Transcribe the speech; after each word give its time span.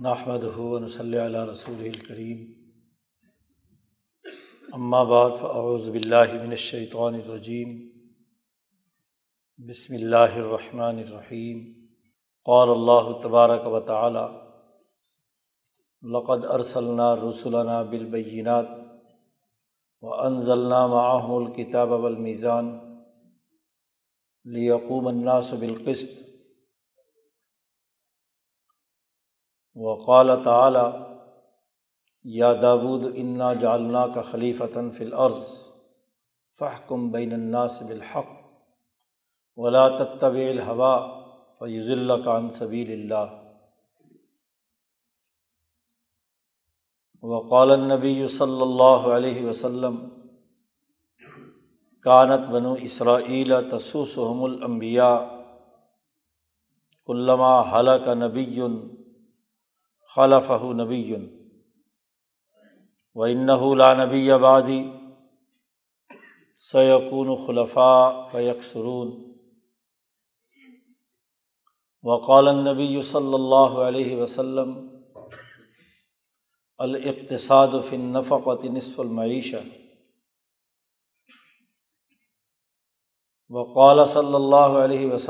نحمد 0.00 0.44
ہُون 0.52 0.86
صلی 0.88 1.18
اللہ 1.18 1.42
رسول 1.44 1.80
الکریم 1.80 2.38
اماں 4.72 5.04
بعد 5.04 5.30
فاعوذ 5.40 5.88
باللہ 5.88 6.32
من 6.34 6.50
الشیطان 6.50 7.14
الرجیم 7.14 7.74
بسم 9.58 9.94
اللہ 9.94 10.36
الرحمن 10.36 10.98
الرحیم 10.98 11.58
قال 12.46 12.70
اللہ 12.70 13.10
تبارک 13.22 13.66
و 13.66 13.80
تعالی 13.88 14.24
لقد 16.02 16.44
ارسلنا 16.50 17.14
رسولنا 17.18 17.82
بالبینات 17.90 18.72
و 20.02 20.14
انضلنا 20.20 20.86
معاہم 20.86 21.34
الکتاب 21.34 21.92
والمیزان 21.98 22.72
لیقوم 24.46 25.06
الناس 25.08 25.52
بالقسط 25.54 26.29
وقال 29.74 30.30
تعلیٰ 30.44 30.90
یا 32.24 32.52
دابود 32.52 33.04
انا 33.14 33.54
جالنا 33.54 34.06
کا 34.06 34.22
خلیفتاً 34.22 34.90
فی 34.90 35.04
العرض 35.04 35.44
فحکم 36.58 37.10
بین 37.10 37.32
الناس 37.32 37.82
بالحق 37.82 38.28
ولا 39.56 39.88
تتب 39.88 40.34
الحوا 40.34 40.96
فیض 41.58 41.90
اللہ 41.90 42.24
کان 42.24 42.50
سبیل 42.50 42.92
اللہ۔ 42.92 43.36
وقال 47.22 47.70
النبی 47.70 48.28
صلی 48.28 48.62
اللہ 48.62 49.08
علیہ 49.14 49.46
وسلم، 49.46 49.96
کانت 52.02 52.48
بنو 52.50 52.72
اسرائیل 52.72 53.52
تسوسحم 53.70 54.44
الانبیاء 54.44 55.18
علامہ 57.08 57.54
حلق 57.72 58.08
نبی 58.08 58.60
خلف 60.14 60.50
نبی. 60.50 61.16
و 63.14 63.26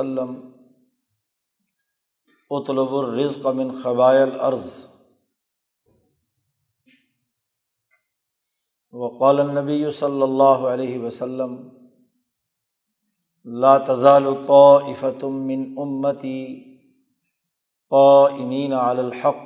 لا 0.04 0.59
اطلب 2.50 2.94
الرزق 2.94 3.46
من 3.46 3.70
قبائل 3.84 4.40
عرض 4.40 4.84
وقال 8.92 9.40
النبی 9.40 9.90
صلی 9.90 10.22
اللہ 10.22 10.66
علیہ 10.72 10.98
وسلم، 10.98 11.68
لا 13.44 13.78
تزال 13.78 14.24
طائفة 14.46 15.28
من 15.28 15.74
امتی 15.76 16.64
قائمین 17.90 18.72
علی 18.72 19.00
الحق، 19.00 19.36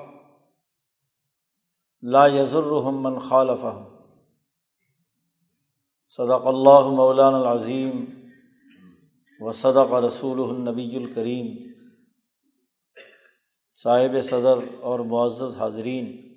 لا 2.03 2.27
يضرهم 2.27 3.03
من 3.03 3.19
خالفهم۔ 3.19 3.85
صدق 6.09 6.47
اللہ 6.47 6.89
مولانا 6.91 7.37
العظیم 7.37 8.05
و 9.41 9.53
صدق 9.53 9.93
رسول 9.93 10.51
النبی 10.51 10.97
الکریم۔ 10.97 11.74
صاحب 13.85 14.23
صدر 14.23 14.81
اور 14.81 15.01
معزز 15.01 15.57
حاضرین، 15.57 16.37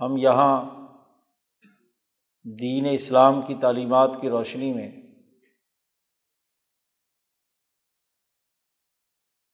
ہم 0.00 0.16
یہاں 0.16 0.70
دین 2.44 2.86
اسلام 2.90 3.42
کی 3.46 3.54
تعلیمات 3.60 4.10
کی 4.20 4.28
روشنی 4.28 4.72
میں 4.72 4.92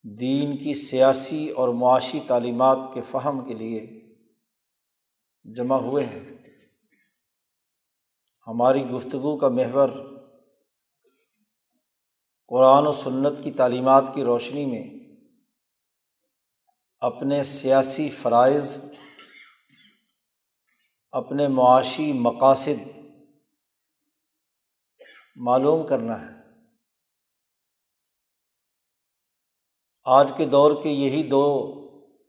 دین 0.02 0.56
کی 0.56 0.74
سیاسی 0.74 1.50
اور 1.50 1.68
معاشی 1.68 2.20
تعلیمات 2.26 2.78
کے 2.94 3.02
فہم 3.02 3.48
کے 3.48 3.54
لیے 3.54 3.86
جمع 5.44 5.76
ہوئے 5.76 6.06
ہیں۔ 6.06 6.36
ہماری 8.46 8.90
گفتگو 8.90 9.38
کا 9.38 9.48
محور 9.48 9.88
قرآن 12.48 12.86
و 12.86 12.92
سنت 12.92 13.44
کی 13.44 13.50
تعلیمات 13.50 14.04
کی 14.14 14.24
روشنی 14.24 14.66
میں 14.66 14.84
اپنے 17.00 17.42
سیاسی 17.42 18.08
فرائض، 18.08 18.78
اپنے 21.10 21.48
معاشی 21.48 22.12
مقاصد 22.12 22.88
معلوم 25.36 25.86
کرنا 25.86 26.20
ہے۔ 26.20 26.38
آج 30.04 30.32
کے 30.36 30.44
دور 30.44 30.82
کے 30.82 30.88
یہی 30.88 31.22
دو 31.22 31.74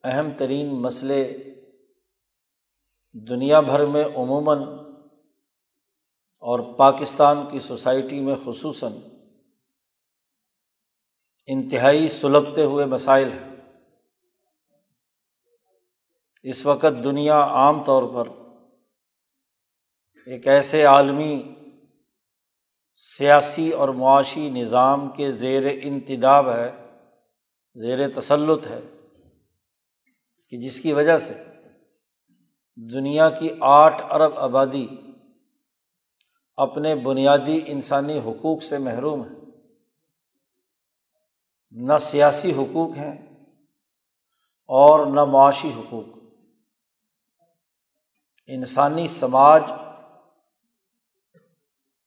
اہم 0.04 0.30
ترین 0.38 0.82
مسئلے 0.82 1.38
دنیا 3.14 3.60
بھر 3.60 3.86
میں 3.86 4.04
عموماً 4.06 4.58
اور 6.40 6.74
پاکستان 6.78 7.38
کی 7.52 7.60
سوسائٹی 7.60 8.20
میں 8.20 8.36
خصوصاً 8.46 8.94
انتہائی 11.50 12.08
سلگتے 12.08 12.64
ہوئے 12.64 12.86
مسائل 12.86 13.32
ہیں۔ 13.32 13.50
اس 16.44 16.66
وقت 16.66 17.04
دنیا 17.04 17.40
عام 17.40 17.84
طور 17.84 18.04
پر 18.14 18.32
ایک 20.26 20.48
ایسے 20.48 20.86
عالمی 20.86 21.44
سیاسی 22.96 23.72
اور 23.72 23.90
معاشی 23.90 24.50
نظام 24.50 25.10
کے 25.10 25.32
زیر 25.32 25.64
انتداب 25.82 26.50
ہے، 26.50 26.72
زیر 27.76 28.20
تسلط 28.20 28.68
ہے 28.68 28.82
کہ 30.50 30.58
جس 30.58 30.82
کی 30.82 30.94
وجہ 30.94 31.18
سے 31.18 31.34
دنیا 32.76 33.30
کی 33.30 33.50
آٹھ 33.60 34.02
ارب 34.10 34.40
آبادی 34.40 34.88
اپنے 36.58 36.96
بنیادی 36.96 37.60
انسانی 37.66 38.20
حقوق 38.20 38.64
سے 38.64 38.78
محروم 38.78 39.24
ہے۔ 39.24 39.39
نہ 41.72 41.98
سیاسی 42.02 42.52
حقوق 42.52 42.98
ہیں 42.98 43.46
اور 44.68 45.06
نہ 45.06 45.26
معاشی 45.26 45.72
حقوق۔ 45.78 46.06
انسانی 48.48 49.08
سماج 49.08 49.64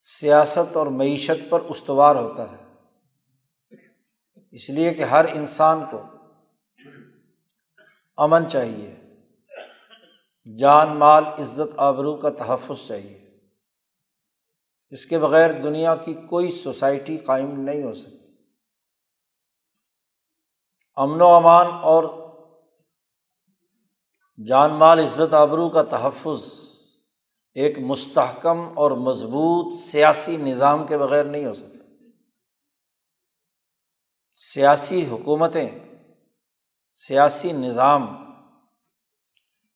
سیاست 0.00 0.76
اور 0.76 0.86
معیشت 0.86 1.50
پر 1.50 1.60
استوار 1.60 2.16
ہوتا 2.16 2.52
ہے۔ 2.52 2.74
اس 4.50 4.70
لیے 4.70 4.94
کہ 4.94 5.02
ہر 5.02 5.24
انسان 5.32 5.84
کو 5.90 6.02
امن 8.16 8.48
چاہیے، 8.48 8.94
جان، 10.58 10.88
مال، 10.88 11.24
عزت، 11.24 11.74
آبرو 11.76 12.16
کا 12.16 12.30
تحفظ 12.30 12.88
چاہیے۔ 12.88 13.38
اس 14.90 15.06
کے 15.06 15.18
بغیر 15.18 15.62
دنیا 15.62 15.96
کی 15.96 16.14
کوئی 16.14 16.50
سوسائٹی 16.50 17.18
قائم 17.18 17.60
نہیں 17.60 17.82
ہو 17.82 17.94
سکتی۔ 17.94 18.21
امن 20.96 21.20
و 21.20 21.26
امان 21.26 21.66
اور 21.66 22.04
جان 24.46 24.70
مال 24.70 24.98
عزت 24.98 25.34
آبرو 25.34 25.68
کا 25.68 25.82
تحفظ 25.82 26.72
ایک 27.54 27.78
مستحکم 27.78 28.78
اور 28.78 28.90
مضبوط 28.90 29.78
سیاسی 29.78 30.36
نظام 30.36 30.86
کے 30.86 30.98
بغیر 30.98 31.24
نہیں 31.24 31.46
ہو 31.46 31.54
سکتا۔ 31.54 31.78
سیاسی 34.34 35.06
حکومتیں، 35.06 35.68
سیاسی 36.92 37.52
نظام 37.52 38.06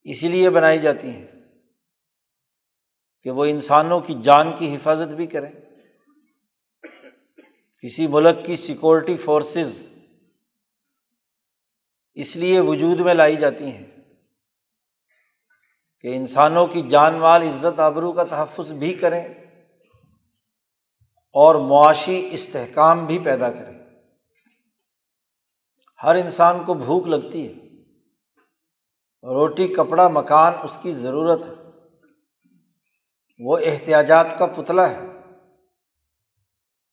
اسی 0.04 0.28
لیے 0.28 0.50
بنائی 0.50 0.78
جاتی 0.78 1.08
ہیں 1.08 1.26
کہ 3.22 3.30
وہ 3.30 3.44
انسانوں 3.44 4.00
کی 4.00 4.14
جان 4.22 4.56
کی 4.56 4.76
حفاظت 4.76 5.14
بھی 5.14 5.26
کریں۔ 5.26 5.52
کسی 7.82 8.06
ملک 8.06 8.44
کی 8.44 8.56
سیکورٹی 8.56 9.16
فورسز 9.16 9.88
اس 12.16 12.36
لیے 12.36 12.60
وجود 12.60 13.00
میں 13.00 13.14
لائی 13.14 13.36
جاتی 13.36 13.64
ہیں 13.64 13.86
کہ 16.00 16.16
انسانوں 16.16 16.66
کی 16.66 16.82
جان 16.82 17.14
مال، 17.14 17.42
عزت، 17.42 17.80
آبرو 17.80 18.12
کا 18.12 18.22
تحفظ 18.22 18.72
بھی 18.72 18.94
کریں 18.94 19.28
اور 21.32 21.54
معاشی 21.54 22.28
استحکام 22.32 23.06
بھی 23.06 23.18
پیدا 23.18 23.50
کریں۔ 23.50 23.78
ہر 26.02 26.14
انسان 26.14 26.62
کو 26.66 26.74
بھوک 26.74 27.06
لگتی 27.06 27.48
ہے۔ 27.48 27.52
روٹی، 29.22 29.68
کپڑا، 29.68 30.08
مکان، 30.08 30.52
اس 30.62 30.78
کی 30.82 30.92
ضرورت 30.92 31.42
ہے۔ 31.42 31.70
وہ 33.38 33.58
احتیاجات 33.58 34.38
کا 34.38 34.46
پتلا 34.46 34.90
ہے۔ 34.90 35.00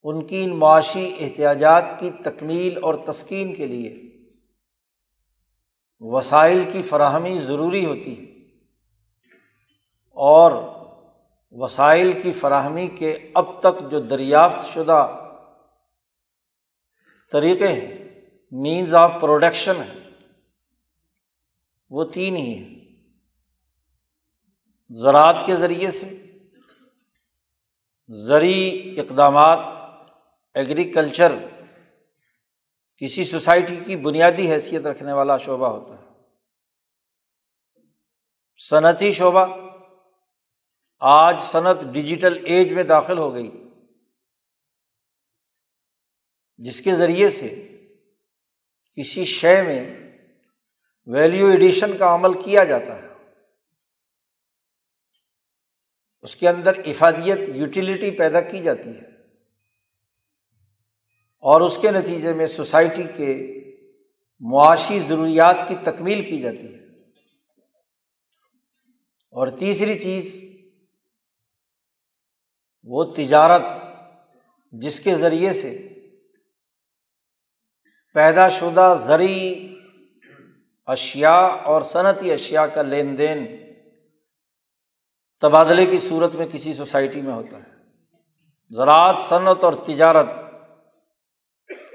ان 0.04 0.28
کی 0.28 0.44
ان 0.44 0.56
معاشی 0.56 1.16
احتیاجات 1.20 1.84
کی 2.00 2.12
تکمیل 2.12 2.80
اور 2.82 2.96
تسکین 2.96 3.56
کے 3.56 3.68
لیے۔ 3.68 4.13
وسائل 6.06 6.70
کی 6.74 6.82
فراہمی 6.82 7.38
ضروری 7.38 7.86
ہوتی 7.86 8.20
ہے۔ 8.20 8.34
اور 10.10 10.52
وسائل 11.52 12.22
کی 12.22 12.32
فراہمی 12.32 12.88
کے 12.88 13.32
اب 13.34 13.60
تک 13.60 13.92
جو 13.92 14.00
دریافت 14.02 14.74
شدہ 14.74 15.20
طریقے 17.32 17.68
ہیں 17.68 18.22
مینز 18.52 18.96
آف 18.96 19.12
پروڈکشن 19.22 19.76
ہیں، 19.76 20.10
وہ 21.90 22.04
تین 22.04 22.36
ہی 22.36 22.54
ہیں۔ 22.54 22.80
زراعت 24.90 25.36
کے 25.46 25.56
ذریعے 25.56 25.92
سے، 25.92 26.26
زرعی 28.10 28.96
اقدامات 29.00 29.60
ایگریکلچر 30.54 31.36
کسی 32.98 33.24
سوسائٹی 33.24 33.80
کی 33.86 33.96
بنیادی 33.96 34.52
حیثیت 34.52 34.86
رکھنے 34.86 35.14
والا 35.14 35.38
شعبہ 35.38 35.68
ہوتا 35.68 36.02
ہے۔ 36.02 36.20
صنعتی 38.58 39.12
شعبہ۔ 39.12 39.70
آج 41.00 41.42
صنعت 41.42 41.78
ڈیجیٹل 41.94 42.46
ایج 42.46 42.74
میں 42.74 42.84
داخل 42.84 43.18
ہو 43.18 43.34
گئی۔ 43.34 43.52
جس 46.58 46.82
کے 46.82 46.96
ذریعے 46.96 47.30
سے 47.30 47.78
کسی 48.94 49.26
شے 49.26 49.64
میں 49.64 50.00
ویلیو 51.06 51.46
ایڈیشن 51.46 51.98
کا 51.98 52.16
عمل 52.16 52.42
کیا 52.42 52.64
جاتا 52.64 53.02
ہے۔ 53.02 53.08
اس 56.22 56.36
کے 56.36 56.50
اندر 56.50 56.78
افادیت 56.78 57.40
یوٹیلیٹی 57.56 58.12
پیدا 58.12 58.42
کی 58.42 58.64
جاتی 58.64 58.90
ہے۔ 58.90 59.13
اور 61.44 61.62
اس 61.62 61.78
کے 61.82 61.92
نتیجے 61.92 62.34
میں 62.34 62.48
سوسائٹی 62.48 63.04
کے 63.18 63.60
معاشی 64.40 65.00
ضروریات 65.00 65.56
کی 65.68 65.76
تکمیل 65.84 66.26
کی 66.26 66.42
جاتی 66.42 66.76
ہے۔ 66.76 66.84
اور 69.32 69.48
تیسری 69.48 70.00
چیز، 70.00 70.44
وہ 72.84 73.04
تجارت، 73.04 73.62
جس 74.72 75.00
کے 75.00 75.16
ذریعے 75.16 75.54
سے 75.54 75.90
پیدا 78.14 78.50
شدہ 78.50 78.96
زرعی 79.08 79.76
اشیا 80.86 81.36
اور 81.40 81.82
صنعتی 81.82 82.32
اشیا 82.32 82.68
کا 82.68 82.82
لین 82.82 83.18
دین 83.18 83.58
تبادلے 85.42 85.86
کی 85.86 85.98
صورت 85.98 86.36
میں 86.36 86.48
کسی 86.52 86.74
سوسائٹی 86.74 87.22
میں 87.22 87.34
ہوتا 87.34 87.58
ہے۔ 87.58 87.74
زراعت، 88.70 89.18
صنعت 89.30 89.64
اور 89.64 89.74
تجارت 89.74 90.28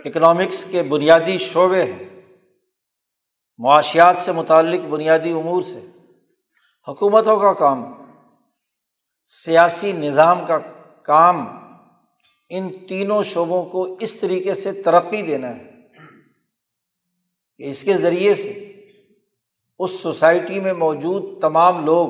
اکنامکس 0.08 0.64
کے 0.64 0.82
بنیادی 0.82 1.38
شعبے 1.38 1.84
ہیں۔ 1.84 2.04
معاشیات 3.58 4.14
سے 4.18 4.32
متعلق 4.32 4.80
بنیادی 4.80 5.30
امور 5.30 5.62
سے۔ 5.62 5.80
حکومتوں 6.88 7.40
کا 7.40 7.52
کام، 7.52 7.84
سیاسی 9.24 9.92
نظام 9.92 10.44
کا 10.46 10.58
کام، 11.02 11.48
ان 12.48 12.86
تینوں 12.86 13.22
شعبوں 13.22 13.64
کو 13.64 13.96
اس 14.00 14.14
طریقے 14.14 14.54
سے 14.54 14.82
ترقی 14.82 15.22
دینا 15.22 15.56
ہے 15.56 15.70
کہ 17.58 17.70
اس 17.70 17.84
کے 17.84 17.96
ذریعے 17.96 18.34
سے 18.34 18.82
اس 19.78 19.90
سوسائٹی 19.90 20.60
میں 20.60 20.72
موجود 20.72 21.40
تمام 21.40 21.84
لوگ 21.84 22.08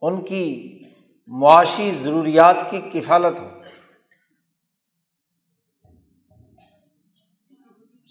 ان 0.00 0.24
کی 0.24 0.78
معاشی 1.26 1.90
ضروریات 2.02 2.56
کی 2.70 2.80
کفالت 2.92 3.40
ہو۔ 3.40 3.48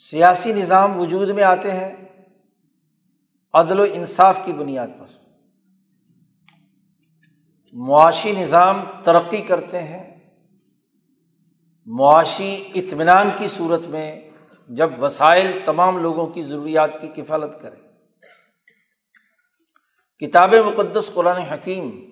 سیاسی 0.10 0.54
نظام 0.54 1.00
وجود 1.00 1.30
میں 1.30 1.44
آتے 1.44 1.72
ہیں، 1.72 1.96
عدل 3.54 3.80
و 3.80 3.86
انصاف 3.94 4.40
کی 4.46 4.54
بنیاد 4.54 4.88
پر۔ 5.00 5.06
معاشی 7.74 8.31
نظام 8.31 8.84
ترقی 9.04 9.42
کرتے 9.42 9.81
ہیں۔ 9.81 10.34
معاشی 11.86 12.72
اطمینان 12.75 13.30
کی 13.38 13.48
صورت 13.48 13.81
میں 13.81 14.30
جب 14.69 15.04
وسائل 15.04 15.60
تمام 15.66 15.98
لوگوں 15.98 16.28
کی 16.28 16.42
ضروریات 16.42 17.01
کی 17.01 17.08
کفالت 17.08 17.62
کرے 17.62 17.81
کتاب 20.25 20.54
مقدس 20.54 21.12
قرآن 21.13 21.38
حکیم 21.38 22.06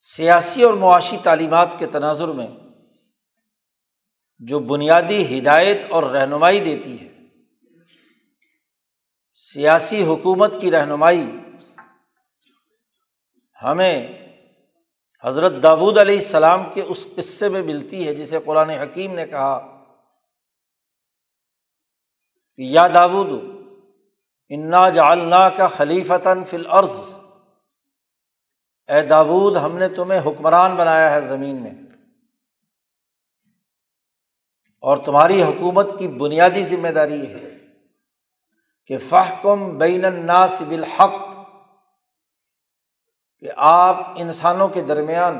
سیاسی 0.00 0.62
اور 0.62 0.74
معاشی 0.74 1.16
تعلیمات 1.22 1.78
کے 1.78 1.86
تناظر 1.86 2.28
میں 2.28 2.48
جو 4.46 4.58
بنیادی 4.58 5.38
ہدایت 5.38 5.80
اور 5.90 6.02
رہنمائی 6.02 6.60
دیتی 6.60 7.00
ہے۔ 7.00 7.08
سیاسی 9.34 10.04
حکومت 10.04 10.60
کی 10.60 10.70
رہنمائی 10.70 11.26
ہمیں 13.62 14.08
حضرت 15.24 15.62
داود 15.62 15.98
علیہ 15.98 16.18
السلام 16.18 16.64
کے 16.74 16.82
اس 16.82 17.06
قصے 17.16 17.48
میں 17.48 17.62
ملتی 17.62 18.08
ہے، 18.08 18.14
جسے 18.14 18.38
قرآن 18.44 18.70
حکیم 18.70 19.14
نے 19.14 19.26
کہا 19.26 19.84
کہ 22.56 22.62
یا 22.62 22.88
داود 22.88 23.30
انا 24.48 24.88
جالنا 24.88 25.48
کا 25.48 25.68
خلیفتاً 25.68 26.44
فل 26.44 26.66
عرض 26.66 27.14
اے 28.88 29.02
داود 29.02 29.56
ہم 29.56 29.78
نے 29.78 29.88
تمہیں 29.88 30.20
حکمران 30.26 30.74
بنایا 30.74 31.14
ہے 31.14 31.20
زمین 31.20 31.62
میں۔ 31.62 31.81
اور 34.84 34.96
تمہاری 34.96 35.42
حکومت 35.42 35.90
کی 35.98 36.08
بنیادی 36.08 36.62
ذمہ 36.62 36.88
داری 36.88 37.26
ہے 37.26 37.48
کہ 38.86 38.98
فحکم 38.98 39.78
بین 39.78 40.04
الناس 40.04 40.60
بالحق، 40.68 41.20
کہ 43.40 43.50
آپ 43.56 43.96
انسانوں 44.16 44.68
کے 44.68 44.82
درمیان 44.82 45.38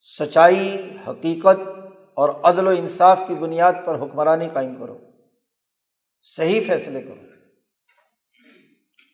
سچائی، 0.00 0.98
حقیقت 1.08 1.66
اور 2.14 2.28
عدل 2.42 2.66
و 2.66 2.70
انصاف 2.70 3.20
کی 3.28 3.34
بنیاد 3.34 3.72
پر 3.84 4.00
حکمرانی 4.00 4.48
قائم 4.48 4.74
کرو، 4.74 4.98
صحیح 6.22 6.60
فیصلے 6.66 7.02
کرو، 7.02 7.26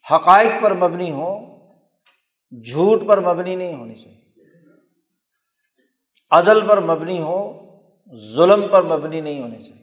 حقائق 0.06 0.62
پر 0.62 0.74
مبنی 0.74 1.10
ہو، 1.10 1.34
جھوٹ 2.52 3.06
پر 3.08 3.20
مبنی 3.20 3.56
نہیں 3.56 3.74
ہونی 3.74 3.94
چاہیے، 3.94 4.22
عدل 6.30 6.66
پر 6.68 6.80
مبنی 6.80 7.20
ہو 7.20 7.63
ظلم 8.14 8.68
پر 8.70 8.82
مبنی 8.82 9.20
نہیں 9.20 9.42
ہونی 9.42 9.62
چاہیے۔ 9.62 9.82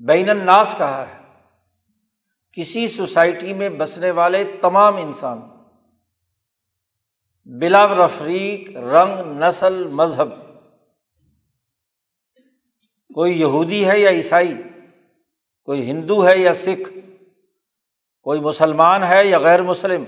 بین 0.00 0.30
الناس 0.30 0.74
کہا 0.78 1.06
ہے، 1.08 1.20
کسی 2.52 2.88
سوسائٹی 2.88 3.52
میں 3.52 3.68
بسنے 3.68 4.10
والے 4.10 4.44
تمام 4.60 4.96
انسان، 4.96 5.40
بلا 7.46 8.06
رفریق، 8.06 8.76
رنگ، 8.76 9.38
نسل، 9.38 9.86
مذہب، 9.88 10.28
کوئی 13.14 13.40
یہودی 13.40 13.86
ہے 13.86 13.98
یا 13.98 14.10
عیسائی، 14.10 14.54
کوئی 15.64 15.90
ہندو 15.90 16.26
ہے 16.26 16.38
یا 16.38 16.54
سکھ، 16.54 16.88
کوئی 18.22 18.40
مسلمان 18.40 19.02
ہے 19.02 19.26
یا 19.26 19.38
غیر 19.38 19.62
مسلم، 19.62 20.04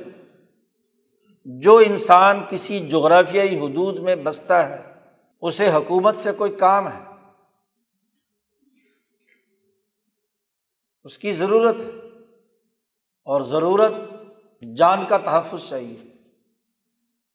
جو 1.47 1.76
انسان 1.76 2.40
کسی 2.50 2.88
جغرافیائی 2.88 3.59
حدود 3.59 3.99
میں 3.99 4.16
بستا 4.16 4.68
ہے 4.68 4.93
اسے 5.46 5.70
حکومت 5.72 6.16
سے 6.16 6.32
کوئی 6.32 6.56
کام 6.56 6.88
ہے؟ 6.88 7.04
اس 11.04 11.18
کی 11.18 11.32
ضرورت 11.32 11.76
ہے 11.76 11.90
اور 13.24 13.40
ضرورت 13.40 13.92
جان 14.76 15.06
کا 15.06 15.18
تحفظ 15.18 15.68
چاہیے، 15.68 16.12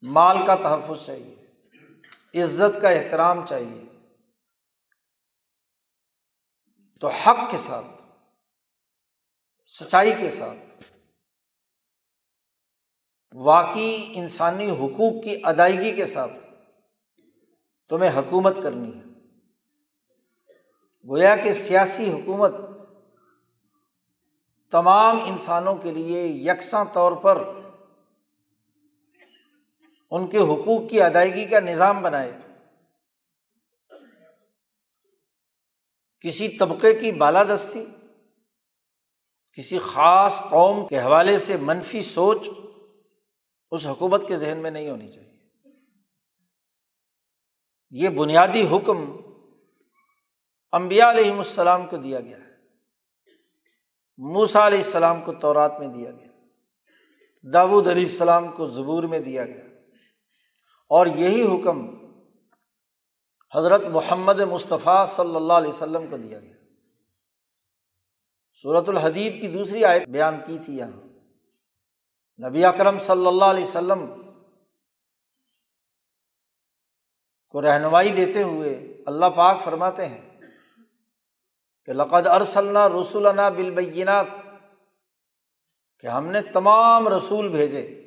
مال 0.01 0.37
کا 0.47 0.55
تحفظ 0.55 1.05
چاہیے، 1.05 1.35
عزت 2.43 2.81
کا 2.81 2.89
احترام 2.89 3.45
چاہیے۔ 3.45 3.83
تو 6.99 7.07
حق 7.07 7.51
کے 7.51 7.57
ساتھ، 7.57 7.85
سچائی 9.67 10.13
کے 10.17 10.31
ساتھ، 10.31 10.83
واقعی 13.33 14.11
انسانی 14.15 14.69
حقوق 14.69 15.23
کی 15.23 15.41
ادائیگی 15.43 15.95
کے 15.95 16.05
ساتھ 16.05 16.48
تمہیں 17.89 18.19
حکومت 18.19 18.55
کرنی 18.63 18.96
ہے۔ 18.96 19.03
گویا 21.08 21.36
کہ 21.36 21.53
سیاسی 21.53 22.12
حکومت 22.12 22.53
تمام 24.72 25.24
انسانوں 25.24 25.75
کے 25.75 25.91
لیے 25.91 26.24
یکساں 26.24 26.86
طور 26.93 27.12
پر 27.12 27.43
ان 30.12 30.27
کے 30.27 30.38
حقوق 30.38 30.89
کی 30.89 31.01
ادائیگی 31.01 31.46
کا 31.46 31.60
نظام 31.60 32.01
بنائے۔ 32.01 32.38
کسی 36.19 36.50
طبقے 36.50 36.93
کی 36.93 37.12
بالادستی، 37.12 37.86
کسی 39.53 39.79
خاص 39.79 40.41
قوم 40.50 40.88
کے 40.88 41.00
حوالے 41.00 41.39
سے 41.39 41.58
منفی 41.58 42.03
سوچ 42.03 42.50
اس 43.72 43.88
حکومت 43.88 44.27
کے 44.27 44.36
ذہن 44.36 44.58
میں 44.58 44.72
نہیں 44.72 44.89
ہونی 44.89 45.12
چاہیے۔ 45.12 45.28
یہ 47.91 48.10
بنیادی 48.10 48.67
حکم 48.72 48.98
امبیا 50.72 51.10
علیہم 51.10 51.38
السلام 51.38 51.88
کو 51.88 51.98
دیا 51.98 52.19
گیا 52.19 52.38
ہے۔ 52.38 52.50
موسا 54.17 54.67
علیہ 54.67 54.77
السلام 54.77 55.22
کو 55.22 55.34
تورات 55.34 55.79
میں 55.79 55.88
دیا 55.88 56.12
گیا۔ 56.12 56.27
داود 57.53 57.88
علیہ 57.88 58.05
السلام 58.05 58.48
کو 58.51 58.69
زبور 58.69 59.03
میں 59.03 59.19
دیا 59.19 59.46
گیا۔ 59.46 59.65
اور 60.89 61.08
یہی 61.08 61.43
حکم 61.43 61.88
حضرت 63.55 63.81
محمد 63.86 64.39
مصطفیٰ 64.39 65.08
صلی 65.08 65.36
اللہ 65.36 65.53
علیہ 65.53 65.69
وسلم 65.69 66.08
کو 66.08 66.17
دیا 66.17 66.39
گیا۔ 66.39 66.55
صورت 68.62 68.89
الحدید 68.89 69.41
کی 69.41 69.48
دوسری 69.48 69.86
آیت 69.86 70.08
بیان 70.08 70.38
کی 70.48 70.58
تھی 70.65 70.77
یہاں۔ 70.77 71.10
نبی 72.50 72.65
اکرم 72.65 73.00
صلی 73.00 73.27
اللہ 73.27 73.46
علیہ 73.46 73.63
وسلم 73.63 74.28
کو 77.49 77.61
رہنمائی 77.61 78.09
دیتے 78.09 78.43
ہوئے 78.43 78.97
اللہ 79.05 79.25
پاک 79.25 79.63
فرماتے 79.63 80.05
ہیں 80.05 80.39
کہ 81.85 81.93
لقد 81.93 82.27
ارسل 82.27 82.77
رسول 82.77 83.23
بالبینات 83.23 84.27
کہ 85.99 86.07
ہم 86.07 86.25
نے 86.25 86.41
تمام 86.41 87.07
رسول 87.07 87.49
بھیجے 87.49 88.03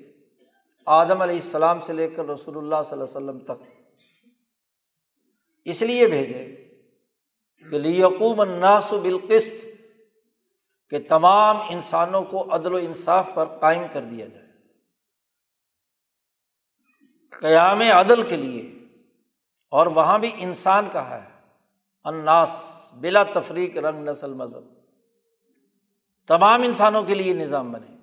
آدم 0.87 1.23
علیہ 1.23 1.37
السلام 1.37 1.81
سے 1.81 1.93
لے 1.93 2.09
کر 2.09 2.25
رسول 2.25 2.57
اللہ 2.57 2.83
صلی 2.89 3.01
اللہ 3.01 3.19
علیہ 3.19 3.31
وسلم 3.31 3.39
تک۔ 3.39 3.63
اس 5.65 5.83
لیے 5.83 6.07
بھیجے 6.07 6.69
کہ 7.71 7.79
لیقوم 7.79 8.41
الناس 8.41 8.93
بالقسط 8.93 9.65
کہ 10.91 10.99
تمام 11.09 11.57
انسانوں 11.57 12.25
کو 12.25 12.55
عدل 12.55 12.75
و 12.75 12.77
انصاف 12.77 13.29
پر 13.35 13.47
قائم 13.47 13.83
کر 13.93 14.01
دیا 14.01 14.27
جائے۔ 14.27 14.47
قیام 17.31 17.81
عدل 17.81 18.23
کے 18.23 18.37
لیے 18.37 18.82
اور 19.73 19.87
وہاں 19.87 20.19
بھی 20.19 20.33
انسان 20.37 20.89
کا 20.93 21.23
ہے۔ 21.23 21.29
اناس 22.05 22.65
بلا 22.93 23.23
تفریق 23.23 23.77
رنگ 23.77 24.09
نسل 24.09 24.35
مذہب۔ 24.35 24.65
تمام 26.29 26.63
انسانوں 26.63 27.03
کے 27.03 27.15
لیے 27.15 27.35
نظام 27.35 27.73
بنے۔ 27.73 27.97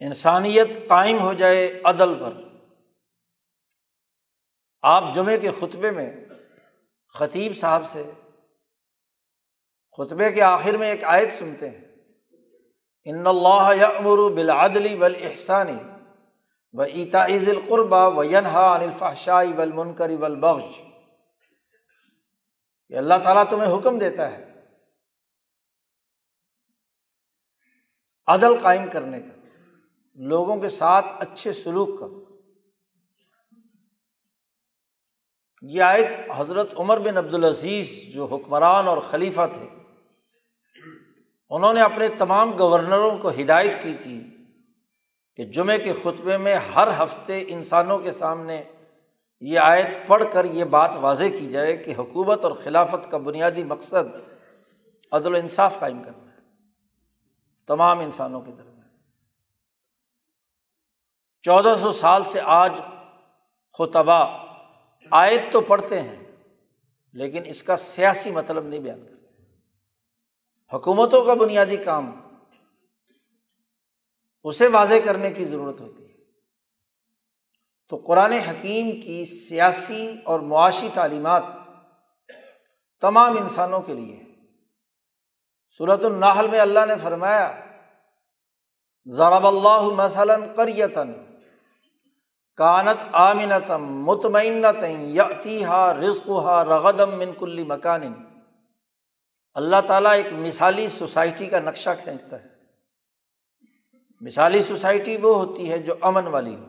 انسانیت 0.00 0.88
قائم 0.88 1.18
ہو 1.20 1.32
جائے 1.32 1.80
عدل 1.84 2.14
پر۔ 2.18 2.32
آپ 4.82 5.04
جمعے 5.14 5.38
کے 5.38 5.50
خطبے 5.60 5.90
میں 5.90 6.16
خطیب 7.14 7.56
صاحب 7.56 7.86
سے 7.86 8.10
خطبے 9.96 10.32
کے 10.32 10.42
آخر 10.42 10.76
میں 10.76 10.90
ایک 10.90 11.04
آیت 11.04 11.32
سنتے 11.38 11.70
ہیں۔ 11.70 11.84
ان 13.04 13.26
اللہ 13.26 13.70
یامر 13.76 14.30
بالعدل 14.30 15.02
والاحسانی 15.02 15.97
و 16.72 16.82
ایتا 16.82 17.26
عز 17.26 17.48
القربا 17.48 18.06
و 18.06 18.24
ینہا 18.24 18.76
عن 18.76 18.80
الفحشائی 18.80 19.52
والمنکر 19.52 20.10
والبغش 20.20 20.82
کہ 22.88 22.94
اللہ 22.94 23.14
تعالیٰ 23.22 23.44
تمہیں 23.50 23.78
حکم 23.78 23.98
دیتا 23.98 24.32
ہے 24.32 24.48
عدل 28.26 28.60
قائم 28.62 28.90
کرنے 28.92 29.20
کا، 29.20 29.48
لوگوں 30.14 30.60
کے 30.60 30.68
ساتھ 30.68 31.06
اچھے 31.18 31.52
سلوک 31.52 32.00
کا۔ 32.00 32.06
یہ 35.62 35.82
آیت 35.82 36.06
حضرت 36.36 36.68
عمر 36.76 36.98
بن 36.98 37.16
عبدالعزیز 37.16 38.14
جو 38.14 38.24
حکمران 38.24 38.88
اور 38.88 38.98
خلیفہ 38.98 39.40
تھے، 39.54 39.68
انہوں 41.50 41.74
نے 41.74 41.80
اپنے 41.80 42.08
تمام 42.08 42.58
گورنروں 42.58 43.18
کو 43.18 43.28
ہدایت 43.28 43.82
کی 43.82 43.94
تھی۔ 43.94 44.37
کہ 45.38 45.44
جمعے 45.44 45.78
کے 45.78 45.92
خطبے 45.92 46.38
میں 46.38 46.54
ہر 46.54 47.04
ہفتے 47.04 47.44
انسانوں 47.48 47.98
کے 47.98 48.12
سامنے 48.12 48.64
یہ 49.40 49.58
آیت 49.58 50.06
پڑھ 50.06 50.24
کر 50.32 50.44
یہ 50.44 50.64
بات 50.64 50.96
واضح 50.96 51.24
کی 51.38 51.46
جائے 51.46 51.76
کہ 51.76 51.94
حکومت 51.98 52.44
اور 52.44 52.52
خلافت 52.52 53.10
کا 53.10 53.18
بنیادی 53.18 53.64
مقصد 53.64 54.16
عدل 55.12 55.34
و 55.34 55.36
انصاف 55.36 55.78
قائم 55.78 56.02
کرنا 56.02 56.32
ہے، 56.32 56.40
تمام 57.66 57.98
انسانوں 57.98 58.40
کے 58.40 58.52
درمیان۔ 58.52 58.88
چودہ 61.42 61.76
سو 61.80 61.92
سال 61.92 62.24
سے 62.24 62.40
آج 62.44 62.80
خطبہ، 63.78 64.46
آیت 65.10 65.52
تو 65.52 65.60
پڑھتے 65.60 66.02
ہیں، 66.02 66.16
لیکن 67.12 67.42
اس 67.46 67.62
کا 67.62 67.76
سیاسی 67.76 68.30
مطلب 68.30 68.64
نہیں 68.64 68.80
بیان 68.80 69.06
کرتے۔ 69.06 69.42
حکومتوں 70.72 71.24
کا 71.24 71.34
بنیادی 71.34 71.76
کام 71.76 72.10
اسے 74.44 74.66
واضح 74.66 74.94
کرنے 75.04 75.30
کی 75.30 75.44
ضرورت 75.44 75.80
ہوتی 75.80 76.02
ہے۔ 76.02 76.08
تو 77.88 77.96
قرآن 77.96 78.32
حکیم 78.32 78.90
کی 78.90 79.24
سیاسی 79.24 80.16
اور 80.24 80.40
معاشی 80.40 80.88
تعلیمات 80.94 81.42
تمام 83.00 83.36
انسانوں 83.36 83.80
کے 83.80 83.94
لیے 83.94 84.22
صورت 85.78 86.04
الناحل 86.04 86.48
میں 86.48 86.60
اللہ 86.60 86.86
نے 86.88 86.94
فرمایا، 87.02 87.60
ضرب 89.06 89.46
اللہ 89.46 89.80
مثلاً 89.80 90.42
کریتن 90.56 91.12
کانت 92.56 93.04
آمنتم 93.12 94.04
مطمئنت 94.04 94.84
یتی 95.00 95.64
ہا 95.64 95.94
رزق 95.94 96.30
ہا 96.30 96.64
رغدم 96.64 97.18
من 97.18 97.32
کلی 97.38 97.64
مکان۔ 97.64 98.14
اللہ 99.54 99.80
تعالیٰ 99.86 100.12
ایک 100.12 100.32
مثالی 100.32 100.88
سوسائٹی 100.88 101.46
کا 101.46 101.60
نقشہ 101.60 101.90
کھینچتا 102.02 102.44
ہے۔ 102.44 102.57
مثالی 104.20 104.62
سوسائٹی 104.62 105.16
وہ 105.16 105.36
ہوتی 105.36 105.70
ہے 105.70 105.78
جو 105.78 105.94
امن 106.00 106.26
والی 106.26 106.54
ہو۔ 106.54 106.64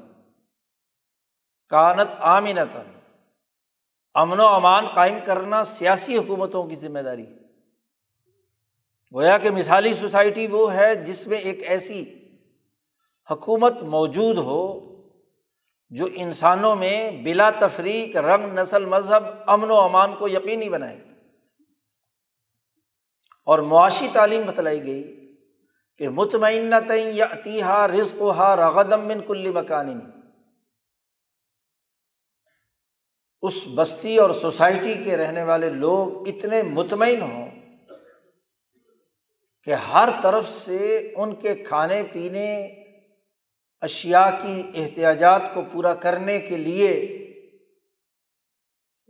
کانت 1.70 2.08
آمنت 2.20 2.78
امن 4.14 4.40
و 4.40 4.48
امان 4.48 4.86
قائم 4.96 5.16
کرنا 5.26 5.64
سیاسی 5.64 6.18
حکومتوں 6.18 6.64
کی 6.64 6.76
ذمہ 6.76 7.00
داری 7.00 7.26
گویا 9.14 9.38
کہ 9.38 9.50
مثالی 9.50 9.94
سوسائٹی 9.94 10.48
وہ 10.48 10.74
ہے 10.74 10.96
جس 10.96 11.28
میں 11.28 11.38
ایک 11.38 11.60
ایسی 11.64 12.16
حکومت 13.32 13.84
موجود 13.84 14.38
ہو 14.38 14.80
جو 15.90 16.08
انسانوں 16.14 16.76
میں 16.76 17.12
بلا 17.24 17.50
تفریق 17.50 18.16
رنگ 18.16 18.60
نسل 18.60 18.86
مذہب 18.86 19.24
امن 19.48 19.72
و 19.72 19.76
امان 19.76 20.16
کو 20.16 20.28
یقینی 20.28 20.70
بنائے۔ 20.70 21.00
اور 23.46 23.60
معاشی 23.60 24.08
تعلیم 24.14 24.42
بتلائی 24.46 24.84
گئی۔ 24.84 25.19
کہ 26.00 26.10
مطمئن 26.10 26.74
یا 26.94 27.26
اتیحا 27.26 27.88
رزق 27.88 28.22
ہا 28.22 28.56
رغدم 28.56 29.08
من 29.08 29.20
کلی 29.28 29.52
مکان۔ 29.52 30.12
اس 33.42 33.68
بستی 33.76 34.18
اور 34.18 34.30
سوسائٹی 34.30 34.94
کے 35.04 35.18
رہنے 35.18 35.44
والے 35.44 35.70
لوگ 35.70 36.28
اتنے 36.28 36.64
مطمئن 36.64 37.22
ہوں 37.22 37.52
کہ 39.64 39.74
ہر 39.74 40.10
طرف 40.24 40.50
سے 40.50 41.14
ان 41.16 41.36
کے 41.36 41.56
کھانے 41.56 42.04
پینے 42.04 42.66
اشیا 43.82 44.30
کی 44.42 44.64
احتیاجات 44.76 45.42
کو 45.54 45.62
پورا 45.72 45.94
کرنے 45.94 46.40
کے 46.40 46.58
لیے 46.58 47.16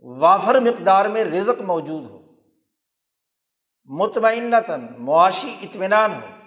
وافر 0.00 0.60
مقدار 0.60 1.04
میں 1.04 1.24
رزق 1.24 1.60
موجود 1.60 2.04
ہو۔ 2.10 2.20
مطمئن 3.84 4.54
معاشی 4.98 5.56
اطمینان 5.62 6.12
ہو۔ 6.12 6.39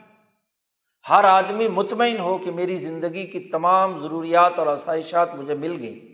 ہر 1.10 1.24
آدمی 1.24 1.68
مطمئن 1.68 2.20
ہو 2.20 2.38
کہ 2.38 2.52
میری 2.52 2.78
زندگی 2.78 3.28
کی 3.28 3.40
تمام 3.40 3.98
ضروریات 3.98 4.60
اور 4.60 4.68
آسائشات 4.68 5.36
مجھے 5.36 5.54
مل 5.54 5.80
گئی 5.80 6.10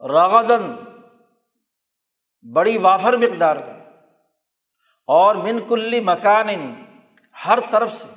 رغدن 0.00 0.74
بڑی 2.42 2.78
وافر 2.78 3.16
مقدار 3.16 3.56
میں 3.56 3.80
اور 5.04 5.34
من 5.34 5.58
کلی 5.68 6.00
مکان 6.00 6.48
ہر 7.46 7.58
طرف 7.70 7.92
سے 7.92 8.08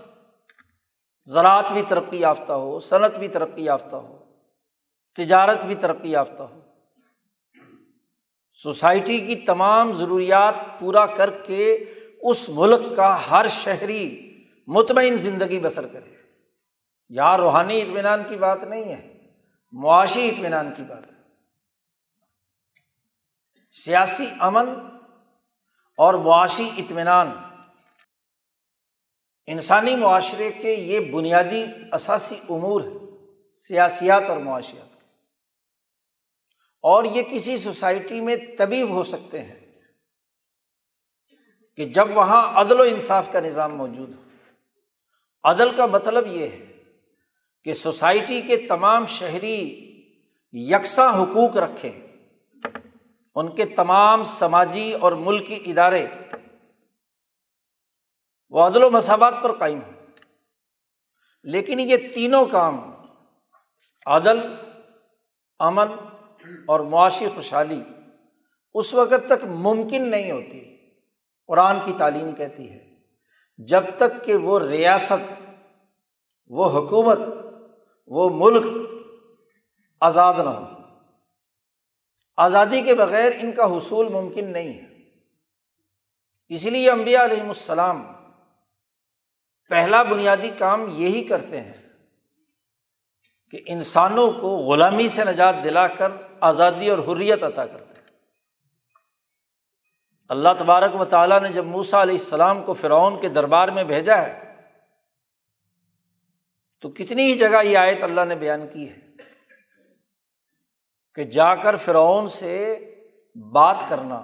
زراعت 1.26 1.72
بھی 1.72 1.82
ترقی 1.82 2.20
یافتہ 2.20 2.54
ہو، 2.54 2.80
صنعت 2.80 3.18
بھی 3.18 3.28
ترقی 3.28 3.66
یافتہ 3.66 3.96
ہو، 3.96 4.18
تجارت 5.14 5.66
بھی 5.66 5.76
ترقی 5.76 6.12
یافتہ 6.12 6.44
ہو۔ 6.44 6.60
سوسائٹی 8.54 9.20
کی 9.20 9.36
تمام 9.36 9.94
ضروریات 9.94 10.56
پورا 10.80 11.06
کر 11.06 11.30
کے 11.30 11.86
اس 12.22 12.50
ملک 12.50 12.96
کا 12.96 13.32
ہر 13.32 13.48
شہری 13.48 14.33
مطمئن 14.68 15.18
زندگی 15.18 15.60
بسر 15.60 15.88
کرے۔ 15.88 16.16
یہاں 17.10 17.38
روحانی 17.38 17.82
اطمینان 17.82 18.24
کی 18.30 18.38
بات 18.38 18.64
نہیں 18.64 18.84
ہے، 18.84 19.32
معاشی 19.72 20.30
اطمینان 20.30 20.74
کی 20.78 20.84
بات 20.84 21.04
ہے۔ 21.08 21.14
سیاسی 23.72 24.26
امن 24.40 24.70
اور 25.98 26.14
معاشی 26.14 26.70
اطمینان۔ 26.78 27.32
انسانی 29.46 29.96
معاشرے 29.96 30.52
کے 30.52 30.74
یہ 30.74 31.12
بنیادی 31.12 31.66
اثاثی 31.92 32.36
امور 32.50 32.82
ہے 32.82 33.14
سیاسیات 33.54 34.24
اور 34.28 34.38
معاشیات۔ 34.38 34.98
اور 36.82 37.04
یہ 37.04 37.24
کسی 37.24 37.58
سوسائٹی 37.58 38.22
میں 38.22 38.36
طبیب 38.58 38.90
ہو 38.90 39.04
سکتے 39.04 39.42
ہیں 39.42 39.82
کہ 41.76 41.86
جب 41.86 42.18
وہاں 42.18 42.62
عدل 42.62 42.80
و 42.80 42.84
انصاف 42.84 43.32
کا 43.32 43.40
نظام 43.40 43.76
موجود 43.76 44.16
ہو۔ 44.16 44.23
عدل 45.44 45.76
کا 45.76 45.86
مطلب 45.86 46.28
یہ 46.28 46.48
ہے 46.48 46.84
کہ 47.64 47.74
سوسائٹی 47.74 48.42
کے 48.42 48.58
تمام 48.58 49.06
شہری 49.06 49.90
یکساں 50.52 51.24
حقوق 51.24 51.58
رکھیں، 51.58 51.92
ان 53.36 53.56
کے 53.56 53.66
تمام 53.66 54.24
سماجی 54.24 54.94
اور 54.94 55.12
ملکی 55.12 55.64
ادارے۔ 55.66 56.08
وہ 58.50 58.68
عدل 58.68 58.84
و 58.84 58.92
مساوات 58.92 59.34
پر 59.44 59.52
قائم 59.52 59.80
ہیں۔ 59.82 60.02
لیکن 61.44 61.80
یہ 61.80 61.98
تینوں 62.14 62.46
کام 62.46 62.92
عدل، 64.06 64.40
امن 65.60 65.88
اور 66.68 66.80
معاشی 66.80 67.28
خوشحالی 67.36 67.82
اس 68.74 68.94
وقت 68.94 69.28
تک 69.28 69.46
ممکن 69.46 70.10
نہیں 70.10 70.32
ہوتی، 70.32 70.78
قرآن 71.48 71.78
کی 71.86 71.94
تعلیم 71.98 72.36
کہتی 72.36 72.72
ہے۔ 72.72 72.93
جب 73.58 73.84
تک 73.98 74.26
کہ 74.26 74.36
وہ 74.36 74.60
ریاست، 74.60 75.52
وہ 76.48 76.80
حکومت، 76.80 77.20
وہ 78.08 78.30
ملک 78.34 78.90
آزاد 80.02 80.34
نہ 80.34 80.50
ہو۔ 80.50 80.66
آزادی 82.38 82.82
کے 82.82 82.96
بغیر 82.96 83.32
ان 83.40 83.52
کا 83.52 83.78
حصول 83.78 84.10
ممکن 84.10 84.46
نہیں 84.46 84.74
ہے۔ 84.74 84.94
اسی 86.50 86.70
لیے 86.70 86.92
امبیا 86.92 87.26
علیہم 87.26 87.48
السلام 87.48 88.08
پہلا 89.70 90.04
بنیادی 90.04 90.50
کام 90.58 90.88
یہی 90.90 91.24
کرتے 91.24 91.62
ہیں 91.62 91.90
کہ 93.52 93.60
انسانوں 93.66 94.32
کو 94.32 94.50
غلامی 94.58 95.10
سے 95.10 95.24
نجات 95.24 95.56
دلا 95.64 95.88
کر 95.88 96.12
آزادی 96.40 96.90
اور 96.90 97.00
حریت 97.00 97.44
عطا 97.44 97.66
کرتے 97.66 97.78
ہیں۔ 97.78 97.83
اللہ 100.34 100.54
تبارک 100.58 100.96
و 100.96 101.06
تعالیٰ 101.06 101.40
نے 101.42 101.50
جب 101.50 101.66
موسا 101.66 102.02
علیہ 102.02 102.18
السلام 102.18 102.64
کو 102.64 102.74
فرعون 102.74 103.20
کے 103.22 103.30
دربار 103.30 103.70
میں 103.70 103.84
بھیجا 103.84 104.18
ہے، 104.18 104.34
تو 106.84 106.90
کتنی 106.90 107.24
ہی 107.24 107.38
جگہ 107.38 107.64
یہ 107.64 107.78
آیت 107.78 108.04
اللہ 108.04 108.26
نے 108.28 108.36
بیان 108.36 108.68
کی 108.68 108.90
ہے 108.90 109.00
کہ 111.18 111.24
جا 111.24 111.54
کر 111.56 111.76
فرعون 111.76 112.28
سے 112.28 112.54
بات 113.36 113.84
کرنا۔ 113.90 114.22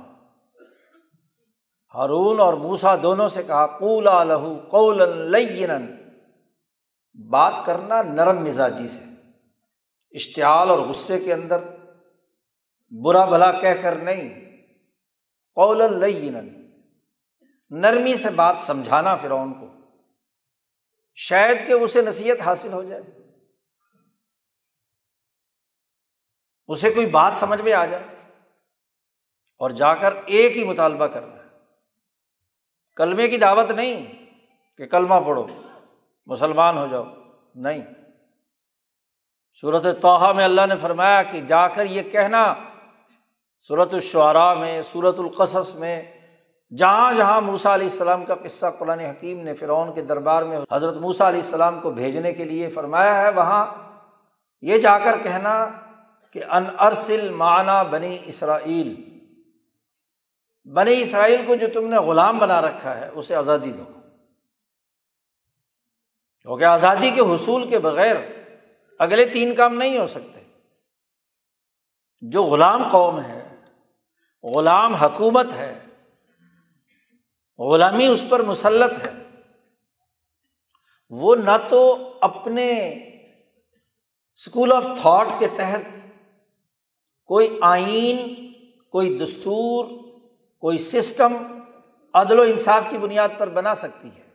ہارون 1.93 2.39
اور 2.39 2.53
موسا 2.53 2.95
دونوں 3.03 3.27
سے 3.27 3.43
کہا 3.43 3.65
کولا 3.67 4.23
لہو 4.23 4.57
قول 4.67 5.01
بات 7.15 7.65
کرنا 7.65 8.01
نرم 8.01 8.43
مزاجی 8.43 8.87
سے، 8.87 9.03
اشتعال 10.13 10.69
اور 10.69 10.79
غصے 10.79 11.19
کے 11.19 11.33
اندر، 11.33 11.63
برا 12.91 13.25
بھلا 13.25 13.51
کہہ 13.51 13.81
کر 13.81 13.95
نہیں۔ 13.95 14.48
قول 15.59 15.81
نرمی 17.69 18.17
سے 18.17 18.29
بات 18.29 18.57
سمجھانا 18.57 19.15
فرعون 19.15 19.53
کو۔ 19.53 19.67
شاید 21.15 21.67
کہ 21.67 21.73
اسے 21.73 22.01
نصیحت 22.01 22.41
حاصل 22.41 22.73
ہو 22.73 22.83
جائے۔ 22.83 23.01
اسے 26.67 26.89
کوئی 26.89 27.05
بات 27.05 27.33
سمجھ 27.35 27.61
میں 27.61 27.73
آ 27.73 27.85
جائے۔ 27.85 28.03
اور 29.57 29.69
جا 29.69 29.95
کر 29.95 30.13
ایک 30.25 30.57
ہی 30.57 30.63
مطالبہ 30.63 31.07
کرنا 31.07 31.35
ہے۔ 31.35 31.47
کلمے 32.95 33.27
کی 33.27 33.37
دعوت 33.37 33.71
نہیں 33.71 34.25
کہ 34.77 34.85
کلمہ 34.85 35.15
پڑھو، 35.27 35.47
مسلمان 36.25 36.77
ہو 36.77 36.87
جاؤ۔ 36.87 37.05
نہیں۔ 37.55 37.81
صورت 39.61 40.01
توحا 40.01 40.31
میں 40.31 40.45
اللہ 40.45 40.65
نے 40.69 40.77
فرمایا 40.77 41.23
کہ 41.23 41.41
جا 41.41 41.67
کر 41.67 41.85
یہ 41.85 42.09
کہنا 42.09 42.68
صورت 43.67 43.93
الشعراء 43.93 44.53
میں 44.53 44.81
صورت 44.91 45.19
القصص 45.19 45.75
میں 45.75 46.03
جہاں 46.77 47.13
جہاں 47.13 47.41
موسا 47.41 47.75
علیہ 47.75 47.89
السلام 47.89 48.25
کا 48.25 48.35
قصہ 48.35 48.65
قرآن 48.79 48.99
حکیم 48.99 49.39
نے 49.39 49.53
فرعون 49.53 49.93
کے 49.93 50.01
دربار 50.01 50.43
میں 50.43 50.59
حضرت 50.71 50.95
موسا 50.95 51.29
علیہ 51.29 51.41
السلام 51.41 51.79
کو 51.79 51.91
بھیجنے 51.91 52.33
کے 52.33 52.45
لیے 52.45 52.69
فرمایا 52.69 53.21
ہے، 53.21 53.29
وہاں 53.29 53.65
یہ 54.61 54.77
جا 54.77 54.99
کر 54.99 55.17
کہنا 55.23 55.67
کہ 56.33 56.43
ان 56.43 56.65
ارسل 56.79 57.29
معنی 57.29 57.89
بنی 57.89 58.17
اسرائیل۔ 58.25 59.19
بنی 60.73 61.01
اسرائیل 61.01 61.41
کو 61.47 61.55
جو 61.55 61.67
تم 61.73 61.87
نے 61.87 61.97
غلام 61.97 62.37
بنا 62.37 62.61
رکھا 62.61 62.97
ہے، 62.97 63.07
اسے 63.07 63.35
آزادی 63.35 63.71
دو۔ 63.71 63.83
کیونکہ 66.41 66.63
آزادی 66.63 67.09
کے 67.09 67.21
حصول 67.21 67.67
کے 67.67 67.79
بغیر 67.79 68.15
اگلے 68.99 69.25
تین 69.25 69.55
کام 69.55 69.75
نہیں 69.75 69.97
ہو 69.97 70.07
سکتے۔ 70.07 70.39
جو 72.21 72.43
غلام 72.43 72.89
قوم 72.91 73.19
ہے 73.19 73.38
غلام 74.43 74.95
حکومت 74.95 75.53
ہے۔ 75.53 75.79
غلامی 77.57 78.07
اس 78.07 78.25
پر 78.29 78.41
مسلط 78.41 79.05
ہے۔ 79.05 79.11
وہ 81.09 81.35
نہ 81.35 81.57
تو 81.69 82.13
اپنے 82.21 82.93
اسکول 84.33 84.71
آف 84.71 84.83
تھاٹ 84.83 85.27
کے 85.39 85.47
تحت 85.47 85.81
کوئی 87.25 87.59
آئین، 87.61 88.51
کوئی 88.89 89.17
دستور، 89.17 89.85
کوئی 90.59 90.77
سسٹم 90.77 91.33
عدل 92.13 92.39
و 92.39 92.41
انصاف 92.41 92.83
کی 92.89 92.97
بنیاد 92.97 93.29
پر 93.37 93.49
بنا 93.49 93.75
سکتی 93.75 94.07
ہے۔ 94.07 94.29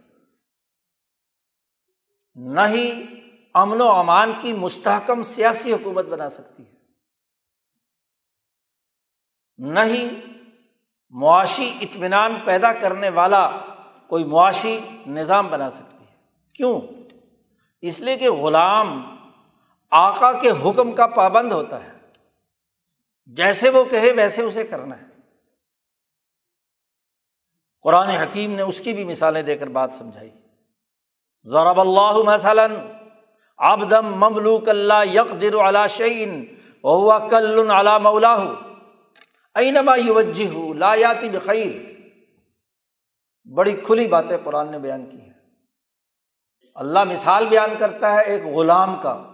نہ 2.34 2.60
ہی 2.68 3.04
امن 3.54 3.80
و 3.80 3.88
امان 3.88 4.32
کی 4.40 4.52
مستحکم 4.52 5.22
سیاسی 5.22 5.72
حکومت 5.72 6.04
بنا 6.04 6.28
سکتی 6.28 6.62
ہے۔ 6.66 6.73
نہ 9.58 9.80
ہی 9.84 10.08
معاشی 11.10 11.74
اطمینان 11.80 12.36
پیدا 12.44 12.72
کرنے 12.72 13.08
والا 13.08 13.50
کوئی 14.06 14.24
معاشی 14.24 14.80
نظام 15.06 15.48
بنا 15.48 15.70
سکتی 15.70 16.04
ہے۔ 16.04 16.16
کیوں؟ 16.52 16.80
اس 17.80 18.00
لیے 18.00 18.16
کہ 18.16 18.30
غلام 18.30 19.16
آقا 19.90 20.32
کے 20.32 20.50
حکم 20.50 20.92
کا 20.92 21.06
پابند 21.06 21.52
ہوتا 21.52 21.84
ہے۔ 21.84 21.92
جیسے 23.26 23.68
وہ 23.68 23.84
کہے 23.84 24.12
ویسے 24.12 24.42
اسے 24.42 24.64
کرنا 24.64 24.98
ہے۔ 24.98 25.06
قرآن 27.82 28.08
حکیم 28.08 28.52
نے 28.52 28.62
اس 28.62 28.80
کی 28.80 28.92
بھی 28.92 29.04
مثالیں 29.04 29.42
دے 29.42 29.56
کر 29.56 29.66
بات 29.66 29.92
سمجھائی۔ 29.92 30.30
ضرب 31.44 31.80
اللہ 31.80 32.22
مثلاً 32.26 32.74
آبدم 33.58 34.06
مملوک 34.06 34.68
اللہ 34.68 35.04
یک 35.12 35.40
در 35.40 35.68
علا 35.68 35.86
شعین 35.86 36.54
ہوا 36.84 37.18
کل 37.18 37.70
علا 37.70 37.98
مولا 37.98 38.36
اینما 39.54 39.96
یوجہ 39.96 40.74
لا 40.74 40.94
یاتی 40.94 41.28
بخیر۔ 41.28 41.94
بڑی 43.54 43.76
کھلی 43.86 44.06
باتیں 44.06 44.36
قرآن 44.44 44.70
نے 44.70 44.78
بیان 44.78 45.10
کی 45.10 45.20
ہے 45.20 45.32
اللہ 46.74 47.04
مثال 47.04 47.48
بیان 47.48 47.70
کرتا 47.78 48.14
ہے 48.14 48.22
ایک 48.22 48.42
غلام 48.44 48.96
کا۔ 49.02 49.30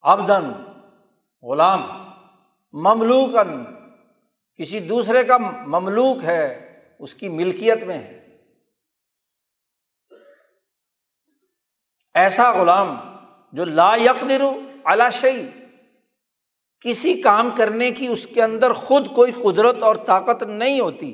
آبدن 0.00 0.52
غلام 1.42 1.82
مملوکن 2.72 3.64
کسی 4.54 4.80
دوسرے 4.80 5.24
کا 5.24 5.38
مملوک 5.66 6.24
ہے، 6.24 6.80
اس 6.98 7.14
کی 7.14 7.28
ملکیت 7.28 7.82
میں 7.82 7.98
ہے۔ 7.98 8.38
ایسا 12.14 12.52
غلام 12.52 13.18
جو 13.52 13.64
لا 13.64 13.96
یقدر 13.96 14.42
اعلی 14.84 15.10
شعی 15.12 15.63
کسی 16.84 17.20
کام 17.22 17.50
کرنے 17.56 17.90
کی 17.90 18.06
اس 18.06 18.26
کے 18.26 18.42
اندر 18.42 18.72
خود 18.72 19.14
کوئی 19.14 19.32
قدرت 19.32 19.82
اور 19.82 19.96
طاقت 19.96 20.42
نہیں 20.42 20.80
ہوتی۔ 20.80 21.12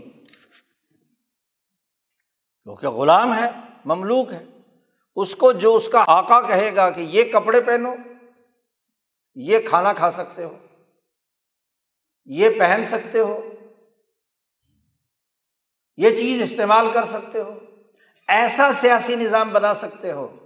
کیونکہ 2.64 2.88
غلام 2.88 3.34
ہے، 3.34 3.50
مملوک 3.84 4.32
ہے۔ 4.32 4.44
اس 5.16 5.36
کو 5.36 5.52
جو 5.52 5.76
اس 5.76 5.88
کا 5.88 6.04
آقا 6.06 6.40
کہے 6.40 6.76
گا 6.76 6.90
کہ 6.90 7.00
یہ 7.00 7.32
کپڑے 7.32 7.60
پہنو، 7.60 7.94
یہ 9.34 9.58
کھانا 9.68 9.92
کھا 9.92 10.10
سکتے 10.10 10.44
ہو، 10.44 10.58
یہ 12.24 12.50
پہن 12.58 12.82
سکتے 12.84 13.20
ہو، 13.20 13.54
یہ 15.96 16.16
چیز 16.16 16.42
استعمال 16.42 16.90
کر 16.94 17.04
سکتے 17.04 17.40
ہو، 17.40 17.58
ایسا 18.28 18.70
سیاسی 18.72 19.16
نظام 19.16 19.50
بنا 19.50 19.74
سکتے 19.74 20.12
ہو، 20.12 20.36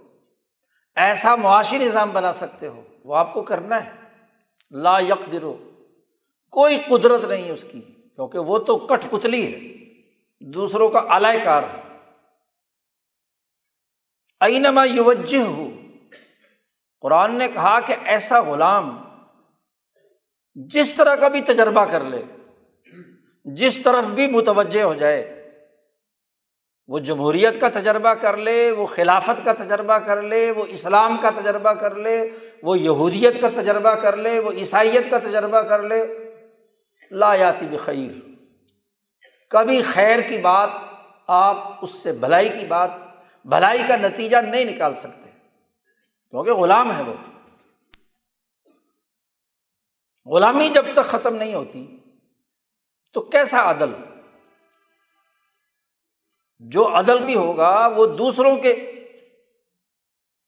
ایسا 0.94 1.36
معاشی 1.36 1.78
نظام 1.78 2.10
بنا 2.10 2.32
سکتے 2.32 2.68
ہو، 2.68 2.82
وہ 3.04 3.16
آپ 3.16 3.34
کو 3.34 3.42
کرنا 3.42 3.84
ہے۔ 3.84 4.03
لا 4.72 4.98
یکدرو 4.98 5.56
کوئی 6.52 6.78
قدرت 6.88 7.24
نہیں 7.24 7.50
اس 7.50 7.64
کی، 7.70 7.80
کیونکہ 7.80 8.38
وہ 8.38 8.58
تو 8.58 8.76
کٹ 8.76 9.04
پتلی 9.10 9.42
ہے، 9.46 9.58
دوسروں 10.40 10.88
کا 10.88 10.98
اعلی 10.98 11.38
کار 11.44 11.62
ہے۔ 11.62 11.82
اینما 14.40 14.84
یوجہ 14.84 15.42
ہو 15.42 15.68
قرآن 17.00 17.34
نے 17.38 17.48
کہا 17.48 17.80
کہ 17.80 17.94
ایسا 18.04 18.40
غلام 18.40 18.90
جس 20.54 20.92
طرح 20.92 21.14
کا 21.14 21.28
بھی 21.28 21.40
تجربہ 21.40 21.84
کر 21.84 22.04
لے، 22.04 22.22
جس 23.44 23.80
طرف 23.82 24.04
بھی 24.06 24.26
متوجہ 24.26 24.82
ہو 24.82 24.94
جائے، 24.94 25.22
وہ 26.88 26.98
جمہوریت 26.98 27.60
کا 27.60 27.68
تجربہ 27.68 28.14
کر 28.14 28.36
لے، 28.36 28.70
وہ 28.70 28.86
خلافت 28.86 29.44
کا 29.44 29.52
تجربہ 29.52 29.98
کر 29.98 30.22
لے، 30.22 30.50
وہ 30.50 30.64
اسلام 30.68 31.16
کا 31.22 31.30
تجربہ 31.30 31.72
کر 31.72 31.94
لے 31.94 32.30
وہ 32.64 32.78
یہودیت 32.78 33.40
کا 33.40 33.48
تجربہ 33.48 33.94
کر 33.94 34.16
لے، 34.16 34.38
وہ 34.38 34.52
عیسائیت 34.52 35.10
کا 35.10 35.18
تجربہ 35.18 35.60
کر 35.60 35.82
لے 35.82 36.30
یاتی 37.38 37.66
بخیر۔ 37.66 38.12
کبھی 39.50 39.82
خیر 39.82 40.20
کی 40.20 40.38
بات، 40.38 40.70
آپ 41.26 41.56
اس 41.82 41.90
سے 41.90 42.12
بھلائی 42.12 42.48
کی 42.48 42.66
بات، 42.66 42.90
بھلائی 43.44 43.82
کا 43.88 43.96
نتیجہ 43.96 44.36
نہیں 44.36 44.64
نکال 44.64 44.94
سکتے، 44.94 45.30
کیونکہ 46.30 46.52
غلام 46.52 46.96
ہے 46.96 47.02
وہ۔ 47.02 47.14
غلامی 50.26 50.68
جب 50.68 50.86
تک 50.92 51.04
ختم 51.04 51.36
نہیں 51.36 51.54
ہوتی، 51.54 51.98
تو 53.12 53.20
کیسا 53.20 53.70
عدل؟ 53.70 53.92
جو 56.58 56.98
عدل 56.98 57.24
بھی 57.24 57.34
ہوگا، 57.34 57.88
وہ 57.96 58.06
دوسروں 58.06 58.56
کے 58.56 58.93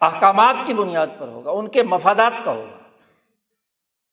احکامات 0.01 0.57
کی 0.65 0.75
بنیاد 0.75 1.07
پر 1.19 1.29
ہوگا، 1.29 1.51
ان 1.51 1.69
کے 1.69 1.83
مفادات 1.83 2.33
کا 2.45 2.53
ہوگا۔ 2.53 2.79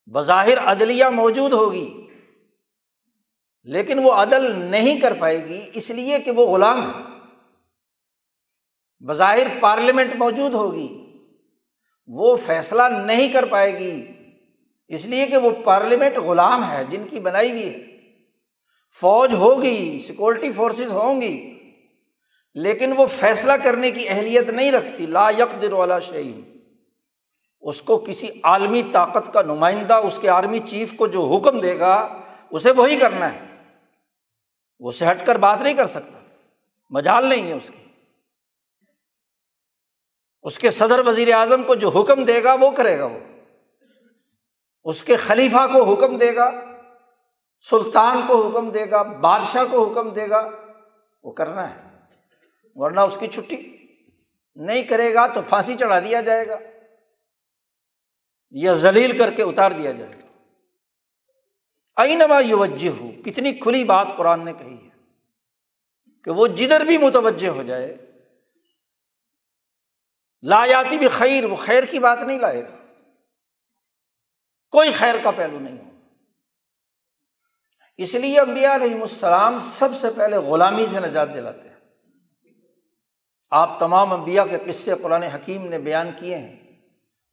بظاہر 0.07 0.57
عدلیہ 0.65 1.05
موجود 1.05 1.53
ہوگی، 1.53 2.07
لیکن 3.63 3.99
وہ 3.99 4.13
عدل 4.13 4.59
نہیں 4.61 4.99
کر 4.99 5.13
پائے 5.19 5.45
گی، 5.45 5.69
اس 5.73 5.89
لیے 5.89 6.19
کہ 6.19 6.31
وہ 6.31 6.45
غلام 6.47 6.81
ہے۔ 6.83 7.03
بظاہر 8.99 9.47
پارلیمنٹ 9.59 10.15
موجود 10.15 10.53
ہوگی، 10.53 10.87
وہ 12.07 12.37
فیصلہ 12.45 12.83
نہیں 12.83 13.27
کر 13.27 13.45
پائے 13.45 13.79
گی، 13.79 14.07
اس 14.87 15.05
لیے 15.05 15.27
کہ 15.27 15.37
وہ 15.37 15.49
پارلیمنٹ 15.63 16.17
غلام 16.17 16.71
ہے، 16.71 16.83
جن 16.85 17.03
کی 17.09 17.19
بنائی 17.19 17.51
ہوئی 17.51 17.73
ہے۔ 17.73 17.97
فوج 18.93 19.33
ہوگی، 19.33 20.03
سیکورٹی 20.07 20.51
فورسز 20.51 20.91
ہوں 20.91 21.21
گی 21.21 21.52
لیکن 22.53 22.93
وہ 22.97 23.05
فیصلہ 23.05 23.53
کرنے 23.63 23.91
کی 23.91 24.09
اہلیت 24.09 24.49
نہیں 24.49 24.71
رکھتی، 24.71 25.05
لا 25.05 25.29
یکدر 25.29 25.71
والا 25.71 25.99
شعین 25.99 26.53
اس 27.61 27.81
کو 27.81 27.97
کسی 27.97 28.27
عالمی 28.43 28.83
طاقت 28.83 29.33
کا 29.33 29.41
نمائندہ، 29.41 29.93
اس 29.93 30.19
کے 30.19 30.29
آرمی 30.29 30.59
چیف 30.59 30.93
کو 30.95 31.07
جو 31.07 31.21
حکم 31.21 31.59
دے 31.59 31.79
گا، 31.79 32.19
اسے 32.49 32.71
وہی 32.71 32.99
کرنا 32.99 33.33
ہے۔ 33.33 33.39
وہ 34.79 34.91
سے 34.91 35.11
ہٹ 35.11 35.25
کر 35.25 35.35
بات 35.35 35.61
نہیں 35.61 35.73
کر 35.73 35.85
سکتا۔ 35.85 36.19
مجال 36.89 37.25
نہیں 37.25 37.47
ہے 37.47 37.53
اس 37.53 37.67
کی۔ 37.67 37.85
اس 40.43 40.59
کے 40.59 40.69
صدر 40.69 41.07
وزیر 41.07 41.33
اعظم 41.33 41.63
کو 41.63 41.75
جو 41.75 41.89
حکم 41.89 42.25
دے 42.25 42.43
گا، 42.43 42.55
وہ 42.61 42.71
کرے 42.71 42.99
گا 42.99 43.05
وہ۔ 43.05 43.19
اس 44.83 45.03
کے 45.03 45.15
خلیفہ 45.15 45.67
کو 45.73 45.83
حکم 45.83 46.17
دے 46.17 46.35
گا، 46.35 46.51
سلطان 47.69 48.21
کو 48.27 48.47
حکم 48.47 48.69
دے 48.69 48.91
گا، 48.91 49.01
بادشاہ 49.01 49.63
کو 49.71 49.91
حکم 49.91 50.09
دے 50.09 50.29
گا، 50.29 50.49
وہ 51.23 51.31
کرنا 51.31 51.75
ہے۔ 51.75 51.82
ورنہ 52.75 52.99
اس 52.99 53.17
کی 53.19 53.27
چھٹی 53.27 53.57
نہیں 54.57 54.83
کرے 54.83 55.13
گا 55.13 55.25
تو 55.27 55.41
پھانسی 55.41 55.75
چڑھا 55.77 55.99
دیا 55.99 56.21
جائے 56.21 56.47
گا، 56.47 56.57
یا 58.55 58.73
ذلیل 58.75 59.17
کر 59.17 59.31
کے 59.31 59.43
اتار 59.43 59.71
دیا 59.71 59.91
جائے 59.91 60.11
گا۔ 60.11 60.27
اینما 61.97 62.39
یوجہ 62.39 62.89
ہو 62.89 63.11
کتنی 63.25 63.51
کھلی 63.53 63.83
بات 63.83 64.07
قرآن 64.17 64.45
نے 64.45 64.53
کہی 64.53 64.75
ہے 64.75 64.89
کہ 66.23 66.31
وہ 66.31 66.47
جدھر 66.47 66.85
بھی 66.85 66.97
متوجہ 66.97 67.47
ہو 67.47 67.63
جائے 67.63 67.95
لایاتی 70.43 70.97
بھی 70.97 71.07
خیر 71.07 71.45
وہ 71.45 71.55
خیر 71.55 71.83
کی 71.83 71.99
بات 71.99 72.19
نہیں 72.21 72.39
لائے 72.39 72.63
گا۔ 72.63 72.77
کوئی 74.73 74.91
خیر 74.91 75.15
کا 75.23 75.31
پہلو 75.31 75.59
نہیں 75.59 75.77
ہو 75.77 75.89
اس 77.99 78.13
لیے 78.15 78.39
امبیا 78.39 78.75
علیہم 78.75 79.01
السلام 79.01 79.57
سب 79.59 79.95
سے 79.95 80.07
پہلے 80.15 80.37
غلامی 80.37 80.85
سے 80.91 80.99
نجات 80.99 81.33
دلاتے 81.35 81.67
ہیں۔ 81.69 81.72
آپ 83.53 83.77
تمام 83.79 84.13
انبیاء 84.13 84.43
کے 84.49 84.57
قصے 84.65 84.93
قرآن 85.01 85.23
حکیم 85.23 85.67
نے 85.69 85.77
بیان 85.79 86.09
کیے 86.19 86.37
ہیں۔ 86.37 86.55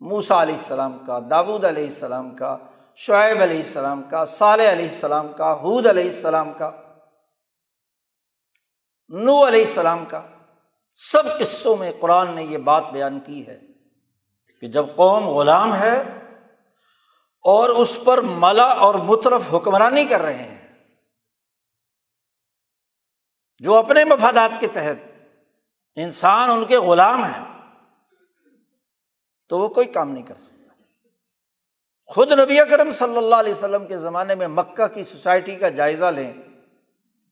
موسا 0.01 0.43
علیہ 0.43 0.55
السلام 0.55 0.99
کا 1.07 1.19
داود 1.31 1.65
علیہ 1.65 1.85
السلام 1.85 2.35
کا، 2.37 2.57
شعیب 2.99 3.43
علیہ 3.43 3.59
السلام 3.59 4.03
کا، 4.11 4.25
صالح 4.25 4.71
علیہ 4.73 4.89
السلام 4.89 5.33
کا 5.33 5.53
حود 5.53 5.87
علیہ 5.87 6.07
السلام 6.07 6.53
کا 6.53 6.71
نو 9.11 9.47
علیہ 9.47 9.61
السلام 9.61 10.05
کا۔ 10.05 10.21
سب 10.99 11.39
قصوں 11.39 11.77
میں 11.77 11.93
قرآن 12.01 12.35
نے 12.35 12.45
یہ 12.45 12.59
بات 12.59 12.91
بیان 12.93 13.19
کی 13.21 13.47
ہے 13.47 13.59
کہ 14.63 14.67
جب 14.67 14.95
قوم 14.97 15.29
غلام 15.29 15.75
ہے 15.75 15.99
اور 17.45 17.69
اس 17.83 17.99
پر 18.05 18.21
ملا 18.39 18.71
اور 18.87 18.95
مترف 19.05 19.55
حکمرانی 19.55 20.05
کر 20.05 20.21
رہے 20.21 20.43
ہیں، 20.43 20.59
جو 23.59 23.77
اپنے 23.77 24.05
مفادات 24.05 24.61
کے 24.61 24.67
تحت 24.67 25.09
انسان 26.03 26.51
ان 26.51 26.65
کے 26.65 26.77
غلام 26.77 27.25
ہیں 27.25 27.45
تو 29.49 29.59
وہ 29.59 29.69
کوئی 29.69 29.87
کام 29.87 30.11
نہیں 30.11 30.25
کر 30.25 30.35
سکتا۔ 30.35 30.57
خود 32.07 32.33
نبی 32.33 32.59
کرم 32.71 32.93
صلی 32.93 33.17
اللہ 33.17 33.35
علیہ 33.35 33.55
وسلم 33.55 33.87
کے 33.87 33.99
زمانے 33.99 34.35
میں 34.35 34.49
مکہ 34.49 34.87
کی 34.87 35.05
سوسائٹی 35.05 35.57
کا 35.57 35.69
جائزہ 35.69 36.05
لیں 36.05 36.33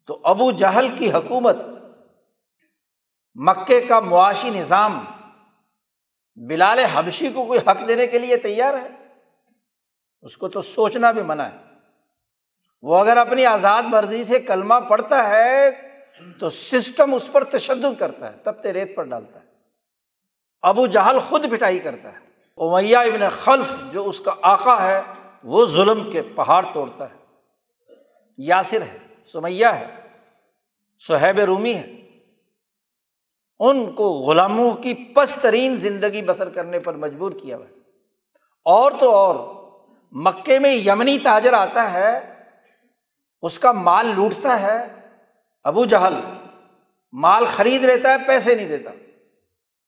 تو 0.07 0.21
ابو 0.25 0.53
جہل 0.53 0.97
کی 0.99 1.13
حکومت 1.13 1.57
مکے 3.35 3.81
کا 3.81 4.01
معاشی 4.01 4.51
نظام، 4.51 5.05
بلال 6.37 6.79
حبشی 6.79 7.33
کو 7.33 7.45
کوئی 7.45 7.61
حق 7.61 7.89
دینے 7.89 8.07
کے 8.07 8.19
لیے 8.19 8.37
تیار 8.37 8.75
ہے؟ 8.75 8.89
اس 10.21 10.37
کو 10.37 10.49
تو 10.49 10.63
سوچنا 10.63 11.11
بھی 11.11 11.23
منع 11.23 11.43
ہے۔ 11.43 11.57
وہ 12.83 12.99
اگر 12.99 13.17
اپنی 13.17 13.47
آزاد 13.47 13.83
مرضی 13.83 14.25
سے 14.25 14.39
کلمہ 14.39 14.75
پڑھتا 14.75 15.29
ہے 15.29 15.71
تو 16.39 16.51
سسٹم 16.51 17.15
اس 17.15 17.29
پر 17.33 17.45
تشدد 17.45 17.99
کرتا 17.99 18.33
ہے، 18.33 18.37
تب 18.43 18.61
ریت 18.61 18.97
پر 18.97 19.05
ڈالتا 19.05 19.41
ہے۔ 19.41 19.45
ابو 20.63 20.87
جہل 20.87 21.19
خود 21.19 21.51
پٹائی 21.51 21.79
کرتا 21.79 22.13
ہے۔ 22.13 22.19
امیہ 22.57 22.97
ابن 22.97 23.29
خلف 23.29 23.93
جو 23.93 24.09
اس 24.09 24.21
کا 24.21 24.35
آقا 24.43 24.89
ہے، 24.89 25.01
وہ 25.45 25.67
ظلم 25.67 26.11
کے 26.11 26.23
پہاڑ 26.23 26.67
توڑتا 26.73 27.11
ہے۔ 27.11 27.15
یاسر 28.39 28.83
ہے، 28.83 28.99
سمیہ 29.25 29.67
ہے، 29.67 29.87
سہیب 30.99 31.41
رومی 31.41 31.75
ہے۔ 31.75 31.95
ان 33.59 33.93
کو 33.93 34.09
غلاموں 34.09 34.75
کی 34.75 34.95
پس 34.95 35.35
ترین 35.43 35.77
زندگی 35.77 36.23
بسر 36.23 36.49
کرنے 36.49 36.79
پر 36.79 36.95
مجبور 36.95 37.33
کیا 37.33 37.57
ہوا 37.57 37.67
اور 38.63 38.93
تو 39.01 39.11
اور، 39.11 39.55
مکے 40.13 40.59
میں 40.59 40.75
یمنی 40.75 41.19
تاجر 41.19 41.53
آتا 41.53 41.93
ہے، 41.93 42.35
اس 43.43 43.59
کا 43.59 43.73
مال 43.73 44.07
لوٹتا 44.07 44.61
ہے 44.61 44.98
ابو 45.65 45.85
جہل 45.85 46.15
مال 47.13 47.45
خرید 47.57 47.85
لیتا 47.85 48.09
ہے، 48.09 48.17
پیسے 48.27 48.55
نہیں 48.55 48.69
دیتا۔ 48.69 48.91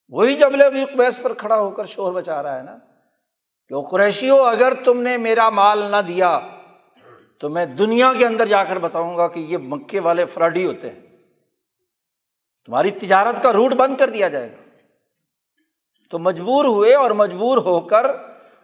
وہی 0.09 0.35
جب 0.35 0.51
ابھی 0.65 0.85
بیس 0.85 1.23
پر 1.23 1.35
کھڑا 1.35 1.61
ہو 1.61 1.71
کر 1.71 1.85
شور 1.85 2.13
بچا 2.13 2.43
رہا 2.43 2.57
ہے 2.57 2.63
نا۔ 2.63 2.77
کہ 3.69 3.75
وہ 3.75 3.83
قریشی 3.83 4.31
ہو، 4.31 4.43
اگر 4.43 4.73
تم 4.85 5.03
نے 5.03 5.17
میرا 5.17 5.51
مال 5.51 5.79
نہ 5.79 5.97
دیا، 6.09 6.41
تو 7.39 7.49
میں 7.49 7.67
دنیا 7.67 8.13
کے 8.19 8.27
اندر 8.27 8.47
جا 8.47 8.65
کر 8.65 8.79
بتاؤں 8.79 9.17
گا 9.17 9.29
کہ 9.29 9.41
یہ 9.41 9.59
مکے 9.59 10.01
والے 10.01 10.25
فراڈی 10.25 10.67
ہوتے 10.67 10.91
ہیں۔ 10.91 11.01
تمہاری 12.67 12.91
تجارت 12.91 13.43
کا 13.43 13.53
روٹ 13.53 13.73
بند 13.73 13.95
کر 13.97 14.11
دیا 14.11 14.29
جائے 14.29 14.53
گا۔ 14.53 14.79
تو 16.11 16.19
مجبور 16.19 16.65
ہوئے 16.65 16.95
اور 16.95 17.11
مجبور 17.11 17.59
ہو 17.59 17.81
کر 17.81 18.07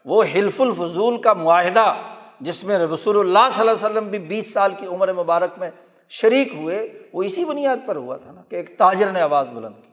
وہ 0.05 0.25
حلف 0.35 0.61
الفضول 0.61 1.21
کا 1.21 1.33
معاہدہ، 1.33 1.95
جس 2.41 2.65
میں 2.65 2.79
رسول 2.79 3.19
اللہ 3.19 3.49
صلی 3.53 3.69
اللہ 3.69 3.87
علیہ 3.87 3.99
وسلم 3.99 4.09
بھی 4.09 4.19
بیس 4.19 4.53
سال 4.53 4.73
کی 4.79 4.87
عمر 4.87 5.13
مبارک 5.13 5.51
میں 5.57 5.71
شریک 6.11 6.55
ہوئے، 6.55 7.09
وہ 7.13 7.23
اسی 7.23 7.45
بنیاد 7.45 7.77
پر 7.87 7.97
ہوا 7.97 8.17
تھا 8.17 8.33
نا 8.33 8.43
کہ 8.43 8.57
ایک 8.57 8.79
تاجر 8.79 9.11
نے 9.11 9.21
آواز 9.21 9.49
بلند 9.49 9.75
کی، 9.83 9.91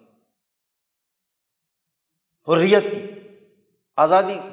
حریت 2.48 2.92
کی، 2.92 3.30
آزادی 3.98 4.34
کی۔ 4.34 4.52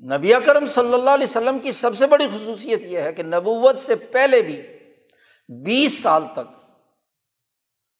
نبی 0.00 0.32
کرم 0.46 0.66
صلی 0.66 0.94
اللہ 0.94 1.10
علیہ 1.10 1.26
وسلم 1.26 1.58
کی 1.58 1.72
سب 1.72 1.96
سے 1.96 2.06
بڑی 2.06 2.26
خصوصیت 2.28 2.82
یہ 2.82 3.00
ہے 3.00 3.12
کہ 3.12 3.22
نبوت 3.22 3.76
سے 3.82 3.94
پہلے 3.96 4.42
بھی 4.42 4.62
بیس 5.48 6.02
سال 6.02 6.24
تک 6.32 6.54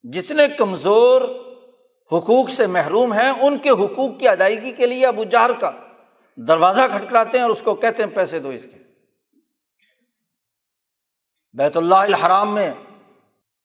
جتنے 0.05 0.49
کمزور 0.59 1.23
حقوق 2.11 2.51
سے 2.51 2.67
محروم 2.67 3.13
ہیں، 3.13 3.31
ان 3.31 3.59
کے 3.59 3.71
حقوق 3.71 4.19
کی 4.21 4.29
ادائیگی 4.29 4.73
کے 4.73 4.87
لیے 4.87 5.07
ابو 5.07 5.25
جہر 5.25 5.51
کا 5.61 5.71
دروازہ 6.39 6.81
کھٹکھاتے 6.93 7.39
ہیں 7.39 7.43
اور 7.43 7.51
اس 7.51 7.63
کو 7.63 7.75
کہتے 7.75 8.03
ہیں 8.03 8.11
پیسے 8.11 8.39
دو 8.39 8.49
اس 8.49 8.65
کے۔ 8.65 8.86
بیت 11.57 11.77
اللہ 11.77 11.95
الحرام 11.95 12.55
میں 12.55 12.75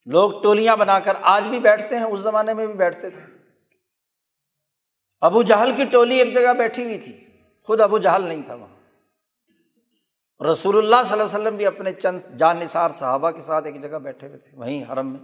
لوگ 0.05 0.31
ٹولیاں 0.43 0.75
بنا 0.75 0.99
کر 0.99 1.13
آج 1.21 1.47
بھی 1.47 1.59
بیٹھتے 1.59 1.95
ہیں، 1.95 2.03
اس 2.03 2.19
زمانے 2.19 2.53
میں 2.53 2.65
بھی 2.65 2.73
بیٹھتے 2.73 3.09
تھے۔ 3.09 3.37
ابو 5.21 5.43
جہل 5.43 5.71
کی 5.75 5.85
ٹولی 5.85 6.15
ایک 6.15 6.33
جگہ 6.33 6.53
بیٹھی 6.53 6.83
ہوئی 6.83 6.99
تھی، 6.99 7.25
خود 7.63 7.81
ابو 7.81 7.97
جہل 7.97 8.21
نہیں 8.21 8.41
تھا 8.45 8.53
وہاں۔ 8.53 8.79
رسول 10.43 10.77
اللہ 10.77 10.95
صلی 11.05 11.11
اللہ 11.11 11.23
علیہ 11.23 11.39
وسلم 11.39 11.55
بھی 11.55 11.65
اپنے 11.65 11.91
چند 11.91 12.19
جان 12.37 12.59
نثار 12.59 12.89
صحابہ 12.89 13.31
کے 13.31 13.41
ساتھ 13.41 13.65
ایک 13.65 13.81
جگہ 13.81 13.97
بیٹھے 13.97 14.27
ہوئے 14.27 14.39
تھے، 14.39 14.57
وہیں 14.57 14.91
حرم 14.91 15.07
میں۔ 15.07 15.19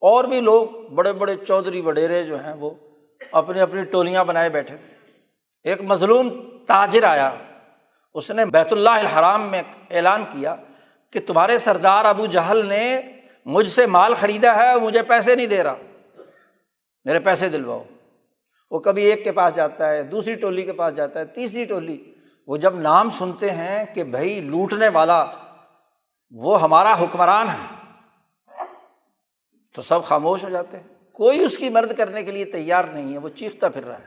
اور 0.00 0.24
بھی 0.24 0.40
لوگ 0.40 0.66
بڑے 0.94 1.12
بڑے 1.12 1.34
چودھری 1.34 1.80
وڈیرے 1.80 2.22
جو 2.22 2.44
ہیں، 2.44 2.54
وہ 2.54 2.70
اپنی 3.32 3.60
اپنی 3.60 3.84
ٹولیاں 3.84 4.24
بنائے 4.24 4.50
بیٹھے 4.50 4.76
تھے۔ 4.76 4.94
ایک 5.62 5.80
مظلوم 5.80 6.28
تاجر 6.66 7.02
آیا، 7.02 7.34
اس 8.14 8.30
نے 8.30 8.46
بیت 8.46 8.72
اللہ 8.72 8.90
الحرام 8.90 9.50
میں 9.50 9.62
اعلان 9.90 10.24
کیا 10.24 10.56
کہ 11.14 11.20
تمہارے 11.26 11.58
سردار 11.58 12.04
ابو 12.04 12.26
جہل 12.26 12.66
نے 12.66 13.00
مجھ 13.44 13.68
سے 13.68 13.86
مال 13.86 14.14
خریدا 14.14 14.56
ہے 14.56 14.80
مجھے 14.80 15.02
پیسے 15.02 15.34
نہیں 15.34 15.46
دے 15.46 15.62
رہا۔ 15.62 15.76
میرے 17.04 17.20
پیسے 17.20 17.48
دلواؤ۔ 17.48 17.84
وہ 18.70 18.78
کبھی 18.78 19.04
ایک 19.04 19.24
کے 19.24 19.32
پاس 19.32 19.54
جاتا 19.54 19.90
ہے، 19.90 20.02
دوسری 20.02 20.34
ٹولی 20.34 20.62
کے 20.62 20.72
پاس 20.72 20.96
جاتا 20.96 21.20
ہے، 21.20 21.24
تیسری 21.24 21.64
ٹولی۔ 21.64 22.14
وہ 22.46 22.56
جب 22.56 22.80
نام 22.80 23.10
سنتے 23.10 23.50
ہیں 23.50 23.84
کہ 23.94 24.04
بھائی 24.04 24.40
لوٹنے 24.40 24.88
والا، 24.88 25.26
وہ 26.30 26.62
ہمارا 26.62 27.00
حکمران 27.00 27.48
ہے۔ 27.48 27.92
تو 29.74 29.82
سب 29.82 30.04
خاموش 30.04 30.44
ہو 30.44 30.48
جاتے 30.48 30.76
ہیں۔ 30.76 31.12
کوئی 31.12 31.44
اس 31.44 31.58
کی 31.58 31.68
مرد 31.68 31.96
کرنے 31.96 32.22
کے 32.22 32.30
لیے 32.30 32.44
تیار 32.44 32.84
نہیں 32.84 33.12
ہے، 33.12 33.18
وہ 33.18 33.28
چیختا 33.28 33.68
پھر 33.68 33.84
رہا 33.84 33.98
ہے۔ 33.98 34.06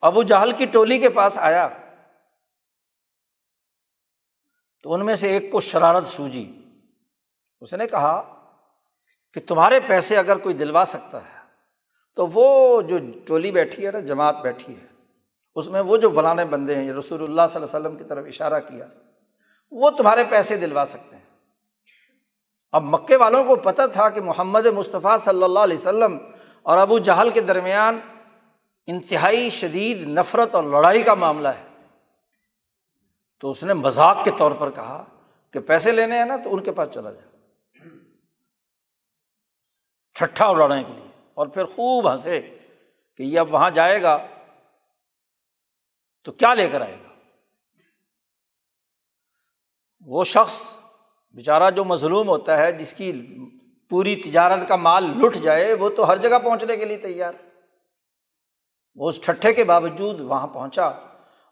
ابو 0.00 0.22
جہل 0.22 0.52
کی 0.52 0.66
ٹولی 0.66 0.98
کے 0.98 1.08
پاس 1.08 1.38
آیا۔ 1.38 1.68
تو 4.82 4.92
ان 4.92 5.06
میں 5.06 5.16
سے 5.16 5.28
ایک 5.28 5.50
کو 5.50 5.60
شرارت 5.60 6.06
سوجی۔ 6.06 6.52
اس 7.60 7.74
نے 7.74 7.86
کہا 7.86 8.22
کہ 9.32 9.40
تمہارے 9.46 9.80
پیسے 9.80 10.16
اگر 10.16 10.36
کوئی 10.36 10.54
دلوا 10.54 10.84
سکتا 10.86 11.18
ہے، 11.18 11.38
تو 12.14 12.26
وہ 12.26 12.82
جو 12.82 12.98
ٹولی 13.26 13.52
بیٹھی 13.52 13.86
ہے 13.86 13.90
نا، 13.90 14.00
جماعت 14.00 14.36
بیٹھی 14.42 14.74
ہے، 14.76 14.86
اس 15.54 15.68
میں 15.68 15.80
وہ 15.80 15.96
جو 15.96 16.10
بلانے 16.10 16.44
بندے 16.44 16.74
ہیں 16.74 16.92
رسول 16.92 17.22
اللہ 17.22 17.42
صلی 17.50 17.62
اللہ 17.62 17.76
علیہ 17.76 17.86
وسلم 17.86 17.96
کی 17.96 18.04
طرف 18.04 18.24
اشارہ 18.26 18.60
کیا، 18.60 18.86
وہ 19.70 19.90
تمہارے 19.90 20.24
پیسے 20.24 20.56
دلوا 20.56 20.84
سکتے 20.86 21.16
ہیں۔ 21.16 21.24
اب 22.72 22.82
مکے 22.82 23.16
والوں 23.16 23.44
کو 23.44 23.56
پتہ 23.56 23.82
تھا 23.92 24.08
کہ 24.08 24.20
محمد 24.20 24.66
مصطفیٰ 24.66 25.18
صلی 25.18 25.42
اللہ 25.42 25.58
علیہ 25.58 25.78
وسلم 25.78 26.18
اور 26.62 26.78
ابو 26.78 26.98
جہل 26.98 27.30
کے 27.30 27.40
درمیان 27.40 28.00
انتہائی 28.86 29.50
شدید 29.50 30.08
نفرت 30.08 30.54
اور 30.54 30.64
لڑائی 30.64 31.02
کا 31.02 31.14
معاملہ 31.14 31.48
ہے۔ 31.48 31.69
تو 33.40 33.50
اس 33.50 33.64
نے 33.64 33.74
مذاق 33.74 34.16
کے 34.24 34.30
طور 34.38 34.52
پر 34.52 34.70
کہا 34.70 35.04
کہ 35.50 35.60
پیسے 35.60 35.92
لینے 35.92 36.18
ہیں 36.18 36.24
نا 36.24 36.36
تو 36.36 36.54
ان 36.54 36.62
کے 36.62 36.72
پاس 36.72 36.88
چلا 36.88 37.12
جائے 37.12 37.30
ٹھٹھا 40.14 40.46
اڑانے 40.46 40.84
کے 40.84 40.92
لیے۔ 40.92 41.28
اور 41.34 41.46
پھر 41.46 41.64
خوب 41.64 42.12
ہنسے 42.12 42.58
کہ 43.14 43.22
یہ 43.22 43.40
اب 43.40 43.54
وہاں 43.54 43.70
جائے 43.70 44.02
گا 44.02 44.26
تو 46.24 46.32
کیا 46.32 46.54
لے 46.54 46.68
کر 46.68 46.80
آئے 46.80 46.96
گا؟ 47.04 47.08
وہ 50.00 50.24
شخص 50.24 50.76
بیچارہ 51.32 51.70
جو 51.70 51.84
مظلوم 51.84 52.28
ہوتا 52.28 52.58
ہے، 52.58 52.72
جس 52.72 52.94
کی 52.94 53.36
پوری 53.88 54.16
تجارت 54.16 54.68
کا 54.68 54.76
مال 54.76 55.04
لٹ 55.04 55.36
جائے، 55.36 55.74
وہ 55.74 55.90
تو 55.90 56.08
ہر 56.08 56.16
جگہ 56.16 56.38
پہنچنے 56.38 56.76
کے 56.76 56.84
لیے 56.84 56.96
تیار 56.96 57.32
وہ 58.94 59.08
اس 59.08 59.20
ٹھٹھے 59.20 59.54
کے 59.54 59.64
باوجود 59.64 60.20
وہاں 60.20 60.46
پہنچا۔ 60.46 61.09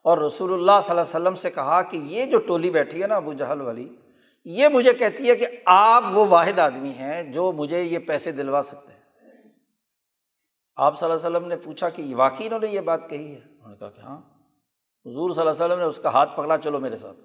اور 0.09 0.18
رسول 0.18 0.53
اللہ 0.53 0.81
صلی 0.83 0.90
اللہ 0.90 1.01
علیہ 1.01 1.11
وسلم 1.11 1.35
سے 1.35 1.51
کہا 1.51 1.83
کہ 1.83 1.97
یہ 1.97 2.27
جو 2.27 2.38
ٹولی 2.38 2.71
بیٹھی 2.71 3.03
ہے 3.03 3.07
نا 3.07 3.16
ابو 3.16 3.33
جہل 3.33 3.61
والی، 3.61 3.97
یہ 4.44 4.68
مجھے 4.68 4.94
کہتی 4.94 5.31
ہے 5.31 5.37
کہ 5.37 5.47
آپ 5.66 6.05
وہ 6.12 6.27
واحد 6.27 6.59
آدمی 6.59 6.90
ہیں 6.90 7.23
جو 7.23 7.53
مجھے 7.53 7.83
یہ 7.83 7.99
پیسے 7.99 8.33
دلوا 8.33 8.62
سکتے 8.62 8.92
ہیں۔ 8.92 9.01
آپ 10.77 11.01
صلی 11.01 11.11
اللہ 11.11 11.27
علیہ 11.27 11.37
وسلم 11.37 11.49
نے 11.49 11.57
پوچھا 11.57 11.88
کہ 11.88 12.14
واقعی 12.14 12.47
انہوں 12.47 12.61
نے 12.61 12.66
یہ 12.66 12.81
بات 12.81 13.11
کہی 13.11 13.35
ہے؟ 13.35 13.40
انہوں 13.49 13.68
نے 13.68 13.77
کہا 13.77 13.90
کہ 13.90 14.01
ہاں۔ 14.01 14.18
حضور 15.07 15.31
صلی 15.31 15.40
اللہ 15.40 15.51
علیہ 15.51 15.64
وسلم 15.64 15.79
نے 15.79 15.85
اس 15.85 16.01
کا 16.01 16.09
ہاتھ 16.09 16.31
پکڑا، 16.37 16.59
چلو 16.59 16.79
میرے 16.79 16.97
ساتھ۔ 16.97 17.16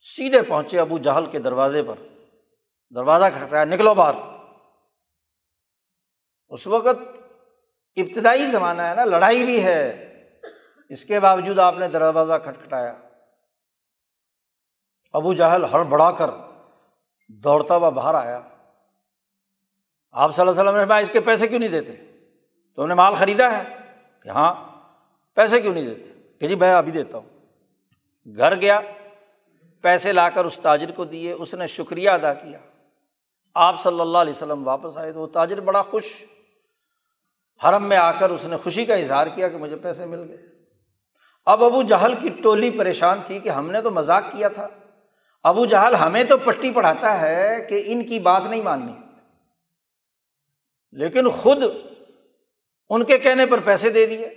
سیدھے 0.00 0.42
پہنچے 0.42 0.80
ابو 0.80 0.98
جہل 0.98 1.26
کے 1.26 1.38
دروازے 1.38 1.82
پر۔ 1.82 1.94
دروازہ 2.94 3.24
کھٹکایا 3.34 3.64
نکلو 3.64 3.94
باہر۔ 3.94 4.14
اس 6.48 6.66
وقت 6.66 7.00
ابتدائی 7.96 8.46
زمانہ 8.46 8.82
ہے 8.82 8.94
نا، 8.94 9.04
لڑائی 9.04 9.44
بھی 9.44 9.64
ہے۔ 9.64 10.04
اس 10.88 11.04
کے 11.04 11.20
باوجود 11.20 11.58
آپ 11.58 11.74
نے 11.78 11.88
دروازہ 11.88 12.32
کھٹکھٹایا۔ 12.44 12.94
ابو 15.12 15.32
جہل 15.32 15.64
ہر 15.64 15.82
بڑھا 15.82 16.10
کر 16.10 16.30
دوڑتا 17.28 17.76
ہوا 17.76 17.88
باہر 17.88 18.14
آیا۔ 18.14 18.40
آپ 20.12 20.34
صلی 20.34 20.48
اللہ 20.48 20.60
علیہ 20.60 20.70
وسلم 20.70 20.92
نے 20.92 21.00
اس 21.00 21.10
کے 21.10 21.20
پیسے 21.20 21.48
کیوں 21.48 21.60
نہیں 21.60 21.68
دیتے؟ 21.68 21.92
تو 22.76 22.86
نے 22.86 22.94
مال 22.94 23.14
خریدا 23.14 23.58
ہے؟ 23.58 23.76
کہ 24.22 24.28
ہاں 24.28 24.54
پیسے 25.34 25.60
کیوں 25.60 25.74
نہیں 25.74 25.86
دیتے؟ 25.86 26.36
کہ 26.40 26.48
جی 26.48 26.54
میں 26.54 26.74
ابھی 26.74 26.92
دیتا 26.92 27.18
ہوں۔ 27.18 27.28
گھر 28.36 28.60
گیا، 28.60 28.80
پیسے 29.82 30.12
لا 30.12 30.30
کر 30.30 30.44
اس 30.44 30.60
تاجر 30.62 30.92
کو 30.92 31.04
دیے، 31.04 31.32
اس 31.32 31.54
نے 31.54 31.66
شکریہ 31.66 32.10
ادا 32.10 32.34
کیا۔ 32.34 32.58
آپ 33.54 33.82
صلی 33.82 34.00
اللہ 34.00 34.18
علیہ 34.18 34.32
وسلم 34.32 34.66
واپس 34.66 34.96
آئے 34.96 35.12
تو 35.12 35.20
وہ 35.20 35.26
تاجر 35.26 35.60
بڑا 35.60 35.82
خوش، 35.82 36.24
حرم 37.64 37.84
میں 37.84 37.96
آ 37.96 38.12
کر 38.12 38.30
اس 38.30 38.44
نے 38.44 38.56
خوشی 38.56 38.84
کا 38.84 38.94
اظہار 38.94 39.26
کیا 39.26 39.48
کہ 39.48 39.56
مجھے 39.56 39.76
پیسے 39.76 40.06
مل 40.06 40.28
گئے۔ 40.28 40.57
اب 41.50 41.64
ابو 41.64 41.82
جہل 41.82 42.14
کی 42.14 42.28
ٹولی 42.28 42.70
پریشان 42.70 43.20
تھی 43.26 43.38
کہ 43.38 43.48
ہم 43.48 43.70
نے 43.70 43.82
تو 43.82 43.90
مذاق 43.90 44.22
کیا 44.32 44.48
تھا۔ 44.48 44.68
ابو 45.42 45.66
جہل 45.66 45.94
ہمیں 45.94 46.24
تو 46.24 46.38
پٹی 46.38 46.70
پڑھاتا 46.70 47.20
ہے 47.20 47.66
کہ 47.68 47.82
ان 47.86 48.06
کی 48.06 48.18
بات 48.18 48.46
نہیں 48.46 48.62
ماننی۔ 48.62 48.92
لیکن 50.92 51.30
خود 51.30 51.62
ان 52.88 53.04
کے 53.04 53.18
کہنے 53.18 53.46
پر 53.46 53.60
پیسے 53.60 53.90
دے 53.90 54.06
دیے۔ 54.06 54.28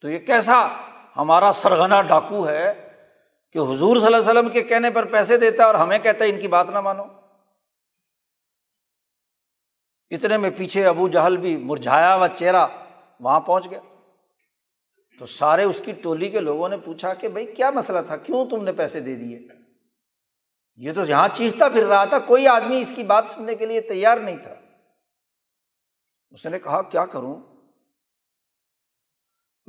تو 0.00 0.08
یہ 0.08 0.18
کیسا 0.18 0.68
ہمارا 1.16 1.52
سرگنا 1.52 2.02
ڈاکو 2.02 2.48
ہے 2.48 2.88
کہ 3.52 3.58
حضور 3.58 3.96
صلی 3.96 4.06
اللہ 4.06 4.16
علیہ 4.16 4.30
وسلم 4.30 4.48
کے 4.48 4.62
کہنے 4.62 4.90
پر 4.90 5.04
پیسے 5.04 5.36
دیتا 5.36 5.62
ہے 5.62 5.66
اور 5.66 5.74
ہمیں 5.74 5.98
کہتا 5.98 6.24
ہے 6.24 6.30
ان 6.30 6.40
کی 6.40 6.48
بات 6.48 6.70
نہ 6.70 6.80
مانو۔ 6.80 7.04
اتنے 10.10 10.36
میں 10.36 10.50
پیچھے 10.56 10.86
ابو 10.86 11.08
جہل 11.08 11.36
بھی 11.36 11.56
مرجھایا 11.56 12.14
ہوا 12.14 12.28
چہرہ 12.28 12.66
وہاں 13.20 13.40
پہنچ 13.40 13.70
گیا۔ 13.70 13.80
تو 15.20 15.26
سارے 15.26 15.62
اس 15.62 15.82
کی 15.84 15.92
ٹولی 15.92 16.30
کے 16.30 16.40
لوگوں 16.40 16.68
نے 16.68 16.76
پوچھا 16.76 17.14
کہ 17.14 17.28
بھائی 17.28 17.46
کیا 17.46 17.70
مسئلہ 17.70 17.98
تھا؟ 18.06 18.16
کیوں 18.16 18.46
تم 18.46 18.64
نے 18.64 18.72
پیسے 18.72 19.00
دے 19.00 19.14
دیے؟ 19.14 19.48
یہ 20.76 20.92
تو 20.92 21.04
یہاں 21.04 21.28
چیختا 21.32 21.68
پھر 21.68 21.86
رہا 21.86 22.04
تھا، 22.04 22.18
کوئی 22.18 22.48
آدمی 22.48 22.80
اس 22.80 22.92
کی 22.96 23.02
بات 23.02 23.24
سننے 23.34 23.54
کے 23.54 23.66
لیے 23.66 23.80
تیار 23.80 24.16
نہیں 24.16 24.36
تھا۔ 24.36 24.54
اس 26.30 26.46
نے 26.46 26.58
کہا، 26.58 26.82
کیا 26.82 27.06
کروں؟ 27.06 27.36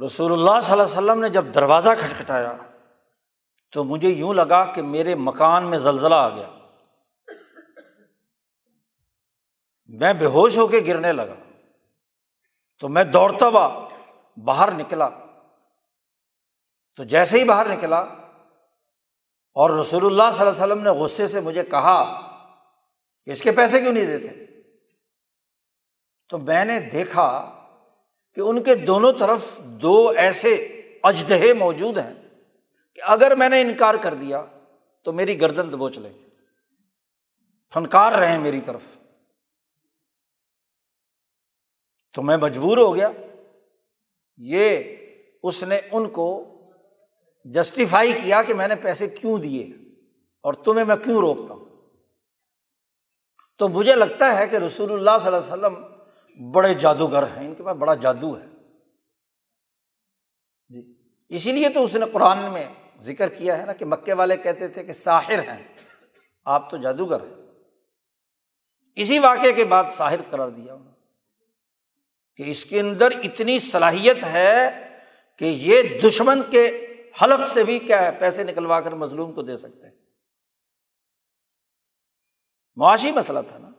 رسول 0.05 0.31
اللہ 0.31 0.61
صلی 0.63 0.71
اللہ 0.71 0.83
علیہ 0.83 0.93
وسلم 0.93 1.21
نے 1.21 1.29
جب 1.29 1.45
دروازہ 1.53 1.89
کھٹکھٹایا 1.99 2.57
تو 3.71 3.83
مجھے 3.83 4.09
یوں 4.09 4.33
لگا 4.33 4.73
کہ 4.73 4.81
میرے 4.81 5.15
مکان 5.15 5.69
میں 5.69 5.79
زلزلہ 5.79 6.15
آ 6.15 6.29
گیا۔ 6.29 6.49
میں 9.87 10.13
بے 10.13 10.25
ہوش 10.25 10.57
ہو 10.57 10.67
کے 10.67 10.79
گرنے 10.87 11.13
لگا۔ 11.13 11.35
تو 12.79 12.89
میں 12.89 13.03
دوڑتا 13.03 13.47
ہوا 13.47 13.89
باہر 14.37 14.71
نکلا۔ 14.71 15.09
تو 17.01 17.05
جیسے 17.05 17.39
ہی 17.39 17.43
باہر 17.43 17.77
نکلا 17.77 17.99
اور 19.53 19.69
رسول 19.69 20.05
اللہ 20.05 20.37
صلی 20.37 20.47
اللہ 20.47 20.63
علیہ 20.63 20.63
وسلم 20.63 20.83
نے 20.83 20.89
غصے 20.89 21.27
سے 21.27 21.39
مجھے 21.39 21.63
کہا 21.63 22.21
کہ 23.25 23.31
اس 23.31 23.41
کے 23.41 23.51
پیسے 23.51 23.81
کیوں 23.81 23.93
نہیں 23.93 24.05
دیتے؟ 24.05 24.45
تو 26.29 26.37
میں 26.37 26.65
نے 26.65 26.79
دیکھا 26.79 27.51
کہ 28.33 28.41
ان 28.41 28.63
کے 28.63 28.75
دونوں 28.75 29.11
طرف 29.19 29.57
دو 29.57 30.13
ایسے 30.17 30.55
اجدہے 31.03 31.53
موجود 31.53 31.97
ہیں 31.97 32.13
کہ 32.95 33.01
اگر 33.03 33.35
میں 33.35 33.49
نے 33.49 33.61
انکار 33.61 33.95
کر 33.95 34.13
دیا 34.13 34.45
تو 35.03 35.11
میری 35.11 35.41
گردن 35.41 35.73
دبوچ 35.73 35.97
لیں 35.97 36.13
گے۔ 36.13 36.29
فنکار 37.73 38.13
رہے 38.13 38.37
میری 38.37 38.61
طرف۔ 38.61 38.81
تو 42.13 42.21
میں 42.21 42.37
مجبور 42.37 42.77
ہو 42.77 42.95
گیا۔ 42.95 43.09
یہ 44.37 44.95
اس 45.43 45.63
نے 45.63 45.79
ان 45.91 46.09
کو 46.09 46.50
جسٹیفائی 47.45 48.13
کیا 48.13 48.43
کہ 48.43 48.53
میں 48.53 48.67
نے 48.67 48.75
پیسے 48.75 49.07
کیوں 49.07 49.37
دیے 49.37 49.65
اور 50.43 50.53
تمہیں 50.53 50.85
میں 50.85 50.95
کیوں 50.95 51.17
روکتا 51.17 51.53
ہوں؟ 51.53 51.65
تو 53.57 53.67
مجھے 53.67 53.95
لگتا 53.95 54.37
ہے 54.37 54.47
کہ 54.47 54.55
رسول 54.55 54.91
اللہ 54.91 55.11
صلی 55.23 55.35
اللہ 55.35 55.53
علیہ 55.53 55.77
وسلم 55.77 55.91
بڑے 56.51 56.73
جادوگر 56.73 57.23
ہیں، 57.23 57.47
ان 57.47 57.55
کے 57.55 57.63
پاس 57.63 57.77
بڑا 57.77 57.95
جادو 57.95 58.39
ہے۔ 58.39 58.45
جی۔ 60.69 60.93
اسی 61.29 61.51
لیے 61.51 61.69
تو 61.69 61.83
اس 61.83 61.95
نے 61.95 62.05
قرآن 62.13 62.51
میں 62.51 62.67
ذکر 62.99 63.29
کیا 63.29 63.57
ہے 63.57 63.65
نا 63.65 63.73
کہ 63.73 63.85
مکے 63.85 64.13
والے 64.13 64.37
کہتے 64.37 64.67
تھے 64.67 64.83
کہ 64.83 64.93
ساحر 64.93 65.39
ہیں۔ 65.39 65.67
آپ 66.45 66.69
تو 66.69 66.77
جادوگر 66.77 67.21
ہیں۔ 67.21 67.47
اسی 68.95 69.19
واقعے 69.19 69.53
کے 69.53 69.65
بعد 69.65 69.83
ساحر 69.89 70.17
قرار 70.29 70.49
دیا 70.49 70.73
انہوں 70.73 70.93
کہ 72.35 72.43
اس 72.47 72.65
کے 72.65 72.79
اندر 72.79 73.09
اتنی 73.23 73.59
صلاحیت 73.59 74.23
ہے 74.23 74.69
کہ 75.37 75.45
یہ 75.45 75.81
دشمن 76.03 76.41
کے 76.51 76.87
حلق 77.21 77.47
سے 77.47 77.63
بھی 77.63 77.79
کیا 77.79 78.01
ہے، 78.01 78.11
پیسے 78.19 78.43
نکلوا 78.43 78.81
کر 78.81 78.91
مظلوم 78.91 79.31
کو 79.31 79.41
دے 79.41 79.57
سکتے 79.57 79.87
ہیں۔ 79.87 79.95
معاشی 82.75 83.11
مسئلہ 83.11 83.39
تھا 83.47 83.57
نا۔ 83.57 83.69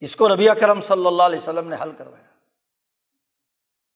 اس 0.00 0.16
کو 0.16 0.28
ربیہ 0.28 0.52
کرم 0.52 0.80
صلی 0.80 1.06
اللہ 1.06 1.22
علیہ 1.22 1.38
وسلم 1.38 1.68
نے 1.68 1.76
حل 1.82 1.92
کروایا۔ 1.98 2.24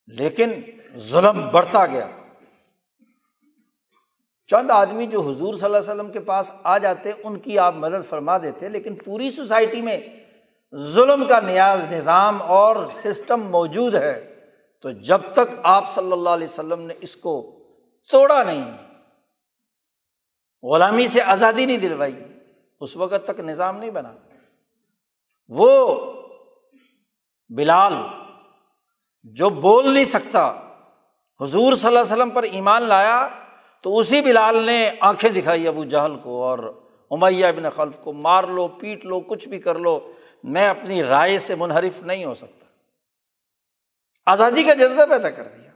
لیکن 0.07 0.53
ظلم 0.97 1.49
بڑھتا 1.53 1.87
گیا۔ 1.87 2.09
چند 4.47 4.71
آدمی 4.71 5.07
جو 5.07 5.21
حضور 5.21 5.55
صلی 5.55 5.65
اللہ 5.65 5.77
علیہ 5.77 5.91
وسلم 5.91 6.13
کے 6.13 6.21
پاس 6.21 6.53
آ 6.63 6.79
جاتے، 6.79 7.13
ان 7.25 7.39
کی 7.39 7.59
آپ 7.59 7.75
مدد 7.75 8.09
فرما 8.09 8.39
دیتے، 8.39 8.69
لیکن 8.69 8.95
پوری 8.95 9.31
سوسائٹی 9.31 9.83
میں 9.83 9.99
ظلم 10.77 11.25
کا 11.29 11.41
نیاز، 11.41 11.81
نظام 11.91 12.43
اور 12.43 12.77
سسٹم 12.95 13.41
موجود 13.41 13.95
ہے۔ 13.95 14.35
تو 14.81 14.91
جب 14.91 15.21
تک 15.33 15.55
آپ 15.63 15.91
صلی 15.91 16.13
اللہ 16.13 16.29
علیہ 16.29 16.49
وسلم 16.49 16.81
نے 16.81 16.95
اس 17.01 17.17
کو 17.17 17.58
توڑا 18.11 18.43
نہیں۔ 18.43 18.77
غلامی 20.63 21.07
سے 21.07 21.23
آزادی 21.23 21.67
نہیں 21.67 21.79
دلوائی۔ 21.79 22.23
اس 22.81 22.97
وقت 22.97 23.27
تک 23.27 23.41
نظام 23.41 23.79
نہیں 23.79 23.91
بنا۔ 23.91 24.13
وہ 25.49 25.97
بلال 27.49 27.93
جو 29.23 29.51
بول 29.51 29.95
نہیں 29.95 30.05
سکتا، 30.05 30.55
حضور 31.41 31.73
صلی 31.77 31.87
اللہ 31.87 31.99
علیہ 31.99 32.13
وسلم 32.13 32.31
پر 32.31 32.43
ایمان 32.43 32.83
لایا، 32.83 33.29
تو 33.81 33.99
اسی 33.99 34.21
بلال 34.21 34.57
نے 34.67 34.91
آنکھیں 35.01 35.31
دکھائی 35.31 35.69
ابو 35.69 35.85
جہل 35.85 36.17
کو 36.17 36.43
اور 36.43 36.87
امیہ 37.11 37.47
ابن 37.47 37.71
خلف 37.71 37.97
کو، 37.97 38.13
مار 38.13 38.45
لو، 38.45 38.69
پیٹ 38.69 39.05
لو، 39.05 39.21
کچھ 39.21 39.49
بھی 39.49 39.61
کر 39.61 39.79
لو، 39.79 40.13
میں 40.45 40.69
اپنی 40.69 41.03
رائے 41.03 41.39
سے 41.39 41.55
منحرف 41.55 42.03
نہیں 42.03 42.25
ہو 42.25 42.35
سکتا۔ 42.35 42.67
آزادی 44.27 44.63
کا 44.63 44.75
جذبہ 44.75 45.07
پیدا 45.07 45.31
کر 45.31 45.49
دیا۔ 45.49 45.68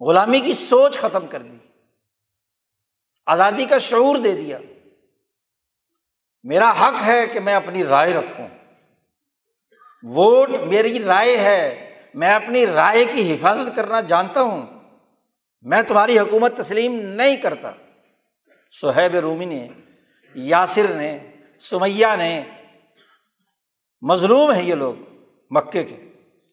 غلامی 0.00 0.40
کی 0.40 0.54
سوچ 0.54 0.98
ختم 0.98 1.26
کر 1.26 1.42
دی۔ 1.42 1.56
آزادی 3.26 3.64
کا 3.64 3.78
شعور 3.78 4.16
دے 4.16 4.36
دیا۔ 4.36 4.58
میرا 6.42 6.70
حق 6.70 6.94
ہے 7.06 7.26
کہ 7.26 7.40
میں 7.40 7.54
اپنی 7.54 7.84
رائے 7.84 8.14
رکھوں۔ 8.14 8.48
ووٹ 10.02 10.50
میری 10.50 11.02
رائے 11.04 11.36
ہے۔ 11.36 11.86
میں 12.14 12.34
اپنی 12.34 12.66
رائے 12.66 13.04
کی 13.04 13.34
حفاظت 13.34 13.76
کرنا 13.76 14.00
جانتا 14.00 14.42
ہوں۔ 14.42 14.66
میں 15.62 15.82
تمہاری 15.82 16.18
حکومت 16.18 16.56
تسلیم 16.56 17.00
نہیں 17.00 17.36
کرتا۔ 17.36 17.72
سہیب 18.70 19.14
رومی 19.14 19.44
نے، 19.44 19.68
یاسر 20.34 20.94
نے، 20.94 21.18
سمیہ 21.60 22.06
نے، 22.18 22.42
مظلوم 24.02 24.50
ہیں 24.50 24.62
یہ 24.62 24.74
لوگ 24.74 24.94
مکے 25.50 25.84
کے۔ 25.84 25.96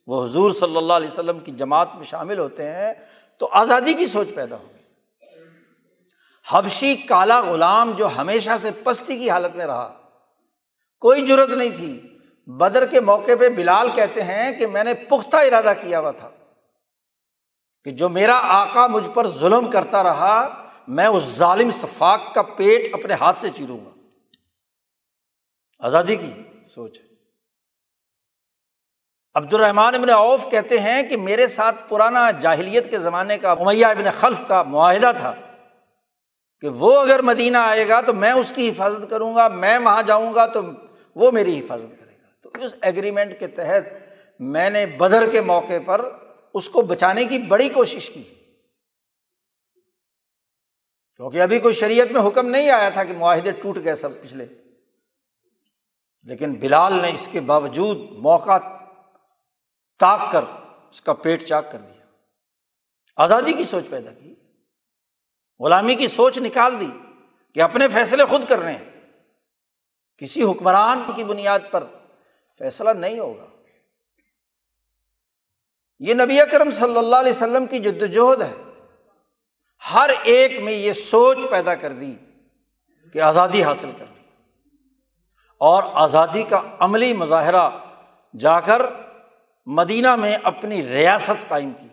وہ 0.07 0.25
حضور 0.25 0.51
صلی 0.51 0.77
اللہ 0.77 0.93
علیہ 0.93 1.07
وسلم 1.07 1.39
کی 1.39 1.51
جماعت 1.51 1.95
میں 1.95 2.03
شامل 2.03 2.39
ہوتے 2.39 2.71
ہیں۔ 2.71 2.93
تو 3.39 3.49
آزادی 3.51 3.93
کی 3.93 4.07
سوچ 4.07 4.27
پیدا 4.35 4.55
ہو 4.55 4.67
گئی۔ 4.73 4.83
حبشی 6.49 6.95
کالا 6.95 7.41
غلام 7.41 7.91
جو 7.91 8.07
ہمیشہ 8.17 8.51
سے 8.61 8.71
پستی 8.71 9.17
کی 9.17 9.29
حالت 9.29 9.55
میں 9.55 9.65
رہا، 9.65 10.01
کوئی 10.99 11.25
ضرورت 11.25 11.49
نہیں 11.49 11.69
تھی۔ 11.69 12.17
بدر 12.47 12.85
کے 12.85 12.99
موقع 12.99 13.31
پہ 13.39 13.49
بلال 13.49 13.91
کہتے 13.95 14.23
ہیں 14.23 14.51
کہ 14.51 14.67
میں 14.67 14.83
نے 14.83 14.93
پختہ 14.93 15.37
ارادہ 15.37 15.73
کیا 15.81 15.99
ہوا 15.99 16.11
تھا 16.11 16.29
کہ 17.85 17.91
جو 17.91 18.09
میرا 18.09 18.39
آقا 18.43 18.87
مجھ 18.87 19.09
پر 19.13 19.27
ظلم 19.27 19.71
کرتا 19.71 20.03
رہا، 20.03 20.63
میں 20.87 21.05
اس 21.05 21.23
ظالم 21.23 21.71
صفاق 21.71 22.33
کا 22.33 22.41
پیٹ 22.41 22.93
اپنے 22.93 23.13
ہاتھ 23.13 23.41
سے 23.41 23.49
چیروں 23.49 23.85
گا۔ 23.85 23.89
آزادی 25.79 26.15
کی 26.15 26.31
سوچ 26.73 26.99
عبد 29.37 29.53
الرحمان 29.53 29.95
ابن 29.95 30.09
اوف 30.09 30.47
کہتے 30.51 30.79
ہیں 30.79 31.03
کہ 31.03 31.17
میرے 31.17 31.47
ساتھ 31.47 31.75
پرانا 31.89 32.31
جاہلیت 32.31 32.89
کے 32.89 32.99
زمانے 32.99 33.37
کا 33.37 33.51
امیہ 33.51 33.85
ابن 33.85 34.05
خلف 34.19 34.41
کا 34.47 34.63
معاہدہ 34.63 35.11
تھا 35.17 35.33
کہ 36.61 36.67
وہ 36.67 37.01
اگر 37.01 37.21
مدینہ 37.21 37.57
آئے 37.57 37.87
گا 37.87 38.01
تو 38.01 38.13
میں 38.13 38.31
اس 38.31 38.53
کی 38.55 38.69
حفاظت 38.69 39.09
کروں 39.09 39.35
گا، 39.35 39.47
میں 39.47 39.77
وہاں 39.77 40.03
جاؤں 40.03 40.33
گا 40.33 40.45
تو 40.45 40.61
وہ 41.15 41.31
میری 41.31 41.59
حفاظت 41.59 41.99
کرے 41.99 42.11
گا۔ 42.11 42.27
تو 42.41 42.49
اس 42.59 42.75
ایگریمنٹ 42.81 43.39
کے 43.39 43.47
تحت 43.47 43.93
میں 44.39 44.69
نے 44.69 44.85
بدر 44.85 45.29
کے 45.31 45.41
موقع 45.41 45.79
پر 45.85 46.09
اس 46.53 46.69
کو 46.69 46.81
بچانے 46.81 47.25
کی 47.25 47.37
بڑی 47.37 47.69
کوشش 47.69 48.09
کی۔ 48.09 48.23
کیونکہ 51.15 51.41
ابھی 51.41 51.59
کوئی 51.59 51.73
شریعت 51.73 52.11
میں 52.11 52.21
حکم 52.27 52.47
نہیں 52.49 52.69
آیا 52.69 52.89
تھا 52.89 53.03
کہ 53.03 53.13
معاہدے 53.13 53.51
ٹوٹ 53.51 53.77
گئے 53.83 53.95
سب 53.95 54.21
پچھلے۔ 54.21 54.45
لیکن 56.23 56.53
بلال 56.53 57.01
نے 57.01 57.09
اس 57.09 57.29
کے 57.31 57.39
باوجود 57.39 57.97
موقع 58.11 58.57
تاک 59.99 60.31
کر، 60.31 60.43
اس 60.89 61.01
کا 61.01 61.13
پیٹ 61.13 61.43
چاک 61.43 61.71
کر 61.71 61.77
دیا 61.77 62.05
آزادی 63.15 63.53
کی 63.53 63.63
سوچ 63.63 63.83
پیدا 63.89 64.11
کی، 64.11 64.35
غلامی 65.59 65.95
کی 65.95 66.07
سوچ 66.07 66.37
نکال 66.37 66.79
دی 66.79 66.89
کہ 67.53 67.61
اپنے 67.61 67.87
فیصلے 67.87 68.25
خود 68.25 68.49
کر 68.49 68.59
رہے 68.59 68.71
ہیں۔ 68.71 68.85
کسی 70.17 70.43
حکمران 70.43 71.03
کی 71.15 71.23
بنیاد 71.23 71.59
پر 71.71 71.83
فیصلہ 72.59 72.89
نہیں 72.89 73.19
ہوگا۔ 73.19 73.45
یہ 75.99 76.13
نبی 76.13 76.41
اکرم 76.41 76.71
صلی 76.71 76.97
اللہ 76.97 77.15
علیہ 77.15 77.31
وسلم 77.31 77.65
کی 77.65 77.79
جدوجہد 77.79 78.41
ہے۔ 78.41 78.55
ہر 79.93 80.09
ایک 80.23 80.63
میں 80.63 80.73
یہ 80.73 80.93
سوچ 80.93 81.37
پیدا 81.49 81.75
کر 81.75 81.91
دی 81.91 82.15
کہ 83.13 83.21
آزادی 83.21 83.63
حاصل 83.63 83.91
کر 83.97 84.05
لی۔ 84.15 84.23
اور 85.57 85.83
آزادی 85.93 86.43
کا 86.43 86.61
عملی 86.79 87.13
مظاہرہ 87.13 87.69
جا 88.39 88.59
کر 88.59 88.81
مدینہ 89.69 90.15
میں 90.15 90.37
اپنی 90.43 90.87
ریاست 90.87 91.47
قائم 91.47 91.71
کی۔ 91.71 91.87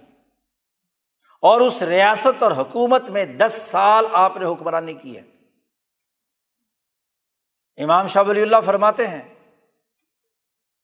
اور 1.40 1.60
اس 1.60 1.82
ریاست 1.82 2.42
اور 2.42 2.52
حکومت 2.52 3.10
میں 3.10 3.24
دس 3.24 3.68
سال 3.70 4.06
آپ 4.12 4.36
نے 4.36 4.44
حکمرانی 4.44 4.94
کی 4.94 5.18
ہے۔ 5.18 5.22
امام 7.82 8.06
شاہ 8.06 8.22
ولی 8.22 8.42
اللہ 8.42 8.56
فرماتے 8.64 9.06
ہیں 9.06 9.34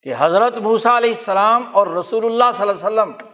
کہ 0.03 0.15
حضرت 0.19 0.59
موسا 0.59 0.99
علیہ 0.99 1.11
السلام 1.11 1.77
اور 1.77 1.87
رسول 1.87 2.25
اللہ 2.25 2.45
صلی 2.55 2.69
اللہ 2.69 2.87
علیہ 2.87 3.01
وسلم، 3.03 3.29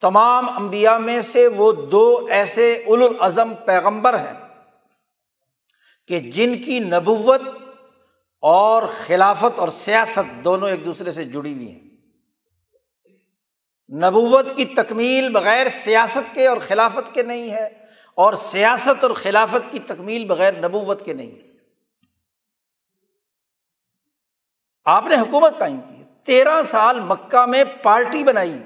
تمام 0.00 0.56
انبیاء 0.56 0.98
میں 0.98 1.20
سے 1.20 1.46
وہ 1.46 1.72
دو 1.72 2.26
ایسے 2.30 2.84
العظم 2.86 3.54
پیغمبر 3.66 4.18
ہیں 4.18 4.48
کہ 6.08 6.20
جن 6.20 6.62
کی 6.62 6.78
نبوت 6.78 7.40
اور 8.40 8.82
خلافت 9.06 9.58
اور 9.58 9.68
سیاست 9.68 10.44
دونوں 10.44 10.68
ایک 10.68 10.84
دوسرے 10.84 11.12
سے 11.12 11.24
جڑی 11.24 11.54
ہوئی 11.54 11.72
ہیں۔ 11.72 11.91
نبوت 13.92 14.46
کی 14.56 14.64
تکمیل 14.64 15.28
بغیر 15.28 15.66
سیاست 15.68 16.34
کے 16.34 16.46
اور 16.46 16.56
خلافت 16.56 17.14
کے 17.14 17.22
نہیں 17.22 17.50
ہے 17.50 17.68
اور 18.14 18.34
سیاست 18.34 19.04
اور 19.04 19.10
خلافت 19.10 19.72
کی 19.72 19.78
تکمیل 19.78 20.24
بغیر 20.24 20.68
نبوت 20.68 21.04
کے 21.04 21.12
نہیں 21.12 21.30
ہے۔ 21.30 21.52
آپ 24.84 25.04
نے 25.06 25.14
حکومت 25.14 25.58
قائم 25.58 25.80
کی 25.80 26.04
تیرہ 26.24 26.62
سال 26.62 27.00
مکہ 27.00 27.46
میں 27.46 27.64
پارٹی 27.82 28.24
بنائی 28.24 28.62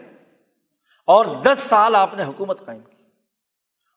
اور 1.07 1.27
دس 1.27 1.59
سال 1.59 1.97
آپ 1.97 2.15
نے 2.15 2.25
حکومت 2.25 2.65
قائم 2.67 2.81
کی۔ 2.81 3.03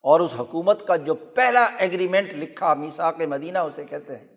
اور 0.01 0.19
اس 0.19 0.35
حکومت 0.39 0.87
کا 0.87 0.95
جو 0.95 1.15
پہلا 1.15 1.63
ایگریمنٹ 1.63 2.33
لکھا 2.33 2.73
میسا 2.73 3.11
کے 3.11 3.25
مدینہ 3.25 3.57
اسے 3.57 3.85
کہتے 3.85 4.15
ہیں۔ 4.15 4.27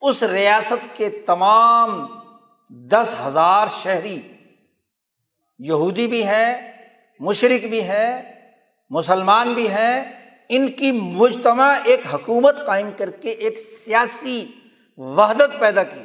اس 0.00 0.22
ریاست 0.22 0.96
کے 0.96 1.10
تمام 1.26 2.06
دس 2.68 3.14
ہزار 3.26 3.66
شہری 3.70 4.22
یہودی 5.58 6.06
بھی 6.06 6.24
ہیں 6.24 6.72
مشرق 7.20 7.64
بھی 7.64 7.82
ہیں، 7.82 8.22
مسلمان 8.90 9.54
بھی 9.54 9.68
ہیں، 9.68 10.12
ان 10.48 10.70
کی 10.70 10.92
مجتمع 10.92 11.74
ایک 11.84 12.00
حکومت 12.14 12.66
قائم 12.66 12.90
کر 12.96 13.10
کے 13.10 13.30
ایک 13.30 13.58
سیاسی 13.58 14.46
وحدت 14.96 15.60
پیدا 15.60 15.82
کی۔ 15.82 16.04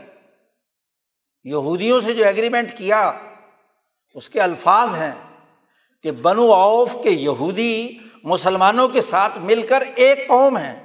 یہودیوں 1.43 2.01
سے 2.01 2.13
جو 2.13 2.25
ایگریمنٹ 2.25 2.77
کیا، 2.77 3.11
اس 4.13 4.29
کے 4.29 4.41
الفاظ 4.41 4.95
ہیں 4.95 5.11
کہ 6.03 6.11
بنو 6.11 6.53
اوف 6.53 6.95
کے 7.03 7.09
یہودی 7.09 7.97
مسلمانوں 8.23 8.87
کے 8.87 9.01
ساتھ 9.01 9.37
مل 9.37 9.67
کر 9.67 9.83
ایک 9.95 10.27
قوم 10.27 10.57
ہے 10.57 10.79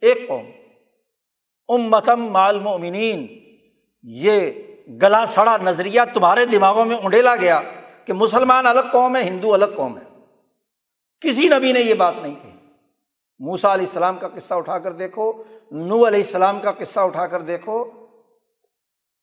ایک 0.00 0.28
قوم۔ 0.28 0.46
امتم 1.68 2.26
معلومین 2.32 3.26
یہ 4.02 4.50
گلا 5.02 5.26
سڑا 5.26 5.56
نظریہ 5.62 6.00
تمہارے 6.14 6.46
دماغوں 6.46 6.84
میں 6.84 6.96
اونڈیلا 6.96 7.36
گیا۔ 7.36 7.60
کہ 8.06 8.12
مسلمان 8.12 8.66
الگ 8.66 8.80
قوم 8.92 9.16
ہے، 9.16 9.22
ہندو 9.22 9.54
الگ 9.54 9.64
قوم 9.76 9.98
ہے۔ 9.98 10.04
کسی 11.20 11.48
نبی 11.48 11.72
نے 11.72 11.80
یہ 11.80 11.94
بات 11.94 12.14
نہیں 12.22 12.34
کہی۔ 12.34 12.50
موسا 13.38 13.74
علیہ 13.74 13.86
السلام 13.86 14.18
کا 14.18 14.28
قصہ 14.28 14.54
اٹھا 14.54 14.78
کر 14.78 14.92
دیکھو 14.92 15.42
نو 15.70 16.06
علیہ 16.06 16.24
السلام 16.24 16.60
کا 16.60 16.70
قصہ 16.70 17.00
اٹھا 17.00 17.26
کر 17.26 17.40
دیکھو۔ 17.40 18.06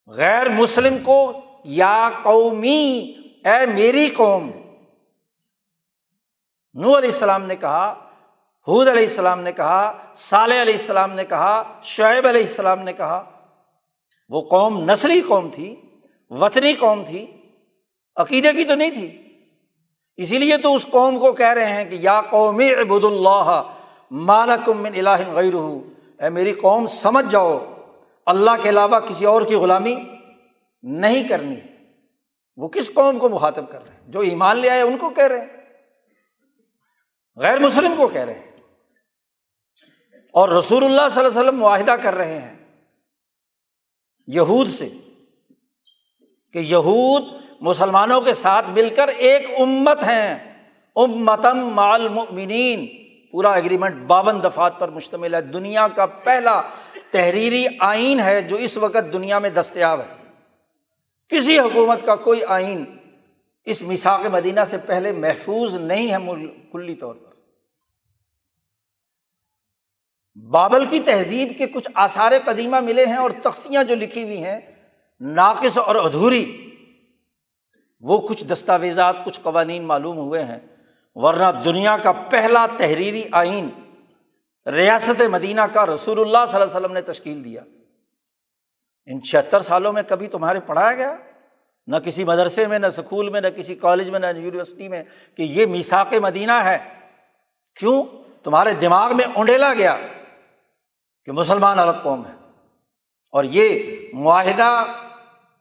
غیر 0.07 0.49
مسلم 0.49 1.03
کو، 1.03 1.33
یا 1.63 2.09
قومی، 2.23 3.13
اے 3.45 3.65
میری 3.65 4.09
قوم۔ 4.09 4.51
نو 6.73 6.97
علیہ 6.97 7.09
السلام 7.09 7.43
نے 7.43 7.55
کہا 7.55 7.91
حود 8.67 8.87
علیہ 8.87 9.03
السلام 9.03 9.41
نے 9.41 9.51
کہا، 9.51 9.97
صالح 10.15 10.61
علیہ 10.61 10.73
السلام 10.73 11.13
نے 11.13 11.25
کہا، 11.25 11.79
شعیب 11.83 12.27
علیہ 12.27 12.41
السلام 12.41 12.79
نے 12.79 12.93
کہا۔ 12.93 13.31
وہ 14.29 14.41
قوم 14.41 14.83
نسلی 14.83 15.21
قوم 15.21 15.49
تھی، 15.53 15.75
وطنی 16.29 16.73
قوم 16.73 17.03
تھی۔ 17.07 17.40
عقیدے 18.21 18.53
کی 18.53 18.63
تو 18.63 18.75
نہیں 18.75 18.89
تھی۔ 18.89 19.21
اسی 20.17 20.38
لیے 20.38 20.57
تو 20.57 20.75
اس 20.75 20.88
قوم 20.91 21.19
کو 21.19 21.34
کہہ 21.34 21.53
رہے 21.53 21.65
ہیں 21.65 21.86
کہ 21.86 21.95
یا 21.95 22.21
قومی 22.21 22.73
ابود 22.73 23.03
اللہ 23.03 23.73
مالکم 24.12 24.82
من 24.82 24.91
الہ 24.95 25.32
غیر 25.32 25.53
اے 26.24 26.30
میری 26.30 26.53
قوم، 26.53 26.88
سمجھ 26.88 27.26
جاؤ، 27.30 27.74
اللہ 28.26 28.51
کے 28.63 28.69
علاوہ 28.69 28.99
کسی 28.99 29.26
اور 29.26 29.41
کی 29.41 29.55
غلامی 29.55 29.95
نہیں 30.84 31.28
کرنی۔ 31.28 31.55
وہ 32.57 32.67
کس 32.67 32.93
قوم 32.93 33.19
کو 33.19 33.30
مخاطب 33.30 33.72
کر 33.72 33.84
رہے 33.84 33.93
ہیں؟ 33.93 34.01
جو 34.07 34.19
ایمان 34.19 34.57
لے 34.57 34.69
آئے، 34.69 34.82
ان 34.82 34.97
کو 34.97 35.09
کہہ 35.09 35.24
رہے 35.24 35.41
ہیں۔ 35.41 35.47
غیر 37.36 37.59
مسلم 37.59 37.93
کو 37.97 38.07
کہہ 38.07 38.22
رہے 38.22 38.34
ہیں۔ 38.34 38.51
اور 40.32 40.49
رسول 40.49 40.84
اللہ 40.84 41.01
صلی 41.11 41.26
اللہ 41.26 41.39
علیہ 41.39 41.39
وسلم 41.39 41.59
معاہدہ 41.59 41.91
کر 41.91 42.13
رہے 42.13 42.41
ہیں 42.41 42.57
یہود 44.28 44.69
سے 44.69 44.89
کہ 46.53 46.59
یہود 46.59 47.24
مسلمانوں 47.62 48.22
کے 48.22 48.34
ساتھ 48.34 48.70
مل 48.70 48.89
کر 48.95 49.07
ایک 49.07 49.45
امت 49.57 50.03
ہیں۔ 50.03 50.51
امتم 50.95 51.57
مال 51.57 52.09
مؤمنین 52.09 52.88
پورا 53.32 53.51
اگریمنٹ 53.51 53.95
بابن 53.95 54.43
دفات 54.43 54.80
پر 54.80 54.89
مشتمل 54.89 55.36
ہے۔ 55.36 55.41
دنیا 55.41 55.88
کا 55.88 56.05
پہلا 56.05 56.62
تحریری 57.12 57.66
آئین 57.80 58.20
ہے 58.20 58.41
جو 58.41 58.55
اس 58.55 58.78
وقت 58.78 59.14
دنیا 59.14 59.39
میں 59.39 59.49
دستیاب 59.49 59.99
ہے۔ 59.99 60.30
کسی 61.30 61.59
حکومت 61.59 62.05
کا 62.05 62.16
کوئی 62.16 62.43
آئین 62.43 62.86
اس 63.66 63.82
مساق 63.82 64.22
مدینہ 64.32 64.59
سے 64.70 64.78
پہلے 64.78 65.12
محفوظ 65.12 65.76
نہیں 65.76 66.12
ہے 66.12 66.45
کلی 66.72 66.95
طور 66.95 67.16
پر۔ 67.16 67.32
بابل 70.39 70.86
کی 70.86 70.99
تہذیب 70.99 71.51
کے 71.57 71.68
کچھ 71.68 71.89
آثار 71.93 72.32
قدیمہ 72.45 72.80
ملے 72.80 73.05
ہیں 73.05 73.18
اور 73.18 73.32
تختیاں 73.43 73.84
جو 73.84 73.95
لکھی 73.95 74.24
ہوئی 74.24 74.43
ہیں، 74.43 74.59
ناقص 75.20 75.78
اور 75.78 75.95
ادھوری۔ 75.95 76.70
وہ 78.02 78.28
کچھ 78.28 78.45
دستاویزات، 78.45 79.26
کچھ 79.26 79.39
قوانین 79.39 79.84
معلوم 79.84 80.18
ہوئے 80.18 80.45
ہیں، 80.45 80.60
ورنہ 81.16 81.60
دنیا 81.66 81.97
کا 81.97 82.12
پہلا 82.12 82.66
تحریری 82.78 83.24
آئین 83.32 83.70
ریاست 84.74 85.22
مدینہ 85.22 85.62
کا 85.62 85.86
رسول 85.86 86.22
اللہ 86.22 86.38
صلی 86.47 86.62
اللہ 86.62 86.66
علیہ 86.66 86.80
وسلم 86.80 86.93
نے 86.93 87.02
تشکیل 87.02 87.45
دیا۔ 87.45 87.62
ان 89.06 89.22
چھہتر 89.22 89.62
سالوں 89.62 89.93
میں 89.93 90.04
کبھی 90.08 90.28
تمہارے 90.28 90.60
پڑھایا 90.60 90.93
گیا؟ 90.93 91.16
نہ 91.88 91.95
کسی 91.95 92.24
مدرسے 92.24 92.68
میں، 92.68 92.80
نہ 92.80 92.86
اسکول 92.86 93.30
میں، 93.30 93.41
نہ 93.41 93.47
کسی 93.47 93.76
کالج 93.76 94.10
میں، 94.10 94.20
نہ 94.20 94.26
یونیورسٹی 94.36 94.88
میں 94.88 95.04
کہ 95.36 95.41
یہ 95.41 95.66
میساک 95.66 96.14
مدینہ 96.14 96.52
ہے۔ 96.52 96.78
کیوں؟ 97.80 98.04
تمہارے 98.43 98.74
دماغ 98.74 99.16
میں 99.16 99.26
اونڈیلا 99.36 99.74
گیا 99.74 99.97
کہ 101.26 101.32
مسلمان 101.32 101.80
الگ 101.80 101.97
قوم 102.04 102.26
ہے۔ 102.26 102.32
اور 103.32 103.43
یہ 103.43 103.97
معاہدہ 104.14 104.86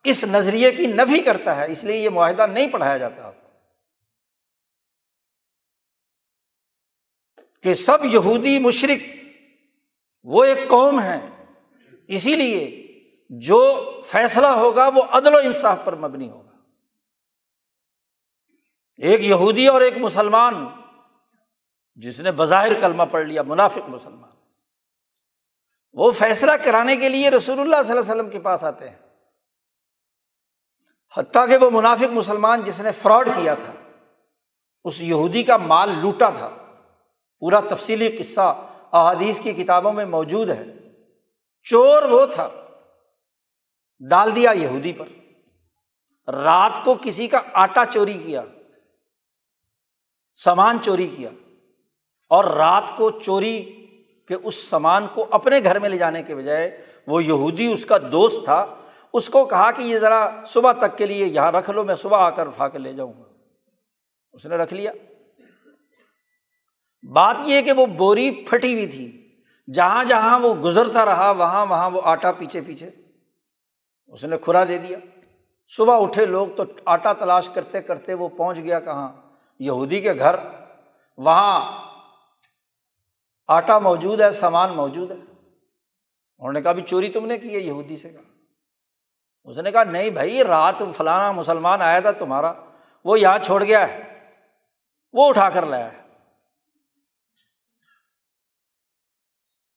اس 0.04 0.24
نظریے 0.24 0.72
کی 0.72 0.86
نفی 0.86 1.22
کرتا 1.22 1.56
ہے، 1.56 1.72
اس 1.72 1.84
لیے 1.84 1.96
یہ 1.96 2.10
معاہدہ 2.10 2.46
نہیں 2.46 2.68
پڑھایا 2.68 2.96
جاتا۔ 2.98 3.26
آپ 3.26 3.34
کہ 7.62 7.74
سب 7.74 8.04
یہودی 8.04 8.58
مشرق 8.58 9.02
وہ 10.22 10.44
ایک 10.44 10.58
قوم 10.68 11.00
ہے، 11.00 11.18
اسی 12.08 12.36
لیے 12.36 12.86
جو 13.30 13.60
فیصلہ 14.06 14.46
ہوگا 14.46 14.88
وہ 14.94 15.02
عدل 15.10 15.34
و 15.34 15.38
انصاف 15.38 15.78
پر 15.84 15.96
مبنی 15.96 16.28
ہوگا۔ 16.30 16.56
ایک 18.96 19.20
یہودی 19.20 19.66
اور 19.66 19.80
ایک 19.80 19.96
مسلمان، 19.96 20.54
جس 21.94 22.20
نے 22.20 22.32
بظاہر 22.32 22.80
کلمہ 22.80 23.02
پڑھ 23.02 23.26
لیا، 23.26 23.42
منافق 23.42 23.88
مسلمان، 23.88 24.30
وہ 25.92 26.12
فیصلہ 26.12 26.52
کرانے 26.64 26.96
کے 26.96 27.08
لیے 27.08 27.30
رسول 27.30 27.60
اللہ 27.60 27.82
صلی 27.82 27.90
اللہ 27.90 28.02
علیہ 28.02 28.12
وسلم 28.12 28.30
کے 28.30 28.40
پاس 28.40 28.64
آتے 28.64 28.88
ہیں۔ 28.88 29.09
حتیٰ 31.16 31.48
کہ 31.48 31.56
وہ 31.56 31.70
منافق 31.70 32.12
مسلمان 32.12 32.64
جس 32.64 32.80
نے 32.80 32.90
فراڈ 32.92 33.28
کیا 33.28 33.54
تھا، 33.54 33.72
اس 34.84 35.00
یہودی 35.00 35.42
کا 35.42 35.56
مال 35.56 35.98
لوٹا 35.98 36.30
تھا۔ 36.30 36.50
پورا 37.38 37.60
تفصیلی 37.60 38.08
قصہ 38.18 38.68
احادیث 38.92 39.40
کی 39.40 39.52
کتابوں 39.52 39.92
میں 39.92 40.04
موجود 40.04 40.50
ہے۔ 40.50 40.64
چور 41.62 42.02
وہ 42.02 42.26
تھا، 42.26 42.48
ڈال 44.10 44.34
دیا 44.36 44.50
یہودی 44.50 44.92
پر۔ 44.92 45.08
رات 46.32 46.84
کو 46.84 46.96
کسی 47.02 47.28
کا 47.28 47.40
آٹا 47.52 47.84
چوری 47.86 48.12
کیا، 48.12 48.42
سامان 50.34 50.78
چوری 50.82 51.08
کیا، 51.16 51.30
اور 52.30 52.44
رات 52.44 52.96
کو 52.96 53.10
چوری 53.10 53.86
کے 54.28 54.34
اس 54.34 54.54
سامان 54.54 55.06
کو 55.14 55.26
اپنے 55.30 55.56
گھر 55.64 55.78
میں 55.78 55.88
لے 55.88 55.98
جانے 55.98 56.22
کے 56.22 56.34
بجائے 56.34 56.84
وہ 57.06 57.24
یہودی 57.24 57.72
اس 57.72 57.86
کا 57.86 57.98
دوست 58.12 58.44
تھا۔ 58.44 58.76
اس 59.12 59.28
کو 59.28 59.44
کہا 59.44 59.70
کہ 59.70 59.82
یہ 59.82 59.98
ذرا 59.98 60.30
صبح 60.46 60.72
تک 60.72 60.98
کے 60.98 61.06
لیے 61.06 61.26
یہاں 61.26 61.52
رکھ 61.52 61.70
لو، 61.70 61.84
میں 61.84 61.94
صبح 61.94 62.18
آ 62.18 62.30
کر 62.30 62.46
اٹھا 62.46 62.68
کے 62.68 62.78
لے 62.78 62.92
جاؤں 62.92 63.12
گا۔ 63.12 63.24
اس 64.32 64.46
نے 64.46 64.56
رکھ 64.56 64.74
لیا۔ 64.74 64.92
بات 67.12 67.36
یہ 67.44 67.62
کہ 67.62 67.72
وہ 67.72 67.86
بوری 67.86 68.30
پھٹی 68.50 68.74
ہوئی 68.74 68.86
تھی۔ 68.86 69.16
جہاں 69.74 70.04
جہاں 70.04 70.38
وہ 70.38 70.54
گزرتا 70.54 71.04
رہا، 71.04 71.30
وہاں 71.30 71.66
وہاں 71.66 71.90
وہ 71.90 72.00
آٹا 72.04 72.32
پیچھے 72.32 72.60
پیچھے۔ 72.60 72.90
اس 74.06 74.24
نے 74.24 74.36
کھرا 74.38 74.64
دے 74.64 74.78
دیا۔ 74.78 74.98
صبح 75.76 76.02
اٹھے 76.02 76.26
لوگ 76.26 76.46
تو 76.56 76.64
آٹا 76.84 77.12
تلاش 77.12 77.48
کرتے 77.48 77.82
کرتے 77.82 78.14
وہ 78.14 78.28
پہنچ 78.28 78.58
گیا 78.58 78.80
کہاں؟ 78.80 79.12
یہودی 79.58 80.00
کے 80.00 80.12
گھر۔ 80.12 80.36
وہاں 81.16 81.82
آٹا 83.48 83.78
موجود 83.78 84.20
ہے، 84.20 84.30
سامان 84.30 84.72
موجود 84.72 85.10
ہے۔ 85.10 85.16
انہوں 85.16 86.52
نے 86.52 86.62
کہا 86.62 86.72
بھی 86.72 86.82
چوری 86.82 87.08
تم 87.08 87.26
نے 87.26 87.38
کی 87.38 87.54
ہے؟ 87.54 87.60
یہودی 87.60 87.96
سے 87.96 88.08
کہا۔ 88.08 88.29
اس 89.44 89.58
نے 89.58 89.72
کہا، 89.72 89.84
نہیں 89.84 90.10
بھائی، 90.10 90.44
رات 90.44 90.82
فلانا 90.96 91.32
مسلمان 91.32 91.82
آیا 91.82 92.00
تھا 92.00 92.10
تمہارا، 92.10 92.52
وہ 93.04 93.20
یہاں 93.20 93.38
چھوڑ 93.38 93.64
گیا 93.64 93.88
ہے، 93.88 94.28
وہ 95.12 95.28
اٹھا 95.28 95.50
کر 95.50 95.66
لایا 95.66 95.92
ہے۔ 95.92 96.00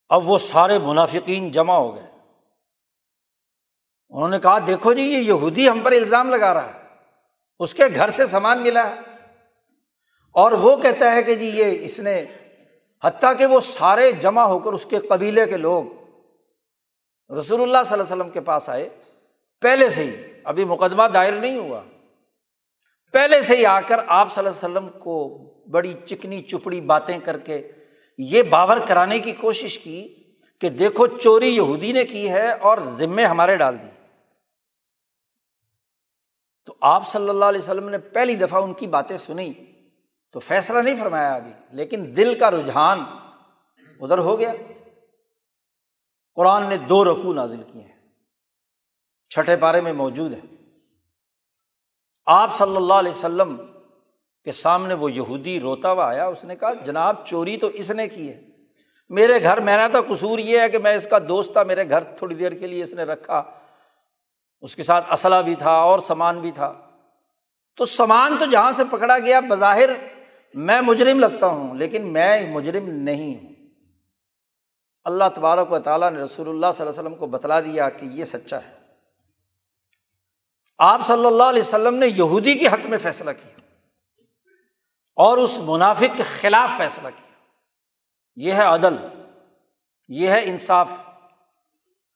اب 0.08 0.28
وہ 0.28 0.38
سارے 0.38 0.78
منافقین 0.78 1.50
جمع 1.50 1.74
ہو 1.74 1.94
گئے۔ 1.96 2.10
انہوں 4.08 4.28
نے 4.28 4.38
کہا، 4.38 4.58
دیکھو 4.66 4.92
جی 4.92 5.02
یہ 5.02 5.18
یہودی 5.18 5.68
ہم 5.68 5.80
پر 5.80 5.92
الزام 5.92 6.30
لگا 6.30 6.54
رہا 6.54 6.74
ہے، 6.74 6.82
اس 7.58 7.74
کے 7.74 7.84
گھر 7.94 8.10
سے 8.10 8.26
سامان 8.26 8.62
ملا 8.62 8.90
ہے۔ 8.90 8.94
اور 10.30 10.52
وہ 10.52 10.76
کہتا 10.76 11.12
ہے 11.12 11.22
کہ 11.22 11.34
جی 11.34 11.48
یہ 11.48 11.84
اس 11.84 11.98
نے، 11.98 12.24
حتیٰ 13.04 13.38
کہ 13.38 13.46
وہ 13.46 13.60
سارے 13.60 14.12
جمع 14.12 14.42
ہو 14.42 14.58
کر 14.58 14.72
اس 14.72 14.86
کے 14.90 14.98
قبیلے 14.98 15.46
کے 15.46 15.56
لوگ 15.56 15.84
رسول 17.32 17.62
اللہ 17.62 17.78
صلی 17.86 17.92
اللہ 17.92 18.02
علیہ 18.02 18.02
وسلم 18.02 18.30
کے 18.30 18.40
پاس 18.40 18.68
آئے۔ 18.68 18.88
پہلے 19.64 19.90
سے 19.90 20.04
ہی، 20.04 20.16
ابھی 20.44 20.64
مقدمہ 20.64 21.02
دائر 21.14 21.32
نہیں 21.32 21.58
ہوا۔ 21.58 21.82
پہلے 23.12 23.42
سے 23.42 23.56
ہی 23.56 23.66
آ 23.66 23.80
کر 23.80 23.96
آپ 24.06 24.34
صلی 24.34 24.46
اللہ 24.46 24.66
علیہ 24.66 24.78
وسلم 24.78 25.00
کو 25.00 25.38
بڑی 25.70 25.94
چکنی 26.06 26.42
چپڑی 26.42 26.80
باتیں 26.80 27.18
کر 27.18 27.38
کے 27.38 27.72
یہ 28.18 28.42
باور 28.42 28.76
کرانے 28.88 29.18
کی 29.18 29.32
کوشش 29.32 29.78
کی 29.78 30.14
کہ 30.60 30.68
دیکھو 30.68 31.06
چوری 31.06 31.48
یہودی 31.48 31.92
نے 31.92 32.04
کی 32.04 32.30
ہے 32.30 32.52
اور 32.52 32.78
ذمے 32.90 33.24
ہمارے 33.24 33.56
ڈال 33.56 33.78
دی۔ 33.78 33.88
تو 36.66 36.74
آپ 36.80 37.08
صلی 37.08 37.28
اللہ 37.28 37.44
علیہ 37.44 37.60
وسلم 37.60 37.88
نے 37.88 37.98
پہلی 37.98 38.34
دفعہ 38.34 38.62
ان 38.62 38.74
کی 38.74 38.86
باتیں 38.86 39.16
سنی 39.16 39.52
تو 40.32 40.40
فیصلہ 40.40 40.78
نہیں 40.78 40.96
فرمایا 40.96 41.34
ابھی، 41.34 41.52
لیکن 41.70 42.16
دل 42.16 42.38
کا 42.38 42.50
رجحان 42.50 43.00
ادھر 44.00 44.18
ہو 44.18 44.38
گیا۔ 44.38 44.52
قرآن 46.34 46.68
نے 46.68 46.76
دو 46.76 47.04
رقو 47.04 47.32
نازل 47.32 47.62
کیے 47.72 47.82
ہیں۔ 47.82 47.93
چھٹے 49.34 49.56
پارے 49.56 49.80
میں 49.80 49.92
موجود 49.92 50.32
ہے 50.32 50.38
آپ 52.26 52.58
صلی 52.58 52.76
اللہ 52.76 52.94
علیہ 52.94 53.10
وسلم 53.10 53.56
کے 54.44 54.52
سامنے 54.52 54.94
وہ 54.94 55.12
یہودی 55.12 55.60
روتا 55.60 55.92
ہوا 55.92 56.08
آیا، 56.08 56.26
اس 56.26 56.44
نے 56.44 56.56
کہا، 56.56 56.72
جناب 56.72 57.26
چوری 57.26 57.56
تو 57.56 57.66
اس 57.66 57.90
نے 57.90 58.08
کی 58.08 58.28
ہے۔ 58.28 58.40
میرے 59.08 59.42
گھر 59.42 59.60
میرا 59.60 59.88
تو 59.88 60.14
قصور 60.14 60.38
یہ 60.38 60.60
ہے 60.60 60.68
کہ 60.68 60.78
میں 60.78 60.94
اس 60.94 61.06
کا 61.10 61.18
دوست 61.28 61.52
تھا، 61.52 61.62
میرے 61.62 61.88
گھر 61.88 62.04
تھوڑی 62.04 62.34
دیر 62.34 62.52
کے 62.52 62.66
لیے 62.66 62.84
اس 62.84 62.92
نے 62.92 63.02
رکھا۔ 63.02 63.42
اس 64.60 64.76
کے 64.76 64.82
ساتھ 64.82 65.12
اسلحہ 65.12 65.42
بھی 65.42 65.54
تھا 65.54 65.70
اور 65.70 65.98
سامان 65.98 66.40
بھی 66.40 66.50
تھا۔ 66.50 66.72
تو 67.76 67.84
سامان 67.84 68.36
تو 68.38 68.44
جہاں 68.44 68.72
سے 68.72 68.82
پکڑا 68.90 69.18
گیا، 69.18 69.40
بظاہر 69.40 69.88
میں 70.54 70.80
مجرم 70.80 71.20
لگتا 71.20 71.46
ہوں، 71.46 71.74
لیکن 71.74 72.06
میں 72.06 72.50
مجرم 72.50 72.90
نہیں 72.90 73.44
ہوں۔ 73.44 73.52
اللہ 75.04 75.24
تبارک 75.34 75.72
و 75.72 75.78
تعالیٰ 75.78 76.10
نے 76.10 76.18
رسول 76.18 76.48
اللہ 76.48 76.66
صلی 76.74 76.86
اللہ 76.86 76.90
علیہ 76.90 77.00
وسلم 77.00 77.14
کو 77.14 77.26
بتلا 77.26 77.60
دیا 77.60 77.88
کہ 77.88 78.04
یہ 78.04 78.24
سچا 78.24 78.56
ہے۔ 78.56 78.83
آپ 80.78 81.00
صلی 81.06 81.26
اللہ 81.26 81.42
علیہ 81.42 81.62
وسلم 81.62 81.94
نے 81.94 82.06
یہودی 82.06 82.54
کے 82.54 82.66
حق 82.66 82.86
میں 82.86 82.98
فیصلہ 82.98 83.30
کیا 83.30 83.66
اور 85.16 85.38
اس 85.38 85.58
منافق 85.58 86.16
کے 86.16 86.22
خلاف 86.40 86.76
فیصلہ 86.76 87.08
کیا۔ 87.08 87.32
یہ 88.36 88.52
ہے 88.52 88.64
عدل، 88.64 88.96
یہ 90.08 90.28
ہے 90.28 90.40
انصاف۔ 90.44 90.90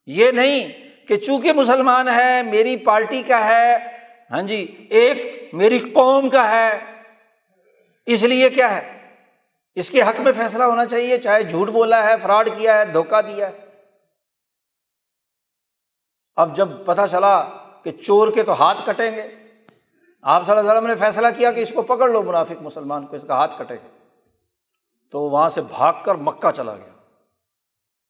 یہ 0.07 0.31
نہیں 0.31 0.89
کہ 1.09 1.17
چونکہ 1.17 1.53
مسلمان 1.53 2.09
ہے، 2.09 2.43
میری 2.43 2.77
پارٹی 2.77 3.23
کا 3.23 3.45
ہے 3.45 3.99
ہاں 4.31 4.43
جی 4.43 4.87
ایک 4.91 5.49
میری 5.53 5.79
قوم 5.79 6.29
کا 6.29 6.51
ہے۔ 6.51 7.03
اس 8.07 8.23
لیے 8.23 8.51
کیا 8.51 8.77
ہے؟ 8.77 9.15
اس 9.75 9.91
کے 9.91 10.03
حق 10.03 10.21
میں 10.21 10.33
فیصلہ 10.33 10.65
ہونا 10.65 10.87
چاہیے، 10.87 11.19
چاہے 11.19 11.43
جھوٹ 11.43 11.69
بولا 11.69 12.05
ہے، 12.05 12.15
فراڈ 12.23 12.49
کیا 12.59 12.79
ہے، 12.79 12.85
دھوکہ 12.85 13.21
دیا 13.21 13.51
ہے۔ 13.51 13.59
اب 16.37 16.57
جب 16.57 16.69
پتہ 16.87 17.03
چلا 17.11 17.68
کہ 17.83 17.91
چور 17.91 18.33
کے 18.33 18.43
تو 18.43 18.53
ہاتھ 18.53 18.83
کٹیں 18.87 19.17
گے۔ 19.17 19.23
آپ 20.23 20.47
صلی 20.47 20.57
اللہ 20.57 20.71
علیہ 20.71 20.81
وسلم 20.81 20.91
نے 20.91 20.97
فیصلہ 20.97 21.27
کیا 21.37 21.53
کہ 21.53 21.61
اس 21.61 21.73
کو 21.73 21.83
پکڑ 21.83 22.09
لو 22.09 22.23
منافق 22.23 22.63
مسلمان 22.63 23.07
کو، 23.07 23.17
اس 23.17 23.25
کا 23.29 23.35
ہاتھ 23.35 23.59
کٹے۔ 23.59 23.75
گا 23.75 23.89
تو 25.11 25.21
وہاں 25.21 25.49
سے 25.49 25.63
بھاگ 25.63 25.93
کر 26.05 26.15
مکہ 26.15 26.51
چلا 26.51 26.75
گیا۔ 26.75 26.93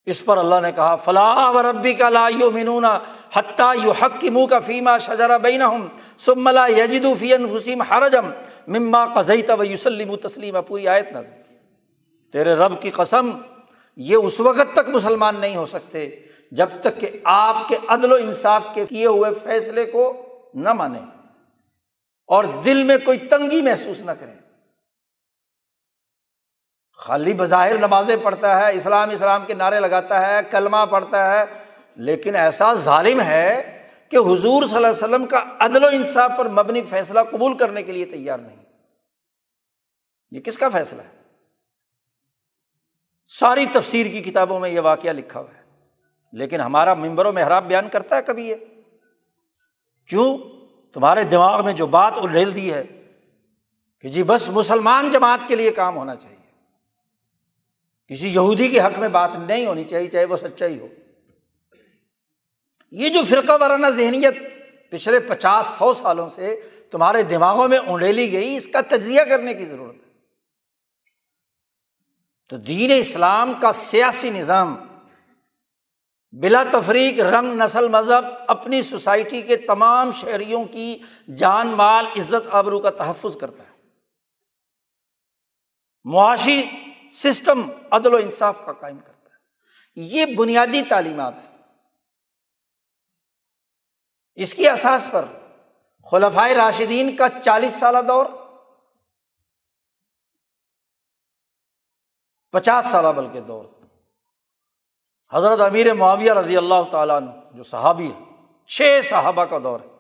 اس 0.07 0.25
پر 0.25 0.37
اللہ 0.37 0.55
نے 0.63 0.73
کہا 0.73 0.97
فلاح 0.97 1.51
و 1.51 1.63
ربی 1.63 1.95
کا 1.95 2.09
لا 2.09 2.29
یو 2.39 2.51
منون 2.51 2.85
حتیٰ 3.33 3.73
یو 3.85 3.91
حق 3.91 4.21
کی 4.21 4.31
منہ 4.31 4.47
کا 4.47 4.59
فیما 4.59 4.99
شجرا 4.99 5.37
بین 5.37 5.63
ہوں 5.63 5.89
سم 6.19 6.45
ملا 6.45 6.67
یجد 6.67 7.07
فین 7.19 7.57
حسیم 7.57 7.83
حرجم 7.83 8.31
مما 8.67 9.05
قزئی 9.07 9.43
و 9.59 9.65
یوسلم 9.65 10.17
تسلیم 10.17 10.63
پوری 10.63 10.89
آیت 10.89 11.13
نہ 11.13 11.19
تیرے 12.33 12.55
رب 12.55 12.83
کی 12.83 12.91
قسم، 12.91 13.31
یہ 13.97 14.17
اس 14.17 14.41
وقت 14.41 14.73
تک 14.73 14.89
مسلمان 14.89 15.41
نہیں 15.41 15.57
ہو 15.57 15.67
سکتے۔ 15.67 16.28
جب 16.51 16.69
تک 16.81 17.01
کہ 17.01 17.21
آپ 17.25 17.69
کے 17.69 17.77
عدل 17.89 18.13
و 18.13 18.15
انصاف 18.15 18.67
کے 18.75 18.87
کیے 18.87 19.07
ہوئے 19.07 19.31
فیصلے 19.43 19.85
کو 19.85 20.25
نہ 20.55 20.73
مانیں 20.73 21.07
اور 22.27 22.45
دل 22.45 22.83
میں 22.83 22.97
کوئی 23.05 23.19
تنگی 23.19 23.63
محسوس 23.63 24.03
نہ 24.03 24.11
کریں۔ 24.11 24.35
خالی 26.93 27.35
بظاہر 27.35 27.79
نمازیں 27.79 28.17
پڑھتا 28.23 28.61
ہے، 28.61 28.77
اسلام 28.77 29.11
اسلام 29.11 29.47
کے 29.47 29.55
نعرے 29.55 29.81
لگاتا 29.81 30.27
ہے، 30.27 30.41
کلمہ 30.51 30.87
پڑھتا 30.91 31.33
ہے، 31.33 31.45
لیکن 31.97 32.37
ایسا 32.37 32.75
ظالم 32.75 33.21
ہے 33.21 33.79
کہ 34.09 34.17
حضور 34.17 34.63
صلی 34.63 34.77
اللہ 34.77 34.87
علیہ 34.87 34.89
وسلم 34.89 35.27
کا 35.27 35.45
عدل 35.59 35.85
و 35.85 35.87
انصاف 35.87 36.31
پر 36.39 36.49
مبنی 36.49 36.83
فیصلہ 36.83 37.21
قبول 37.31 37.57
کرنے 37.57 37.83
کے 37.83 37.93
لیے 37.93 38.07
تیار 38.07 38.39
نہیں۔ 38.39 38.57
یہ 40.31 40.41
کس 40.41 40.59
کا 40.59 40.69
فیصلہ 40.69 41.03
ہے؟ 41.03 41.23
ساری 43.29 43.67
تفسیر 43.73 44.07
کی 44.07 44.23
کتابوں 44.23 44.61
میں 44.61 44.71
یہ 44.71 44.81
واقعہ 44.81 45.11
لکھا 45.11 45.41
ہوا 45.41 45.55
ہے۔ 45.57 45.58
لیکن 46.33 46.61
ہمارا 46.61 46.95
ممبر 46.95 47.27
و 47.27 47.33
محراب 47.33 47.69
بیان 47.69 47.89
کرتا 47.89 48.17
ہے 48.17 48.23
کبھی 48.23 48.49
یہ؟ 48.49 48.55
کیوں؟ 50.09 50.39
تمہارے 50.93 51.25
دماغ 51.25 51.65
میں 51.65 51.73
جو 51.73 51.87
بات 51.87 52.15
ڈھیل 52.33 52.55
دی 52.55 52.75
ہے 52.75 52.85
کہ 54.01 54.09
جی 54.09 54.23
بس 54.23 54.49
مسلمان 54.49 55.11
جماعت 55.11 55.49
کے 55.49 55.57
لیے 55.57 55.71
کام 55.71 55.97
ہونا 55.97 56.17
چاہیے۔ 56.17 56.39
کسی 58.07 58.29
یہودی 58.29 58.69
کے 58.69 58.81
حق 58.81 58.99
میں 58.99 59.09
بات 59.09 59.31
نہیں 59.35 59.67
ہونی 59.67 59.85
چاہیے، 59.85 60.07
چاہے 60.07 60.25
وہ 60.25 60.37
سچائی 60.37 60.79
ہو۔ 60.79 60.89
یہ 62.91 63.09
جو 63.09 63.21
فرقہ 63.29 63.53
وارانہ 63.61 63.87
ذہنیت 63.87 64.35
پچھلے 64.91 65.21
پچاس، 65.21 65.67
سو 65.67 65.95
سالوں 65.95 66.29
سے 66.29 66.61
تمہارے 66.91 67.23
دماغوں 67.23 67.69
میں 67.69 67.79
اونڈیلی 67.79 68.33
گئی، 68.33 68.57
اس 68.57 68.69
کا 68.69 68.81
تجزیہ 68.81 69.23
کرنے 69.23 69.55
کی 69.55 69.65
ضرورت 69.65 69.95
ہے۔ 69.95 70.09
تو 72.49 72.57
دین 72.57 72.91
اسلام 72.99 73.53
کا 73.61 73.73
سیاسی 73.73 74.31
نظام 74.31 74.88
بلا 76.33 76.65
تفریق 76.73 77.21
رنگ 77.21 77.63
نسل 77.63 77.89
مذہب 77.89 78.25
اپنی 78.49 78.83
سوسائٹی 78.83 79.43
کے 79.43 79.57
تمام 79.57 80.11
شہریوں 80.11 80.65
کی 80.65 80.99
جان 81.37 81.69
مال 81.69 82.07
عزت 82.07 82.49
آبرو 82.51 82.81
کا 82.81 82.91
تحفظ 82.91 83.37
کرتا 83.37 83.63
ہے۔ 83.63 83.69
معاشی 86.05 86.71
سسٹم 87.13 87.71
عدل 87.91 88.15
و 88.15 88.17
انصاف 88.17 88.65
کا 88.65 88.73
قائم 88.73 88.99
کرتا 88.99 89.31
ہے۔ 89.31 89.37
یہ 89.97 90.27
بنیادی 90.37 90.83
تعلیمات 90.83 91.35
ہے 91.35 91.57
اس 94.35 94.55
کی 94.55 94.69
احساس 94.69 95.07
پر 95.11 95.25
خلفائے 96.11 96.55
راشدین 96.55 97.17
کا 97.17 97.27
چالیس 97.45 97.75
سالہ 97.81 97.99
دور، 98.09 98.27
پچاس 102.53 102.87
سالہ 102.91 103.09
بلکہ 103.09 103.41
دور۔ 103.41 103.65
حضرت 105.33 105.61
امیر 105.61 105.93
معاویہ 105.95 106.33
رضی 106.33 106.57
اللہ 106.57 106.83
تعالیٰ 106.91 107.17
عنہ، 107.17 107.31
جو 107.55 107.63
صحابی 107.63 108.11
ہے 108.11 108.25
چھ 108.71 109.01
صحابہ 109.05 109.45
کا 109.45 109.59
دور 109.65 109.81
ہے 109.81 109.97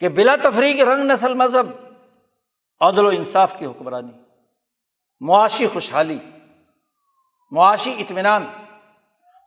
کہ 0.00 0.08
بلا 0.08 0.34
تفریح 0.42 0.82
رنگ 0.84 1.10
نسل 1.10 1.34
مذہب، 1.34 1.66
عدل 2.80 3.06
و 3.06 3.08
انصاف 3.08 3.58
کی 3.58 3.66
حکمرانی، 3.66 4.12
معاشی 5.20 5.66
خوشحالی، 5.68 6.18
معاشی 7.52 7.94
اطمینان، 7.98 8.46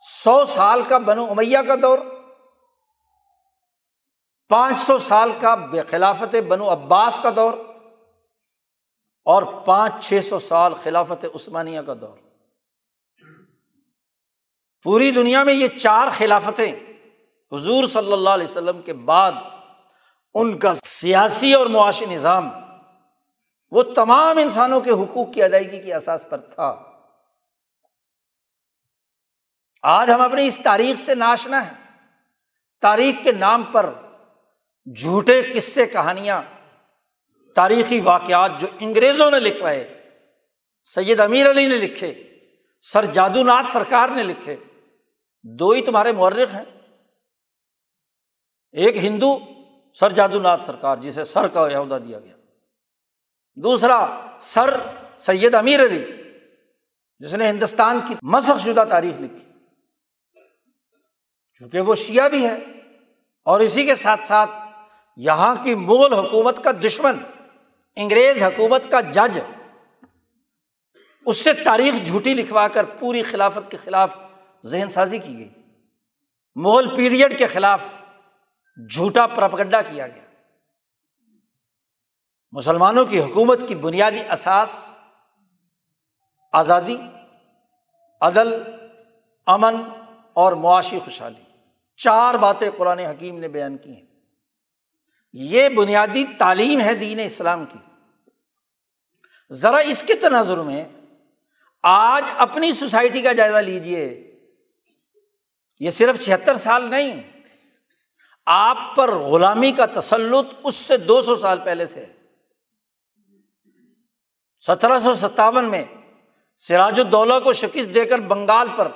سو 0.04 0.44
سال 0.46 0.82
کا 0.88 0.98
بنو 0.98 1.24
امیہ 1.30 1.58
کا 1.68 1.74
دور، 1.82 1.98
پانچ 4.50 4.78
سو 4.78 4.98
سال 4.98 5.32
کا 5.40 5.54
بے 5.54 5.82
خلافت 5.82 6.34
بنو 6.48 6.70
عباس 6.72 7.18
کا 7.22 7.30
دور، 7.36 7.54
اور 9.26 9.42
پانچ 9.64 10.04
چھ 10.04 10.20
سو 10.24 10.38
سال 10.40 10.74
خلافت 10.74 11.24
عثمانیہ 11.34 11.80
کا 11.80 11.94
دور۔ 12.00 12.16
پوری 14.84 15.10
دنیا 15.10 15.44
میں 15.44 15.54
یہ 15.54 15.68
چار 15.68 16.08
خلافتیں 16.10 16.72
حضور 17.52 17.86
صلی 17.86 18.12
اللہ 18.12 18.30
علیہ 18.30 18.46
وسلم 18.46 18.82
کے 18.82 18.92
بعد 18.92 19.32
ان 20.34 20.58
کا 20.58 20.74
سیاسی 20.74 21.54
اور 21.54 21.66
معاشی 21.66 22.06
نظام، 22.06 22.48
وہ 23.70 23.82
تمام 23.82 24.38
انسانوں 24.38 24.80
کے 24.80 24.90
حقوق 24.90 25.32
کی 25.34 25.42
ادائیگی 25.42 25.80
کی 25.82 25.92
احساس 25.92 26.24
پر 26.28 26.38
تھا۔ 26.38 26.82
آج 29.82 30.10
ہم 30.10 30.20
اپنی 30.20 30.46
اس 30.46 30.58
تاریخ 30.64 31.06
سے 31.06 31.14
ناشنا 31.14 31.66
ہے 31.66 31.72
تاریخ 32.82 33.24
کے 33.24 33.32
نام 33.32 33.62
پر 33.62 33.90
جھوٹے 34.96 35.42
قصے، 35.42 35.86
کہانیاں، 35.86 36.42
تاریخی 37.54 38.00
واقعات 38.00 38.60
جو 38.60 38.66
انگریزوں 38.80 39.30
نے 39.30 39.40
لکھوائے، 39.40 40.10
سید 40.84 41.20
امیر 41.20 41.50
علی 41.50 41.66
نے 41.66 41.76
لکھے، 41.76 42.14
سر 42.80 43.04
جادو 43.04 43.42
ناتھ 43.42 43.66
سرکار 43.72 44.08
نے 44.08 44.22
لکھے۔ 44.22 44.56
دو 45.44 45.70
ہی 45.70 45.82
تمہارے 45.82 46.12
مورخ 46.12 46.54
ہیں۔ 46.54 46.64
ایک 48.72 48.96
ہندو، 48.96 49.38
سر 49.94 50.12
جادو 50.12 50.40
ناتھ 50.40 50.62
سرکار، 50.62 50.96
جسے 50.96 51.24
سر 51.24 51.48
کا 51.48 51.66
عہدہ 51.66 51.98
دیا 52.08 52.18
گیا۔ 52.18 52.36
دوسرا، 53.56 54.28
سر 54.40 54.80
سید 55.16 55.54
امیر 55.54 55.84
علی، 55.84 56.04
جس 57.18 57.34
نے 57.34 57.48
ہندوستان 57.48 58.00
کی 58.08 58.14
مسخ 58.22 58.64
شدہ 58.64 58.84
تاریخ 58.90 59.20
لکھی۔ 59.20 59.52
چونکہ 61.58 61.80
وہ 61.80 61.94
شیعہ 61.94 62.28
بھی 62.28 62.46
ہے 62.46 62.54
اور 63.44 63.60
اسی 63.60 63.86
کے 63.86 63.94
ساتھ 63.94 64.24
ساتھ 64.24 64.50
یہاں 65.16 65.64
کی 65.64 65.74
مغل 65.74 66.12
حکومت 66.12 66.64
کا 66.64 66.70
دشمن، 66.72 67.18
انگریز 67.96 68.42
حکومت 68.42 68.82
کا 68.90 69.00
جج، 69.00 69.38
اس 71.26 71.36
سے 71.36 71.52
تاریخ 71.52 72.06
جھوٹی 72.06 72.34
لکھوا 72.34 72.68
کر 72.68 72.84
پوری 72.84 73.22
خلافت 73.22 73.70
کے 73.70 73.76
خلاف 73.76 74.16
ذہن 74.66 74.88
سازی 74.90 75.18
کی 75.18 75.38
گئی۔ 75.38 75.52
مغل 76.54 76.96
پیریڈ 76.96 77.38
کے 77.38 77.46
خلاف 77.46 77.82
جھوٹا 78.90 79.26
پرپگڈا 79.26 79.82
کیا 79.82 80.08
گیا۔ 80.08 80.22
مسلمانوں 82.52 83.04
کی 83.04 83.20
حکومت 83.20 83.58
کی 83.68 83.74
بنیادی 83.74 84.24
اثاث 84.28 84.96
آزادی، 86.52 86.96
عدل، 88.20 88.62
امن 89.46 89.74
اور 90.32 90.52
معاشی 90.52 90.98
خوشحالی۔ 91.04 91.42
چار 91.96 92.34
باتیں 92.34 92.70
قرآن 92.76 92.98
حکیم 92.98 93.38
نے 93.38 93.48
بیان 93.48 93.76
کی 93.76 93.96
ہیں۔ 93.96 94.06
یہ 95.32 95.68
بنیادی 95.68 96.24
تعلیم 96.38 96.80
ہے 96.80 96.94
دین 96.94 97.20
اسلام 97.20 97.64
کی۔ 97.64 97.78
ذرا 99.50 99.76
اس 99.76 100.02
کے 100.02 100.14
تناظر 100.14 100.58
میں 100.58 100.88
آج 101.82 102.24
اپنی 102.36 102.72
سوسائٹی 102.72 103.22
کا 103.22 103.32
جائزہ 103.32 103.56
لیجیے 103.56 104.33
یہ 105.80 105.90
صرف 105.90 106.20
چھہتر 106.20 106.56
سال 106.56 106.90
نہیں، 106.90 107.22
آپ 108.46 108.76
پر 108.96 109.14
غلامی 109.14 109.72
کا 109.72 110.00
تسلط 110.00 110.46
اس 110.64 110.74
سے 110.74 110.96
دو 110.96 111.22
سو 111.22 111.36
سال 111.36 111.58
پہلے 111.64 111.86
سے 111.86 112.06
سترہ 114.66 115.00
سو 115.00 115.14
ستاون 115.14 115.64
میں 115.64 115.84
سراج 116.56 117.00
الدولہ 117.00 117.34
کو 117.44 117.52
شکست 117.52 117.94
دے 117.94 118.04
کر 118.04 118.18
بنگال 118.18 118.68
پر 118.76 118.88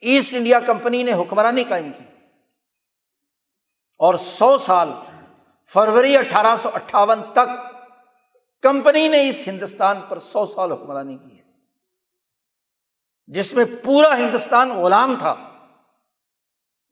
ایسٹ 0.00 0.34
انڈیا 0.34 0.60
کمپنی 0.60 1.02
نے 1.02 1.12
حکمرانی 1.12 1.64
قائم 1.64 1.92
کی۔ 1.92 2.04
اور 3.98 4.14
سو 4.14 4.58
سال 4.58 4.88
فروری 5.66 6.16
اٹھارہ 6.16 6.56
سو 6.62 6.70
اٹھاون 6.74 7.22
تک 7.32 7.72
کمپنی 8.62 9.08
نے 9.08 9.28
اس 9.28 9.42
ہندوستان 9.46 10.00
پر 10.08 10.18
سو 10.18 10.46
سال 10.46 10.72
حکمرانی 10.72 11.16
کی 11.16 11.38
ہے۔ 11.38 11.42
جس 13.26 13.54
میں 13.54 13.64
پورا 13.84 14.18
ہندوستان 14.18 14.70
غلام 14.70 15.14
تھا۔ 15.18 15.49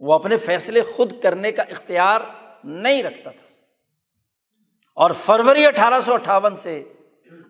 وہ 0.00 0.14
اپنے 0.14 0.36
فیصلے 0.36 0.82
خود 0.82 1.22
کرنے 1.22 1.52
کا 1.52 1.62
اختیار 1.62 2.20
نہیں 2.64 3.02
رکھتا 3.02 3.30
تھا۔ 3.30 3.48
اور 4.94 5.10
فروری 5.10 5.66
اٹھارہ 5.66 6.00
سو 6.00 6.14
اٹھاون 6.14 6.56
سے 6.56 6.92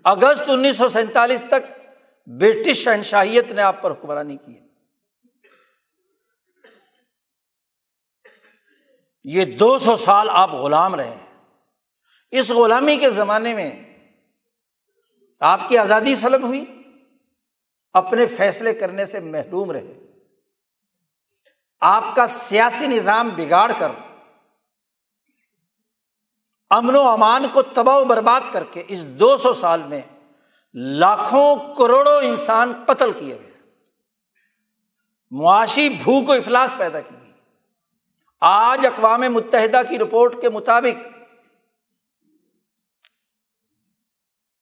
اگست 0.04 0.42
انیس 0.46 0.76
سو 0.76 0.88
سینتالیس 0.88 1.44
تک 1.48 1.78
برٹش 2.26 2.76
شہنشاہیت 2.76 3.52
نے 3.52 3.62
آپ 3.62 3.82
پر 3.82 3.90
حکمرانی 3.90 4.36
کی 4.36 4.54
ہے۔ 4.56 4.66
یہ 9.24 9.44
دو 9.44 9.78
سو 9.78 9.96
سال 9.96 10.28
آپ 10.30 10.50
غلام 10.50 10.94
رہے 10.94 11.10
ہیں۔ 11.10 11.44
اس 12.30 12.50
غلامی 12.50 12.96
کے 12.96 13.10
زمانے 13.10 13.54
میں 13.54 13.98
آپ 15.40 15.68
کی 15.68 15.78
آزادی 15.78 16.14
سلب 16.14 16.42
ہوئی، 16.42 16.64
اپنے 17.92 18.26
فیصلے 18.26 18.74
کرنے 18.74 19.06
سے 19.06 19.20
محروم 19.20 19.70
رہے۔ 19.70 20.07
آپ 21.80 22.04
کا 22.16 22.26
سیاسی 22.26 22.86
نظام 22.86 23.28
بگاڑ 23.28 23.72
کر، 23.78 23.88
امن 26.70 26.94
و 26.94 27.00
امان 27.00 27.44
کو 27.52 27.62
تباہ 27.62 27.96
و 27.96 28.04
برباد 28.04 28.40
کر 28.52 28.64
کے 28.64 28.84
اس 28.88 29.06
دو 29.06 29.36
سو 29.36 29.54
سال 29.54 29.82
میں 29.82 30.02
لاکھوں 30.74 31.74
کروڑوں 31.74 32.20
انسان 32.22 32.72
قتل 32.86 33.12
کیے 33.12 33.38
گئے۔ 33.40 33.50
معاشی 35.30 35.88
بھوک 35.88 36.28
و 36.28 36.32
افلاس 36.32 36.74
پیدا 36.78 37.00
کی 37.00 37.14
گئی۔ 37.22 37.32
آج 38.40 38.86
اقوام 38.86 39.20
متحدہ 39.20 39.80
کی 39.88 39.98
رپورٹ 39.98 40.40
کے 40.40 40.48
مطابق 40.48 41.06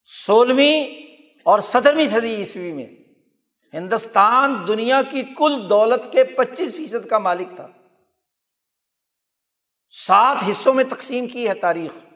سولہویں 0.04 0.84
اور 1.42 1.58
سترویں 1.58 2.06
صدی 2.06 2.34
عیسوی 2.34 2.72
میں 2.72 2.86
ہندوستان 3.74 4.64
دنیا 4.68 5.02
کی 5.10 5.22
کل 5.22 5.66
دولت 5.70 6.12
کے 6.12 6.24
پچیس 6.24 6.76
فیصد 6.76 7.06
کا 7.06 7.18
مالک 7.18 7.48
تھا۔ 7.56 7.68
سات 9.90 10.36
حصوں 10.50 10.74
میں 10.74 10.84
تقسیم 10.84 11.28
کی 11.28 11.48
ہے 11.48 11.54
تاریخ۔ 11.54 12.06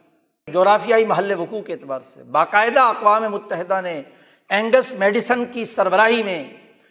جغرافیائی 0.53 1.05
محل 1.05 1.32
وقوع 1.38 1.62
کے 1.62 1.72
اعتبار 1.72 2.01
سے۔ 2.01 2.22
باقاعدہ 2.22 2.80
اقوام 2.80 3.22
متحدہ 3.22 3.80
نے 3.80 4.03
اینگس 4.48 4.94
میڈیسن 4.94 5.44
کی 5.44 5.64
سربراہی 5.64 6.22
میں 6.22 6.44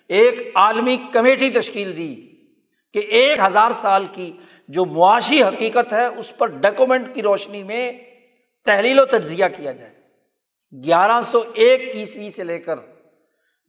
ایک 0.07 0.51
عالمی 0.55 0.97
کمیٹی 1.14 1.49
تشکیل 1.49 1.97
دی 1.97 2.16
کہ 2.93 2.99
ایک 2.99 3.39
ہزار 3.39 3.72
سال 3.82 4.05
کی 4.12 4.32
جو 4.68 4.86
معاشی 4.86 5.43
حقیقت 5.43 5.93
ہے، 5.93 6.05
اس 6.05 6.38
پر 6.38 6.47
ڈاکومنٹ 6.47 7.16
کی 7.16 7.22
روشنی 7.22 7.64
میں 7.64 7.91
تحلیل 8.66 8.99
و 8.99 9.05
تجزیہ 9.05 9.45
کیا 9.57 9.72
جائے۔ 9.72 9.93
گیارہ 10.84 11.22
سو 11.22 11.43
ایک 11.53 11.95
عیسوی 11.95 12.30
سے 12.30 12.43
لے 12.43 12.60
کر 12.60 12.76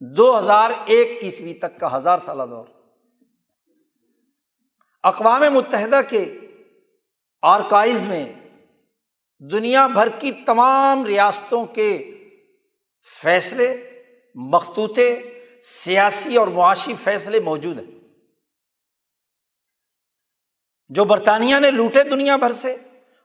دو 0.00 0.38
ہزار 0.38 0.70
ایک 0.86 1.22
عیسوی 1.22 1.54
تک 1.54 1.80
کا 1.80 1.96
ہزار 1.96 2.18
سالہ 2.24 2.42
دور۔ 2.50 2.64
اقوام 5.02 5.42
متحدہ 5.54 6.00
کے 6.08 6.38
آرکائز 7.42 8.04
میں 8.04 8.32
دنیا 9.38 9.86
بھر 9.86 10.08
کی 10.08 10.32
تمام 10.32 11.04
ریاستوں 11.04 11.66
کے 11.66 12.18
فیصلے 13.22 13.90
مختوطے 14.34 15.20
سیاسی 15.62 16.36
اور 16.36 16.48
معاشی 16.48 16.94
فیصلے 17.04 17.40
موجود 17.40 17.78
ہیں۔ 17.78 17.98
جو 20.88 21.04
برطانیہ 21.04 21.56
نے 21.56 21.70
لوٹے 21.70 22.02
دنیا 22.02 22.36
بھر 22.36 22.52
سے 22.52 22.76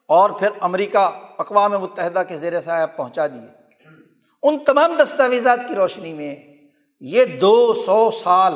اور 0.06 0.30
پھر 0.30 0.50
امریکہ 0.62 1.12
اقوام 1.38 1.72
متحدہ 1.72 2.24
کے 2.28 2.38
زیر 2.38 2.62
صاحب 2.62 2.98
پہنچا 2.98 3.28
دیے۔ 3.28 3.48
ان 4.44 4.64
تمام 4.64 4.98
دستاویزات 5.04 5.60
کی 5.68 5.76
روشنی 5.76 6.14
میں 6.14 6.55
یہ 7.00 7.26
دو 7.26 7.74
سو 7.74 8.12
سال 8.12 8.54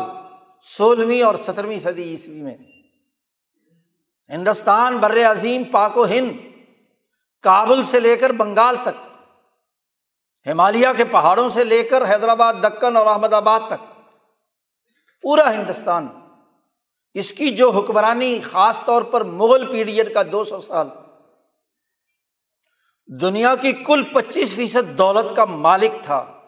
سولہویں 0.64 1.22
اور 1.24 1.36
سترویں 1.36 1.80
صدی 1.80 2.04
عیسوی 2.04 2.42
میں 2.42 2.58
ہندوستان 4.30 4.98
بر 4.98 5.32
عظیم 5.32 5.64
پاک 5.64 5.98
و 5.98 6.06
ہند 6.06 6.32
کابل 7.42 7.84
سے 7.84 8.00
لے 8.00 8.18
کر 8.18 8.32
بنگال 8.32 8.76
تک، 8.82 8.98
ہمالیہ 10.46 10.88
کے 10.98 11.04
پہاڑوں 11.04 11.50
سے 11.50 11.64
لے 11.64 11.84
کر 11.84 12.10
حیدرآباد، 12.10 12.54
دکن 12.64 12.98
اور 12.98 13.06
احمد 13.06 13.34
آباد 13.34 13.60
تک، 13.68 14.02
پورا 15.24 15.54
ہندوستان۔ 15.54 16.08
اس 17.14 17.32
کی 17.32 17.52
جو 17.52 17.70
حکمرانی 17.70 18.40
خاص 18.52 18.80
طور 18.86 19.02
پر 19.02 19.24
مغل 19.24 19.66
پیریڈ 19.72 20.14
کا 20.14 20.22
دو 20.32 20.46
سو 20.46 20.62
سال، 20.62 20.88
دنیا 23.08 23.56
کی 23.56 23.72
کل 23.72 24.04
پچیس 24.04 24.54
فیصد 24.54 24.98
دولت 24.98 25.36
کا 25.36 25.46
مالک 25.46 26.04
تھا۔ 26.04 26.39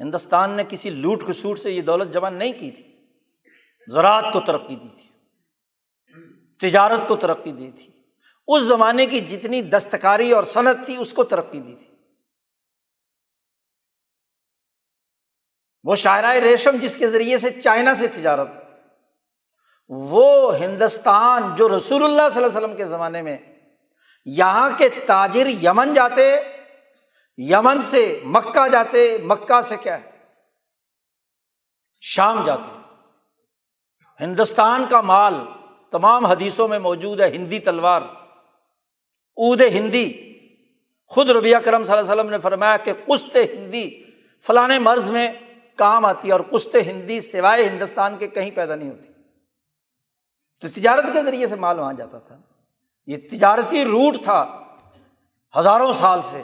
ہندوستان 0.00 0.50
نے 0.50 0.62
کسی 0.68 0.90
لوٹ 0.90 1.28
کسوٹ 1.28 1.58
سے 1.58 1.72
یہ 1.72 1.82
دولت 1.82 2.14
جمع 2.14 2.30
نہیں 2.30 2.52
کی 2.52 2.70
تھی۔ 2.70 3.06
زراعت 3.88 4.24
کو 4.32 4.40
ترقی 4.40 4.76
دی 4.76 4.88
تھی۔ 4.96 5.08
تجارت 6.58 7.08
کو 7.08 7.16
ترقی 7.16 7.52
دی 7.52 7.70
تھی۔ 7.70 7.92
اس 8.48 8.62
زمانے 8.62 9.06
کی 9.06 9.20
جتنی 9.20 9.62
دستکاری 9.62 10.32
اور 10.32 10.44
صنعت 10.44 10.76
تھی، 10.84 10.96
اس 10.96 11.12
کو 11.12 11.24
ترقی 11.24 11.60
دی 11.60 11.74
تھی۔ 11.74 11.94
وہ 15.84 15.94
شاعرۂ 15.94 16.36
ریشم 16.36 16.76
جس 16.80 16.96
کے 16.96 17.10
ذریعے 17.10 17.38
سے 17.38 17.50
چائنا 17.50 17.94
سے 17.94 18.06
تجارت، 18.06 18.48
وہ 19.88 20.56
ہندوستان 20.56 21.42
جو 21.54 21.68
رسول 21.68 22.04
اللہ 22.04 22.22
صلی 22.32 22.44
اللہ 22.44 22.58
علیہ 22.58 22.66
وسلم 22.66 22.76
کے 22.76 22.84
زمانے 22.84 23.22
میں 23.22 23.36
یہاں 24.24 24.70
کے 24.78 24.88
تاجر 24.88 25.46
یمن 25.46 25.94
جاتے 25.94 26.36
یمن 27.38 27.82
سے 27.82 28.20
مکہ 28.24 28.68
جاتے، 28.68 29.18
مکہ 29.24 29.60
سے 29.60 29.76
کیا 29.76 30.00
ہے؟ 30.00 30.10
شام 32.00 32.44
جاتے۔ 32.44 32.76
ہندوستان 34.20 34.84
کا 34.90 35.00
مال 35.00 35.34
تمام 35.90 36.26
حدیثوں 36.26 36.68
میں 36.68 36.78
موجود 36.78 37.20
ہے، 37.20 37.28
ہندی 37.28 37.58
تلوار۔ 37.58 38.02
اود 39.36 39.60
ہندی۔ 39.60 40.38
خود 41.06 41.30
ربیہ 41.30 41.56
کرم 41.56 41.84
صلی 41.84 41.96
اللہ 41.96 42.12
علیہ 42.12 42.20
وسلم 42.20 42.30
نے 42.30 42.38
فرمایا 42.38 42.76
کہ 42.76 42.92
کشت 42.92 43.36
ہندی 43.52 44.04
فلاں 44.46 44.78
مرض 44.80 45.10
میں 45.10 45.32
کام 45.76 46.04
آتی 46.04 46.28
ہے 46.28 46.32
اور 46.32 46.40
کشت 46.40 46.76
ہندی 46.86 47.20
سوائے 47.20 47.68
ہندوستان 47.68 48.16
کے 48.16 48.26
کہیں 48.26 48.50
پیدا 48.50 48.74
نہیں 48.74 48.90
ہوتی۔ 48.90 49.12
تو 50.60 50.68
تجارت 50.68 51.04
کے 51.12 51.22
ذریعے 51.22 51.46
سے 51.46 51.56
مال 51.56 51.78
وہاں 51.78 51.92
جاتا 51.92 52.18
تھا۔ 52.18 52.38
یہ 53.06 53.16
تجارتی 53.30 53.84
روٹ 53.84 54.24
تھا 54.24 54.64
ہزاروں 55.58 55.92
سال 55.92 56.20
سے۔ 56.22 56.42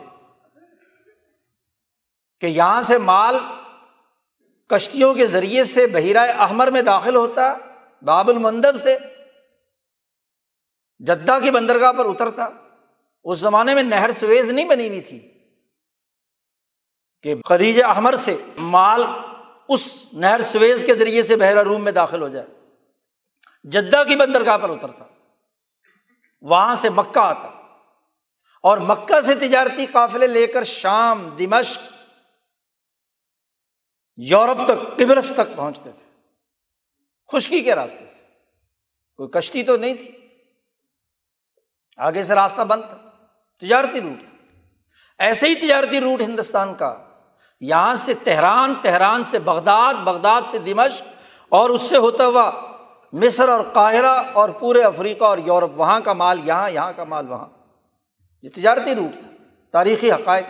کہ 2.42 2.46
یہاں 2.46 2.82
سے 2.82 2.98
مال 2.98 3.38
کشتیوں 4.68 5.14
کے 5.14 5.26
ذریعے 5.26 5.64
سے 5.64 5.86
بحیرہ 5.86 6.18
احمر 6.18 6.70
میں 6.70 6.82
داخل 6.82 7.16
ہوتا، 7.16 7.54
باب 8.02 8.28
المندب 8.28 8.82
سے 8.82 8.98
جدہ 10.98 11.38
کی 11.42 11.50
بندرگاہ 11.50 11.92
پر 11.92 12.04
اترتا۔ 12.04 12.46
اس 13.24 13.38
زمانے 13.38 13.74
میں 13.74 13.82
نہر 13.82 14.10
سویز 14.12 14.50
نہیں 14.50 14.64
بنی 14.64 14.88
ہوئی 14.88 15.00
تھی 15.00 15.30
کہ 17.22 17.34
خدیج 17.48 17.82
احمر 17.82 18.16
سے 18.16 18.36
مال 18.58 19.04
اس 19.68 20.08
نہر 20.12 20.42
سویز 20.42 20.82
کے 20.86 20.94
ذریعے 20.94 21.22
سے 21.22 21.36
بحیرہ 21.36 21.62
روم 21.62 21.84
میں 21.84 21.92
داخل 21.92 22.22
ہو 22.22 22.28
جائے۔ 22.28 22.46
جدہ 23.64 24.02
کی 24.08 24.16
بندرگاہ 24.16 24.58
پر 24.58 24.70
اترتا۔ 24.70 25.04
وہاں 26.40 26.74
سے 26.74 26.90
مکہ 26.90 27.18
آتا 27.18 27.48
اور 28.62 28.78
مکہ 28.78 29.20
سے 29.20 29.34
تجارتی 29.34 29.86
قافلے 29.86 30.26
لے 30.26 30.46
کر 30.46 30.64
شام، 30.64 31.28
دمشق 31.28 31.80
یورپ 34.16 34.58
تک، 34.68 34.98
قبرس 34.98 35.32
تک 35.36 35.56
پہنچتے 35.56 35.90
تھے۔ 35.90 36.12
خشکی 37.32 37.60
کے 37.60 37.74
راستے 37.74 38.06
سے۔ 38.06 38.22
کوئی 39.16 39.28
کشتی 39.28 39.62
تو 39.62 39.76
نہیں 39.76 39.94
تھی۔ 39.94 40.12
آگے 41.96 42.24
سے 42.24 42.34
راستہ 42.34 42.62
بند 42.62 42.82
تھا۔ 42.88 43.10
تجارتی 43.60 44.00
روٹ 44.00 44.20
تھا۔ 44.20 44.36
ایسے 45.18 45.48
ہی 45.48 45.54
تجارتی 45.54 46.00
روٹ 46.00 46.20
ہندوستان 46.20 46.74
کا۔ 46.74 47.04
یہاں 47.60 47.94
سے 47.94 48.14
تہران 48.14 48.74
تہران 48.82 49.24
سے 49.24 49.38
بغداد 49.38 49.94
بغداد 49.94 50.42
سے 50.50 50.58
دمشق 50.58 51.02
اور 51.48 51.70
اس 51.70 51.82
سے 51.82 51.96
ہوتا 51.96 52.26
ہوا 52.26 52.50
مصر 53.12 53.48
اور 53.48 53.60
قاہرہ 53.72 54.22
اور 54.32 54.48
پورے 54.48 54.82
افریقہ 54.82 55.24
اور 55.24 55.38
یورپ۔ 55.38 55.70
وہاں 55.74 56.00
کا 56.00 56.12
مال 56.12 56.48
یہاں 56.48 56.70
یہاں 56.70 56.92
کا 56.96 57.04
مال 57.04 57.28
وہاں۔ 57.28 57.48
یہ 58.42 58.48
تجارتی 58.48 58.94
روٹ 58.94 59.20
تھا۔ 59.20 59.44
تاریخی 59.70 60.12
حقائق۔ 60.12 60.46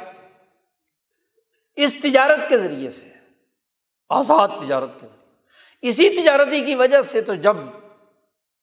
اس 1.76 1.94
تجارت 2.02 2.48
کے 2.48 2.58
ذریعے 2.58 2.90
سے 2.90 3.11
آزاد 4.12 4.48
تجارت 4.60 5.00
کے 5.00 5.06
ذریعے۔ 5.06 5.88
اسی 5.88 6.08
تجارتی 6.10 6.60
کی 6.60 6.74
وجہ 6.74 7.00
سے 7.02 7.20
تو 7.22 7.34
جب 7.36 7.56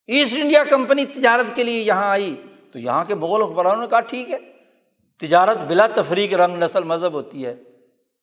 ایسٹ 0.10 0.36
انڈیا 0.38 0.64
کمپنی 0.64 1.06
تجارت 1.06 1.56
کے 1.56 1.64
لیے 1.64 1.82
یہاں 1.82 2.10
آئی، 2.10 2.36
تو 2.74 2.80
یہاں 2.80 3.04
کے 3.06 3.16
مغل 3.16 3.42
حکمرانوں 3.42 3.82
نے 3.82 3.88
کہا، 3.88 4.00
ٹھیک 4.00 4.32
ہے، 4.32 4.38
تجارت 5.20 5.58
بلا 5.68 5.88
تفریق 5.88 6.34
رنگ 6.34 6.64
نسل 6.64 6.84
مذہب 6.84 7.14
ہوتی 7.14 7.46
ہے، 7.46 7.56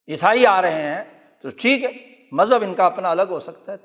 عیسائی 0.09 0.47
آ 0.47 0.61
رہے 0.63 0.83
ہیں، 0.83 1.05
تو 1.41 1.49
ٹھیک 1.59 1.85
ہے، 1.85 1.91
مذہب 2.33 2.63
ان 2.63 2.75
کا 2.75 2.87
اپنا 2.87 3.11
الگ 3.11 3.31
ہو 3.31 3.41
سکتا 3.41 3.73
ہے۔ 3.73 3.77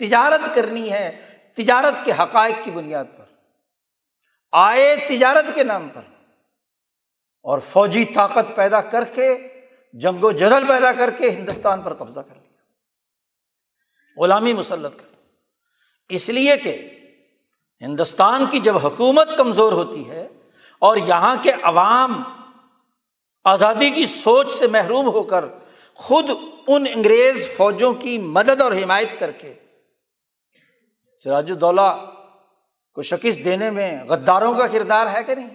تجارت 0.00 0.54
کرنی 0.54 0.90
ہے 0.92 1.10
تجارت 1.56 2.04
کے 2.04 2.12
حقائق 2.18 2.64
کی 2.64 2.70
بنیاد 2.70 3.04
پر، 3.16 3.24
آئے 4.52 4.94
تجارت 5.08 5.54
کے 5.54 5.64
نام 5.64 5.88
پر، 5.88 6.02
اور 7.44 7.58
فوجی 7.68 8.04
طاقت 8.04 8.54
پیدا 8.54 8.80
کر 8.80 9.04
کے، 9.04 9.36
جنگ 9.94 10.24
و 10.24 10.30
جدل 10.32 10.66
پیدا 10.68 10.92
کر 10.92 11.10
کے 11.10 11.30
ہندوستان 11.30 11.82
پر 11.82 11.94
قبضہ 11.94 12.20
کر 12.20 12.34
لیا۔ 12.34 12.47
غلامی 14.18 14.52
مسلط 14.52 14.96
کر 14.96 15.06
اس 16.08 16.28
لیے 16.28 16.56
کہ 16.56 16.88
ہندوستان 17.80 18.46
کی 18.50 18.58
جب 18.58 18.76
حکومت 18.76 19.36
کمزور 19.36 19.72
ہوتی 19.72 20.08
ہے 20.08 20.28
اور 20.78 20.96
یہاں 20.96 21.36
کے 21.42 21.50
عوام 21.62 22.22
آزادی 23.44 23.90
کی 23.90 24.06
سوچ 24.06 24.52
سے 24.52 24.66
محروم 24.66 25.06
ہو 25.06 25.22
کر 25.22 25.44
خود 25.94 26.30
ان 26.68 26.84
انگریز 26.94 27.46
فوجوں 27.56 27.94
کی 27.94 28.18
مدد 28.18 28.60
اور 28.60 28.72
حمایت 28.72 29.18
کر 29.18 29.30
کے 29.30 29.54
سراج 31.16 31.50
الدولہ 31.50 32.10
کو 32.94 33.02
شکست 33.02 33.44
دینے 33.44 33.70
میں 33.70 34.04
غداروں 34.04 34.54
کا 34.54 34.66
کردار 34.66 35.06
ہے 35.06 35.24
کہ 35.24 35.34
نہیں؟ 35.34 35.48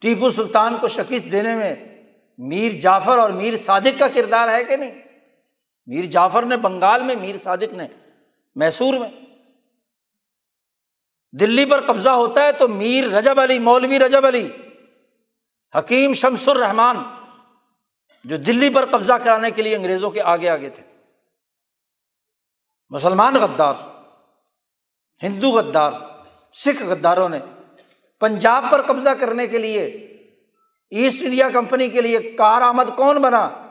ٹیپو 0.00 0.30
سلطان 0.30 0.76
کو 0.80 0.88
شکست 0.88 1.32
دینے 1.32 1.56
میں 1.56 1.74
میر 2.38 2.72
جعفر 2.72 3.18
اور 3.18 3.30
میر 3.30 3.56
صادق 3.56 3.98
کا 3.98 4.08
کردار 4.08 4.48
ہے 4.48 4.64
کہ 4.64 4.76
نہیں؟ 4.76 5.07
میر 5.88 6.04
جعفر 6.04 6.42
نے، 6.42 6.56
بنگال 6.56 7.02
میں 7.02 7.14
میر 7.14 7.36
صادق 7.36 7.72
نے، 7.72 7.88
میسور 8.54 8.94
میں۔ 8.94 9.10
دلی 11.40 11.64
پر 11.64 11.80
قبضہ 11.80 12.08
ہوتا 12.08 12.42
ہے 12.42 12.52
تو 12.52 12.68
میر 12.68 13.04
رجب 13.04 13.40
علی، 13.40 13.58
مولوی 13.58 13.98
رجب 13.98 14.26
علی، 14.26 14.48
حکیم 15.78 16.12
شمس 16.12 16.48
الرحمان 16.48 16.96
جو 18.24 18.36
دلی 18.36 18.70
پر 18.70 18.86
قبضہ 18.86 19.12
کرانے 19.12 19.50
کے 19.50 19.62
لیے 19.62 19.76
انگریزوں 19.76 20.10
کے 20.10 20.22
آگے 20.22 20.48
آگے 20.48 20.70
تھے۔ 20.70 20.82
مسلمان 22.90 23.34
غدار، 23.34 23.74
ہندو 25.22 25.50
غدار، 25.50 25.92
سکھ 26.52 26.82
غداروں 26.82 27.28
نے 27.28 27.38
پنجاب 28.20 28.64
پر 28.70 28.82
قبضہ 28.82 29.08
کرنے 29.08 29.46
کے 29.46 29.58
لیے، 29.58 29.84
ایسٹ 30.90 31.22
انڈیا 31.22 31.48
کمپنی 31.48 31.88
کے 31.88 32.00
لیے 32.00 32.18
کار 32.18 32.62
آمد 32.62 32.96
کون 32.96 33.22
بنا؟ 33.22 33.67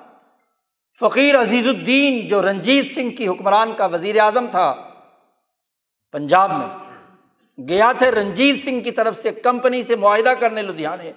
فقیر 0.99 1.41
عزیز 1.41 1.67
الدین 1.67 2.27
جو 2.27 2.41
رنجیت 2.41 2.95
سنگھ 2.95 3.15
کی 3.15 3.27
حکمران 3.27 3.73
کا 3.73 3.85
وزیر 3.85 4.19
اعظم 4.19 4.45
تھا، 4.51 4.75
پنجاب 6.11 6.51
میں 6.51 6.67
گیا 7.67 7.91
تھے 7.97 8.11
رنجیت 8.11 8.65
سنگھ 8.65 8.83
کی 8.83 8.91
طرف 8.91 9.17
سے 9.17 9.31
کمپنی 9.31 9.83
سے 9.83 9.95
معاہدہ 9.95 10.29
کرنے 10.29 10.61
لدھیانے 10.61 11.11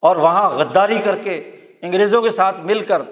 اور 0.00 0.16
وہاں 0.16 0.50
غداری 0.50 0.98
کر 1.04 1.16
کے 1.16 1.36
انگریزوں 1.82 2.22
کے 2.22 2.30
ساتھ 2.30 2.60
مل 2.60 2.84
کر 2.84 3.02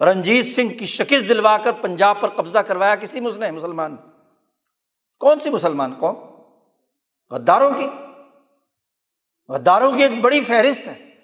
رنجیت 0.00 0.56
سنگھ 0.56 0.78
کی 0.78 0.86
شکست 0.86 1.28
دلوا 1.28 1.58
کر 1.58 1.72
پنجاب 1.72 2.20
پر 2.20 2.28
قبضہ 2.28 2.58
کروایا۔ 2.58 2.94
کسی 2.94 3.20
مسلم 3.20 3.54
مسلمان؟ 3.54 3.96
کون 5.18 5.40
سی 5.40 5.50
مسلمان 5.50 5.94
کون 5.94 6.14
غداروں 7.30 7.74
کی۔ 7.74 7.86
غداروں 9.48 9.92
کی 9.92 10.02
ایک 10.02 10.20
بڑی 10.20 10.40
فہرست 10.40 10.88
ہے، 10.88 11.14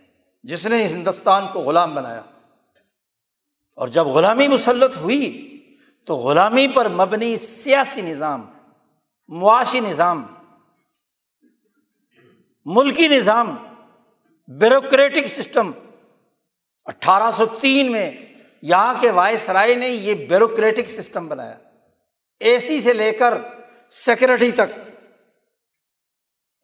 جس 0.43 0.67
نے 0.67 0.85
اس 0.85 0.91
ہندوستان 0.91 1.47
کو 1.53 1.61
غلام 1.61 1.95
بنایا۔ 1.95 2.23
اور 3.75 3.89
جب 3.89 4.07
غلامی 4.07 4.49
مسلط 4.49 4.97
ہوئی 4.97 5.51
تو 6.05 6.15
غلامی 6.15 6.69
پر 6.69 6.89
مبنی 6.89 7.37
سیاسی 7.37 8.01
نظام، 8.01 8.51
معاشی 9.29 9.81
نظام، 9.81 10.27
ملکی 12.65 13.09
نظام، 13.09 13.57
بیوروکریٹک 14.49 15.27
سسٹم 15.27 15.71
اٹھارہ 16.85 17.31
سو 17.31 17.47
تین 17.47 17.93
میں 17.93 18.13
یہاں 18.63 18.95
کے 19.01 19.11
وائس 19.11 19.51
رائے 19.51 19.75
نے 19.75 19.89
یہ 19.89 20.15
بیوروکریٹک 20.15 20.89
سسٹم 20.89 21.29
بنایا۔ 21.29 21.55
اے 22.39 22.59
سی 22.59 22.81
سے 22.81 22.93
لے 22.93 23.13
کر 23.13 23.35
سیکورٹی 23.91 24.51
تک 24.51 24.79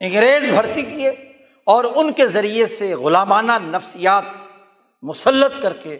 انگریز 0.01 0.51
بھرتی 0.51 0.83
کیے 0.83 1.11
اور 1.65 1.85
ان 1.95 2.13
کے 2.13 2.27
ذریعے 2.29 2.67
سے 2.67 2.95
غلامانہ 2.95 3.53
نفسیات 3.63 4.25
مسلط 5.03 5.63
کر 5.63 5.73
کے 5.73 5.99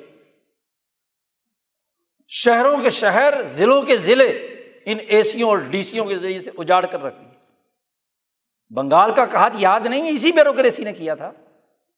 شہروں 2.33 2.79
کے 2.79 2.91
شہر، 2.91 3.43
ضلعوں 3.43 3.83
کے 3.83 3.97
ضلع 3.97 4.25
ان 4.85 4.99
اے 5.09 5.23
سیوں 5.23 5.49
اور 5.49 5.59
ڈی 5.59 5.83
سیوں 5.83 6.07
کے 6.07 6.19
ذریعے 6.19 6.41
سے 6.41 6.51
اجاڑ 6.59 6.87
کر 6.87 7.03
رکھ 7.03 7.15
بنگال 8.75 9.15
کا 9.15 9.27
کہا 9.27 9.49
یاد 9.55 9.81
نہیں، 9.81 10.09
اسی 10.09 10.33
بیوروکریسی 10.33 10.85
نے 10.85 10.93
کیا 10.93 11.15
تھا۔ 11.15 11.33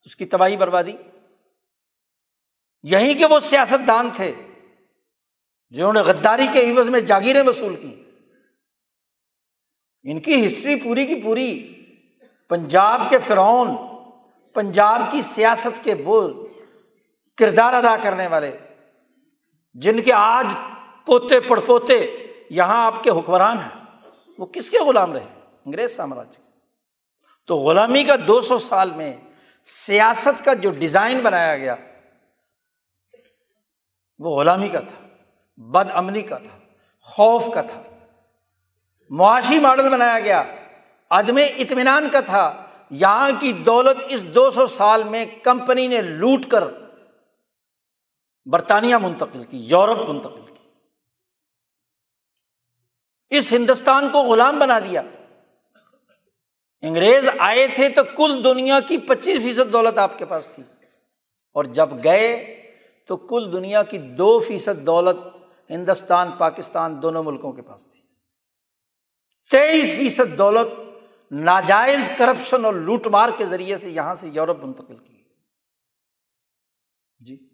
اس 0.04 0.16
کی 0.16 0.24
تباہی 0.24 0.56
بربادی۔ 0.56 0.92
یہیں 2.82 3.14
کہ 3.14 3.24
وہ 3.24 3.40
سیاست 3.40 3.88
دان 3.88 4.10
تھے، 4.12 4.32
جنہوں 5.70 5.92
نے 5.92 6.00
غداری 6.00 6.46
کے 6.52 6.70
عوض 6.70 6.88
میں 6.88 7.00
جاگیریں 7.00 7.42
وصول 7.42 7.76
کی 7.76 8.04
ان 10.02 10.20
کی 10.20 10.46
ہسٹری 10.46 10.76
پوری 10.76 11.06
کی 11.06 11.22
پوری 11.22 11.84
پنجاب 12.48 13.00
کے 13.10 13.18
فرعون، 13.18 13.68
پنجاب 14.54 15.00
کی 15.10 15.22
سیاست 15.22 15.84
کے 15.84 15.94
وہ 15.94 16.46
کردار 17.36 17.72
ادا 17.72 17.96
کرنے 18.02 18.26
والے۔ 18.26 18.58
جن 19.74 20.02
کے 20.02 20.12
آج 20.12 20.46
پوتے 21.06 21.40
پڑ 21.40 21.60
پوتے 21.60 22.06
یہاں 22.50 22.86
آپ 22.86 23.04
کے 23.04 23.10
حکمران 23.10 23.58
ہیں، 23.58 23.84
وہ 24.38 24.46
کس 24.46 24.70
کے 24.70 24.78
غلام 24.78 25.12
رہے؟ 25.12 25.26
انگریز 25.66 25.96
سامراج 25.96 26.36
تو 27.46 27.56
غلامی 27.56 28.04
کا 28.04 28.14
دو 28.28 28.40
سو 28.40 28.58
سال 28.58 28.90
میں 28.90 29.16
سیاست 29.62 30.44
کا 30.44 30.54
جو 30.54 30.70
ڈیزائن 30.70 31.18
بنایا 31.18 31.56
گیا، 31.56 31.74
وہ 34.18 34.36
غلامی 34.36 34.68
کا 34.68 34.80
تھا، 34.80 35.06
بد 35.56 35.90
امنی 35.92 36.22
کا 36.22 36.38
تھا، 36.38 36.58
خوف 37.00 37.54
کا 37.54 37.62
تھا۔ 37.62 37.82
معاشی 39.10 39.58
ماڈل 39.58 39.88
بنایا 39.88 40.20
گیا، 40.20 40.44
عدم 41.10 41.38
اطمینان 41.56 42.08
کا 42.08 42.20
تھا۔ 42.20 42.66
یہاں 42.90 43.30
کی 43.40 43.52
دولت 43.52 44.02
اس 44.08 44.24
دو 44.24 44.50
سو 44.50 44.66
سال 44.66 45.04
میں 45.04 45.26
کمپنی 45.42 45.86
نے 45.86 46.00
لوٹ 46.00 46.46
کر 46.46 46.64
برطانیہ 48.44 48.96
منتقل 48.96 49.44
کی، 49.44 49.58
یورپ 49.58 50.10
منتقل 50.10 50.46
کی۔ 50.46 50.68
اس 53.30 53.52
ہندوستان 53.52 54.12
کو 54.12 54.18
غلام 54.18 54.58
بنا 54.58 54.78
دیا۔ 54.78 55.02
انگریز 56.82 57.28
آئے 57.38 57.68
تھے 57.68 57.88
تو 57.88 58.02
کل 58.16 58.44
دنیا 58.44 58.80
کی 58.80 58.98
پچیس 58.98 59.42
فیصد 59.42 59.72
دولت 59.72 59.98
آپ 59.98 60.18
کے 60.18 60.24
پاس 60.24 60.50
تھی۔ 60.54 60.62
اور 61.52 61.64
جب 61.64 61.88
گئے 62.04 62.62
تو 63.06 63.16
کل 63.16 63.52
دنیا 63.52 63.82
کی 63.82 63.98
دو 63.98 64.40
فیصد 64.40 64.86
دولت 64.86 65.16
ہندوستان، 65.70 66.32
پاکستان 66.32 67.02
دونوں 67.02 67.22
ملکوں 67.22 67.52
کے 67.52 67.62
پاس 67.62 67.86
تھی۔ 67.86 68.00
تیئیس 69.50 69.96
فیصد 69.96 70.38
دولت 70.38 70.80
ناجائز 71.30 72.10
کرپشن 72.18 72.64
اور 72.64 72.74
لوٹ 72.74 73.06
مار 73.06 73.28
کے 73.38 73.46
ذریعے 73.46 73.78
سے 73.78 73.90
یہاں 73.90 74.14
سے 74.14 74.28
یورپ 74.28 74.64
منتقل 74.64 74.96
کی۔ 74.96 75.22
جی۔ 77.18 77.51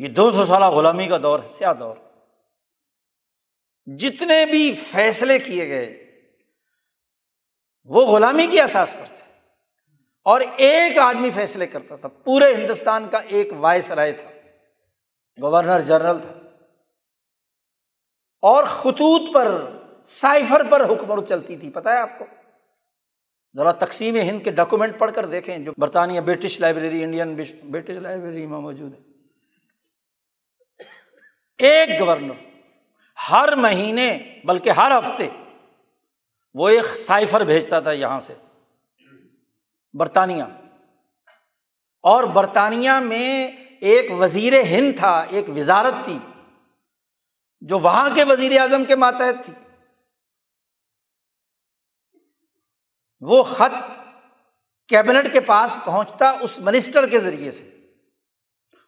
یہ 0.00 0.08
دو 0.08 0.30
سو 0.30 0.46
سالہ 0.46 0.64
غلامی 0.64 1.06
کا 1.06 1.18
دور 1.22 1.40
ہے، 1.40 1.48
سیاہ 1.48 1.74
دور۔ 1.74 1.96
جتنے 3.86 4.46
بھی 4.46 4.74
فیصلے 4.74 5.38
کیے 5.38 5.68
گئے، 5.68 6.20
وہ 7.84 8.06
غلامی 8.06 8.46
کی 8.46 8.60
احساس 8.60 8.92
پر 8.92 9.06
تھے۔ 9.06 9.32
اور 10.24 10.40
ایک 10.56 10.98
آدمی 10.98 11.30
فیصلے 11.30 11.66
کرتا 11.66 11.96
تھا، 11.96 12.08
پورے 12.08 12.54
ہندوستان 12.54 13.08
کا 13.08 13.18
ایک 13.18 13.48
وائس 13.56 13.90
رائے 13.90 14.12
تھا۔ 14.12 14.30
گورنر 15.40 15.80
جنرل 15.80 16.20
تھا۔ 16.20 16.48
اور 18.42 18.64
خطوط 18.64 19.34
پر، 19.34 19.76
سائفر 20.04 20.62
پر 20.70 20.84
حکمر 20.84 21.24
چلتی 21.24 21.56
تھی 21.56 21.70
پتا 21.70 21.92
ہے 21.92 21.98
آپ 21.98 22.18
کو؟ 22.18 22.24
ذرا 23.56 23.72
تقسیم 23.72 24.16
ہند 24.16 24.44
کے 24.44 24.50
ڈاکومنٹ 24.50 24.98
پڑھ 24.98 25.12
کر 25.12 25.26
دیکھیں، 25.26 25.58
جو 25.58 25.72
برطانیہ، 25.78 26.20
British 26.20 26.60
Library, 26.60 27.02
Indian 27.02 27.36
British 27.70 27.96
Library 27.96 28.46
میں 28.46 28.58
موجود 28.58 28.94
ہے۔ 28.94 29.09
ایک 31.60 32.00
گورنر 32.00 32.34
ہر 33.30 33.54
مہینے 33.54 34.40
بلکہ 34.44 34.70
ہر 34.70 34.98
ہفتے 34.98 35.28
وہ 36.54 36.68
ایک 36.68 36.84
سائفر 36.84 37.40
بھیجتا 37.40 37.80
تھا 37.80 37.92
یہاں 37.92 38.20
سے، 38.20 38.34
برطانیہ۔ 39.92 40.44
اور 42.02 42.24
برطانیہ 42.24 42.90
میں 42.90 43.46
ایک 43.80 44.10
وزیر 44.10 44.62
ہند 44.62 44.98
تھا، 44.98 45.20
ایک 45.20 45.48
وزارت 45.48 46.04
تھی، 46.04 46.18
جو 47.60 47.78
وہاں 47.78 48.10
کے 48.14 48.24
وزیر 48.24 48.60
اعظم 48.60 48.84
کے 48.84 48.96
ماتحت 48.96 49.44
تھی۔ 49.44 49.52
وہ 53.20 53.42
خط 53.42 53.90
کیبنٹ 54.88 55.32
کے 55.32 55.40
پاس 55.40 55.76
پہنچتا 55.84 56.30
اس 56.30 56.58
منسٹر 56.58 57.08
کے 57.08 57.18
ذریعے 57.18 57.50
سے، 57.50 57.70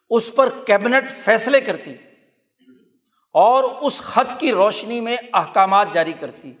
اس 0.09 0.35
پر 0.35 0.49
کیبنٹ 0.65 1.11
فیصلے 1.25 1.61
کرتی۔ 1.61 1.95
اور 3.33 3.63
اس 3.81 4.01
خط 4.01 4.39
کی 4.39 4.51
روشنی 4.51 5.01
میں 5.01 5.17
احکامات 5.33 5.87
جاری 5.93 6.13
کرتی 6.13 6.53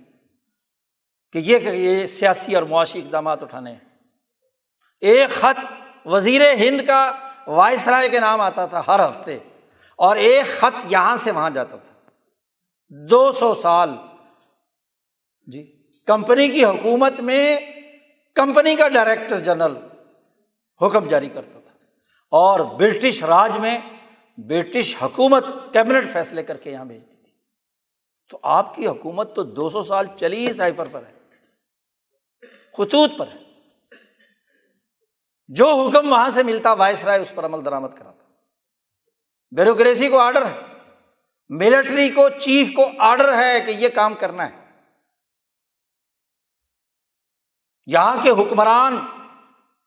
کہ 1.31 1.37
یہ 1.37 1.59
کہ 1.59 1.69
یہ 1.69 2.07
سیاسی 2.07 2.55
اور 2.55 2.63
معاشی 2.63 2.99
اقدامات 2.99 3.43
اٹھانے 3.43 3.71
ہیں۔ 3.71 3.79
ایک 5.01 5.29
خط 5.29 5.59
وزیر 6.05 6.53
ہند 6.53 6.81
کا 6.87 7.11
وائس 7.47 7.87
رائے 7.87 8.09
کے 8.09 8.19
نام 8.19 8.41
آتا 8.41 8.65
تھا 8.65 8.81
ہر 8.87 9.09
ہفتے 9.09 9.39
اور 9.95 10.15
ایک 10.15 10.45
خط 10.45 10.85
یہاں 10.85 11.15
سے 11.15 11.31
وہاں 11.31 11.49
جاتا 11.49 11.75
تھا۔ 11.75 12.11
دو 12.89 13.31
سو 13.31 13.55
سال۔ 13.55 13.89
جی۔ 15.47 15.83
کمپنی 16.07 16.49
کی 16.49 16.65
حکومت 16.65 17.19
میں 17.19 17.59
کمپنی 18.35 18.75
کا 18.75 18.87
ڈائریکٹر 18.87 19.39
جنرل 19.39 19.77
حکم 20.81 21.07
جاری 21.07 21.29
کرتا 21.29 21.59
تھا 21.59 21.71
اور 22.29 22.59
برٹش 22.59 23.23
راج 23.23 23.57
میں 23.57 23.79
برٹش 24.37 24.95
حکومت 25.01 25.45
کیبنٹ 25.73 26.13
فیصلے 26.13 26.43
کر 26.43 26.57
کے 26.57 26.71
یہاں 26.71 26.85
بھیجتی 26.85 27.17
تھی۔ 27.17 27.33
تو 28.29 28.39
آپ 28.41 28.75
کی 28.75 28.87
حکومت 28.87 29.35
تو 29.35 29.43
دو 29.43 29.69
سو 29.69 29.83
سال 29.83 30.07
چلی 30.17 30.47
ہی 30.47 30.53
سائفر 30.53 30.87
پر 30.91 31.03
ہے، 31.05 31.13
خطوط 32.73 33.11
پر 33.17 33.27
ہے۔ 33.27 33.43
جو 35.47 35.67
حکم 35.67 36.11
وہاں 36.11 36.29
سے 36.29 36.43
ملتا، 36.43 36.73
وائس 36.73 37.03
رائے 37.03 37.21
اس 37.21 37.31
پر 37.35 37.45
عمل 37.45 37.65
درآمد 37.65 37.89
کراتا۔ 37.97 38.23
بیوروکریسی 39.51 40.09
کو 40.09 40.19
آڈر 40.19 40.45
ہے، 40.45 40.59
ملٹری 41.49 42.09
کو، 42.09 42.29
چیف 42.29 42.75
کو 42.75 42.85
آڈر 42.99 43.37
ہے 43.37 43.59
کہ 43.59 43.71
یہ 43.71 43.89
کام 43.89 44.13
کرنا 44.13 44.49
ہے۔ 44.49 44.81
یہاں 47.85 48.23
کے 48.23 48.29
حکمران 48.29 48.97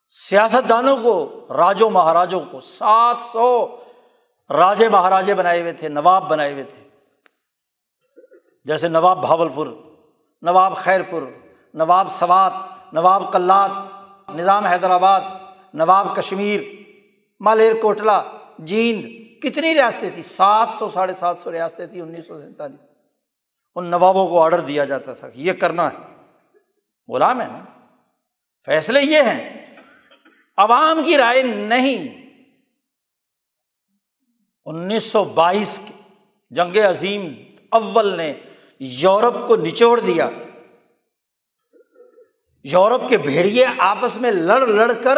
سیاست 0.09 0.69
دانوں 0.69 0.97
کو 1.03 1.47
راجو 1.57 1.89
مہاراجوں 1.89 2.41
کو، 2.51 2.59
سات 2.59 3.17
سو 3.31 3.77
راجے 4.49 4.89
مہاراجے 4.89 5.33
بنائے 5.33 5.61
ہوئے 5.61 5.73
تھے، 5.73 5.89
نواب 5.89 6.29
بنائے 6.29 6.53
ہوئے 6.53 6.63
تھے۔ 6.63 6.89
جیسے 8.65 8.87
نواب 8.87 9.21
بھاول 9.21 9.49
پور 9.49 9.67
نواب 10.41 10.75
خیر 10.75 11.01
پور 11.09 11.21
نواب 11.73 12.11
سوات، 12.11 12.53
نواب 12.93 13.33
کلات 13.33 13.71
نظام 14.29 14.65
حیدرآباد، 14.65 15.21
نواب 15.73 16.15
کشمیر، 16.15 16.61
مالیر 17.39 17.73
کوٹلا 17.81 18.23
جیند، 18.59 19.01
کتنی 19.43 19.73
ریاستیں 19.73 20.09
تھیں؟ 20.09 20.23
سات 20.23 20.69
سو، 20.79 20.89
ساڑھے 20.89 21.13
سات 21.13 21.35
سو 21.43 21.51
ریاستیں 21.51 21.87
تھیں 21.87 22.01
انیس 22.01 22.27
سو 22.27 22.39
سینتالیس۔ 22.39 22.79
ان 23.75 23.85
نوابوں 23.85 24.27
کو 24.27 24.43
آڈر 24.43 24.59
دیا 24.59 24.85
جاتا 24.85 25.13
تھا 25.13 25.29
کہ 25.29 25.39
یہ 25.39 25.53
کرنا 25.53 25.89
ہے۔ 25.91 26.23
غلام 27.13 27.41
ہے 27.41 27.47
نا؟ 27.47 27.63
فیصلے 28.65 29.01
یہ 29.01 29.21
ہیں۔ 29.21 29.75
عوام 30.57 31.03
کی 31.03 31.17
رائے 31.17 31.43
نہیں۔ 31.43 32.16
انیس 34.67 35.03
سو 35.03 35.23
بائیس 35.23 35.79
جنگ 36.49 36.77
عظیم 36.77 37.33
اول 37.71 38.17
نے 38.17 38.33
یورپ 38.79 39.47
کو 39.47 39.55
نچوڑ 39.55 39.99
دیا۔ 39.99 40.29
یورپ 42.63 43.09
کے 43.09 43.17
بھیڑیے 43.17 43.65
آپس 43.77 44.15
میں 44.15 44.31
لڑ 44.31 44.67
لڑ 44.67 44.91
کر 45.03 45.17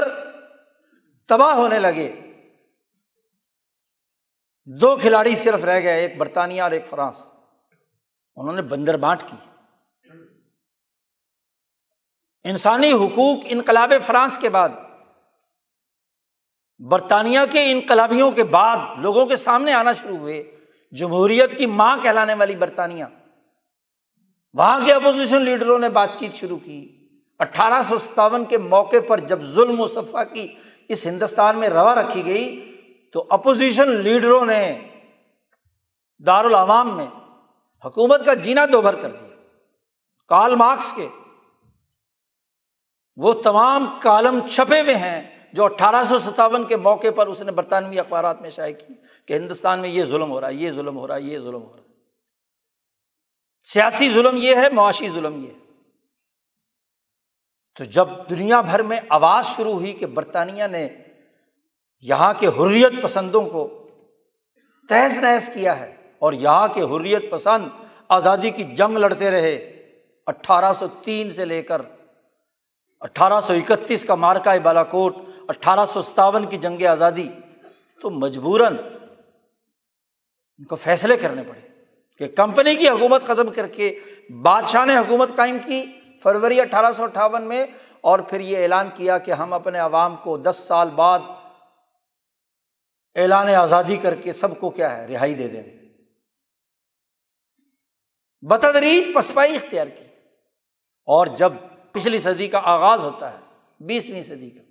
تباہ 1.28 1.56
ہونے 1.56 1.80
لگے۔ 1.80 2.16
دو 4.66 4.96
کھلاڑی 4.96 5.36
صرف 5.36 5.64
رہ 5.64 5.80
گئے، 5.80 6.02
ایک 6.02 6.18
برطانیہ 6.18 6.62
اور 6.62 6.72
ایک 6.72 6.88
فرانس۔ 6.88 7.26
انہوں 8.36 8.54
نے 8.54 8.62
بندر 8.62 8.98
بانٹ 8.98 9.22
کی۔ 9.22 9.36
انسانی 12.44 12.92
حقوق 12.92 13.38
انقلاب 13.46 13.94
فرانس 14.06 14.38
کے 14.38 14.50
بعد 14.50 14.70
برطانیہ 16.80 17.40
کے 17.52 17.72
انقلابیوں 17.72 18.32
کے 18.32 18.44
بعد 18.44 18.78
لوگوں 18.98 19.26
کے 19.26 19.36
سامنے 19.36 19.74
آنا 19.74 19.94
شروع 19.94 20.18
ہوئے۔ 20.18 20.56
جمہوریت 20.92 21.58
کی 21.58 21.66
ماں 21.66 21.98
کہلانے 22.02 22.34
والی 22.34 22.56
برطانیہ۔ 22.56 23.06
وہاں 24.54 24.86
کے 24.86 24.94
اپوزیشن 24.94 25.42
لیڈروں 25.42 25.80
نے 25.80 25.90
بات 25.90 26.10
چیت 26.20 26.34
شروع 26.34 26.58
کی۔ 26.58 27.08
اٹھارہ 27.40 27.84
سو 27.90 28.00
ستاون 28.00 28.46
کے 28.46 28.58
موقع 28.58 28.96
پر 29.08 29.20
جب 29.20 29.42
ظلم 29.42 29.80
و 29.80 29.88
صفا 29.88 30.24
کی 30.24 30.56
اس 30.88 31.06
ہندوستان 31.06 31.58
میں 31.58 31.70
روا 31.70 31.96
رکھی 31.96 32.26
گئی، 32.26 32.76
تو 33.14 33.28
اپوزیشن 33.30 33.90
لیڈروں 33.90 34.46
نے 34.46 34.88
دارالعوام 36.26 36.98
میں 36.98 37.08
حکومت 37.86 38.26
کا 38.26 38.34
جینا 38.34 38.66
دوبھر 38.72 38.96
کر 38.96 39.12
دیا۔ 39.12 39.36
کال 40.28 40.56
مارکس 40.56 40.94
کے 40.94 41.08
وہ 43.18 43.34
تمام 43.34 44.00
کالم 44.02 44.48
چھپے 44.48 44.82
ہوئے 44.82 44.96
ہیں۔ 44.96 45.39
جو 45.54 45.66
اٹھارہ 45.66 46.04
سو 46.10 46.20
ستاون 46.20 46.68
کے 46.68 46.76
موقع 46.78 47.12
پر 47.16 47.28
اس 47.28 47.42
نے 47.42 47.52
برطانوی 47.52 48.00
اخبارات 48.00 48.42
میں 48.42 48.50
شائع 48.50 48.74
کی 48.74 48.94
کہ 49.28 49.34
ہندوستان 49.34 49.80
میں 49.80 49.90
یہ 49.90 50.04
ظلم 50.04 50.32
ہو 50.32 50.42
رہا 50.42 50.48
ہے، 50.48 50.54
یہ 50.54 50.72
ظلم 50.72 50.98
ہو 50.98 51.08
رہا 51.08 51.16
ہے، 51.16 51.22
یہ 51.22 51.40
ظلم 51.40 51.64
ہو 51.64 51.76
رہا 51.76 51.84
ہے۔ 51.84 51.88
سیاسی 53.66 54.12
ظلم 54.14 54.38
یہ 54.38 54.56
ہے، 54.56 54.70
معاشی 54.70 55.10
ظلم 55.10 55.44
یہ 55.46 55.54
تو 57.78 57.84
جب 57.84 58.08
دنیا 58.30 58.62
بھر 58.62 58.82
میں 58.84 59.00
آواز 59.10 59.46
شروع 59.46 59.74
ہوئی 59.74 59.94
کہ 59.94 60.06
برطانیہ 60.06 60.68
نے 60.68 60.88
یہاں 62.04 62.34
کے 62.40 62.48
حریت 62.48 63.02
پسندوں 63.02 63.42
کو 63.42 63.68
تہس 64.90 65.18
نہس 65.18 65.50
کیا 65.54 65.80
ہے 65.80 65.94
اور 66.20 66.34
یہاں 66.34 66.68
کے 66.68 66.82
حریت 66.82 67.30
پسند 67.32 67.68
آزادی 68.08 68.50
کی 68.50 68.64
جنگ 68.76 68.98
لڑتے 68.98 69.32
رہے، 69.32 69.56
اٹھارہ 70.28 70.74
سو 70.74 70.88
تین 71.02 71.32
سے 71.34 71.46
لے 71.46 71.62
کر 71.64 71.82
اٹھارہ 73.02 73.40
سو 73.42 73.54
اکتیس 73.54 74.04
کا 74.06 74.16
مارکا 74.16 74.58
بالا 74.64 74.84
کوٹ 74.84 75.16
اٹھارہ 75.50 75.86
سو 75.94 76.02
ستاون 76.02 76.50
کی 76.50 76.58
جنگ 76.58 76.84
آزادی 76.86 77.28
تو 78.02 78.10
مجبوراً 78.10 78.78
ان 80.60 80.66
کو 80.66 80.76
فیصلے 80.76 81.18
کرنے 81.18 81.44
پڑے 81.44 81.60
کہ 82.22 82.28
کمپنی 82.36 82.76
کی 82.76 82.88
حکومت 82.90 83.24
ختم 83.28 83.50
کر 83.54 83.68
کے 83.68 83.92
بادشاہ 84.44 84.86
نے 84.86 84.98
حکومت 84.98 85.36
قائم 85.36 85.58
کی 85.66 85.84
فروری 86.24 86.62
اٹھارہ 86.62 86.92
سو 86.98 87.04
اٹھاون 87.04 87.48
میں 87.48 87.66
اور 88.02 88.20
پھر 88.30 88.40
یہ 88.40 88.58
اعلان 88.64 88.90
کیا 88.96 89.18
کہ 89.18 89.32
ہم 89.32 89.54
اپنے 89.54 89.80
عوام 89.80 90.16
کو 90.16 90.38
دس 90.38 90.64
سال 90.68 90.90
بعد 90.96 91.20
اعلان 93.16 93.48
آزادی 93.56 93.98
کر 93.98 94.16
کے 94.16 94.34
سب 94.34 94.60
کو 94.60 94.70
کیا 94.70 94.96
ہے، 94.98 95.06
رہائی 95.08 95.34
دے 95.34 95.48
دیں 95.48 95.64
بتدریج 98.44 99.14
پسپائی 99.16 99.56
اختیار 99.56 99.88
کی 99.88 100.06
اور 101.08 101.28
جب 101.38 101.54
پچھلی 101.92 102.20
صدی 102.20 102.48
کا 102.48 102.62
آغاز 102.64 103.04
ہوتا 103.04 103.32
ہے، 103.34 103.40
بیسویں 103.80 104.24
صدی 104.24 104.50
کا 104.50 104.62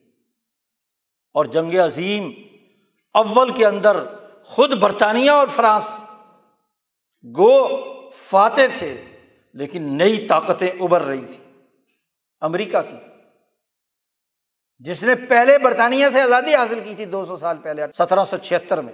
اور 1.39 1.45
جنگ 1.45 1.75
عظیم 1.75 2.33
اول 3.15 3.53
کے 3.53 3.67
اندر 3.67 3.97
خود 4.45 4.73
برطانیہ 4.73 5.31
اور 5.31 5.49
فرانس 5.49 6.05
گو 7.25 7.69
فاتح 8.11 8.61
تھے، 8.79 9.19
لیکن 9.55 9.83
نئی 9.83 10.27
طاقتیں 10.27 10.71
ابھر 10.81 11.03
رہی 11.03 11.25
تھی 11.25 11.63
امریکہ 12.41 12.83
کی۔ 12.83 12.97
جس 14.79 15.03
نے 15.03 15.15
پہلے 15.29 15.59
برطانیہ 15.59 16.07
سے 16.13 16.23
آزادی 16.23 16.55
حاصل 16.55 16.81
کی 16.85 16.95
تھی 16.95 17.05
دو 17.05 17.27
سو 17.27 17.37
سال 17.37 17.59
پہلے، 17.59 17.83
سترہ 17.95 18.25
سو 18.25 18.37
چھہتر 18.37 18.81
میں۔ 18.81 18.93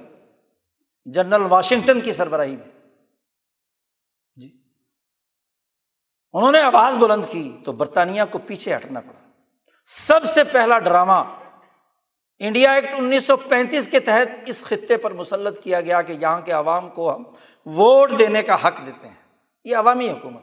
جنرل 1.04 1.42
واشنگٹن 1.48 2.00
کی 2.00 2.12
سربراہی 2.12 2.56
میں۔ 2.56 2.88
جی۔ 4.36 4.62
انہوں 6.32 6.52
نے 6.52 6.60
آواز 6.60 6.96
بلند 6.96 7.24
کی 7.30 7.58
تو 7.64 7.72
برطانیہ 7.72 8.22
کو 8.30 8.38
پیچھے 8.38 8.76
ہٹنا 8.76 9.00
پڑا۔ 9.00 9.30
سب 9.84 10.20
سے 10.34 10.44
پہلا 10.44 10.78
ڈرامہ 10.78 11.43
انڈیا 12.38 12.72
ایکٹ 12.72 12.88
انیس 12.98 13.24
سو 13.24 13.36
پینتیس 13.36 13.88
کے 13.88 14.00
تحت 14.00 14.38
اس 14.46 14.64
خطے 14.64 14.96
پر 14.96 15.12
مسلط 15.12 15.62
کیا 15.62 15.80
گیا 15.80 16.02
کہ 16.02 16.12
یہاں 16.12 16.40
کے 16.40 16.52
عوام 16.52 16.88
کو 16.88 17.16
ہم 17.16 17.24
ووٹ 17.66 18.10
دینے 18.18 18.42
کا 18.42 18.68
حق 18.68 18.86
دیتے 18.86 19.08
ہیں۔ 19.08 19.14
یہ 19.64 19.76
عوامی 19.76 20.10
حکومت۔ 20.10 20.42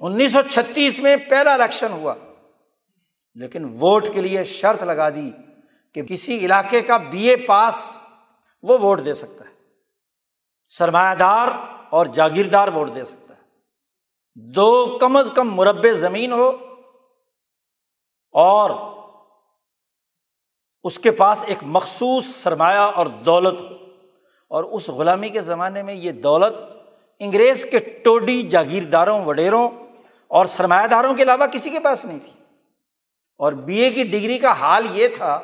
انیس 0.00 0.32
سو 0.32 0.38
چھتیس 0.50 0.98
میں 0.98 1.16
پہلا 1.16 1.54
الیکشن 1.54 1.92
ہوا۔ 1.92 2.14
لیکن 3.34 3.64
ووٹ 3.64 4.04
کے 4.12 4.20
لیے 4.20 4.44
شرط 4.44 4.82
لگا 4.82 5.10
دی 5.10 5.30
کہ 5.94 6.02
کسی 6.02 6.38
علاقے 6.38 6.80
کا 6.80 6.96
بی 6.96 7.28
اے 7.28 7.36
پاس 7.36 7.96
وہ 8.62 8.78
ووٹ 8.78 9.00
دے 9.04 9.14
سکتا 9.14 9.44
ہے۔ 9.44 9.54
سرمایہ 10.66 11.14
دار 11.14 11.48
اور 11.90 12.06
جاگیردار 12.06 12.68
ووٹ 12.68 12.94
دے 12.94 13.04
سکتا 13.04 13.34
ہے۔ 13.34 13.40
دو 14.34 14.98
کم 15.00 15.16
از 15.16 15.32
کم 15.34 15.54
مربع 15.54 15.92
زمین 15.92 16.32
ہو 16.32 16.48
اور 18.32 18.93
اس 20.84 20.98
کے 20.98 21.10
پاس 21.10 21.44
ایک 21.46 21.58
مخصوص 21.62 22.26
سرمایہ 22.26 22.78
اور 22.78 23.06
دولت 23.06 23.60
ہو۔ 23.60 23.66
اور 24.48 24.64
اس 24.64 24.88
غلامی 24.88 25.28
کے 25.28 25.40
زمانے 25.40 25.82
میں 25.82 25.94
یہ 25.94 26.12
دولت 26.12 26.54
انگریز 27.18 27.66
کے 27.70 27.78
ٹوڈی 27.78 28.42
جاگیرداروں، 28.42 29.24
وڈیروں 29.24 29.70
اور 30.28 30.46
سرمایہ 30.46 30.86
داروں 30.86 31.14
کے 31.14 31.22
علاوہ 31.22 31.46
کسی 31.46 31.70
کے 31.70 31.80
پاس 31.80 32.04
نہیں 32.04 32.18
تھی۔ 32.18 32.44
اور 33.38 33.52
بی 33.52 33.80
اے 33.80 33.90
کی 33.90 34.04
ڈگری 34.04 34.38
کا 34.38 34.52
حال 34.52 34.86
یہ 34.90 35.08
تھا 35.08 35.40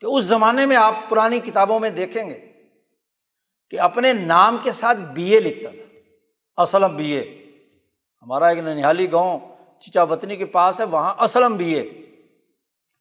کہ 0.00 0.06
اس 0.06 0.24
زمانے 0.24 0.66
میں 0.66 0.76
آپ 0.76 0.94
پرانی 1.08 1.40
کتابوں 1.40 1.80
میں 1.80 1.90
دیکھیں 1.90 2.30
گے 2.30 2.52
کہ 3.70 3.80
اپنے 3.80 4.12
نام 4.12 4.56
کے 4.62 4.72
ساتھ 4.72 4.98
بی 4.98 5.30
اے 5.30 5.40
لکھتا 5.40 5.68
تھا۔ 5.70 6.62
Aslam 6.62 6.96
B 6.96 7.12
A. 7.12 7.20
ہمارا 8.22 8.48
ایک 8.48 8.58
ننہالی 8.58 9.12
گاؤں 9.12 9.38
چچا 9.80 10.02
وطنی 10.02 10.36
کے 10.36 10.46
پاس 10.46 10.80
ہے، 10.80 10.84
وہاں 10.84 11.14
اسلم 11.20 11.56
بی 11.56 11.74
اے۔ 11.74 12.11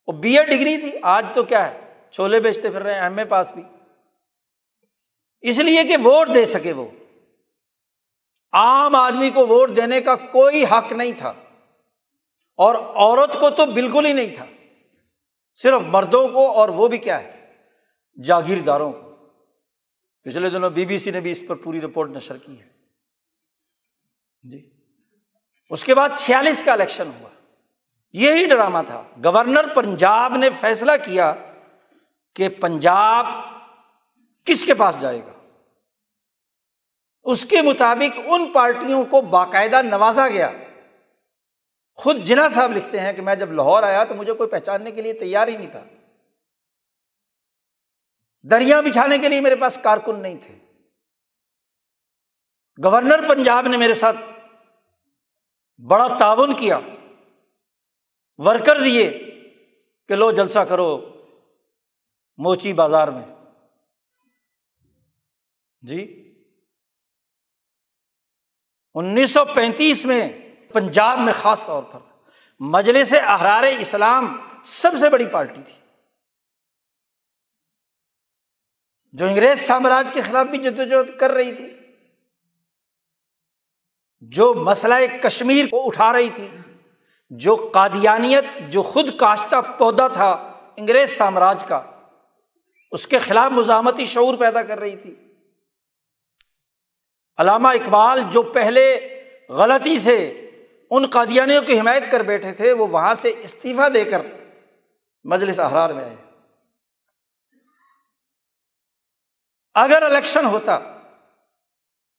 وہ 0.08 0.14
بی 0.14 0.38
اے 0.38 0.46
ڈگری 0.46 0.78
تھی، 0.78 0.92
آج 1.02 1.26
تو 1.36 1.44
کیا 1.44 1.72
ہے؟ 1.72 1.94
چھولے 2.12 2.40
بیچتے 2.40 2.70
پھر 2.70 2.82
رہے 2.82 2.94
ہیں 2.94 3.02
ایم 3.02 3.18
اے 3.18 3.26
پاس 3.26 3.52
بھی۔ 3.52 3.64
اس 5.42 5.58
لیے 5.58 5.84
کہ 5.84 5.98
ووٹ 5.98 6.28
دے 6.36 6.46
سکے 6.46 6.72
وہ۔ 6.74 6.88
عام 8.52 8.96
آدمی 8.96 9.30
کو 9.30 9.48
ووٹ 9.48 9.70
دینے 9.76 10.02
کا 10.02 10.16
کوئی 10.16 10.66
حق 10.66 10.92
نہیں 10.92 11.12
تھا۔ 11.18 11.34
اور 12.58 12.76
عورت 12.76 13.40
کو 13.40 13.50
تو 13.50 13.66
بالکل 13.66 14.06
ہی 14.06 14.14
نہیں 14.14 14.36
تھا۔ 14.36 14.46
صرف 15.54 15.82
مردوں 15.88 16.28
کو 16.28 16.52
اور 16.52 16.70
وہ 16.70 16.88
بھی 16.88 16.98
کیا 16.98 17.24
ہے؟ 17.24 17.54
جاگیرداروں 18.24 18.92
کو۔ 18.92 19.16
پچھلے 20.22 20.50
دنوں 20.50 20.70
بی 20.70 20.86
بی 20.86 21.00
سی 21.00 21.12
نے 21.12 21.22
بھی 21.22 21.32
اس 21.32 21.44
پر 21.48 21.56
پوری 21.56 21.82
رپورٹ 21.82 22.10
نشر 22.10 22.38
کی 22.38 22.60
ہے۔ 22.60 22.68
جی۔ 24.44 24.70
اس 25.70 25.84
کے 25.84 25.96
بعد 25.96 26.10
چھیالیس 26.18 26.64
کا 26.64 26.74
الیکشن 26.74 27.08
ہوا۔ 27.20 27.30
یہی 28.14 28.46
ڈرامہ 28.46 28.80
تھا۔ 28.88 29.04
گورنر 29.24 29.74
پنجاب 29.74 30.36
نے 30.36 30.50
فیصلہ 30.62 30.92
کیا 31.06 31.34
کہ 32.36 32.50
پنجاب 32.50 33.26
کس 34.46 34.66
کے 34.66 34.74
پاس 34.74 35.02
جائے 35.02 35.20
گا؟ 35.20 35.32
اس 37.24 37.46
کے 37.46 37.62
مطابق 37.62 38.20
ان 38.26 38.52
پارٹیوں 38.52 39.06
کو 39.06 39.22
باقاعدہ 39.22 39.82
نوازا 39.82 40.28
گیا۔ 40.28 40.52
خود 41.94 42.18
جنا 42.18 42.50
صاحب 42.50 42.72
لکھتے 42.72 43.00
ہیں 43.00 43.14
کہ 43.14 43.22
میں 43.22 43.36
جب 43.36 43.52
لاہور 43.52 43.84
آیا 43.84 44.04
تو 44.04 44.16
مجھے 44.16 44.34
کوئی 44.34 44.50
پہچاننے 44.50 44.92
کے 44.92 45.02
لیے 45.02 45.14
تیار 45.14 45.48
ہی 45.48 45.58
نہیں 45.58 45.72
تھا۔ 45.72 45.84
دریا 48.44 48.82
بچھانے 48.82 49.18
کے 49.18 49.30
لیے 49.30 49.42
میرے 49.42 49.56
پاس 49.56 49.80
کارکن 49.84 50.20
نہیں 50.20 50.38
تھے۔ 50.44 50.58
گورنر 52.84 53.30
پنجاب 53.30 53.68
نے 53.68 53.78
میرے 53.78 53.96
ساتھ 53.96 54.18
بڑا 55.88 56.08
تعاون 56.20 56.56
کیا۔ 56.56 56.80
ورکر 58.46 58.84
دیے 58.84 59.10
کہ 60.08 60.16
لو 60.16 60.32
جلسہ 60.32 60.60
کرو 60.60 60.98
موچی 62.38 62.74
بازار 62.74 63.08
میں۔ 63.08 63.26
جی؟ 65.82 66.18
انیس 68.94 69.32
سو 69.32 69.46
پینتیس 69.46 70.06
میں 70.06 70.52
پنجاب 70.74 71.20
میں 71.20 71.34
خاص 71.34 71.66
طور 71.66 71.84
پر 71.84 72.00
مجلس 72.60 73.14
احرار 73.14 73.64
اسلام 73.64 74.38
سب 74.64 74.92
سے 75.00 75.10
بڑی 75.10 75.26
پارٹی 75.32 75.62
تھی۔ 75.66 75.74
جو 79.14 79.26
انگریز 79.26 79.62
سامراج 79.62 80.10
کے 80.14 80.22
خلاف 80.22 80.48
بھی 80.48 80.58
جدوجہد 80.58 81.20
کر 81.20 81.32
رہی 81.32 81.56
تھی، 81.56 81.70
جو 84.20 84.54
مسئلہ 84.54 84.96
کشمیر 85.24 85.66
کو 85.66 85.88
اٹھا 85.88 86.14
رہی 86.14 86.30
تھی۔ 86.30 86.48
جو 87.38 87.70
قادیانیت، 87.74 88.44
جو 88.70 88.82
خود 88.82 89.18
کاشتہ 89.20 89.56
پودا 89.78 90.08
تھا 90.08 90.32
انگریز 90.78 91.18
سامراج 91.18 91.66
کا، 91.68 91.82
اس 92.92 93.08
کے 93.08 93.20
خلاف 93.20 93.52
مزاحمتی 93.52 94.06
شعور 94.06 94.38
پیدا 94.38 94.62
کر 94.62 94.80
رہی 94.80 94.96
تھی۔ 94.96 95.16
علامہ 97.38 97.68
اقبال 97.68 98.22
جو 98.32 98.42
پہلے 98.44 99.08
غلطی 99.50 100.00
سے 100.00 100.50
ان 100.90 101.06
قادیانیوں 101.06 101.64
کی 101.64 101.80
حمایت 101.80 102.04
کر 102.12 102.20
بیٹھے 102.20 102.52
تھے، 102.52 102.74
وہ 102.74 102.88
وہاں 102.88 103.14
سے 103.14 103.34
استعفی 103.40 103.90
دے 103.94 104.06
کر 104.06 104.22
مجلس 105.24 105.60
احرار 105.60 105.90
میں 105.90 106.04
آئے۔ 106.04 106.16
اگر 109.74 110.02
الیکشن 110.02 110.46
ہوتا 110.46 110.80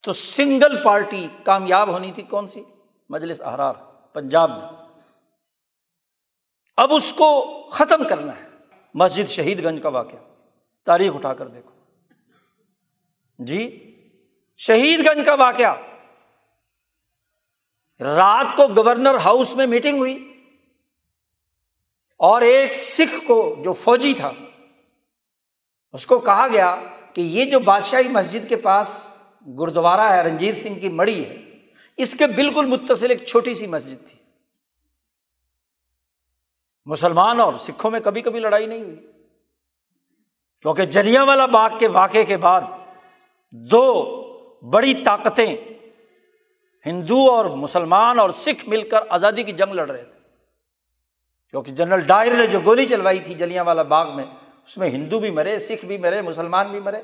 تو 0.03 0.13
سنگل 0.13 0.85
پارٹی 0.85 1.29
کامیاب 1.45 1.89
ہونی 1.89 2.13
تھی۔ 2.13 2.23
کون 2.23 2.49
سی؟ 2.49 2.63
مجلس 3.09 3.43
احرار، 3.43 3.75
پنجاب 4.13 4.51
میں۔ 4.51 4.82
اب 6.77 6.93
اس 6.93 7.13
کو 7.13 7.63
ختم 7.73 8.09
کرنا 8.09 8.37
ہے۔ 8.37 8.49
مسجد 8.95 9.29
شہید 9.29 9.65
گنج 9.65 9.83
کا 9.83 9.89
واقعہ۔ 9.89 10.19
تاریخ 10.85 11.15
اٹھا 11.15 11.35
کر 11.35 11.49
دیکھو۔ 11.49 11.71
جی 13.39 13.89
شہید 14.57 15.01
گنج 15.01 15.27
کا 15.27 15.35
واقعہ۔ 15.35 15.77
رات 18.03 18.57
کو 18.57 18.63
گورنر 18.77 19.15
ہاؤس 19.15 19.55
میں 19.55 19.67
میٹنگ 19.67 19.99
ہوئی۔ 19.99 20.29
اور 22.17 22.43
ایک 22.43 22.75
سکھ 22.75 23.27
کو 23.27 23.57
جو 23.65 23.73
فوجی 23.73 24.15
تھا، 24.15 24.33
اس 25.93 26.07
کو 26.07 26.19
کہا 26.19 26.49
گیا 26.49 26.77
کہ 27.15 27.21
یہ 27.21 27.45
جو 27.45 27.61
بادشاہی 27.61 28.09
مسجد 28.09 28.49
کے 28.49 28.57
پاس 28.57 29.17
گرودوارا 29.47 30.17
ہے، 30.17 30.23
رنجیت 30.23 30.59
سنگھ 30.59 30.79
کی 30.79 30.89
مڑی 30.89 31.25
ہے، 31.25 31.43
اس 31.97 32.15
کے 32.19 32.27
بالکل 32.27 32.67
متصل 32.67 33.11
ایک 33.11 33.25
چھوٹی 33.25 33.55
سی 33.55 33.67
مسجد 33.67 34.09
تھی۔ 34.09 34.22
مسلمان 36.87 37.41
اور 37.41 37.55
سکھوں 37.55 37.91
میں 37.91 38.01
کبھی 38.01 38.21
کبھی 38.21 38.41
لڑائی 38.41 38.67
نہیں 38.67 38.83
ہوئی۔ 38.83 38.97
کیونکہ 40.63 40.85
جلیا 40.85 41.23
والا 41.23 41.47
باغ 41.47 41.79
کے 41.79 41.89
واقعے 41.89 42.25
کے 42.25 42.37
بعد 42.37 42.63
دو 43.51 44.23
بڑی 44.71 44.95
طاقتیں 44.95 45.57
ہندو 46.87 47.31
اور 47.31 47.45
مسلمان 47.45 48.19
اور 48.19 48.31
سکھ 48.31 48.69
مل 48.69 48.89
کر 48.89 48.99
آزادی 49.09 49.43
کی 49.43 49.53
جنگ 49.53 49.73
لڑ 49.73 49.91
رہے 49.91 50.03
تھے۔ 50.03 50.19
کیونکہ 51.51 51.73
جنرل 51.73 52.01
ڈائر 52.01 52.33
نے 52.33 52.47
جو 52.47 52.61
گولی 52.65 52.87
چلوائی 52.87 53.19
تھی 53.19 53.35
جلیاں 53.35 53.65
والا 53.65 53.83
باغ 53.83 54.17
میں، 54.17 54.25
اس 54.65 54.79
میں 54.79 54.91
ہندو 54.91 55.21
بھی 55.21 55.31
مرے، 55.31 55.59
سکھ 55.59 55.85
بھی 55.85 55.99
مرے، 55.99 56.23
مسلمان 56.23 56.71
بھی 56.71 56.81
مرے۔ 56.81 57.03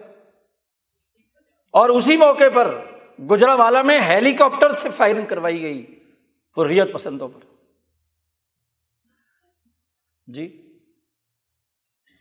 اور 1.70 1.88
اسی 1.88 2.16
موقع 2.16 2.48
پر 2.54 2.80
گجرا 3.30 3.54
والا 3.54 3.82
میں 3.82 4.00
ہیلی 4.00 4.32
کاپٹر 4.32 4.72
سے 4.72 4.90
فائرنگ 4.90 5.26
کروائی 5.26 5.62
گئی 5.62 6.00
حریت 6.56 6.92
پسندوں 6.92 7.28
پر۔ 7.28 7.57
جی۔ 10.28 10.78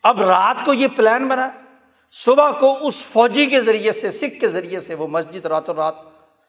اب 0.04 0.22
رات 0.22 0.66
کو 0.66 0.74
یہ 0.74 0.88
پلان 0.96 1.28
بنا۔ 1.28 1.50
صبح 2.12 2.60
کو 2.60 2.88
اس 2.88 3.04
فوجی 3.04 3.46
کے 3.46 3.62
ذریعے 3.62 3.92
سے، 3.92 4.12
سکھ 4.12 4.40
کے 4.40 4.48
ذریعے 4.48 4.82
سے 4.82 4.96
وہ 4.96 5.08
مسجد 5.08 5.46
راتوں 5.46 5.74
رات 5.74 5.96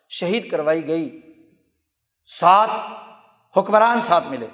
شہید 0.09 0.51
کروائی 0.51 0.87
گئی۔ 0.87 1.21
سات 2.27 2.71
حکمران 3.57 4.01
ساتھ 4.01 4.27
ملے۔ 4.27 4.47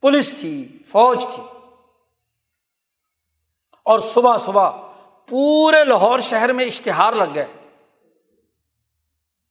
پولیس 0.00 0.34
تھی، 0.40 0.78
فوج 0.88 1.26
تھی۔ 1.34 1.42
اور 3.82 4.00
صبح 4.00 4.38
صبح 4.38 4.70
پورے 5.28 5.84
لاہور 5.84 6.18
شہر 6.18 6.52
میں 6.52 6.64
اشتہار 6.64 7.12
لگ 7.12 7.34
گئے 7.34 7.46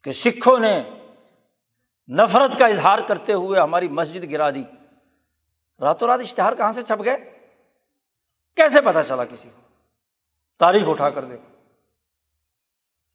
کہ 0.04 0.12
سکھوں 0.12 0.60
نے 0.60 0.84
نفرت 2.10 2.60
کا 2.60 2.66
اظہار 2.66 3.00
کرتے 3.00 3.34
ہوئے 3.34 3.60
ہماری 3.60 3.88
مسجد 3.88 4.32
گرا 4.32 4.50
دی۔ 4.50 4.64
راتوں 5.82 6.08
رات 6.08 6.20
اشتہار 6.20 6.54
کہاں 6.54 6.72
سے 6.72 6.82
چھپ 6.82 7.06
گئے؟ 7.06 7.38
کیسے 8.56 8.82
پتا 8.82 9.04
چلا 9.04 9.26
کسی 9.26 9.50
کو؟ 9.50 9.62
تاریخ 10.60 10.84
اٹھا 10.88 11.10
کر 11.10 11.26
دیکھو۔ 11.26 11.54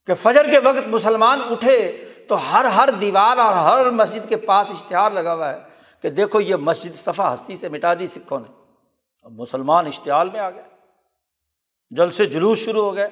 کہ 0.07 0.15
فجر 0.15 0.51
کے 0.51 0.59
وقت 0.59 0.89
مسلمان 0.89 1.41
اٹھے 1.51 2.05
تو 2.29 2.53
ہر 2.53 2.65
ہر 2.65 2.89
دیوار 3.01 3.37
اور 3.37 3.53
ہر 3.53 3.91
مسجد 3.91 4.29
کے 4.29 4.37
پاس 4.37 4.71
اشتہار 4.71 5.11
لگا 5.11 5.35
ہوا 5.35 5.51
ہے 5.51 5.59
کہ 6.03 6.11
دیکھو 6.11 6.41
یہ 6.41 6.57
مسجد 6.57 6.97
صفا 6.97 7.35
ہستی 7.35 7.57
سے 7.57 7.69
مٹا 7.69 7.95
دی، 7.95 8.07
سکھوں 8.07 8.39
نے۔ 8.39 8.65
اب 9.23 9.33
مسلمان 9.33 9.87
اشتعال 9.87 10.31
میں 10.31 10.41
آ 10.41 10.51
گئے۔ 10.51 10.63
جلد 11.91 12.13
سے 12.13 12.27
جلوس 12.27 12.59
شروع 12.59 12.83
ہو 12.83 12.97
گئے۔ 12.97 13.09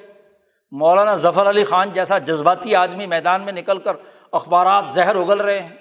مولانا 0.71 1.15
ظفر 1.15 1.49
علی 1.49 1.63
خان 1.63 1.93
جیسا 1.93 2.17
جذباتی 2.17 2.75
آدمی 2.75 3.05
میدان 3.05 3.41
میں 3.41 3.53
نکل 3.53 3.79
کر 3.79 3.95
اخبارات 4.31 4.85
زہر 4.93 5.15
اگل 5.15 5.41
رہے 5.41 5.61
ہیں 5.61 5.75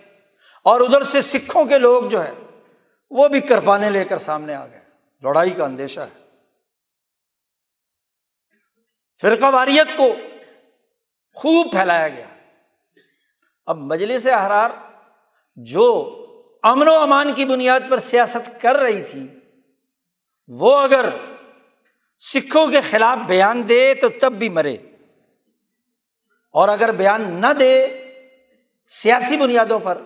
اور 0.62 0.80
ادھر 0.80 1.04
سے 1.04 1.22
سکھوں 1.22 1.64
کے 1.64 1.78
لوگ 1.78 2.04
جو 2.04 2.24
ہے 2.24 2.32
وہ 3.10 3.28
بھی 3.28 3.40
کرپانے 3.40 3.90
لے 3.90 4.04
کر 4.04 4.18
سامنے 4.18 4.54
آ 4.54 4.66
گئے۔ 4.66 4.80
لڑائی 5.22 5.50
کا 5.50 5.64
اندیشہ 5.64 6.00
ہے۔ 6.00 6.26
فرقہ 9.20 9.44
واریت 9.44 9.96
کو 9.96 10.14
خوب 11.34 11.70
پھیلایا 11.70 12.08
گیا۔ 12.08 12.26
اب 13.66 13.78
مجلس 13.78 14.26
احرار 14.26 14.70
جو 15.56 16.12
امن 16.62 16.88
و 16.88 16.94
امان 16.94 17.34
کی 17.34 17.44
بنیاد 17.44 17.80
پر 17.90 17.98
سیاست 17.98 18.62
کر 18.62 18.76
رہی 18.76 19.04
تھی، 19.04 19.28
وہ 20.48 20.76
اگر 20.76 21.08
سکھوں 22.18 22.68
کے 22.68 22.80
خلاف 22.80 23.18
بیان 23.26 23.68
دے 23.68 23.94
تو 23.94 24.08
تب 24.20 24.32
بھی 24.32 24.48
مرے۔ 24.48 24.76
اور 26.52 26.68
اگر 26.68 26.92
بیان 26.92 27.40
نہ 27.40 27.52
دے 27.58 27.86
سیاسی 28.86 29.36
بنیادوں 29.36 29.80
پر 29.80 30.02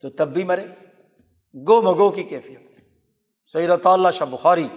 تو 0.00 0.10
تب 0.10 0.28
بھی 0.28 0.44
مرے۔ 0.44 0.66
گو 1.54 1.82
مگو 1.82 2.10
کی 2.10 2.22
کیفیت۔ 2.22 2.60
سید 3.52 3.70
اللہ 3.84 4.10
شاہ 4.10 4.26
بخاری 4.26 4.68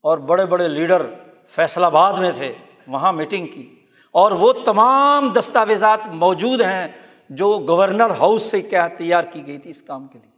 اور 0.00 0.18
بڑے 0.18 0.46
بڑے 0.46 0.68
لیڈر 0.68 1.06
فیصلہ 1.46 1.86
آباد 1.86 2.12
میں 2.12 2.32
تھے، 2.32 2.54
وہاں 2.86 3.12
میٹنگ 3.12 3.46
کی۔ 3.46 3.74
اور 4.10 4.32
وہ 4.32 4.52
تمام 4.52 5.32
دستاویزات 5.32 6.00
موجود 6.06 6.60
ہیں 6.60 6.88
جو 7.28 7.58
گورنر 7.68 8.10
ہاؤس 8.10 8.42
سے 8.42 8.62
کیا 8.62 8.88
تیار 8.88 9.24
کی 9.24 9.46
گئی 9.46 9.58
تھی 9.58 9.70
اس 9.70 9.82
کام 9.82 10.06
کے 10.06 10.18
لیے۔ 10.22 10.30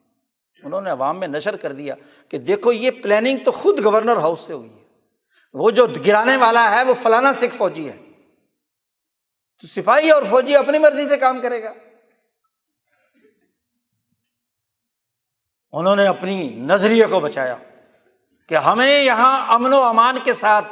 انہوں 0.67 0.81
نے 0.81 0.91
عوام 0.91 1.21
میں 1.21 1.29
نشر 1.29 1.57
کر 1.57 1.73
دیا 1.73 1.95
کہ 2.29 2.39
دیکھو، 2.39 2.73
یہ 2.73 2.91
پلاننگ 3.03 3.39
تو 3.45 3.51
خود 3.51 3.85
گورنر 3.85 4.17
ہاؤس 4.17 4.41
سے 4.41 4.53
ہوئی 4.53 4.71
ہے۔ 4.71 4.85
وہ 5.53 5.71
جو 5.71 5.87
گرانے 6.07 6.37
والا 6.37 6.71
ہے، 6.71 6.85
وہ 6.85 6.95
فلانا 7.03 7.33
سکھ 7.33 7.57
فوجی 7.57 7.89
ہے۔ 7.89 7.97
تو 9.61 9.67
سپاہی 9.67 10.11
اور 10.11 10.23
فوجی 10.31 10.57
اپنی 10.57 10.79
مرضی 10.79 11.09
سے 11.09 11.17
کام 11.17 11.41
کرے 11.41 11.63
گا۔ 11.63 11.73
انہوں 15.73 15.97
نے 15.97 16.07
اپنی 16.07 16.49
نظریے 16.49 17.07
کو 17.11 17.21
بچایا 17.21 17.57
کہ 18.49 18.55
ہمیں 18.55 19.05
یہاں 19.05 19.55
امن 19.55 19.73
و 19.73 19.83
امان 19.83 20.17
کے 20.25 20.35
ساتھ 20.35 20.65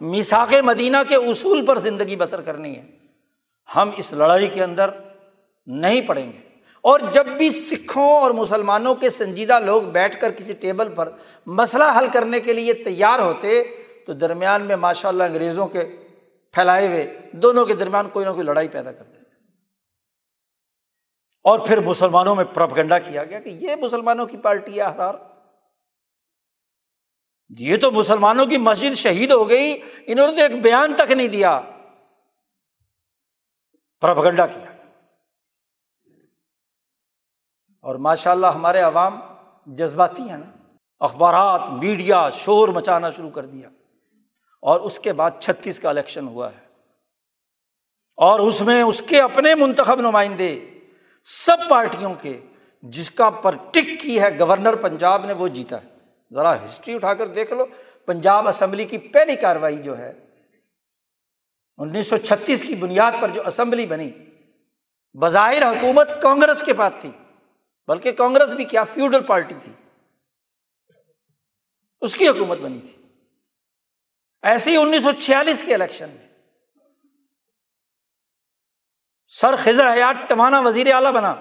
میساک 0.00 0.54
مدینہ 0.64 0.96
کے 1.08 1.16
اصول 1.16 1.66
پر 1.66 1.78
زندگی 1.78 2.16
بسر 2.16 2.40
کرنی 2.40 2.76
ہے۔ 2.76 2.82
ہم 3.76 3.90
اس 3.96 4.12
لڑائی 4.12 4.48
کے 4.48 4.64
اندر 4.64 4.90
نہیں 5.66 6.00
پڑیں 6.00 6.32
گے۔ 6.32 6.38
اور 6.80 7.00
جب 7.12 7.26
بھی 7.26 7.50
سکھوں 7.50 8.20
اور 8.20 8.30
مسلمانوں 8.30 8.94
کے 8.94 9.10
سنجیدہ 9.10 9.60
لوگ 9.60 9.82
بیٹھ 9.82 10.20
کر 10.20 10.32
کسی 10.32 10.52
ٹیبل 10.52 10.88
پر 10.88 11.08
مسئلہ 11.46 11.84
حل 11.98 12.06
کرنے 12.12 12.40
کے 12.40 12.52
لیے 12.52 12.72
تیار 12.74 13.18
ہوتے 13.18 13.64
تو 14.06 14.12
درمیان 14.12 14.62
میں 14.62 14.76
ماشاء 14.76 15.08
اللہ 15.08 15.24
انگریزوں 15.24 15.66
کے 15.66 15.96
پھیلائے 16.52 16.86
ہوئے، 16.88 17.18
دونوں 17.32 17.66
کے 17.66 17.74
درمیان 17.74 18.08
کوئی 18.08 18.26
نہ 18.26 18.30
کوئی 18.30 18.46
لڑائی 18.46 18.68
پیدا 18.68 18.92
کر 18.92 19.04
دیتے 19.04 19.19
اور 21.42 21.58
پھر 21.58 21.80
مسلمانوں 21.80 22.34
میں 22.34 22.44
پرپگنڈا 22.44 22.98
کیا 22.98 23.24
گیا 23.24 23.40
کہ 23.40 23.48
یہ 23.48 23.76
مسلمانوں 23.76 24.26
کی 24.26 24.36
پارٹی 24.36 24.80
ہے 24.80 24.86
حرار 24.86 25.14
یہ 27.58 27.76
تو 27.76 27.92
مسلمانوں 27.92 28.46
کی 28.46 28.56
مسجد 28.56 28.94
شہید 28.94 29.32
ہو 29.32 29.48
گئی، 29.48 29.80
انہوں 30.06 30.26
نے 30.26 30.36
تو 30.36 30.42
ایک 30.42 30.62
بیان 30.62 30.94
تک 30.94 31.12
نہیں 31.12 31.28
دیا۔ 31.28 31.60
پرپگنڈا 34.00 34.46
کیا۔ 34.46 34.72
اور 37.82 37.94
ماشاء 37.94 38.30
اللہ 38.30 38.46
ہمارے 38.46 38.80
عوام 38.80 39.20
جذباتی 39.66 40.22
ہیں 40.22 40.38
نا۔ 40.38 40.74
اخبارات، 41.00 41.60
میڈیا، 41.68 42.28
شور 42.30 42.68
مچانا 42.68 43.10
شروع 43.10 43.30
کر 43.30 43.46
دیا۔ 43.46 43.68
اور 44.62 44.80
اس 44.80 44.98
کے 44.98 45.12
بعد 45.12 45.30
چھتیس 45.40 45.80
کا 45.80 45.88
الیکشن 45.88 46.26
ہوا 46.26 46.50
ہے۔ 46.52 46.66
اور 48.16 48.40
اس 48.40 48.60
میں 48.60 48.82
اس 48.82 49.02
کے 49.08 49.20
اپنے 49.20 49.54
منتخب 49.54 50.00
نمائندے 50.00 50.69
سب 51.22 51.56
پارٹیوں 51.70 52.14
کے 52.14 52.40
جس 52.82 53.10
کا 53.10 53.30
پر 53.30 53.56
ٹک 53.70 54.00
کی 54.00 54.20
ہے 54.20 54.38
گورنر 54.38 54.76
پنجاب 54.76 55.26
نے 55.26 55.32
وہ 55.32 55.48
جیتا 55.48 55.84
ہے۔ 55.84 55.88
ذرا 56.34 56.64
ہسٹری 56.64 56.94
اٹھا 56.94 57.14
کر 57.14 57.26
دیکھ 57.26 57.52
لو، 57.52 57.66
پنجاب 58.06 58.48
اسمبلی 58.48 58.84
کی 58.84 58.98
پہلی 58.98 59.36
کاروائی 59.36 59.82
جو 59.82 59.98
ہے، 59.98 60.12
انیس 61.76 62.06
سو 62.06 62.16
چھتیس 62.16 62.62
کی 62.62 62.74
بنیاد 62.74 63.12
پر 63.20 63.28
جو 63.28 63.46
اسمبلی 63.46 63.86
بنی، 63.86 64.10
بظاہر 65.14 65.62
حکومت 65.62 66.10
کانگریس 66.22 66.62
کے 66.66 66.74
پاس 66.74 66.92
تھی، 67.00 67.10
بلکہ 67.88 68.12
کانگریس 68.12 68.50
بھی 68.50 68.64
کیا، 68.64 68.84
فیوڈل 68.84 69.22
پارٹی 69.22 69.54
تھی۔ 69.62 69.72
اس 72.00 72.16
کی 72.16 72.28
حکومت 72.28 72.58
بنی 72.58 72.80
تھی۔ 72.80 73.02
ایسے 74.42 74.70
ہی 74.70 74.76
انیس 74.76 75.02
سو 75.02 75.12
چھیالیس 75.12 75.62
کے 75.66 75.74
الیکشن 75.74 76.08
میں 76.08 76.29
سر 79.30 79.56
خزر 79.56 79.92
حیات 79.92 80.28
ٹمانا 80.28 80.60
وزیر 80.60 80.94
اعلیٰ 80.94 81.12
بنا۔ 81.12 81.34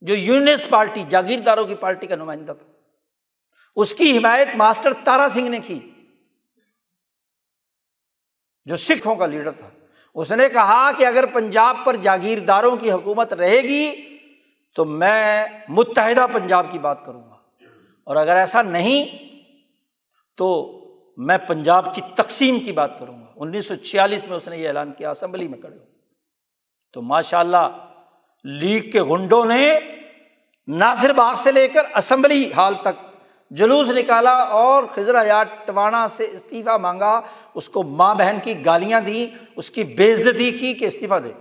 جو 0.00 0.14
یونس 0.14 0.68
پارٹی، 0.68 1.04
جاگیرداروں 1.08 1.64
کی 1.64 1.74
پارٹی 1.74 2.06
کا 2.06 2.16
نمائندہ 2.16 2.52
تھا۔ 2.52 2.72
اس 3.76 3.94
کی 3.94 4.18
حمایت 4.18 4.48
ماسٹر 4.54 4.92
تارا 5.04 5.28
سنگھ 5.28 5.48
نے 5.48 5.60
کی۔ 5.60 5.90
جو 8.64 8.76
سکھوں 8.76 9.16
کا 9.16 9.26
لیڈر 9.26 9.50
تھا۔ 9.50 9.70
اس 10.14 10.32
نے 10.32 10.48
کہا 10.48 10.92
کہ 10.92 11.06
اگر 11.06 11.26
پنجاب 11.26 11.76
پر 11.84 11.96
جاگیرداروں 11.96 12.76
کی 12.76 12.92
حکومت 12.92 13.32
رہے 13.32 13.60
گی، 13.62 13.92
تو 14.74 14.84
میں 14.84 15.46
متحدہ 15.68 16.26
پنجاب 16.32 16.66
کی 16.70 16.78
بات 16.78 17.04
کروں 17.04 17.30
گا۔ 17.30 17.36
اور 18.04 18.16
اگر 18.16 18.36
ایسا 18.36 18.62
نہیں، 18.62 19.18
تو 20.36 20.78
میں 21.16 21.38
پنجاب 21.38 21.94
کی 21.94 22.00
تقسیم 22.14 22.60
کی 22.60 22.72
بات 22.72 22.98
کروں 22.98 23.20
گا۔ 23.20 23.26
انیس 23.36 23.66
سو 23.66 23.74
چھیالیس 23.74 24.24
میں 24.24 24.36
اس 24.36 24.48
نے 24.48 24.58
یہ 24.58 24.68
اعلان 24.68 24.92
کیا، 24.92 25.10
اسمبلی 25.10 25.48
میں 25.48 25.58
کڑے 25.58 25.76
ہو۔ 25.76 25.91
تو 26.92 27.02
ماشاء 27.02 27.38
اللہ 27.38 27.68
لیگ 28.44 28.90
کے 28.90 29.02
گنڈوں 29.02 29.44
نے 29.44 29.78
ناصر 30.66 31.12
باغ 31.12 31.34
سے 31.34 31.52
لے 31.52 31.68
کر 31.68 31.82
اسمبلی 31.94 32.52
ہال 32.52 32.74
تک 32.74 33.12
جلوس 33.50 33.88
نکالا 33.88 34.32
اور 34.32 34.84
خزر 34.94 35.22
حیات 35.22 35.46
ٹوانا 35.66 36.08
سے 36.08 36.24
استعفیٰ 36.24 36.78
مانگا، 36.78 37.20
اس 37.54 37.68
کو 37.68 37.82
ماں 37.82 38.14
بہن 38.14 38.38
کی 38.42 38.64
گالیاں 38.64 39.00
دی 39.00 39.30
اس 39.56 39.70
کی 39.70 39.84
بے 39.84 40.12
عزتی 40.12 40.50
کی 40.50 40.74
کہ 40.74 40.84
استعفیٰ 40.84 41.24
دے۔ 41.24 41.32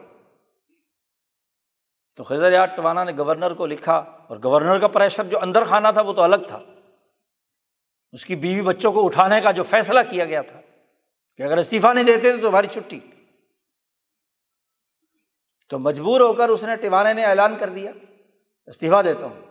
تو 2.17 2.23
خزر 2.23 2.53
یار 2.53 2.65
ٹوانا 2.65 3.03
نے 3.03 3.11
گورنر 3.17 3.53
کو 3.53 3.65
لکھا 3.65 3.95
اور 3.97 4.37
گورنر 4.43 4.79
کا 4.79 4.87
پریشر 4.87 5.23
جو 5.23 5.39
اندر 5.41 5.63
خانہ 5.63 5.87
تھا 5.93 6.01
وہ 6.01 6.13
تو 6.13 6.21
الگ 6.21 6.43
تھا۔ 6.47 6.59
اس 8.11 8.25
کی 8.25 8.35
بیوی 8.35 8.61
بچوں 8.61 8.91
کو 8.91 9.05
اٹھانے 9.05 9.41
کا 9.41 9.51
جو 9.51 9.63
فیصلہ 9.63 9.99
کیا 10.09 10.25
گیا 10.25 10.41
تھا 10.41 10.61
کہ 11.37 11.43
اگر 11.43 11.57
استعفیٰ 11.57 11.93
نہیں 11.93 12.03
دیتے 12.03 12.37
تو 12.37 12.49
تمہاری 12.49 12.67
چھٹی۔ 12.67 12.99
تو 15.71 15.79
مجبور 15.79 16.21
ہو 16.21 16.33
کر 16.33 16.49
اس 16.49 16.63
نے 16.63 16.75
ٹوانے 16.75 17.13
نے 17.13 17.23
اعلان 17.23 17.55
کر 17.55 17.69
دیا۔ 17.69 17.91
استعفیٰ 18.67 19.03
دیتا 19.03 19.25
ہوں۔ 19.25 19.41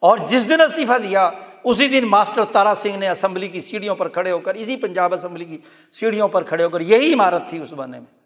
اور 0.00 0.18
جس 0.28 0.48
دن 0.48 0.60
استعفیٰ 0.60 0.98
دیا، 1.02 1.30
اسی 1.64 1.88
دن 1.88 2.04
ماسٹر 2.04 2.44
تارا 2.52 2.74
سنگھ 2.74 2.96
نے 2.96 3.08
اسمبلی 3.08 3.48
کی 3.48 3.60
سیڑھیوں 3.60 3.94
پر 3.94 4.08
کھڑے 4.08 4.30
ہو 4.30 4.38
کر، 4.38 4.54
اسی 4.54 4.76
پنجاب 4.76 5.14
اسمبلی 5.14 5.44
کی 5.44 5.58
سیڑھیوں 5.92 6.28
پر 6.28 6.42
کھڑے 6.42 6.64
ہو 6.64 6.68
کر 6.68 6.80
یہی 6.80 7.14
عمارت 7.14 7.42
تھی 7.48 7.58
اس 7.58 7.72
بہانے 7.72 8.00
میں۔ 8.00 8.18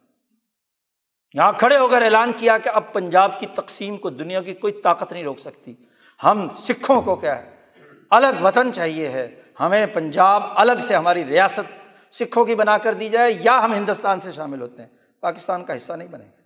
یہاں 1.35 1.53
کھڑے 1.59 1.79
ہو 1.79 1.89
کر 1.89 2.03
اعلان 2.03 2.33
کیا 2.37 2.59
کہ 2.59 2.69
اب 2.69 2.93
پنجاب 2.93 3.41
کی 3.41 3.47
تقسیم 3.47 3.97
کو 3.97 4.11
دنیا 4.11 4.43
کی 4.43 4.55
کوئی 4.55 4.73
طاقت 4.73 5.13
نہیں 5.13 5.25
روک 5.25 5.39
سکتی۔ 5.39 5.75
ہم 6.25 6.49
سکھوں 6.59 7.03
کو 7.03 7.17
کیا 7.17 7.39
ہے؟ 7.39 7.51
الگ 8.11 8.43
وطن 8.43 8.73
چاہیے 8.73 9.09
ہے۔ 9.09 9.43
ہمیں 9.61 9.87
پنجاب 9.87 10.43
الگ 10.57 10.73
سے 10.81 10.97
ہماری 10.97 11.25
ریاست 11.25 11.89
سکھوں 12.15 12.45
کی 12.45 12.55
بنا 12.55 12.79
کر 12.79 12.95
دی 12.95 13.09
جائے 13.09 13.33
یا 13.41 13.65
ہم 13.65 13.75
ہندوستان 13.75 14.21
سے 14.21 14.33
شامل 14.33 14.61
ہوتے 14.61 14.83
ہیں۔ 14.83 14.89
پاکستان 15.21 15.65
کا 15.65 15.77
حصہ 15.77 15.93
نہیں 15.93 16.09
بنے۔ 16.09 16.25
گا 16.25 16.38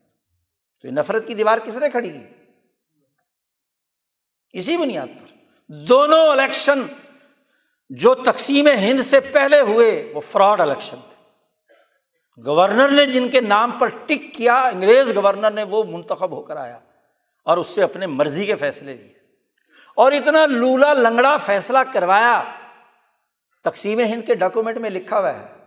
تو 0.83 0.89
یہ 0.89 0.93
نفرت 0.93 1.27
کی 1.27 1.35
دیوار 1.35 1.59
کس 1.59 1.77
نے 1.77 1.91
کھڑی 1.91 2.11
کی؟ 2.11 2.27
اسی 4.53 4.77
بنیاد 4.77 5.07
پر۔ 5.07 5.33
دونوں 5.69 6.29
الیکشن 6.29 6.83
جو 7.91 8.15
تقسیم 8.15 8.67
ہند 8.67 9.01
سے 9.01 9.21
پہلے 9.21 9.61
ہوئے، 9.61 10.13
وہ 10.15 10.21
فراڈ 10.21 10.61
الیکشن 10.61 10.97
تھے۔ 11.09 11.13
گورنر 12.47 12.89
نے 12.89 13.07
جن 13.07 13.29
کے 13.29 13.41
نام 13.41 13.71
پر 13.71 13.87
ٹک 13.87 14.35
کیا، 14.35 14.55
انگریز 14.55 15.17
گورنر 15.17 15.51
نے 15.51 15.63
وہ 15.63 15.85
منتخب 15.85 16.31
ہو 16.31 16.43
کر 16.43 16.57
آیا 16.57 16.79
اور 17.45 17.57
اس 17.57 17.67
سے 17.67 17.83
اپنے 17.83 18.07
مرضی 18.07 18.47
کے 18.47 18.57
فیصلے 18.57 18.95
لیے۔ 18.95 19.15
اور 19.97 20.13
اتنا 20.13 20.47
لولا 20.47 20.93
لنگڑا 20.93 21.37
فیصلہ 21.37 21.79
کروایا، 21.93 22.43
تقسیم 23.65 24.01
ہند 24.01 24.27
کے 24.27 24.35
ڈاکومنٹ 24.35 24.77
میں 24.77 24.91
لکھا 24.91 25.19
ہوا 25.19 25.35
ہے۔ 25.35 25.62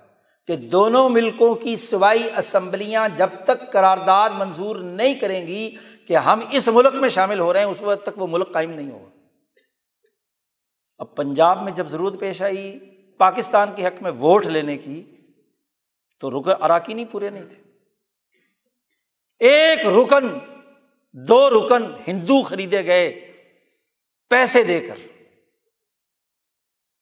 کہ 0.48 0.56
دونوں 0.56 1.10
ملکوں 1.10 1.56
کی 1.56 1.76
سوائی 1.76 2.30
اسمبلیاں 2.38 3.10
جب 3.10 3.30
تک 3.44 3.72
قرارداد 3.72 4.30
منظور 4.30 4.76
نہیں 4.76 5.14
کریں 5.14 5.48
گی 5.48 5.76
کہ 6.08 6.18
ہم 6.18 6.40
اس 6.52 6.68
ملک 6.68 6.94
میں 6.94 7.10
شامل 7.10 7.40
ہو 7.40 7.54
رہے 7.54 7.60
ہیں، 7.60 7.68
اس 7.68 7.82
وقت 7.82 8.06
تک 8.06 8.20
وہ 8.22 8.28
ملک 8.28 8.52
قائم 8.54 8.72
نہیں 8.72 8.92
ہوگا۔ 8.92 9.10
اب 10.98 11.16
پنجاب 11.16 11.64
میں 11.64 11.72
جب 11.72 11.88
ضرورت 11.88 12.20
پیش 12.20 12.42
آئی 12.42 12.80
پاکستان 13.18 13.70
کے 13.76 13.86
حق 13.88 14.02
میں 14.02 14.12
ووٹ 14.12 14.46
لینے 14.46 14.78
کی، 14.78 15.04
تو 16.20 16.32
رکن 16.32 16.64
اراکینی 16.64 17.06
پورے 17.06 17.30
نہیں 17.30 17.46
تھے۔ 17.50 17.62
ایک 19.40 19.80
رکن، 19.86 20.28
دو 21.12 21.50
رکن 21.50 21.84
ہندو 22.08 22.44
خریدے 22.44 22.86
گئے 22.86 23.10
پیسے 24.30 24.64
دے 24.64 24.80
کر، 24.80 24.96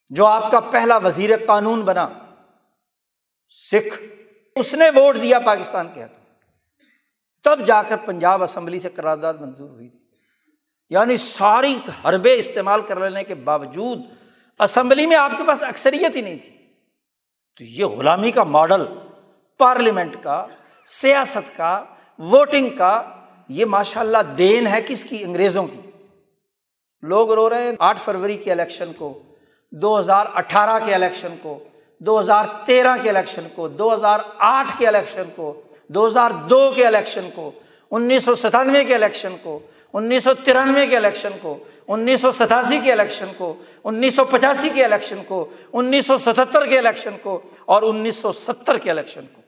جو 0.09 0.25
آپ 0.25 0.51
کا 0.51 0.59
پہلا 0.59 0.97
وزیر 0.97 1.45
قانون 1.45 1.81
بنا۔ 1.81 2.07
سکھ۔ 3.53 4.01
اس 4.55 4.73
نے 4.73 4.89
ووٹ 4.89 5.15
دیا 5.21 5.39
پاکستان 5.39 5.87
کے 5.93 6.03
حق 6.03 6.41
تب 7.43 7.59
جا 7.65 7.83
کر 7.83 7.97
پنجاب 8.05 8.43
اسمبلی 8.43 8.79
سے 8.79 8.89
قرارداد 8.89 9.33
منظور 9.33 9.69
ہوئی 9.69 9.89
تھی۔ 9.89 9.99
یعنی 10.89 11.17
ساری 11.17 11.77
حربے 12.05 12.39
استعمال 12.39 12.81
کر 12.81 12.99
لینے 12.99 13.23
کے 13.23 13.35
باوجود 13.35 13.99
اسمبلی 14.59 15.05
میں 15.05 15.17
آپ 15.17 15.31
کے 15.37 15.43
پاس 15.47 15.63
اکثریت 15.63 16.15
ہی 16.15 16.21
نہیں 16.21 16.37
تھی۔ 16.37 16.49
تو 17.57 17.63
یہ 17.63 17.85
غلامی 17.85 18.31
کا 18.31 18.43
ماڈل، 18.43 18.85
پارلیمنٹ 19.57 20.15
کا، 20.23 20.47
سیاست 20.85 21.57
کا، 21.57 21.83
ووٹنگ 22.19 22.69
کا، 22.77 23.01
یہ 23.47 23.65
ماشاء 23.65 24.01
اللہ 24.01 24.17
دین 24.37 24.67
ہے 24.67 24.81
کس 24.87 25.03
کی؟ 25.03 25.23
انگریزوں 25.23 25.67
کی۔ 25.67 25.81
لوگ 27.01 27.33
رو 27.33 27.49
رہے 27.49 27.63
ہیں۔ 27.63 27.71
آٹھ 27.79 28.01
فروری 28.01 28.37
کے 28.37 28.51
الیکشن 28.51 28.93
کو، 28.93 29.23
دو 29.71 29.99
ہزار 29.99 30.25
اٹھارہ 30.33 30.85
کے 30.85 30.95
الیکشن 30.95 31.35
کو 31.41 31.63
دو 32.01 32.19
ہزار 32.19 32.45
تیرہ 32.65 32.95
کے 33.03 33.09
الیکشن 33.09 33.47
کو 33.55 33.67
دو 33.67 33.93
ہزار 33.93 34.19
آٹھ 34.37 34.71
کے 34.79 34.87
الیکشن 34.87 35.29
کو 35.35 35.53
دو 35.89 36.05
ہزار 36.07 36.31
دو 36.49 36.71
کے 36.75 36.87
الیکشن 36.87 37.29
کو 37.35 37.51
انیس 37.91 38.23
سو 38.23 38.35
ستانوے 38.35 38.83
کے 38.83 38.95
الیکشن 38.95 39.35
کو 39.43 39.59
انیس 39.93 40.23
سو 40.23 40.33
ترانوے 40.33 40.85
کے 40.87 40.97
الیکشن 40.97 41.37
کو 41.41 41.57
انیس 41.87 42.21
سو 42.21 42.31
ستاسی 42.31 42.79
کے 42.79 42.91
الیکشن 42.91 43.31
کو 43.37 43.53
انیس 43.83 44.15
سو 44.15 44.25
پچاسی 44.25 44.69
کے 44.69 44.85
الیکشن 44.85 45.23
کو 45.27 45.45
انیس 45.73 46.07
سو 46.07 46.17
ستہتر 46.17 46.65
کے 46.65 46.77
الیکشن 46.79 47.17
کو 47.21 47.39
اور 47.65 47.81
انیس 47.81 48.15
سو 48.15 48.31
ستر 48.31 48.77
کے 48.77 48.91
الیکشن 48.91 49.25
کو 49.35 49.41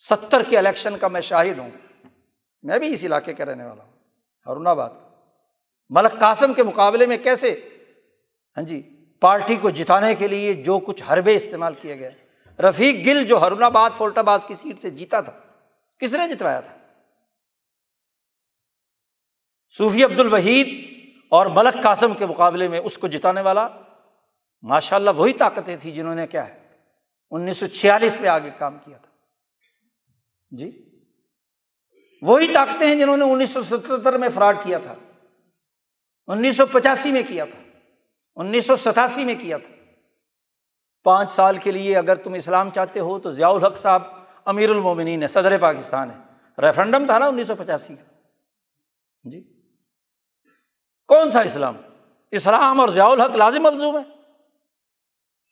ستر 0.00 0.42
کے 0.42 0.58
الیکشن 0.58 0.98
کا 0.98 1.08
میں 1.08 1.20
شاہد 1.20 1.58
ہوں 1.58 1.70
میں 2.64 2.78
بھی 2.78 2.92
اس 2.94 3.04
علاقے 3.04 3.34
کا 3.34 3.44
رہنے 3.44 3.64
والا 3.64 3.82
ہوں 3.82 3.92
ہرون 4.46 4.66
آباد 4.66 4.90
ملک 5.90 6.20
قاسم 6.20 6.54
کے 6.54 6.62
مقابلے 6.62 7.06
میں 7.06 7.16
کیسے 7.16 7.54
ہاں 8.56 8.62
جی 8.62 8.82
پارٹی 9.20 9.56
کو 9.56 9.70
جتانے 9.70 10.14
کے 10.14 10.28
لیے 10.28 10.54
جو 10.54 10.78
کچھ 10.78 11.02
حربے 11.02 11.36
استعمال 11.36 11.74
کیے 11.80 11.98
گئے۔ 11.98 12.10
رفیق 12.58 13.06
گل 13.06 13.24
جو 13.24 13.38
ہرون 13.38 13.62
آباد 13.62 13.90
فولٹ 13.96 14.18
آباد 14.18 14.38
کی 14.46 14.54
سیٹ 14.54 14.78
سے 14.78 14.90
جیتا 14.90 15.20
تھا، 15.20 15.32
کس 15.98 16.14
نے 16.14 16.28
جتوایا 16.28 16.60
تھا؟ 16.60 16.76
صوفی 19.78 20.04
عبد 20.04 20.20
الوحید 20.20 20.68
اور 21.30 21.46
ملک 21.46 21.82
قاسم 21.82 22.14
کے 22.14 22.26
مقابلے 22.26 22.68
میں 22.68 22.80
اس 22.80 22.98
کو 22.98 23.08
جتانے 23.08 23.40
والا۔ 23.40 23.68
ماشاء 24.62 24.96
اللہ 24.96 25.10
وہی 25.16 25.32
طاقتیں 25.32 25.76
تھیں 25.76 25.94
جنہوں 25.94 26.14
نے 26.14 26.26
کیا 26.26 26.48
ہے، 26.48 26.58
انیس 27.30 27.56
سو 27.56 27.66
چھیالیس 27.66 28.20
میں 28.20 28.28
آگے 28.28 28.50
کام 28.58 28.78
کیا 28.84 28.98
تھا۔ 28.98 29.10
جی؟ 30.50 30.70
وہی 32.22 32.52
طاقتیں 32.52 32.86
ہیں 32.86 32.94
جنہوں 32.94 33.16
نے 33.16 33.24
انیس 33.24 33.50
سو 33.50 33.62
ستہتر 33.62 34.18
میں 34.18 34.28
فراڈ 34.34 34.62
کیا 34.62 34.78
تھا، 34.78 34.94
انیس 36.26 36.56
سو 36.56 36.66
پچاسی 36.66 37.12
میں 37.12 37.22
کیا 37.28 37.44
تھا۔ 37.44 37.62
انیس 38.38 38.66
سو 38.66 38.76
ستاسی 38.76 39.24
میں 39.24 39.34
کیا 39.40 39.58
تھا۔ 39.58 39.74
پانچ 41.04 41.30
سال 41.30 41.56
کے 41.56 41.72
لیے 41.72 41.98
اگر 41.98 42.14
تم 42.14 42.34
اسلام 42.34 42.70
چاہتے 42.70 43.00
ہو 43.00 43.18
تو 43.18 43.32
ضیاء 43.32 43.48
الحق 43.48 43.76
صاحب 43.76 44.02
امیر 44.44 44.70
المومنین 44.70 45.22
ہے، 45.22 45.28
صدر 45.28 45.58
پاکستان 45.58 46.10
ہے۔ 46.10 46.16
ریفرنڈم 46.58 47.06
تھا 47.06 47.18
نا 47.18 47.26
انیس 47.26 47.46
سو 47.46 47.54
پچاسی 47.54 47.96
کا۔ 47.96 48.02
جی۔ 49.24 49.62
کون 51.08 51.30
سا 51.30 51.40
اسلام؟ 51.40 51.76
اسلام 52.30 52.80
اور 52.80 52.88
ضیاء 52.88 53.06
الحق 53.06 53.30
لازم 53.30 53.62
ملزوم 53.62 53.96
ہے۔ 53.96 54.20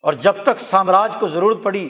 اور 0.01 0.13
جب 0.13 0.33
تک 0.43 0.59
سامراج 0.59 1.17
کو 1.19 1.27
ضرورت 1.27 1.57
پڑی 1.63 1.89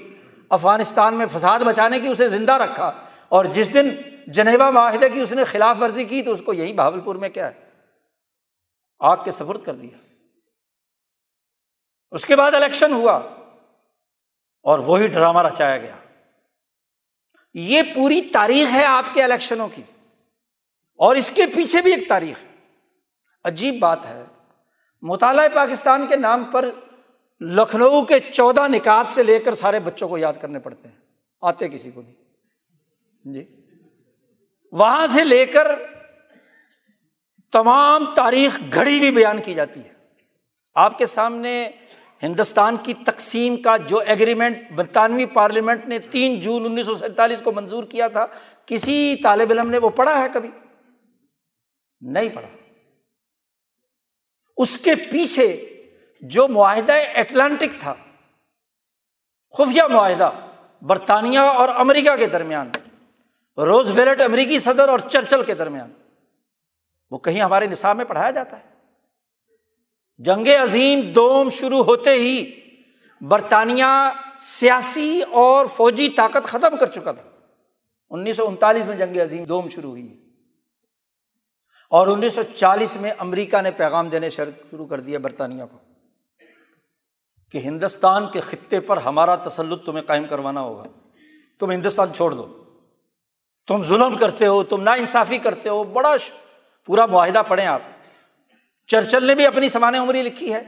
افغانستان 0.50 1.14
میں 1.14 1.26
فساد 1.34 1.60
بچانے 1.60 2.00
کی، 2.00 2.08
اسے 2.08 2.30
زندہ 2.30 2.54
رکھا۔ 2.54 2.92
اور 3.30 3.46
جس 3.46 3.74
دن 3.74 3.90
جنیوا 4.28 4.70
معاہدے 4.70 5.10
کی 5.10 5.20
اس 5.20 5.32
نے 5.32 5.44
خلاف 5.44 5.78
ورزی 5.82 6.06
کی 6.06 6.22
تو 6.22 6.34
اس 6.34 6.42
کو 6.46 6.54
یہی 6.54 6.74
بہاول 6.74 7.02
پور 7.02 7.16
میں 7.16 7.30
کیا 7.30 7.52
ہے؟ 7.52 7.70
آگ 9.00 9.18
کے 9.26 9.32
سفرد 9.32 9.64
کر 9.64 9.74
دیا۔ 9.74 10.07
اس 12.12 12.26
کے 12.26 12.36
بعد 12.36 12.52
الیکشن 12.52 12.94
ہوا 12.94 13.16
اور 14.64 14.80
وہی 14.80 15.08
ڈرامہ 15.08 15.42
رچایا 15.42 15.78
گیا۔ 15.78 15.96
یہ 17.54 17.82
پوری 17.96 18.22
تاریخ 18.22 18.68
ہے 18.74 18.86
آپ 18.86 19.06
کے 19.14 19.24
الیکشنوں 19.24 19.68
کی 19.76 19.82
اور 21.00 21.16
اس 21.16 21.32
کے 21.36 21.46
پیچھے 21.56 21.82
بھی 21.82 21.94
ایک 21.94 22.08
تاریخ۔ 22.10 22.44
عجیب 23.44 23.80
بات 23.80 24.06
ہے، 24.06 24.24
مطالعہ 25.02 25.48
پاکستان 25.54 26.08
کے 26.08 26.16
نام 26.16 26.44
پر 26.44 26.66
لکھنؤ 27.42 28.04
کے 28.04 28.20
چودہ 28.20 28.68
نکات 28.68 29.10
سے 29.10 29.24
لے 29.24 29.40
کر 29.40 29.56
سارے 29.56 29.80
بچوں 29.80 30.08
کو 30.10 30.18
یاد 30.18 30.34
کرنے 30.42 30.60
پڑتے 30.60 30.88
ہیں، 30.88 30.96
آتے 31.42 31.70
کسی 31.70 31.92
کو 31.92 32.02
نہیں 32.02 33.34
جی۔ 33.34 33.44
وہاں 34.72 35.08
سے 35.08 35.24
لے 35.24 35.46
کر 35.46 35.68
تمام 37.52 38.14
تاریخ 38.14 38.60
گھڑی 38.74 39.00
ہوئی 39.00 39.12
بیان 39.12 39.42
کی 39.42 39.54
جاتی 39.54 39.80
ہے۔ 39.80 39.94
آپ 40.76 40.98
کے 40.98 41.06
سامنے 41.06 41.70
ہندوستان 42.24 42.78
کی 42.78 42.94
تقسیم 43.06 43.56
کا 43.62 43.76
جو 43.78 43.98
ایگریمنٹ 43.98 44.72
برطانوی 44.72 45.26
پارلیمنٹ 45.26 45.88
نے 45.88 46.00
تین 46.00 46.40
جون 46.40 46.66
انیس 46.66 46.86
سو 46.86 46.96
سینتالیس 46.96 47.42
کو 47.42 47.52
منظور 47.52 47.84
کیا 47.84 48.08
تھا، 48.08 48.26
کسی 48.66 49.16
طالب 49.24 49.52
علم 49.52 49.70
نے 49.70 49.78
وہ 49.78 49.90
پڑھا 49.90 50.22
ہے 50.22 50.28
کبھی؟ 50.34 50.50
نہیں 52.02 52.30
پڑھا۔ 52.30 52.48
اس 54.58 54.78
کے 54.78 54.96
پیچھے 55.12 55.48
جو 56.22 56.48
معاہدہ 56.48 56.94
اٹلانٹک 57.16 57.80
تھا، 57.80 57.94
خفیہ 59.54 59.84
معاہدہ 59.84 60.32
برطانیہ 60.82 61.40
اور 61.40 61.70
امریکہ 61.70 62.16
کے 62.16 62.28
درمیان 62.28 62.72
روز 63.58 63.92
ویلٹ 63.92 64.22
امریکی 64.22 64.60
صدر 64.60 64.90
اور 64.90 65.00
چرچل 65.00 65.44
کے 65.44 65.54
درمیان، 65.56 65.94
وہ 67.12 67.18
کہیں 67.18 67.42
ہمارے 67.42 67.68
نصاب 67.68 67.98
میں 67.98 68.06
پڑھایا 68.06 68.32
جاتا 68.32 68.58
ہے؟ 68.58 68.77
جنگ 70.18 70.48
عظیم 70.48 71.02
دوم 71.02 71.50
شروع 71.50 71.84
ہوتے 71.84 72.10
ہی 72.10 72.60
برطانیہ 73.22 73.86
سیاسی 74.40 75.22
اور 75.32 75.66
فوجی 75.76 76.10
طاقت 76.10 76.44
ختم 76.44 76.78
کر 76.78 76.88
چکا 76.88 77.12
تھا۔ 77.12 77.30
انیس 78.10 78.38
سو 78.38 78.48
انتالیس 78.48 78.88
میں 78.88 78.96
جنگ 78.96 79.18
عظیم 79.18 79.44
دوم 79.44 79.70
شروع 79.70 79.90
ہوئی۔ 79.90 80.30
اور 81.90 82.08
انیس 82.08 82.34
سو 82.34 82.42
چالیس 82.56 82.96
میں 82.96 83.12
امریکہ 83.18 83.62
نے 83.62 83.72
پیغام 83.72 84.10
دینے 84.10 84.30
شروع 84.30 84.86
کر 84.86 85.00
دیا 85.00 85.20
برطانیہ 85.20 85.64
کو 85.72 85.78
کہ 87.52 87.58
ہندوستان 87.58 88.24
کے 88.34 88.40
خطے 88.40 88.80
پر 88.80 88.98
ہمارا 88.98 89.36
تسلط 89.36 89.86
تمہیں 89.86 90.04
قائم 90.04 90.28
کروانا 90.28 90.62
ہوگا۔ 90.62 90.84
تم 91.60 91.72
ہندوستان 91.72 92.14
چھوڑ 92.14 92.32
دو۔ 92.32 92.64
تم 93.68 93.84
ظلم 93.84 94.18
کرتے 94.18 94.48
ہو، 94.48 94.64
تم 94.64 94.84
نا 94.84 94.94
انصافی 94.94 95.38
کرتے 95.38 95.70
ہو۔ 95.70 95.84
بڑا 95.84 96.14
پورا 96.86 97.06
معاہدہ 97.06 97.42
پڑھیں 97.48 97.66
آپ۔ 97.66 97.82
چرچل 98.88 99.26
نے 99.26 99.36
بھی 99.36 99.46
اپنی 99.46 99.70
سمان 99.70 99.96
عمری 99.96 100.22
لکھی 100.22 100.54
ہے 100.54 100.62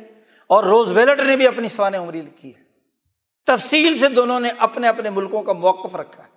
اور 0.48 0.64
روز 0.64 0.92
ویلٹ 0.92 1.20
نے 1.20 1.38
بھی 1.38 1.48
اپنی 1.48 1.70
سمان 1.70 1.96
عمری 1.96 2.22
لکھی 2.22 2.56
ہے۔ 2.56 2.64
تفصیل 3.46 4.00
سے 4.00 4.10
دونوں 4.10 4.40
نے 4.40 4.50
اپنے 4.58 4.88
اپنے 4.88 5.10
ملکوں 5.10 5.44
کا 5.44 5.54
موقف 5.54 5.96
رکھا 5.96 6.24
ہے۔ 6.24 6.30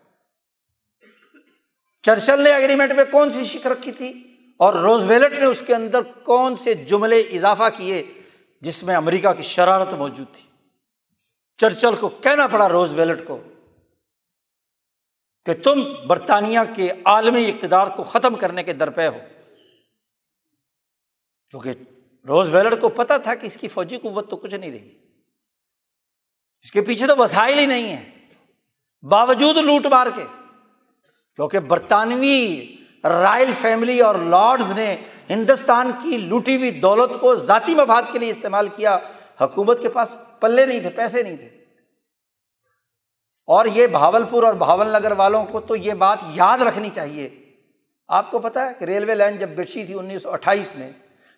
چرچل 2.02 2.40
نے 2.40 2.50
اگریمنٹ 2.52 2.92
میں 2.92 3.04
کون 3.04 3.32
سی 3.32 3.44
شک 3.44 3.66
رکھی 3.66 3.92
تھی 3.92 4.36
اور 4.56 4.74
روز 4.74 5.04
ویلٹ 5.04 5.38
نے 5.38 5.44
اس 5.44 5.62
کے 5.66 5.74
اندر 5.74 6.02
کون 6.02 6.56
سے 6.56 6.74
جملے 6.74 7.20
اضافہ 7.20 7.68
کیے 7.76 8.12
جس 8.60 8.82
میں 8.82 8.96
امریکہ 8.96 9.32
کی 9.32 9.42
شرارت 9.42 9.94
موجود 9.94 10.26
تھی۔ 10.32 10.68
چرچل 11.58 11.94
کو 11.94 12.08
کہنا 12.08 12.46
پڑا 12.46 12.68
روز 12.68 12.94
ویلٹ 12.94 13.26
کو 13.26 13.42
کہ 15.46 15.54
تم 15.54 15.84
برطانیہ 16.06 16.58
کے 16.76 16.88
عالمی 17.04 17.46
اقتدار 17.46 17.86
کو 17.86 18.02
ختم 18.02 18.34
کرنے 18.34 18.62
کے 18.62 18.72
درپے 18.72 19.06
ہو۔ 19.06 19.18
کیونکہ 21.52 21.72
روز 22.26 22.54
ویلٹ 22.54 22.80
کو 22.80 22.88
پتا 22.88 23.16
تھا 23.16 23.34
کہ 23.34 23.46
اس 23.46 23.56
کی 23.56 23.68
فوجی 23.68 23.96
قوت 23.96 24.30
تو 24.30 24.36
کچھ 24.36 24.54
نہیں 24.54 24.70
رہی۔ 24.70 24.98
اس 26.62 26.72
کے 26.72 26.82
پیچھے 26.82 27.06
تو 27.06 27.16
وسائل 27.16 27.58
ہی 27.58 27.66
نہیں 27.66 27.96
ہے 27.96 28.10
باوجود 29.02 29.56
لوٹ 29.56 29.86
مار 29.86 30.06
کے۔ 30.14 30.24
کیونکہ 31.36 31.60
برطانوی 31.60 32.66
رائل 33.04 33.52
فیملی 33.60 34.00
اور 34.00 34.14
لارڈز 34.14 34.72
نے 34.72 34.96
ہندوستان 35.30 35.90
کی 36.02 36.16
لوٹی 36.18 36.56
ہوئی 36.56 36.70
دولت 36.70 37.20
کو 37.20 37.34
ذاتی 37.34 37.74
مفاد 37.74 38.02
کے 38.12 38.18
لیے 38.18 38.30
استعمال 38.30 38.68
کیا۔ 38.68 38.98
حکومت 39.40 39.82
کے 39.82 39.88
پاس 39.88 40.16
پلے 40.40 40.66
نہیں 40.66 40.80
تھے، 40.80 40.90
پیسے 40.90 41.22
نہیں 41.22 41.36
تھے۔ 41.36 41.48
اور 43.46 43.66
یہ 43.66 43.86
بھاول 43.86 44.24
پور 44.30 44.42
اور 44.42 44.54
بھاول 44.54 44.86
نگر 44.86 45.12
والوں 45.12 45.44
کو 45.44 45.60
تو 45.60 45.76
یہ 45.76 45.94
بات 45.94 46.18
یاد 46.34 46.58
رکھنی 46.58 46.90
چاہیے۔ 46.90 47.30
آپ 48.08 48.30
کو 48.30 48.38
پتا 48.38 48.66
ہے 48.66 48.72
کہ 48.78 48.84
ریلوے 48.84 49.14
لائن 49.14 49.38
جب 49.38 49.48
بچھی 49.48 49.84
تھی 49.84 49.94
انیس 49.94 50.22
سو 50.22 50.30
اٹھائیس 50.30 50.76
میں 50.76 50.92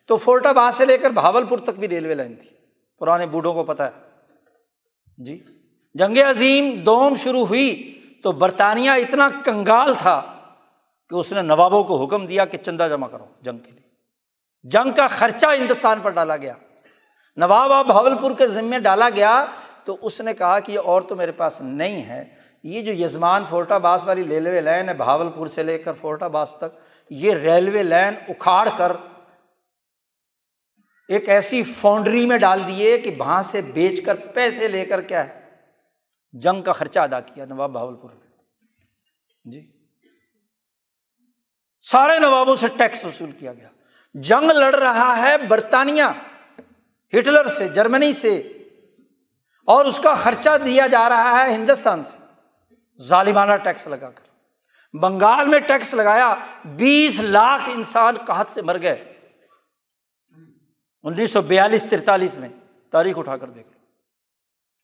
تو 0.07 0.17
فورٹا 0.17 0.53
باز 0.53 0.75
سے 0.75 0.85
لے 0.85 0.99
کر 0.99 1.11
بھاول 1.11 1.47
پور 1.47 1.59
تک 1.59 1.79
بھی 1.79 1.89
ریلوے 1.89 2.15
لائن 2.15 2.35
تھی۔ 2.35 2.51
پرانے 2.99 3.27
بوڑھوں 3.27 3.55
کو 3.55 3.65
پتا 3.65 3.87
ہے۔ 3.87 3.91
جی۔ 5.19 5.43
جنگ 5.95 6.19
عظیم 6.19 6.81
دوم 6.87 7.15
شروع 7.15 7.47
ہوئی 7.47 8.01
تو 8.23 8.33
برطانیہ 8.33 8.91
اتنا 8.91 9.29
کنگال 9.45 9.95
تھا 9.99 10.23
کہ 11.11 11.15
اس 11.15 11.33
نے 11.33 11.43
نوابوں 11.43 11.85
کو 11.85 12.05
حکم 12.05 12.27
دیا 12.27 12.45
کہ 12.45 12.59
چندہ 12.59 12.87
جمع 12.91 13.09
کرو 13.09 13.25
جنگ 13.43 13.59
کے 13.59 13.71
لیے۔ 13.71 13.83
جنگ 14.63 14.93
کا 14.93 15.09
خرچہ 15.09 15.47
ہندوستان 15.59 16.01
پر 16.01 16.11
ڈالا 16.11 16.37
گیا۔ 16.37 16.55
نواب 17.37 17.73
آب 17.73 17.87
بھاول 17.87 18.17
پور 18.17 18.31
کے 18.39 18.47
ذمے 18.47 18.79
ڈالا 18.79 19.09
گیا 19.17 19.47
تو 19.85 19.97
اس 20.03 20.21
نے 20.21 20.35
کہا 20.35 20.61
کہ 20.61 20.73
یہ 20.73 20.79
اور 20.85 21.03
تو 21.03 21.17
میرے 21.17 21.33
پاس 21.33 21.61
نہیں 21.61 22.03
ہے۔ 22.03 22.25
یہ 22.63 22.83
جو 22.83 23.05
یزمان 23.05 23.45
فورٹا 23.51 23.79
باس 23.79 24.07
والی 24.07 24.25
ریلوے 24.29 24.61
لائن 24.61 24.89
ہے 24.89 24.95
بھاول 24.95 25.29
پور 25.29 25.47
سے 25.47 25.63
لے 25.63 25.79
کر 25.79 25.93
فورٹا 26.01 26.27
باس 26.27 26.55
تک، 26.59 26.79
یہ 27.11 27.35
ریلوے 27.35 27.83
لائن 27.83 28.15
اکھاڑ 28.29 28.69
کر 28.77 28.93
ایک 31.09 31.29
ایسی 31.29 31.63
فاؤنڈری 31.63 32.27
میں 32.27 32.39
ڈال 32.39 32.63
دیے 32.69 32.99
کہ 32.99 33.17
وہاں 33.19 33.43
سے 33.43 33.61
بیچ 33.61 34.05
کر 34.05 34.15
پیسے 34.15 34.69
لے 34.69 34.85
کر 34.85 35.01
کیا 35.01 35.27
ہے؟ 35.27 35.45
جنگ 36.33 36.63
کا 36.63 36.73
خرچہ 36.73 36.99
ادا 36.99 37.21
کیا 37.21 37.45
نواب 37.45 37.73
بھاول 37.73 37.97
پور 37.97 38.11
جی۔ 39.45 39.73
سارے 41.81 42.19
نوابوں 42.19 42.57
سے 42.57 42.67
ٹیکس 42.77 43.05
وصول 43.05 43.31
کیا 43.31 43.53
گیا۔ 43.53 43.69
جنگ 44.15 44.51
لڑ 44.51 44.75
رہا 44.75 45.19
ہے 45.19 45.39
برطانیہ، 45.39 46.03
ہٹلر 47.19 47.47
سے، 47.47 47.69
جرمنی 47.69 48.13
سے۔ 48.13 48.39
اور 49.67 49.85
اس 49.85 50.01
کا 50.03 50.15
خرچہ 50.15 50.51
دیا 50.65 50.87
جا 50.87 51.09
رہا 51.09 51.45
ہے 51.45 51.55
ہندوستان 51.55 52.05
سے۔ 52.05 52.17
ظالمانہ 53.03 53.57
ٹیکس 53.57 53.87
لگا 53.87 54.11
کر۔ 54.11 54.29
بنگال 54.97 55.49
میں 55.49 55.59
ٹیکس 55.59 55.95
لگایا، 55.95 56.35
بیس 56.65 57.21
لاکھ 57.21 57.63
انسان 57.67 58.17
کہت 58.27 58.47
سے 58.55 58.63
مر 58.63 58.83
گئے۔ 58.83 59.14
انیس 61.05 61.31
سو 61.31 61.43
بیالیس 61.43 61.87
ترتالیس 61.91 62.39
میں 62.39 62.49
تاریخ 62.91 63.19
اٹھا 63.19 63.37
کر 63.37 63.51
دیکھ 63.51 63.69
لو۔ 63.73 63.79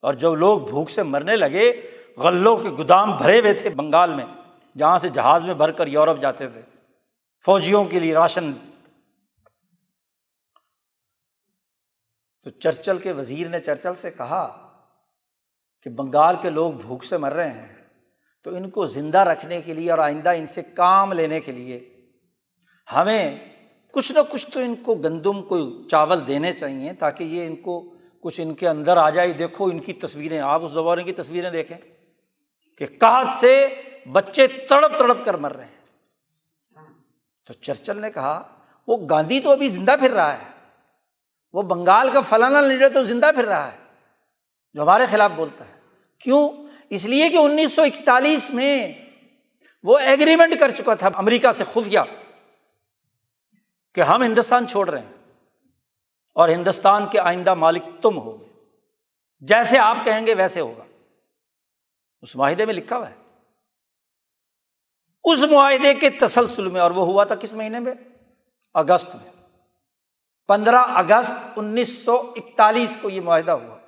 اور 0.03 0.15
جب 0.15 0.35
لوگ 0.35 0.61
بھوک 0.61 0.91
سے 0.91 1.03
مرنے 1.03 1.37
لگے، 1.37 1.91
غلوں 2.17 2.57
کے 2.57 2.71
گودام 2.71 3.17
بھرے 3.17 3.41
ہوئے 3.41 3.53
تھے 3.53 3.71
بنگال 3.71 4.15
میں، 4.15 4.27
جہاں 4.79 4.99
سے 4.99 5.09
جہاز 5.09 5.45
میں 5.45 5.55
بھر 5.55 5.73
کر 5.73 5.87
یورپ 5.87 6.21
جاتے 6.21 6.49
تھے۔ 6.49 6.63
فوجیوں 7.45 7.85
کے 7.85 8.01
لیے 8.01 8.15
راشن۔ 8.15 8.53
تو 12.43 12.51
چرچل 12.51 12.99
کے 12.99 13.13
وزیر 13.13 13.49
نے 13.49 13.59
چرچل 13.59 13.95
سے 13.95 14.11
کہا 14.11 14.73
کہ 15.83 15.91
بنگال 15.91 16.37
کے 16.43 16.51
لوگ 16.51 16.73
بھوک 16.73 17.05
سے 17.05 17.17
مر 17.17 17.33
رہے 17.33 17.51
ہیں، 17.51 17.77
تو 18.43 18.55
ان 18.55 18.71
کو 18.71 18.87
زندہ 18.87 19.19
رکھنے 19.19 19.63
کے 19.63 19.75
لیے 19.75 19.91
اور 19.91 19.99
آئندہ 19.99 20.29
ان 20.29 20.47
سے 20.47 20.63
کام 20.63 21.13
لینے 21.13 21.41
کے 21.41 21.53
لیے 21.53 22.07
ہمیں 22.97 23.50
کچھ 23.93 24.13
نہ 24.13 24.19
کچھ 24.31 24.47
تو 24.47 24.61
ان 24.61 24.75
کو 24.77 24.95
گندم 24.95 25.43
کو 25.43 25.83
چاول 25.83 26.27
دینے 26.27 26.53
چاہیے 26.53 26.93
تاکہ 26.93 27.25
یہ 27.25 27.47
ان 27.47 27.57
کو 27.57 27.95
کچھ 28.21 28.41
ان 28.41 28.55
کے 28.55 28.69
اندر 28.69 28.97
آ 28.97 29.11
جائے۔ 29.11 29.33
دیکھو 29.33 29.65
ان 29.65 29.79
کی 29.79 29.93
تصویریں، 29.93 30.39
آپ 30.39 30.65
اس 30.65 30.73
زبان 30.73 31.05
کی 31.05 31.13
تصویریں 31.13 31.51
دیکھیں 31.51 31.77
کہ 32.79 32.87
کہاں 32.87 33.25
سے 33.41 33.69
بچے 34.13 34.47
تڑپ 34.47 34.99
تڑپ 34.99 35.25
کر 35.25 35.35
مر 35.35 35.53
رہے 35.53 35.65
ہیں۔ 35.65 35.81
تو 37.47 37.53
چرچل 37.53 38.01
نے 38.01 38.11
کہا، 38.11 38.43
وہ 38.89 38.97
گاندھی 39.11 39.41
تو 39.41 39.51
ابھی 39.51 39.69
زندہ 39.69 39.95
پھر 40.01 40.11
رہا 40.11 40.39
ہے، 40.39 40.45
وہ 41.53 41.63
بنگال 41.63 42.11
کا 42.11 42.21
فلانا 42.21 42.61
لیڈر 42.61 42.89
تو 42.89 43.03
زندہ 43.03 43.31
پھر 43.35 43.45
رہا 43.45 43.73
ہے، 43.73 43.77
جو 44.75 44.83
ہمارے 44.83 45.07
خلاف 45.07 45.31
بولتا 45.37 45.65
ہے۔ 45.69 45.81
کیوں؟ 46.19 46.51
اس 46.91 47.05
لیے 47.05 47.29
کہ 47.29 47.37
انیس 47.37 47.73
سو 47.73 47.83
اکتالیس 47.83 48.51
میں 48.51 48.93
وہ 49.83 49.99
ایگریمنٹ 49.99 50.61
کر 50.61 50.71
چکا 50.71 50.95
تھا 50.95 51.11
امریکہ 51.15 51.53
سے 51.53 51.65
خفیہ۔ 51.73 51.99
کہ 53.95 54.01
ہم 54.01 54.23
ہندوستان 54.23 54.67
چھوڑ 54.67 54.89
رہے 54.89 54.99
ہیں 54.99 55.13
اور 56.35 56.49
ہندوستان 56.49 57.07
کے 57.07 57.21
آئندہ 57.21 57.55
مالک 57.55 57.83
تم 58.03 58.19
ہو 58.19 58.41
گے 58.41 58.47
جیسے 59.41 59.79
آپ 59.79 59.97
کہیں 60.05 60.27
گے 60.27 60.35
ویسے 60.35 60.61
ہوگا۔ 60.61 60.85
اس 62.21 62.37
معاہدے 62.37 62.65
میں 62.65 62.75
لکھا 62.75 62.97
ہوا 62.97 63.11
ہے۔ 63.11 63.15
اس 65.25 65.39
معاہدے 65.51 65.95
کے 65.95 66.11
تسلسل 66.11 66.69
میں، 66.69 66.81
اور 66.81 66.91
وہ 66.91 67.05
ہوا 67.07 67.25
تھا 67.25 67.35
کس 67.35 67.55
مہینے 67.55 67.79
میں؟ 67.79 67.95
اگست 68.75 69.17
میں۔ 69.17 69.31
پندرہ 70.49 70.77
اگست 70.77 71.33
انیس 71.57 72.05
سو 72.05 72.33
اکتالیس 72.37 72.99
کو 73.01 73.11
یہ 73.11 73.21
معاہدہ 73.21 73.51
ہوا۔ 73.51 73.79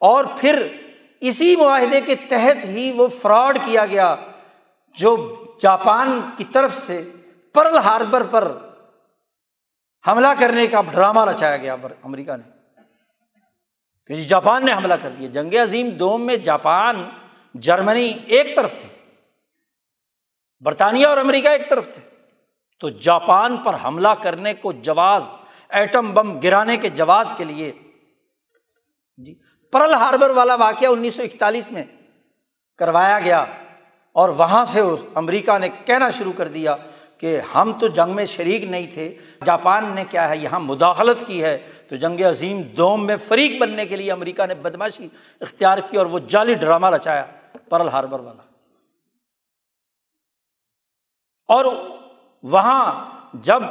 اور 0.00 0.24
پھر 0.38 0.76
اسی 1.20 1.56
معاہدے 1.56 2.00
کے 2.00 2.14
تحت 2.14 2.64
ہی 2.64 2.92
وہ 2.92 3.08
فراڈ 3.08 3.58
کیا 3.64 3.86
گیا، 3.86 4.16
جو 4.88 5.44
جاپان 5.60 6.20
کی 6.36 6.44
طرف 6.44 6.78
سے 6.86 7.10
پرل 7.54 7.78
ہاربر 7.78 8.22
پر 8.22 8.69
حملہ 10.08 10.26
کرنے 10.38 10.66
کا 10.66 10.80
ڈرامہ 10.82 11.24
رچایا 11.24 11.56
گیا 11.56 11.76
امریکہ 12.02 12.36
نے۔ 12.36 12.50
کہ 14.06 14.14
جی 14.14 14.22
جاپان 14.22 14.64
نے 14.64 14.72
حملہ 14.72 14.94
کر 15.02 15.10
دیا۔ 15.10 15.28
جنگ 15.28 15.54
عظیم 15.54 15.88
دوم 15.88 16.26
میں 16.26 16.36
جاپان، 16.36 17.10
جرمنی 17.54 18.12
ایک 18.26 18.56
طرف 18.56 18.70
تھے۔ 18.70 19.12
برطانیہ 20.60 21.06
اور 21.06 21.16
امریکہ 21.16 21.48
ایک 21.48 21.68
طرف 21.68 21.94
تھے۔ 21.94 22.08
تو 22.80 22.88
جاپان 22.88 23.56
پر 23.56 23.74
حملہ 23.84 24.08
کرنے 24.22 24.54
کو 24.54 24.72
جواز، 24.72 25.34
ایٹم 25.68 26.14
بم 26.14 26.40
گرانے 26.40 26.76
کے 26.76 26.88
جواز 26.88 27.32
کے 27.36 27.44
لیے۔ 27.44 27.72
جی 29.16 29.34
پرل 29.72 29.94
ہاربر 29.94 30.30
والا 30.30 30.54
واقعہ 30.54 30.88
انیس 30.88 31.14
سو 31.14 31.22
اکتالیس 31.22 31.72
میں 31.72 31.84
کروایا 32.78 33.20
گیا 33.20 33.44
اور 34.12 34.28
وہاں 34.28 34.64
سے 34.64 34.80
امریکہ 35.14 35.58
نے 35.58 35.68
کہنا 35.68 36.10
شروع 36.10 36.32
کر 36.36 36.48
دیا۔ 36.48 36.76
کہ 37.20 37.40
ہم 37.54 37.72
تو 37.80 37.88
جنگ 37.88 38.12
میں 38.12 38.26
شریک 38.26 38.64
نہیں 38.64 38.86
تھے، 38.86 39.14
جاپان 39.46 39.92
نے 39.94 40.04
کیا 40.04 40.28
ہے، 40.28 40.36
یہاں 40.36 40.60
مداخلت 40.60 41.18
کی 41.26 41.44
ہے۔ 41.44 41.58
تو 41.88 41.96
جنگ 41.96 42.20
عظیم 42.20 42.62
دوم 42.62 43.06
میں 43.06 43.16
فریق 43.28 43.60
بننے 43.60 43.86
کے 43.86 43.96
لیے 43.96 44.12
امریکہ 44.12 44.46
نے 44.46 44.54
بدماشی 44.54 45.08
اختیار 45.40 45.78
کی 45.78 45.96
اور 45.96 46.06
وہ 46.06 46.18
جعلی 46.18 46.54
ڈرامہ 46.54 46.86
رچایا، 46.86 47.24
پرل 47.68 47.88
ہاربر 47.88 48.20
والا۔ 48.20 48.42
اور 51.48 51.64
وہاں 52.42 53.10
جب 53.34 53.62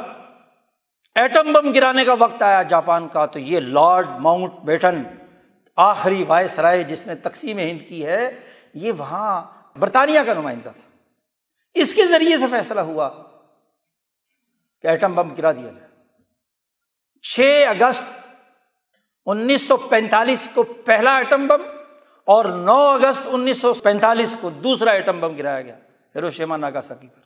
ایٹم 1.14 1.52
بم 1.52 1.72
گرانے 1.72 2.04
کا 2.04 2.14
وقت 2.18 2.42
آیا 2.42 2.62
جاپان 2.62 3.08
کا، 3.08 3.26
تو 3.26 3.38
یہ 3.38 3.60
لارڈ 3.60 4.08
ماؤنٹ 4.18 4.52
بیٹن 4.64 5.02
آخری 5.76 6.24
وائس 6.28 6.58
رائے 6.58 6.82
جس 6.82 7.06
نے 7.06 7.14
تقسیم 7.14 7.58
ہند 7.58 7.88
کی 7.88 8.06
ہے، 8.06 8.40
یہ 8.74 8.92
وہاں 8.92 9.42
برطانیہ 9.78 10.20
کا 10.20 10.34
نمائندہ 10.34 10.68
تھا۔ 10.68 10.96
اس 11.74 11.94
کے 11.94 12.06
ذریعے 12.06 12.38
سے 12.38 12.46
فیصلہ 12.50 12.80
ہوا۔ 12.80 13.29
کہ 14.82 14.86
ایٹم 14.86 15.14
بم 15.14 15.34
گرا 15.34 15.52
دیا 15.52 15.70
جائے۔ 15.70 15.88
چھ 17.22 17.64
اگست 17.68 18.04
انیس 19.26 19.68
سو 19.68 19.76
پینتالیس 19.76 20.48
کو 20.54 20.62
پہلا 20.62 21.16
ایٹم 21.16 21.46
بم 21.46 21.62
اور 22.24 22.44
نو 22.44 22.76
اگست 22.76 23.22
انیس 23.26 23.60
سو 23.60 23.74
پینتالیس 23.74 24.36
کو 24.40 24.50
دوسرا 24.50 24.90
ایٹم 24.90 25.20
بم 25.20 25.36
گرایا 25.36 25.62
گیا 25.62 25.78
ہیروشیما 26.14 26.56
ناگا 26.56 26.80
سکی 26.80 27.06
پر۔ 27.06 27.20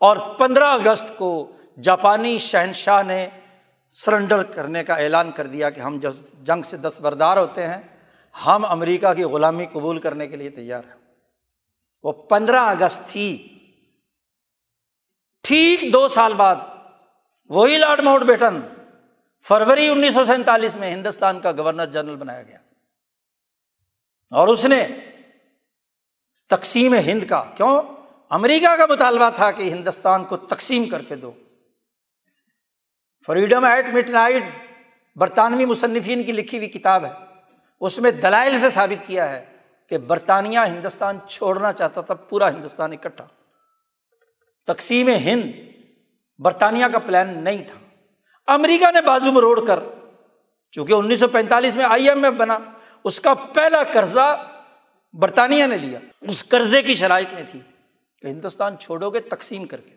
اور 0.00 0.38
پندرہ 0.38 0.64
اگست 0.64 1.18
کو 1.18 1.52
جاپانی 1.82 2.38
شہنشاہ 2.38 3.02
نے 3.02 3.28
سرنڈر 3.90 4.42
کرنے 4.42 4.84
کا 4.84 4.94
اعلان 4.94 5.30
کر 5.32 5.46
دیا 5.46 5.70
کہ 5.70 5.80
ہم 5.80 5.98
جنگ 6.42 6.62
سے 6.62 6.76
دستبردار 6.76 7.36
ہوتے 7.36 7.66
ہیں، 7.66 7.82
ہم 8.46 8.64
امریکہ 8.64 9.12
کی 9.12 9.24
غلامی 9.24 9.66
قبول 9.66 10.00
کرنے 10.00 10.26
کے 10.26 10.36
لیے 10.36 10.50
تیار 10.50 10.84
ہیں۔ 10.84 11.14
وہ 12.02 12.12
پندرہ 12.12 12.60
اگست 12.60 13.02
تھی۔ 13.08 13.55
ٹھیک 15.46 15.92
دو 15.92 16.08
سال 16.08 16.34
بعد 16.34 16.56
وہی 17.48 17.78
لارڈ 17.78 18.00
ماؤنٹ 18.00 18.24
بیٹن 18.24 18.60
فروری 19.48 19.88
انیس 19.88 20.14
سو 20.14 20.24
سینتالیس 20.24 20.76
میں 20.76 20.90
ہندوستان 20.90 21.40
کا 21.40 21.52
گورنر 21.52 21.86
جنرل 21.86 22.16
بنایا 22.16 22.42
گیا 22.42 22.58
اور 24.30 24.48
اس 24.48 24.64
نے 24.64 24.86
تقسیم 26.48 26.94
ہند 26.94 27.24
کا، 27.24 27.44
کیوں؟ 27.54 27.82
امریکہ 28.30 28.76
کا 28.76 28.86
مطالبہ 28.86 29.30
تھا 29.30 29.50
کہ 29.50 29.62
ہندوستان 29.62 30.24
کو 30.24 30.36
تقسیم 30.36 30.88
کر 30.88 31.02
کے 31.02 31.14
دو۔ 31.14 31.32
فریڈم 33.26 33.64
ایٹ 33.64 33.86
مٹ 33.94 34.10
نائٹ 34.10 34.44
برطانوی 35.16 35.64
مصنفین 35.64 36.24
کی 36.24 36.32
لکھی 36.32 36.58
ہوئی 36.58 36.68
کتاب 36.68 37.04
ہے۔ 37.04 37.12
اس 37.80 37.98
میں 37.98 38.10
دلائل 38.10 38.58
سے 38.58 38.70
ثابت 38.70 39.06
کیا 39.06 39.30
ہے 39.30 39.44
کہ 39.86 39.98
برطانیہ 39.98 40.58
ہندوستان 40.58 41.18
چھوڑنا 41.28 41.72
چاہتا 41.72 42.00
تھا، 42.00 42.14
پورا 42.14 42.48
ہندوستان 42.48 42.92
اکٹھا۔ 42.92 43.26
تقسیم 44.66 45.08
ہند 45.08 45.42
برطانیہ 46.38 46.86
کا 46.92 46.98
پلان 46.98 47.44
نہیں 47.44 47.64
تھا۔ 47.64 47.78
امریکہ 48.46 48.90
نے 48.90 49.00
بازو 49.00 49.32
میں 49.32 49.40
روڑ 49.40 49.66
کر، 49.66 49.80
چونکہ 50.70 50.92
انیس 50.92 51.20
سو 51.20 51.28
پینتالیس 51.28 51.76
میں 51.76 51.84
آئی 51.84 52.08
ایم 52.08 52.24
ایف 52.24 52.34
بنا، 52.34 52.58
اس 53.04 53.20
کا 53.20 53.34
پہلا 53.34 53.82
قرضہ 53.82 54.50
برطانیہ 55.12 55.66
نے 55.66 55.78
لیا۔ 55.78 55.98
اس 56.20 56.44
قرضے 56.48 56.82
کی 56.82 56.94
شرائط 56.94 57.32
میں 57.32 57.42
تھی 57.50 57.60
کہ 58.22 58.26
ہندوستان 58.26 58.78
چھوڑو 58.78 59.10
گے، 59.10 59.20
تقسیم 59.20 59.66
کر 59.66 59.80
کے۔ 59.80 59.96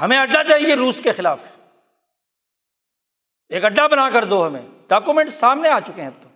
ہمیں 0.00 0.18
اڈا 0.18 0.44
چاہیے 0.44 0.74
روس 0.74 1.00
کے 1.00 1.12
خلاف۔ 1.12 1.40
ایک 3.48 3.64
اڈا 3.64 3.86
بنا 3.86 4.10
کر 4.10 4.24
دو 4.24 4.46
ہمیں۔ 4.46 4.62
ڈاکومنٹ 4.88 5.28
سامنے 5.28 5.68
آ 5.68 5.80
چکے 5.80 6.00
ہیں 6.00 6.08
اب 6.08 6.22
تو۔ 6.22 6.28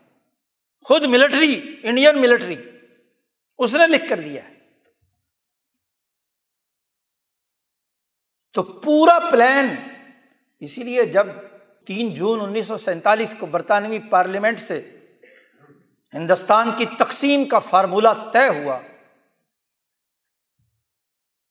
خود 0.85 1.05
ملٹری، 1.05 1.77
انڈین 1.83 2.21
ملٹری، 2.21 2.57
اس 3.59 3.75
نے 3.75 3.87
لکھ 3.87 4.09
کر 4.09 4.21
دیا 4.21 4.49
ہے۔ 4.49 4.54
تو 8.55 8.63
پورا 8.63 9.19
پلان 9.31 9.75
اسی 10.61 10.83
لیے 10.83 11.05
جب 11.05 11.27
تین 11.87 12.15
جون 12.15 12.41
انیس 12.41 12.67
سو 12.67 12.79
سینتالیس 12.79 13.35
کو 13.39 13.47
برطانوی 13.47 13.99
پارلیمنٹ 13.99 14.61
سے 14.61 14.91
ہندوستان 16.15 16.71
کی 16.77 16.85
تقسیم 16.99 17.45
کا 17.45 17.59
فارمولہ 17.59 18.09
طے 18.33 18.49
ہوا 18.49 18.79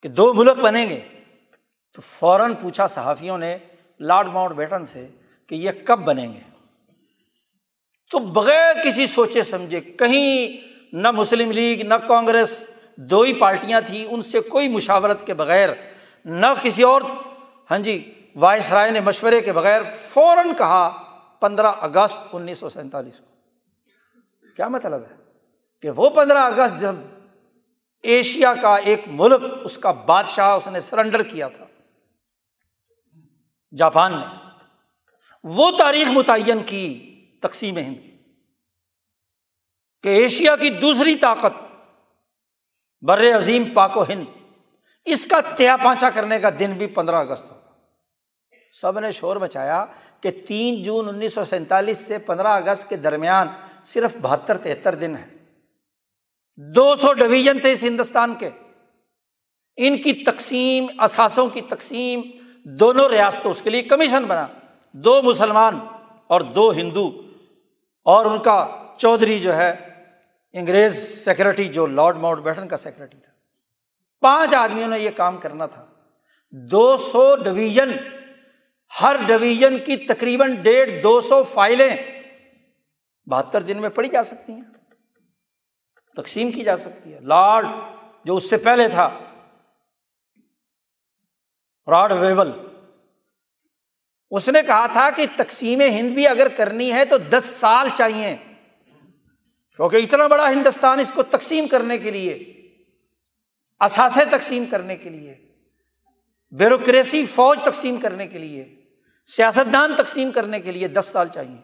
کہ 0.02 0.10
دو 0.10 0.34
ملک 0.34 0.58
بنیں 0.58 0.90
گے، 0.90 1.00
تو 1.94 2.02
فوراً 2.02 2.54
پوچھا 2.62 2.88
صحافیوں 2.88 3.38
نے 3.38 3.58
لارڈ 4.00 4.28
ماؤنٹ 4.28 4.56
بیٹن 4.56 4.86
سے 4.86 5.08
کہ 5.48 5.56
یہ 5.56 5.72
کب 5.86 6.00
بنیں 6.00 6.34
گے۔ 6.34 6.40
تو 8.12 8.20
بغیر 8.20 8.76
کسی 8.84 9.08
سوچے 9.08 9.44
سمجھے 9.44 9.82
کہیں 9.82 10.58
نہ 10.96 11.12
مسلم 11.12 11.52
لیگ، 11.52 11.86
نہ 11.88 11.94
کانگریس، 11.94 12.70
دو 12.96 13.22
ہی 13.22 13.34
پارٹیاں 13.34 13.82
تھیں، 13.82 14.06
ان 14.06 14.22
سے 14.22 14.40
کوئی 14.40 14.70
مشاورت 14.70 15.26
کے 15.26 15.34
بغیر 15.34 15.70
نہ 16.26 16.46
کسی 16.62 16.84
اور 16.84 17.02
ہاں 17.72 17.80
جی 17.80 18.14
وائس 18.36 18.72
رائے 18.72 18.92
نے 18.92 19.00
مشورے 19.00 19.42
کے 19.42 19.54
بغیر 19.54 19.82
فوراً 20.10 20.54
کہا 20.58 21.04
پندرہ 21.40 21.68
اگست 21.68 22.20
انیس 22.34 22.58
سو 22.58 22.70
سینتالیس 22.70 23.18
کو۔ 23.18 23.26
کیا 24.56 24.68
مطلب 24.68 25.02
ہے؟ 25.12 25.16
کہ 25.82 25.90
وہ 25.90 26.10
پندرہ 26.10 26.38
اگست 26.38 26.82
جب 26.82 26.96
ایشیا 28.04 28.54
کا 28.62 28.76
ایک 28.76 29.00
ملک، 29.08 29.42
اس 29.64 29.78
کا 29.78 29.92
بادشاہ، 29.92 30.56
اس 30.56 30.68
نے 30.68 30.82
سرنڈر 30.82 31.24
کیا 31.24 31.48
تھا 31.48 31.66
جاپان 33.78 34.14
نے، 34.14 34.26
وہ 35.44 35.72
تاریخ 35.78 36.08
متعین 36.08 36.64
کی 36.64 37.10
تقسیم 37.42 37.78
ہند 37.78 37.96
کی۔ 37.96 38.12
کہ 40.04 40.10
ایشیا 40.10 40.56
کی 40.56 40.70
دوسری 40.70 41.16
طاقت 41.16 41.54
بر 43.02 43.38
عظیم 43.38 43.64
پاک 43.74 43.98
و 43.98 44.04
ہند 44.04 44.43
اس 45.06 45.26
کا 45.26 45.40
تیا 45.56 45.78
پانچا 45.78 46.10
کرنے 46.10 46.40
کا 46.40 46.50
دن 46.60 46.74
بھی 46.78 46.88
پندرہ 46.88 47.16
اگست 47.16 47.52
ہوگا۔ 47.52 47.72
سب 48.82 49.00
نے 49.00 49.12
شور 49.12 49.36
مچایا 49.36 49.86
کہ 50.22 50.32
تین 50.48 50.84
جون 50.84 51.10
انیس 51.10 51.34
سو 51.34 51.46
سینتالیس 51.46 51.98
سے 51.98 52.18
پندرہ 52.18 52.48
اگست 52.48 52.90
کے 52.90 52.96
درمیان 52.96 53.48
صرف 53.86 54.16
بہتر 54.22 54.58
تہتر 54.58 54.96
دن 54.96 55.16
ہے 55.18 55.26
دو 56.58 56.96
سو 56.96 57.14
ڈویژن 57.14 57.60
تھے 57.60 57.72
اس 57.72 57.84
ہندوستان 57.84 58.36
کے۔ 58.36 58.50
ان 59.78 60.02
کی 60.02 60.14
تقسیم 60.14 60.86
اثاثوں 60.98 61.48
کی 61.48 61.62
تقسیم، 61.62 62.22
دونوں 62.64 63.10
ریاستوں، 63.10 63.52
اس 63.52 63.62
کے 63.62 63.70
لیے 63.70 63.82
کمیشن 63.82 64.24
بنا۔ 64.24 64.48
دو 64.92 65.22
مسلمان 65.22 65.80
اور 66.28 66.42
دو 66.42 66.72
ہندو۔ 66.72 67.22
اور 68.06 68.26
ان 68.26 68.40
کا 68.40 68.84
چودھری 68.98 69.40
جو 69.40 69.56
ہے، 69.56 69.76
انگریز 70.54 71.26
سیکرٹری 71.26 71.68
جو 71.68 71.88
لارڈ 71.88 72.18
ماؤنٹ 72.18 72.40
بیٹن 72.40 72.68
کا 72.68 72.78
سیکرٹری 72.78 73.20
تھا۔ 73.20 73.33
پانچ 74.24 74.54
آدمیوں 74.54 74.88
نے 74.88 75.00
یہ 75.00 75.10
کام 75.10 75.38
کرنا 75.38 75.66
تھا۔ 75.66 75.86
دو 76.52 76.98
سو 76.98 77.36
ڈویژن، 77.36 77.92
ہر 79.02 79.16
ڈویژن 79.26 79.80
کی 79.80 79.98
تقریباً 79.98 80.56
ڈیڑھ 80.56 81.04
دو 81.04 81.22
سو 81.22 81.44
فائلیں 81.44 81.98
بہتر 83.26 83.62
دن 83.62 83.82
میں 83.82 83.90
پڑھی 83.90 84.10
جا 84.10 84.24
سکتی 84.24 84.54
ہیں۔ 84.54 84.62
تقسیم 86.16 86.52
کی 86.52 86.62
جا 86.62 86.78
سکتی 86.78 87.14
ہے۔ 87.14 87.20
لارڈ، 87.20 87.66
جو 88.26 88.36
اس 88.36 88.50
سے 88.50 88.58
پہلے 88.58 88.90
تھا، 88.90 89.20
راڈ 91.88 92.12
ویول، 92.12 92.52
اس 94.32 94.50
نے 94.50 94.62
کہا 94.62 94.88
تھا 94.88 95.10
کہ 95.10 95.26
تقسیم 95.36 95.82
ہند 95.82 96.12
بھی 96.12 96.28
اگر 96.28 96.48
کرنی 96.48 96.94
ہے 96.94 97.06
تو 97.06 97.18
دس 97.18 97.46
سال 97.46 97.90
چاہیے، 97.98 98.38
کیونکہ 99.76 99.96
اتنا 99.96 100.28
بڑا 100.28 100.52
ہندوستان 100.52 101.00
اس 101.00 101.12
کو 101.12 101.24
تقسیم 101.24 101.68
کرنے 101.68 101.98
کے 101.98 102.12
لیے۔ 102.12 102.63
اثاثے 103.84 104.26
تقسیم 104.26 104.66
کرنے 104.72 104.96
کے 104.96 105.10
لیے، 105.10 105.36
بیوروکریسی، 106.52 107.26
فوج 107.26 107.60
تقسیم 107.66 107.98
کرنے 107.98 108.28
کے 108.28 108.40
لیے، 108.40 108.82
سیاستدان 109.26 109.96
تقسیم 109.96 110.32
کرنے 110.32 110.60
کے 110.60 110.72
لیے 110.72 110.88
دس 110.88 111.10
سال 111.12 111.28
چاہیے۔ 111.28 111.58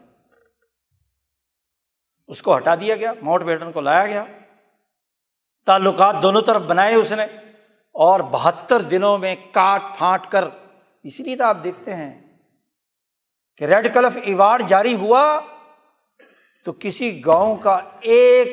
اس 2.28 2.42
کو 2.42 2.56
ہٹا 2.56 2.74
دیا 2.74 2.96
گیا 2.96 3.12
ماؤنٹ 3.22 3.44
بیٹن 3.44 3.72
کو 3.72 3.80
لایا 3.80 4.06
گیا۔ 4.06 4.24
تعلقات 5.66 6.16
دونوں 6.22 6.42
طرف 6.42 6.62
بنائے 6.62 6.94
اس 6.94 7.12
نے 7.12 7.22
اور 7.92 8.20
بہتر 8.20 8.82
دنوں 8.82 9.18
میں 9.18 9.36
کاٹ 9.52 9.82
پھانٹ 9.98 10.22
کر۔ 10.30 10.44
اسی 11.02 11.22
لیے 11.22 11.36
تو 11.36 11.44
آپ 11.44 11.56
دیکھتے 11.64 11.94
ہیں 11.94 12.38
کہ 13.56 13.64
ریڈ 13.64 13.94
کلف 13.94 14.18
ایوارڈ 14.22 14.68
جاری 14.68 14.94
ہوا 14.94 15.40
تو 16.64 16.72
کسی 16.80 17.26
گاؤں 17.26 17.56
کا 17.56 17.80
ایک 18.00 18.48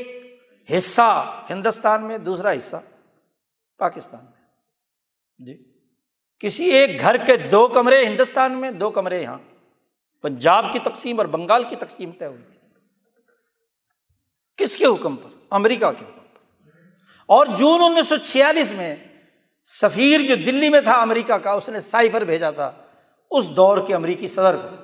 حصہ 0.78 1.42
ہندوستان 1.50 2.06
میں، 2.06 2.18
دوسرا 2.18 2.52
حصہ۔ 2.52 2.78
پاکستان 3.78 4.26
میں۔ 4.26 4.48
جی۔ 5.40 5.74
کسی 6.40 6.66
ایک 6.66 7.02
گھر 7.02 7.18
کے 7.18 7.38
دو 7.38 7.68
کمرے 7.68 8.06
ہندوستان 8.06 8.62
میں، 8.62 8.72
دو 8.72 8.90
کمرے 8.92 9.22
یہاں۔ 9.22 9.38
پنجاب 10.22 10.66
کی 10.74 10.80
تقسیم 10.80 11.18
اور 11.18 11.26
بنگال 11.26 11.64
کی 11.64 11.76
تقسیم 11.76 12.12
طے 12.12 12.26
ہوئی 12.26 12.44
تھی۔ 12.52 12.60
کس 14.58 14.76
کے 14.76 14.86
حکم 14.86 15.16
پر؟ 15.16 15.30
امریکہ 15.50 15.92
کے 15.92 16.06
حکم 16.06 16.26
پر۔ 16.34 16.70
اور 17.26 17.48
جون 17.48 17.82
انیس 17.82 18.08
سو 18.08 18.16
چھیالیس 18.16 18.72
میں 18.72 18.96
سفیر 19.82 20.20
جو 20.22 20.36
دلی 20.36 20.70
میں 20.70 20.82
تھا 20.82 20.94
امریکہ 20.94 21.34
کا، 21.34 21.52
اس 21.52 21.70
نے 21.70 21.82
سائفر 21.82 22.22
بھیجا 22.22 22.52
تھا۔ 22.52 22.72
اس 23.32 23.50
دور 23.50 23.78
کے 23.88 23.96
امریکی 23.96 24.28
صدر 24.28 24.58
کو 24.58 24.76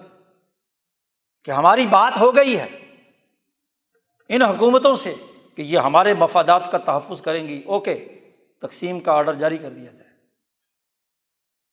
کہ 1.44 1.52
ہماری 1.52 1.86
بات 1.88 2.18
ہو 2.18 2.36
گئی 2.36 2.60
ہے۔ 2.60 2.68
ان 4.30 4.42
حکومتوں 4.42 4.96
سے 4.96 5.14
کہ 5.56 5.62
یہ 5.62 5.80
ہمارے 5.80 6.14
مفادات 6.14 6.72
کا 6.72 6.78
تحفظ 6.78 7.22
کریں 7.22 7.48
گی۔ 7.48 7.62
اوکے۔ 7.66 8.20
تقسیم 8.68 9.00
کا 9.00 9.12
آرڈر 9.12 9.34
جاری 9.34 9.58
کر 9.58 9.70
دیا 9.70 9.92
جائے۔ 9.92 10.10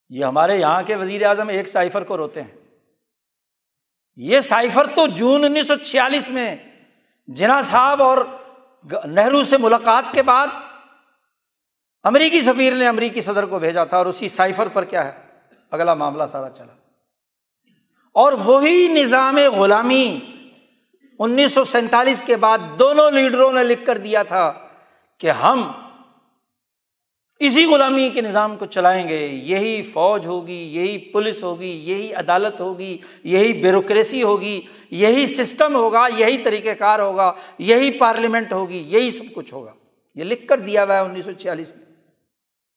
یہ 0.08 0.24
ہمارے 0.24 0.56
یہاں 0.56 0.82
کے 0.82 0.96
وزیر 0.96 1.26
اعظم 1.26 1.48
ایک 1.48 1.68
سائفر 1.68 2.04
کو 2.04 2.16
روتے 2.16 2.42
ہیں۔ 2.42 2.52
یہ 4.16 4.40
سائفر 4.40 4.86
تو 4.86 5.06
جون 5.06 5.44
انیس 5.44 5.66
سو 5.66 5.74
چھیالیس 5.74 6.30
میں 6.30 6.56
جنا 7.26 7.62
صاحب 7.62 8.02
اور 8.02 8.18
نہرو 9.04 9.44
سے 9.44 9.58
ملاقات 9.58 10.04
کے 10.12 10.22
بعد 10.22 10.46
امریکی 12.02 12.42
سفیر 12.42 12.72
نے 12.72 12.88
امریکی 12.88 13.20
صدر 13.20 13.46
کو 13.46 13.58
بھیجا 13.58 13.84
تھا 13.84 13.96
اور 13.96 14.06
اسی 14.06 14.28
سائفر 14.28 14.68
پر 14.68 14.84
کیا 14.84 15.04
ہے؟ 15.04 15.22
اگلا 15.70 15.94
معاملہ 15.94 16.22
سارا 16.32 16.50
چلا۔ 16.50 16.72
اور 18.14 18.32
وہی 18.32 18.88
نظام 18.88 19.36
غلامی 19.36 20.20
انیس 21.18 21.52
سو 21.52 21.64
سینتالیس 21.64 22.22
کے 22.26 22.36
بعد 22.36 22.58
دونوں 22.78 23.10
لیڈروں 23.10 23.52
نے 23.52 23.64
لکھ 23.64 23.86
کر 23.86 23.98
دیا 23.98 24.22
تھا 24.22 24.52
کہ 25.18 25.30
ہم 25.30 25.72
اسی 27.40 27.66
غلامی 27.66 28.10
کے 28.10 28.20
نظام 28.20 28.56
کو 28.56 28.66
چلائیں 28.66 29.08
گے، 29.08 29.26
یہی 29.26 29.82
فوج 29.82 30.26
ہوگی، 30.26 30.76
یہی 30.76 30.98
پولیس 30.98 31.42
ہوگی، 31.42 31.90
یہی 31.90 32.14
عدالت 32.14 32.60
ہوگی، 32.60 32.98
یہی 33.24 33.52
بیوروکریسی 33.52 34.22
ہوگی، 34.22 34.60
یہی 34.90 35.26
سسٹم 35.26 35.74
ہوگا، 35.74 36.06
یہی 36.16 36.38
طریقہ 36.38 36.68
کار 36.78 36.98
ہوگا، 36.98 37.32
یہی 37.58 37.98
پارلیمنٹ 37.98 38.52
ہوگی، 38.52 38.78
یہی 38.86 39.10
سب 39.10 39.34
کچھ 39.34 39.54
ہوگا۔ 39.54 39.74
یہ 40.14 40.24
لکھ 40.24 40.46
کر 40.46 40.60
دیا 40.60 40.84
ہوا 40.84 40.94
ہے 40.94 41.00
انیس 41.00 41.24
سو 41.24 41.30
چھیالیس 41.32 41.72
میں۔ 41.76 41.84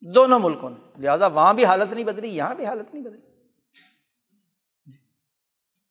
دونوں 0.02 0.40
ملکوں 0.40 0.69
نے۔ 0.69 1.02
لہٰذا 1.02 1.27
وہاں 1.27 1.53
بھی 1.53 1.65
حالت 1.65 1.94
نہیں 1.94 2.03
بدلی، 2.03 2.27
یہاں 2.27 2.56
بھی 2.56 2.65
حالت 2.65 2.94
نہیں 2.94 3.03
بدلی۔ 3.03 3.19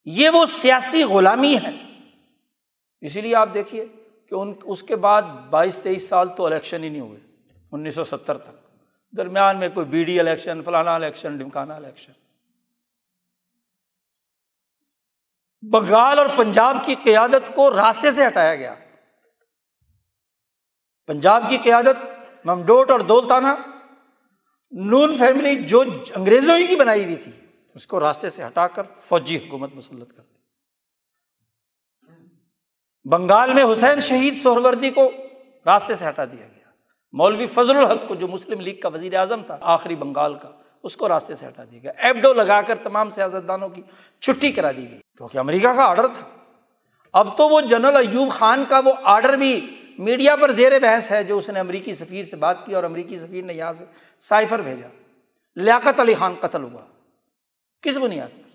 یہ 0.05 0.29
وہ 0.29 0.47
سیاسی 0.47 1.03
غلامی 1.03 1.57
ہے۔ 1.57 2.01
اسی 3.01 3.21
لیے 3.21 3.35
آپ 3.35 3.55
دیکھیے 3.55 3.87
کہ 4.27 4.35
ان، 4.35 4.53
اس 4.65 4.83
کے 4.83 4.97
بعد 4.97 5.23
بائیس 5.51 5.79
تیئیس 5.79 6.09
سال 6.09 6.29
تو 6.37 6.47
الیکشن 6.47 6.85
ہی 6.85 6.89
نہیں 6.89 7.01
ہوئے، 7.01 7.21
انیس 7.73 7.95
سو 7.95 8.05
ستر 8.05 8.39
تک۔ 8.39 8.62
درمیان 9.17 9.59
میں 9.59 9.69
کوئی 9.69 9.87
بی 9.87 10.05
ڈی 10.05 10.21
الیکشن، 10.21 10.63
فلانا 10.63 10.95
الیکشن 10.95 11.37
ڈمکانا 11.37 11.75
الیکشن۔ 11.75 12.13
بنگال 15.71 16.19
اور 16.19 16.27
پنجاب 16.37 16.77
کی 16.85 16.95
قیادت 16.95 17.55
کو 17.55 17.71
راستے 17.71 18.13
سے 18.13 18.27
ہٹایا 18.27 18.55
گیا۔ 18.55 18.75
پنجاب 21.07 21.43
کی 21.49 21.59
قیادت 21.59 21.97
ممڈوٹ 22.45 22.91
اور 22.91 23.01
دولتانہ، 23.01 23.49
نون 24.71 25.19
فیملی 25.19 25.63
جو 25.63 25.85
انگریزوں 26.15 26.57
ہی 26.57 26.67
کی 26.67 26.77
بنائی 26.77 27.05
ہوئی 27.05 27.17
تھی، 27.17 27.33
اس 27.75 27.87
کو 27.87 28.01
راستے 28.01 28.31
سے 28.31 28.47
ہٹا 28.47 28.69
کر 28.69 28.83
فوجی 28.83 29.37
حکومت 29.37 29.75
مسلط 29.75 30.17
کر 30.17 30.23
دی۔ 30.23 30.33
بنگال 33.11 33.55
میں 33.55 33.65
حسین 33.65 34.01
شہید 34.01 34.43
سہروردی 34.43 34.91
کو 34.91 35.11
راستے 35.67 35.97
سے 35.97 36.09
ہٹا 36.09 36.25
دیا 36.25 36.47
گیا۔ 36.47 36.52
مولوی 37.13 37.47
فضل 37.47 37.77
الحق 37.77 38.09
کو 38.09 38.15
جو 38.15 38.29
مسلم 38.29 38.61
لیگ 38.61 38.81
کا 38.81 38.89
وزیر 38.89 39.15
اعظم 39.15 39.43
تھا، 39.43 39.59
آخری 39.61 39.97
بنگال 39.97 40.35
کا، 40.35 40.51
اس 40.83 40.97
کو 40.97 41.09
راستے 41.09 41.35
سے 41.35 41.47
ہٹا 41.47 41.65
دیا 41.71 41.79
گیا۔ 41.83 41.93
ایبڈو 41.97 42.33
لگا 42.33 42.63
کر 42.63 42.75
تمام 42.75 43.11
سیاست 43.11 43.49
دانوں 43.49 43.69
کی 43.69 43.83
چھٹی 44.21 44.53
کرا 44.53 44.73
دی 44.73 44.91
گئی۔ 44.91 45.01
کیونکہ 45.17 45.39
امریکہ 45.39 45.69
کا 45.69 45.85
آڈر 45.85 46.07
تھا۔ 46.07 46.29
اب 47.13 47.39
تو 47.39 47.49
وہ 47.49 47.61
جنرل 47.61 47.97
ایوب 47.97 48.31
خان 48.31 48.65
کا 48.69 48.79
وہ 48.79 48.93
آڈر 49.03 49.37
بھی 49.37 49.83
میڈیا 49.99 50.37
پر 50.37 50.53
زیر 50.53 50.79
بحث 50.79 51.11
ہے، 51.11 51.25
جو 51.25 51.39
اس 51.39 51.51
نے 51.51 51.61
امریکی 51.61 51.95
سفیر 51.95 52.25
سے 52.25 52.37
بات 52.37 52.67
کی 52.67 52.75
اور 52.75 52.85
امریکی 52.85 53.19
سفیر 53.19 53.45
نے 53.45 53.55
یہاں 53.55 53.73
سے 53.73 53.85
سائفر 54.21 54.59
بھیجا۔ 54.59 54.89
لیاقت 55.57 56.01
علی 56.01 56.15
خان 56.15 56.35
قتل 56.41 56.63
ہوا۔ 56.63 56.81
کس 57.83 57.97
بنیاد 57.97 58.29
پر؟ 58.29 58.49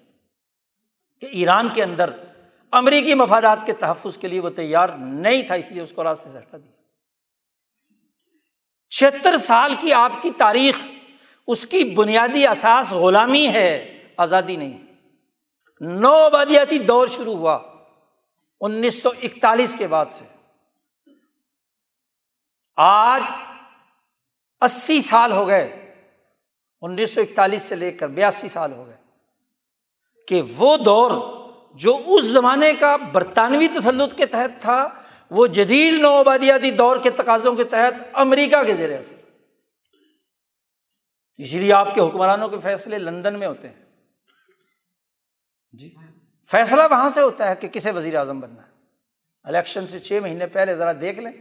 کہ 1.21 1.25
ایران 1.31 1.69
کے 1.69 1.83
اندر 1.83 2.09
امریکی 2.71 3.13
مفادات 3.13 3.65
کے 3.65 3.73
تحفظ 3.73 4.17
کے 4.17 4.27
لیے 4.27 4.39
وہ 4.39 4.49
تیار 4.49 4.89
نہیں 4.97 5.43
تھا، 5.43 5.55
اس 5.55 5.71
لیے 5.71 5.81
اس 5.81 5.91
کو 5.91 6.03
راستے 6.03 6.29
سے 6.29 6.37
ہٹا 6.37 6.57
دیا۔ 6.57 6.76
چھتر 8.89 9.37
سال 9.37 9.75
کی 9.75 9.93
آپ 9.93 10.21
کی 10.21 10.31
تاریخ، 10.37 10.77
اس 11.47 11.65
کی 11.65 11.83
بنیادی 11.83 12.47
اساس 12.47 12.91
غلامی 12.91 13.47
ہے، 13.47 14.03
آزادی 14.17 14.55
نہیں۔ 14.55 14.77
نو 15.81 16.13
آبادیاتی 16.13 16.77
دور 16.79 17.07
شروع 17.07 17.35
ہوا، 17.35 17.59
انیس 18.61 19.01
سو 19.01 19.09
اکتالیس 19.23 19.75
کے 19.77 19.87
بعد 19.87 20.05
سے۔ 20.11 20.25
آج 22.77 23.21
اسی 24.61 25.01
سال 25.01 25.31
ہو 25.31 25.47
گئے، 25.47 25.95
انیس 26.81 27.13
سو 27.13 27.21
اکتالیس 27.21 27.63
سے 27.63 27.75
لے 27.75 27.91
کر 27.91 28.07
بیاسی 28.07 28.47
سال 28.47 28.73
ہو 28.73 28.85
گئے، 28.87 28.97
کہ 30.27 30.41
وہ 30.57 30.77
دور 30.77 31.11
جو 31.75 31.97
اس 32.05 32.25
زمانے 32.25 32.73
کا 32.73 32.95
برطانوی 32.95 33.67
تسلط 33.67 34.17
کے 34.17 34.25
تحت 34.25 34.61
تھا 34.61 34.87
وہ 35.31 35.47
جدید 35.47 35.93
نو 35.93 36.15
آبادیاتی 36.15 36.71
دور 36.71 36.97
کے 36.97 37.09
تقاضوں 37.09 37.55
کے 37.55 37.63
تحت 37.63 37.93
امریکہ 38.13 38.63
کے 38.63 38.73
زیر 38.73 38.99
اثر۔ 38.99 39.15
اسی 41.35 41.59
لیے 41.59 41.73
آپ 41.73 41.93
کے 41.93 42.01
حکمرانوں 42.01 42.49
کے 42.49 42.57
فیصلے 42.63 42.97
لندن 42.97 43.39
میں 43.39 43.47
ہوتے 43.47 43.69
ہیں۔ 43.69 43.85
جی۔ 45.71 45.95
فیصلہ 46.45 46.83
وہاں 46.91 47.09
سے 47.09 47.21
ہوتا 47.21 47.49
ہے 47.49 47.55
کہ 47.55 47.67
کسے 47.67 47.91
وزیر 47.91 48.15
اعظم 48.15 48.39
بننا 48.39 48.63
ہے۔ 48.63 48.71
الیکشن 49.43 49.87
سے 49.87 49.99
چھ 49.99 50.19
مہینے 50.21 50.47
پہلے 50.47 50.75
ذرا 50.75 50.91
دیکھ 51.01 51.19
لیں 51.19 51.31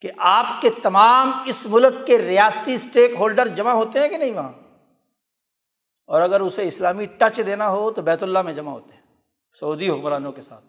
کہ 0.00 0.10
آپ 0.18 0.62
کے 0.62 0.70
تمام 0.82 1.30
اس 1.46 1.66
ملک 1.66 2.06
کے 2.06 2.18
ریاستی 2.18 2.74
اسٹیک 2.74 3.10
ہولڈر 3.18 3.46
جمع 3.46 3.72
ہوتے 3.72 3.98
ہیں 3.98 4.08
کہ 4.08 4.16
نہیں 4.16 4.30
وہاں؟ 4.30 4.52
اور 6.06 6.20
اگر 6.20 6.40
اسے 6.40 6.68
اسلامی 6.68 7.06
ٹچ 7.06 7.40
دینا 7.46 7.68
ہو 7.68 7.90
تو 7.90 8.02
بیت 8.02 8.22
اللہ 8.22 8.42
میں 8.42 8.52
جمع 8.52 8.72
ہوتے 8.72 8.94
ہیں، 8.94 9.02
سعودی 9.60 9.90
حکمرانوں 9.90 10.32
کے 10.32 10.40
ساتھ۔ 10.40 10.64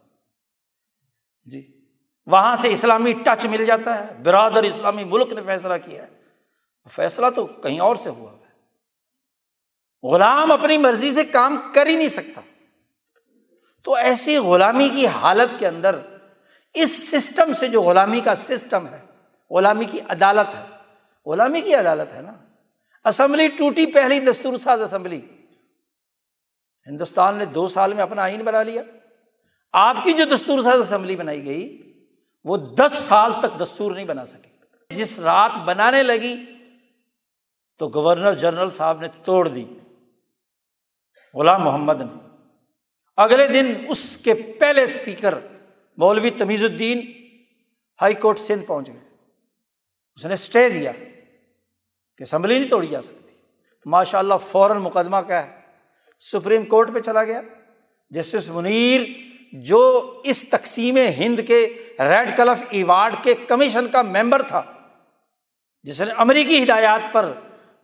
جی۔ 1.43 1.74
وہاں 2.27 2.55
سے 2.55 2.73
اسلامی 2.73 3.13
ٹچ 3.13 3.45
مل 3.45 3.65
جاتا 3.65 4.07
ہے، 4.07 4.13
برادر 4.23 4.63
اسلامی 4.63 5.03
ملک 5.03 5.33
نے 5.33 5.41
فیصلہ 5.41 5.73
کیا 5.85 6.03
ہے۔ 6.03 6.09
فیصلہ 6.89 7.29
تو 7.29 7.45
کہیں 7.45 7.79
اور 7.79 7.95
سے 7.95 8.09
ہوا۔ 8.09 8.31
ہے 8.31 8.45
غلام 10.07 10.51
اپنی 10.51 10.77
مرضی 10.77 11.11
سے 11.11 11.23
کام 11.23 11.71
کر 11.73 11.87
ہی 11.87 11.95
نہیں 11.95 12.09
سکتا۔ 12.09 12.41
تو 13.83 13.95
ایسی 13.95 14.37
غلامی 14.37 14.89
کی 14.89 15.07
حالت 15.07 15.59
کے 15.59 15.67
اندر 15.67 15.99
اس 16.73 17.11
سسٹم 17.11 17.53
سے 17.53 17.67
جو 17.67 17.81
غلامی 17.81 18.19
کا 18.19 18.35
سسٹم 18.35 18.87
ہے، 18.87 19.01
غلامی 19.49 19.85
کی 19.85 19.99
عدالت 20.09 20.55
ہے۔ 20.55 20.77
غلامی 21.25 21.61
کی 21.61 21.75
عدالت 21.75 22.13
ہے 22.13 22.21
نا۔ 22.21 22.33
اسمبلی 23.05 23.47
ٹوٹی 23.47 23.85
پہلی 23.85 24.19
دستور 24.19 24.57
ساز 24.57 24.81
اسمبلی۔ 24.81 25.21
ہندوستان 26.87 27.35
نے 27.35 27.45
دو 27.45 27.67
سال 27.67 27.93
میں 27.93 28.03
اپنا 28.03 28.21
آئین 28.21 28.43
بنا 28.43 28.63
لیا۔ 28.63 28.81
آپ 29.73 29.95
کی 30.03 30.13
جو 30.13 30.25
دستور 30.35 30.63
ساز 30.63 30.79
اسمبلی 30.79 31.15
بنائی 31.15 31.45
گئی 31.45 31.84
وہ 32.45 32.57
دس 32.57 32.93
سال 32.93 33.31
تک 33.41 33.59
دستور 33.59 33.91
نہیں 33.91 34.05
بنا 34.05 34.25
سکے۔ 34.25 34.55
جس 34.93 35.19
رات 35.19 35.51
بنانے 35.65 36.03
لگی 36.03 36.35
تو 37.79 37.89
گورنر 37.89 38.33
جنرل 38.33 38.71
صاحب 38.71 39.01
نے 39.01 39.07
توڑ 39.07 39.47
دی۔ 39.47 39.65
غلام 41.33 41.63
محمد 41.63 42.01
نے۔ 42.01 42.37
اگلے 43.17 43.47
دن 43.47 43.73
اس 43.89 44.17
کے 44.17 44.33
پہلے 44.33 44.83
اسپیکر 44.83 45.39
مولوی 45.97 46.29
تمیز 46.29 46.63
الدین 46.63 47.11
ہائی 48.01 48.13
کورٹ 48.13 48.39
سندھ 48.39 48.65
پہنچ 48.65 48.87
گئے۔ 48.87 48.99
اس 50.15 50.25
نے 50.25 50.33
اسٹے 50.33 50.69
دیا 50.69 50.91
کہ 52.17 52.23
اسمبلی 52.23 52.59
نہیں 52.59 52.69
توڑی 52.69 52.87
جا 52.87 53.01
سکتی۔ 53.01 53.33
ماشاء 53.85 54.19
اللہ 54.19 54.33
فوراً 54.47 54.77
مقدمہ 54.77 55.17
کیا 55.27 55.47
ہے۔ 55.47 55.61
سپریم 56.19 56.65
کورٹ 56.65 56.93
پہ 56.93 56.99
چلا 56.99 57.23
گیا۔ 57.23 57.41
جسٹس 58.09 58.49
منیر 58.49 59.01
جو 59.63 60.21
اس 60.23 60.49
تقسیم 60.49 60.97
ہند 60.97 61.39
کے 61.47 61.85
ریڈ 61.99 62.37
کلف 62.37 62.63
ایوارڈ 62.69 63.15
کے 63.23 63.33
کمیشن 63.33 63.87
کا 63.87 64.01
ممبر 64.01 64.41
تھا، 64.41 64.61
جس 65.83 66.01
نے 66.01 66.11
امریکی 66.17 66.63
ہدایات 66.63 67.13
پر 67.13 67.31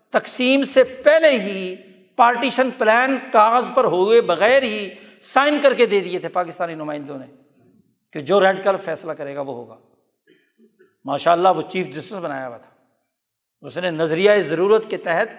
تقسیم 0.10 0.64
سے 0.64 0.84
پہلے 0.84 1.30
ہی 1.30 1.76
پارٹیشن 2.16 2.70
پلان 2.78 3.18
کاغذ 3.32 3.70
پر 3.74 3.84
ہوئے 3.84 4.22
بغیر 4.22 4.64
ہی 4.64 4.90
سائن 5.22 5.58
کر 5.64 5.74
کے 5.74 5.86
دے 5.86 6.00
دیے 6.00 6.20
تھے 6.20 6.30
پاکستانی 6.30 6.76
نمائندوں 6.76 7.18
نے 7.18 7.26
کہ 8.12 8.20
جو 8.20 8.42
ریڈ 8.42 8.64
کلف 8.64 8.86
فیصلہ 8.86 9.12
کرے 9.12 9.36
گا 9.36 9.42
وہ 9.42 9.54
ہوگا۔ 9.54 9.78
ماشاء 11.06 11.32
اللہ 11.32 11.50
وہ 11.56 11.62
چیف 11.62 11.88
جسٹس 11.88 12.14
بنایا 12.14 12.48
ہوا 12.48 12.58
تھا۔ 12.58 12.70
اس 13.62 13.78
نے 13.78 13.92
نظریہ 13.92 14.32
ضرورت 14.32 14.90
کے 14.90 14.98
تحت، 14.98 15.30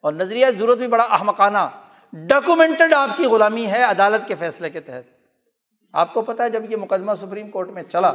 اور 0.00 0.12
نظریہ 0.12 0.46
ضرورت 0.58 0.78
بھی 0.78 0.88
بڑا 0.88 1.04
احمقانہ، 1.04 1.68
ڈاکومنٹڈ 2.12 2.92
آپ 2.92 3.16
کی 3.16 3.24
غلامی 3.24 3.66
ہے 3.66 3.82
عدالت 3.82 4.28
کے 4.28 4.34
فیصلے 4.34 4.70
کے 4.70 4.80
تحت۔ 4.80 5.13
آپ 5.94 6.14
کو 6.14 6.22
پتا 6.22 6.44
ہے 6.44 6.50
جب 6.50 6.72
یہ 6.72 6.76
مقدمہ 6.76 7.12
سپریم 7.20 7.50
کورٹ 7.50 7.68
میں 7.68 7.82
چلا 7.82 8.12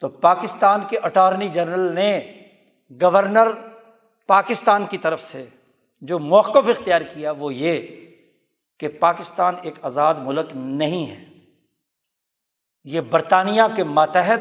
تو 0.00 0.08
پاکستان 0.08 0.80
کے 0.88 0.98
اٹارنی 0.98 1.48
جنرل 1.48 1.92
نے 1.92 2.32
گورنر 3.00 3.48
پاکستان 4.26 4.84
کی 4.86 4.98
طرف 4.98 5.22
سے 5.22 5.46
جو 6.00 6.18
موقف 6.18 6.68
اختیار 6.68 7.00
کیا 7.00 7.30
وہ 7.30 7.54
یہ 7.54 7.86
کہ 8.78 8.88
پاکستان 8.88 9.54
ایک 9.62 9.74
آزاد 9.82 10.14
ملک 10.14 10.46
نہیں 10.54 11.10
ہے۔ 11.10 11.24
یہ 12.84 13.00
برطانیہ 13.00 13.62
کے 13.76 13.84
ماتحت، 13.84 14.40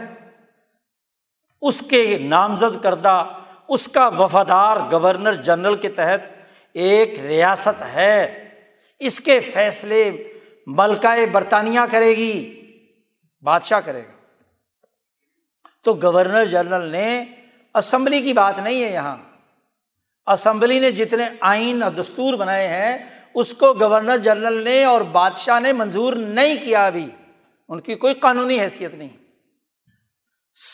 اس 1.62 1.84
کے 1.90 2.18
نامزد 2.20 2.84
کردہ، 2.84 3.26
اس 3.68 3.88
کا 3.88 4.08
وفادار 4.08 4.78
گورنر 4.92 5.34
جنرل 5.34 5.76
کے 5.76 5.90
تحت 5.90 6.22
ایک 6.74 7.20
ریاست 7.20 7.82
ہے۔ 7.82 8.46
اس 9.00 9.20
کے 9.20 9.40
فیصلے 9.40 10.29
ملکہ 10.70 11.26
برطانیہ 11.26 11.80
کرے 11.92 12.10
گی، 12.10 12.62
بادشاہ 13.42 13.80
کرے 13.80 14.02
گا۔ 14.02 14.12
تو 15.84 15.94
گورنر 15.94 16.46
جنرل 16.46 16.88
نے 16.88 17.26
اسمبلی 17.76 18.22
کی 18.22 18.34
بات 18.34 18.60
نہیں 18.60 18.84
ہے 18.84 18.90
یہاں۔ 18.90 19.18
اسمبلی 20.26 20.80
نے 20.80 20.92
جتنے 20.92 21.24
آئین 21.40 21.84
اور 21.84 21.92
دستور 21.92 22.34
بنائے 22.34 22.68
ہیں، 22.68 22.98
اس 23.34 23.54
کو 23.54 23.74
گورنر 23.74 24.18
جنرل 24.18 24.64
نے 24.64 24.84
اور 24.84 25.02
بادشاہ 25.02 25.60
نے 25.60 25.74
منظور 25.74 26.14
نہیں 26.14 26.56
کیا 26.56 26.86
ابھی۔ 26.86 27.10
ان 27.70 27.80
کی 27.80 27.96
کوئی 27.96 28.14
قانونی 28.14 28.60
حیثیت 28.60 28.94
نہیں۔ 28.94 29.18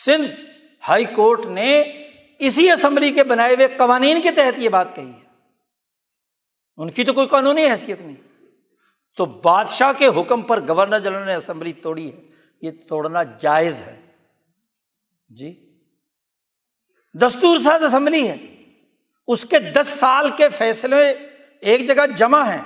سندھ 0.04 0.40
ہائی 0.88 1.04
کورٹ 1.04 1.46
نے 1.46 1.80
اسی 2.38 2.70
اسمبلی 2.70 3.10
کے 3.10 3.24
بنائے 3.24 3.54
ہوئے 3.54 3.68
قوانین 3.76 4.22
کے 4.22 4.30
تحت 4.30 4.58
یہ 4.58 4.68
بات 4.68 4.96
کہی 4.96 5.10
ہے۔ 5.10 5.26
ان 6.76 6.90
کی 6.90 7.04
تو 7.04 7.12
کوئی 7.12 7.26
قانونی 7.26 7.70
حیثیت 7.70 8.00
نہیں۔ 8.00 8.25
تو 9.16 9.24
بادشاہ 9.24 9.92
کے 9.98 10.06
حکم 10.06 10.42
پر 10.42 10.60
گورنر 10.68 10.98
جنرل 10.98 11.26
نے 11.26 11.34
اسمبلی 11.34 11.72
توڑی 11.72 12.12
ہے، 12.12 12.16
یہ 12.62 12.70
توڑنا 12.88 13.22
جائز 13.22 13.82
ہے۔ 13.82 14.00
جی؟ 15.28 15.78
دستور 17.14 17.58
ساز 17.58 17.84
اسمبلی 17.84 18.28
ہے۔ 18.28 18.36
اس 19.28 19.44
کے 19.44 19.58
دس 19.58 19.88
سال 19.88 20.28
کے 20.36 20.48
فیصلے 20.48 21.14
ایک 21.60 21.88
جگہ 21.88 22.06
جمع 22.16 22.42
ہیں۔ 22.42 22.62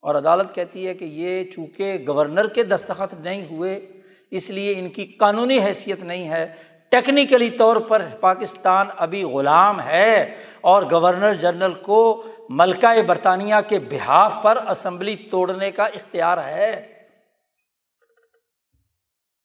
اور 0.00 0.14
عدالت 0.14 0.54
کہتی 0.54 0.88
ہے 0.88 0.94
کہ 0.94 1.04
یہ 1.04 1.44
چونکہ 1.50 1.98
گورنر 2.08 2.48
کے 2.48 2.62
دستخط 2.62 3.14
نہیں 3.14 3.46
ہوئے، 3.50 4.00
اس 4.30 4.50
لیے 4.50 4.74
ان 4.78 4.88
کی 4.88 5.06
قانونی 5.06 5.58
حیثیت 5.58 6.00
نہیں 6.00 6.30
ہے۔ 6.30 6.54
ٹیکنیکلی 6.88 7.50
طور 7.50 7.76
پر 7.76 8.06
پاکستان 8.20 8.86
ابھی 8.96 9.22
غلام 9.22 9.80
ہے 9.80 10.36
اور 10.60 10.82
گورنر 10.82 11.34
جنرل 11.34 11.74
کو 11.74 12.26
ملکہ 12.48 13.02
برطانیہ 13.02 13.54
کے 13.68 13.78
بحاف 13.78 14.32
پر 14.42 14.70
اسمبلی 14.70 15.16
توڑنے 15.30 15.70
کا 15.70 15.84
اختیار 15.84 16.44
ہے۔ 16.44 16.94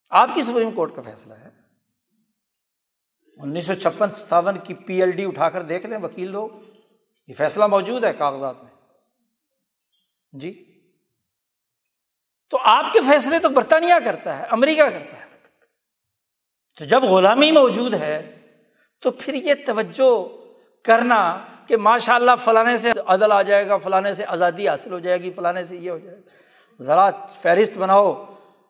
آپ 0.10 0.30
کی 0.36 0.44
سپریم 0.44 0.72
کورٹ 0.72 0.96
کا 0.96 1.02
فیصلہ 1.02 1.34
ہے۔ 1.34 1.50
انیس 3.38 3.68
سو 3.68 3.74
چھپن 3.74 4.10
ستاون 4.10 4.58
کی 4.58 4.74
پی 4.74 5.00
ایل 5.00 5.12
ڈی 5.12 5.26
اٹھا 5.26 5.50
کر 5.50 5.62
دیکھ 5.62 5.86
لیں 5.86 5.98
وکیل 5.98 6.32
لوگ۔ 6.32 6.50
یہ 7.28 7.34
فیصلہ 7.34 7.68
موجود 7.68 8.04
ہے 8.04 8.14
کاغذات 8.14 8.64
میں۔ 8.64 8.72
جی۔ 10.32 10.82
تو 12.50 12.58
آپ 12.62 12.94
کے 12.94 13.00
فیصلے 13.00 13.40
تو 13.40 13.50
برطانیہ 13.50 13.94
کرتا 14.06 14.40
ہے، 14.40 14.46
امریکہ 14.46 14.84
کرتا 14.84 15.20
ہے۔ 15.20 15.26
تو 16.78 16.86
جب 16.86 17.04
غلامی 17.04 17.52
موجود 17.52 17.94
ہے 17.94 18.40
تو 19.00 19.12
پھر 19.12 19.34
یہ 19.34 19.54
توجہ 19.66 20.38
کرنا 20.86 21.46
کہ 21.68 21.78
ماشاء 21.78 22.16
اللہ 22.16 22.32
فلانے 22.44 22.78
سے 22.78 22.92
عدل 23.08 23.32
آ 23.32 23.42
جائے 23.42 23.68
گا، 23.68 23.78
فلانے 23.78 24.14
سے 24.14 24.26
آزادی 24.26 24.70
حاصل 24.70 24.92
ہو 24.92 25.00
جائے 25.00 25.22
گی، 25.22 25.32
فلانے 25.32 25.66
سے 25.66 25.76
یہ 25.76 25.92
ہو 25.92 25.98
جائے 25.98 26.18
گا۔ 26.18 26.84
ذرا 26.84 27.10
فہرست 27.42 27.78
بناؤ، 27.78 28.26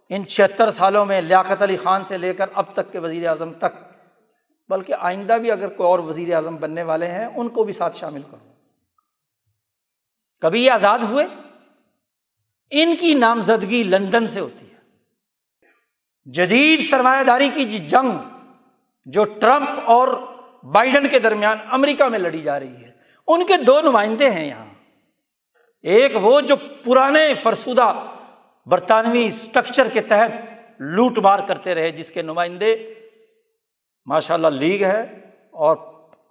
ان 0.10 0.28
چھہتر 0.28 0.72
سالوں 0.72 1.06
میں 1.06 1.22
لیاقت 1.22 1.62
علی 1.62 1.78
خان 1.78 2.06
سے 2.06 2.18
لے 2.18 2.34
کر 2.34 2.46
اب 2.54 2.66
تک 2.74 2.92
کے 2.92 3.00
وزیر 3.00 3.28
اعظم 3.28 3.54
تک۔ 3.54 3.94
بلکہ 4.70 4.94
آئندہ 5.00 5.34
بھی 5.34 5.52
اگر 5.52 5.68
کوئی 5.68 5.88
اور 5.88 6.00
وزیر 6.00 6.36
اعظم 6.36 6.56
بننے 6.56 6.84
والے 6.84 7.08
ہیں، 7.08 7.26
ان 7.26 7.50
کو 7.50 7.64
بھی 7.64 7.74
ساتھ 7.74 7.96
شامل 7.96 8.22
کرو۔ 8.22 8.54
کبھی 10.42 10.66
یہ 10.66 10.72
آزاد 10.72 11.00
ہوئے؟ 11.00 11.26
ان 12.72 12.96
کی 13.00 13.14
نامزدگی 13.14 13.84
لندن 13.84 14.28
سے 14.28 14.40
ہوتی 14.40 14.66
ہے۔ 14.66 14.74
جدید 16.26 16.90
سرمایہ 16.90 17.24
داری 17.24 17.50
کی 17.50 17.66
جی 17.66 17.78
جنگ 17.78 18.12
جو 19.06 19.24
ٹرمپ 19.24 19.70
اور 19.86 20.08
بائیڈن 20.72 21.08
کے 21.08 21.20
درمیان 21.20 21.58
امریکہ 21.72 22.04
میں 22.04 22.20
لڑی 22.20 22.42
جا 22.42 22.60
رہی 22.60 22.86
ہے۔ 22.86 22.92
ان 23.28 23.46
کے 23.46 23.58
دو 23.58 23.82
نمائندے 23.82 24.32
ہیں 24.32 24.48
یہاں۔ 24.48 24.66
ایک 25.82 26.12
وہ 26.16 26.42
جو 26.42 26.56
پرانے 26.56 27.34
فرسودہ 27.34 28.06
برطانوی 28.66 29.26
اسٹرکچر 29.26 29.90
کے 29.90 30.02
تحت 30.02 30.32
لوٹ 30.80 31.20
مار 31.20 31.40
کرتے 31.40 31.76
رہے، 31.76 31.92
جس 31.92 32.12
کے 32.12 32.22
نمائندے 32.22 32.94
ماشاء 34.06 34.34
اللہ 34.34 34.48
لیگ 34.48 34.84
ہے 34.84 35.02
اور 35.52 35.78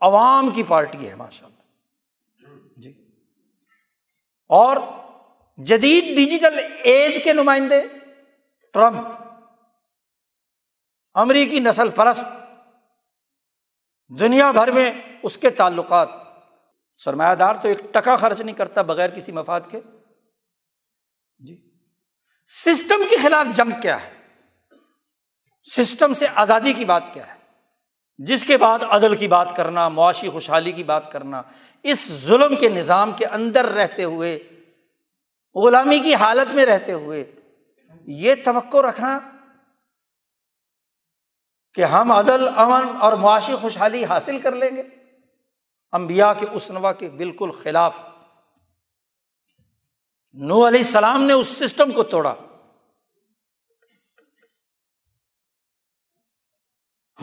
عوام 0.00 0.50
کی 0.50 0.62
پارٹی 0.62 1.10
ہے 1.10 1.14
ماشاء 1.14 1.46
اللہ 1.46 1.60
جی۔ 2.76 2.92
اور 4.48 4.76
جدید 5.56 6.04
ڈیجیٹل 6.04 6.58
ایج 6.82 7.24
کے 7.24 7.32
نمائندے 7.32 7.82
ٹرمپ۔ 8.72 9.06
امریکی 11.14 11.60
نسل 11.60 11.88
پرست 11.88 12.41
دنیا 14.20 14.50
بھر 14.50 14.70
میں 14.70 14.92
اس 15.22 15.38
کے 15.38 15.50
تعلقات۔ 15.50 16.08
سرمایہ 17.04 17.34
دار 17.34 17.54
تو 17.54 17.68
ایک 17.68 17.78
ٹکا 17.92 18.16
خرچ 18.16 18.40
نہیں 18.40 18.56
کرتا 18.56 18.82
بغیر 18.82 19.10
کسی 19.10 19.32
مفاد 19.32 19.60
کے۔ 19.70 19.80
جی۔ 21.38 21.70
سسٹم 22.46 23.02
کے 23.10 23.16
خلاف 23.16 23.46
جنگ 23.56 23.80
کیا 23.80 23.98
ہے؟ 24.02 24.10
سسٹم 25.76 26.14
سے 26.14 26.26
آزادی 26.34 26.72
کی 26.72 26.84
بات 26.84 27.02
کیا 27.12 27.26
ہے؟ 27.26 27.34
جس 28.18 28.44
کے 28.44 28.56
بعد 28.56 28.78
عدل 28.88 29.16
کی 29.16 29.28
بات 29.28 29.56
کرنا، 29.56 29.88
معاشی 29.88 30.28
خوشحالی 30.28 30.72
کی 30.72 30.84
بات 30.84 31.12
کرنا، 31.12 31.42
اس 31.82 32.12
ظلم 32.12 32.56
کے 32.56 32.68
نظام 32.68 33.12
کے 33.12 33.26
اندر 33.26 33.64
رہتے 33.64 34.04
ہوئے، 34.04 34.38
غلامی 35.54 35.98
کی 35.98 36.14
حالت 36.14 36.54
میں 36.54 36.66
رہتے 36.66 36.92
ہوئے، 36.92 37.32
یہ 38.06 38.34
توقع 38.44 38.78
رکھنا 38.78 39.18
کہ 41.74 41.84
ہم 41.84 42.10
عدل، 42.10 42.48
امن 42.56 42.96
اور 43.00 43.12
معاشی 43.12 43.54
خوشحالی 43.54 44.04
حاصل 44.04 44.40
کر 44.40 44.54
لیں 44.54 44.76
گے۔ 44.76 44.82
امبیا 45.92 46.34
کے 46.34 46.46
اسنوا 46.52 46.92
کے 46.92 47.10
بالکل 47.10 47.50
خلاف۔ 47.62 48.00
نو 50.32 50.68
علیہ 50.68 50.80
السلام 50.80 51.22
نے 51.22 51.32
اس 51.32 51.46
سسٹم 51.46 51.90
کو 51.90 52.02
توڑا۔ 52.02 52.34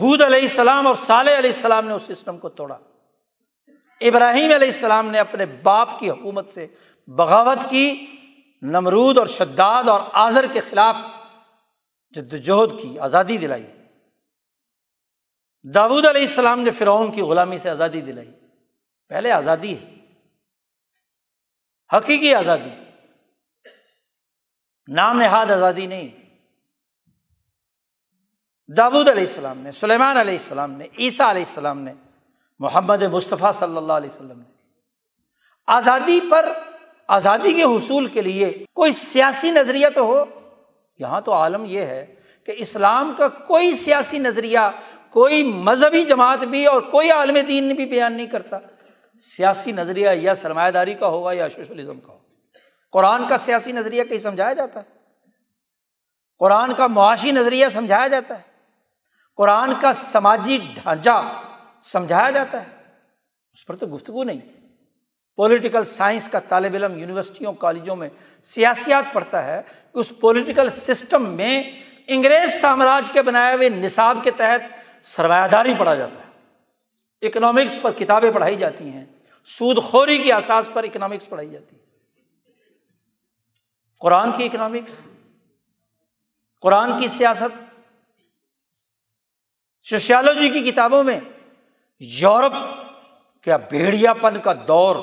حود 0.00 0.22
علیہ 0.22 0.40
السلام 0.40 0.86
اور 0.86 0.94
صالح 0.94 1.38
علیہ 1.38 1.50
السلام 1.50 1.86
نے 1.86 1.94
اس 1.94 2.02
سسٹم 2.02 2.38
کو 2.38 2.48
توڑا۔ 2.48 2.78
ابراہیم 4.00 4.52
علیہ 4.52 4.72
السلام 4.72 5.06
نے 5.06 5.18
اپنے 5.18 5.46
باپ 5.46 5.98
کی 5.98 6.10
حکومت 6.10 6.48
سے 6.54 6.66
بغاوت 7.06 7.70
کی، 7.70 8.06
نمرود 8.62 9.18
اور 9.18 9.26
شداد 9.26 9.84
اور 9.88 10.00
آزر 10.12 10.46
کے 10.52 10.60
خلاف 10.60 10.96
جدوجہد 12.10 12.82
کی 12.82 12.98
آزادی 12.98 13.36
دلائی۔ 13.36 13.79
داود 15.62 16.06
علیہ 16.06 16.20
السلام 16.20 16.60
نے 16.60 16.70
فرعون 16.70 17.12
کی 17.12 17.20
غلامی 17.20 17.58
سے 17.58 17.70
آزادی 17.70 18.00
دلائی۔ 18.00 18.30
پہلے 19.08 19.30
آزادی 19.30 19.76
ہے۔ 19.78 19.96
حقیقی 21.96 22.34
آزادی۔ 22.34 22.84
نام 24.88 25.18
نہاد 25.18 25.46
آزادی 25.46 25.86
نہیں۔ 25.86 26.08
داود 28.76 29.08
علیہ 29.08 29.22
السلام 29.22 29.58
نے، 29.58 29.72
سلیمان 29.72 30.16
علیہ 30.16 30.32
السلام 30.32 30.70
نے، 30.70 30.86
عیسیٰ 30.98 31.30
علیہ 31.30 31.44
السلام 31.48 31.80
نے، 31.80 31.94
محمد 32.58 33.02
مصطفیٰ 33.02 33.52
صلی 33.52 33.76
اللہ 33.76 33.92
علیہ 33.92 34.10
وسلم 34.10 34.38
نے۔ 34.38 34.50
آزادی 35.66 36.20
پر، 36.30 36.52
آزادی 37.06 37.52
کے 37.52 37.62
حصول 37.62 38.06
کے 38.06 38.22
لیے 38.22 38.64
کوئی 38.74 38.92
سیاسی 38.92 39.50
نظریہ 39.50 39.88
تو 39.94 40.04
ہو؟ 40.04 40.24
یہاں 40.98 41.20
تو 41.20 41.34
عالم 41.34 41.64
یہ 41.64 41.80
ہے 41.80 42.14
کہ 42.46 42.52
اسلام 42.56 43.14
کا 43.18 43.28
کوئی 43.28 43.74
سیاسی 43.74 44.18
نظریہ 44.18 44.58
کوئی 45.12 45.42
مذہبی 45.42 46.04
جماعت 46.04 46.38
بھی 46.38 46.66
اور 46.66 46.82
کوئی 46.82 47.10
عالم 47.10 47.38
دین 47.48 47.68
بھی 47.68 47.86
بیان 47.86 48.12
نہیں 48.12 48.26
کرتا۔ 48.26 48.58
سیاسی 49.20 49.72
نظریہ 49.72 50.10
یا 50.10 50.34
سرمایہ 50.34 50.70
داری 50.70 50.94
کا 50.94 51.06
ہوگا 51.06 51.32
یا 51.32 51.48
سوشلزم 51.48 52.00
کا 52.00 52.12
ہوگا۔ 52.12 52.24
قرآن 52.92 53.28
کا 53.28 53.36
سیاسی 53.36 53.72
نظریہ 53.72 54.04
کہیں 54.04 54.18
سمجھایا 54.18 54.52
جاتا 54.52 54.80
ہے؟ 54.80 54.94
قرآن 56.38 56.74
کا 56.74 56.86
معاشی 56.86 57.30
نظریہ 57.30 57.66
سمجھایا 57.72 58.06
جاتا 58.06 58.38
ہے؟ 58.38 58.42
قرآن 59.36 59.72
کا 59.80 59.92
سماجی 59.92 60.58
ڈھانچہ 60.74 61.42
سمجھایا 61.82 62.30
جاتا 62.30 62.62
ہے؟ 62.62 62.92
اس 63.52 63.66
پر 63.66 63.76
تو 63.76 63.86
گفتگو 63.86 64.24
نہیں۔ 64.24 64.40
پولیٹیکل 65.36 65.84
سائنس 65.84 66.28
کا 66.28 66.38
طالب 66.38 66.74
علم 66.74 66.98
یونیورسٹیوں، 66.98 67.52
کالجوں 67.52 67.96
میں 67.96 68.08
سیاسیات 68.42 69.04
پڑھتا 69.12 69.46
ہے۔ 69.46 69.62
اس 69.94 70.12
پولیٹیکل 70.20 70.70
سسٹم 70.70 71.28
میں 71.28 71.70
انگریز 72.06 72.60
سامراج 72.60 73.10
کے 73.10 73.22
بنائے 73.22 73.54
ہوئے 73.54 73.68
نصاب 73.68 74.18
کے 74.24 74.30
تحت 74.30 74.79
سرمایہ 75.02 75.48
داری 75.48 75.74
پڑھا 75.78 75.94
جاتا 75.94 76.14
ہے۔ 76.14 76.30
اکنامکس 77.26 77.78
پر 77.82 77.92
کتابیں 77.92 78.30
پڑھائی 78.30 78.56
جاتی 78.56 78.88
ہیں۔ 78.88 79.04
سود 79.44 79.82
خوری 79.82 80.18
کی 80.18 80.32
احساس 80.32 80.68
پر 80.72 80.82
اکنامکس 80.82 81.28
پڑھائی 81.28 81.50
جاتی 81.50 81.76
ہے۔ 81.76 81.80
قرآن 84.00 84.32
کی 84.36 84.44
اکنامکس 84.44 85.00
قرآن 86.60 87.00
کی 87.00 87.08
سیاست 87.08 87.80
سوشیالوجی 89.82 90.48
کی 90.48 90.70
کتابوں 90.70 91.04
میں 91.04 91.20
یورپ 92.00 92.52
کیا 93.42 93.56
بھیڑیا 93.56 94.14
پن 94.14 94.40
کا 94.40 94.52
دور 94.68 94.96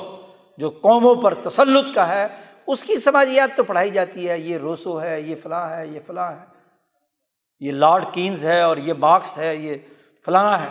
جو 0.58 0.70
قوموں 0.70 1.14
پر 1.14 1.34
تسلط 1.34 1.94
کا 1.94 2.08
ہے، 2.08 2.26
اس 2.66 2.84
کی 2.84 2.96
سماجیات 2.96 3.56
تو 3.56 3.64
پڑھائی 3.64 3.90
جاتی 3.90 4.28
ہے، 4.28 4.38
یہ 4.38 4.58
روسو 4.58 5.02
ہے، 5.02 5.20
یہ 5.20 5.36
فلاں 5.42 5.76
ہے، 5.76 5.86
یہ 5.86 6.00
فلاں 6.06 6.32
ہے۔ 6.32 6.57
یہ 7.60 7.72
لارڈ 7.72 8.04
کینز 8.12 8.44
ہے 8.44 8.60
اور 8.60 8.76
یہ 8.76 8.92
مارکس 8.98 9.38
ہے، 9.38 9.56
یہ 9.56 9.74
فلانا 10.24 10.62
ہے۔ 10.62 10.68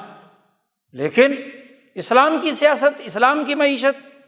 لیکن 0.92 1.36
اسلام 1.96 2.40
کی 2.40 2.52
سیاست، 2.52 3.02
اسلام 3.04 3.46
کی 3.46 3.56
معیشت، 3.56 4.20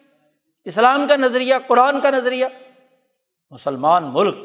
اسلام 0.66 1.06
کا 1.10 1.16
نظریہ، 1.16 1.56
قرآن 1.68 2.02
کا 2.02 2.10
نظریہ، 2.10 2.46
مسلمان 3.52 4.10
ملک، 4.14 4.38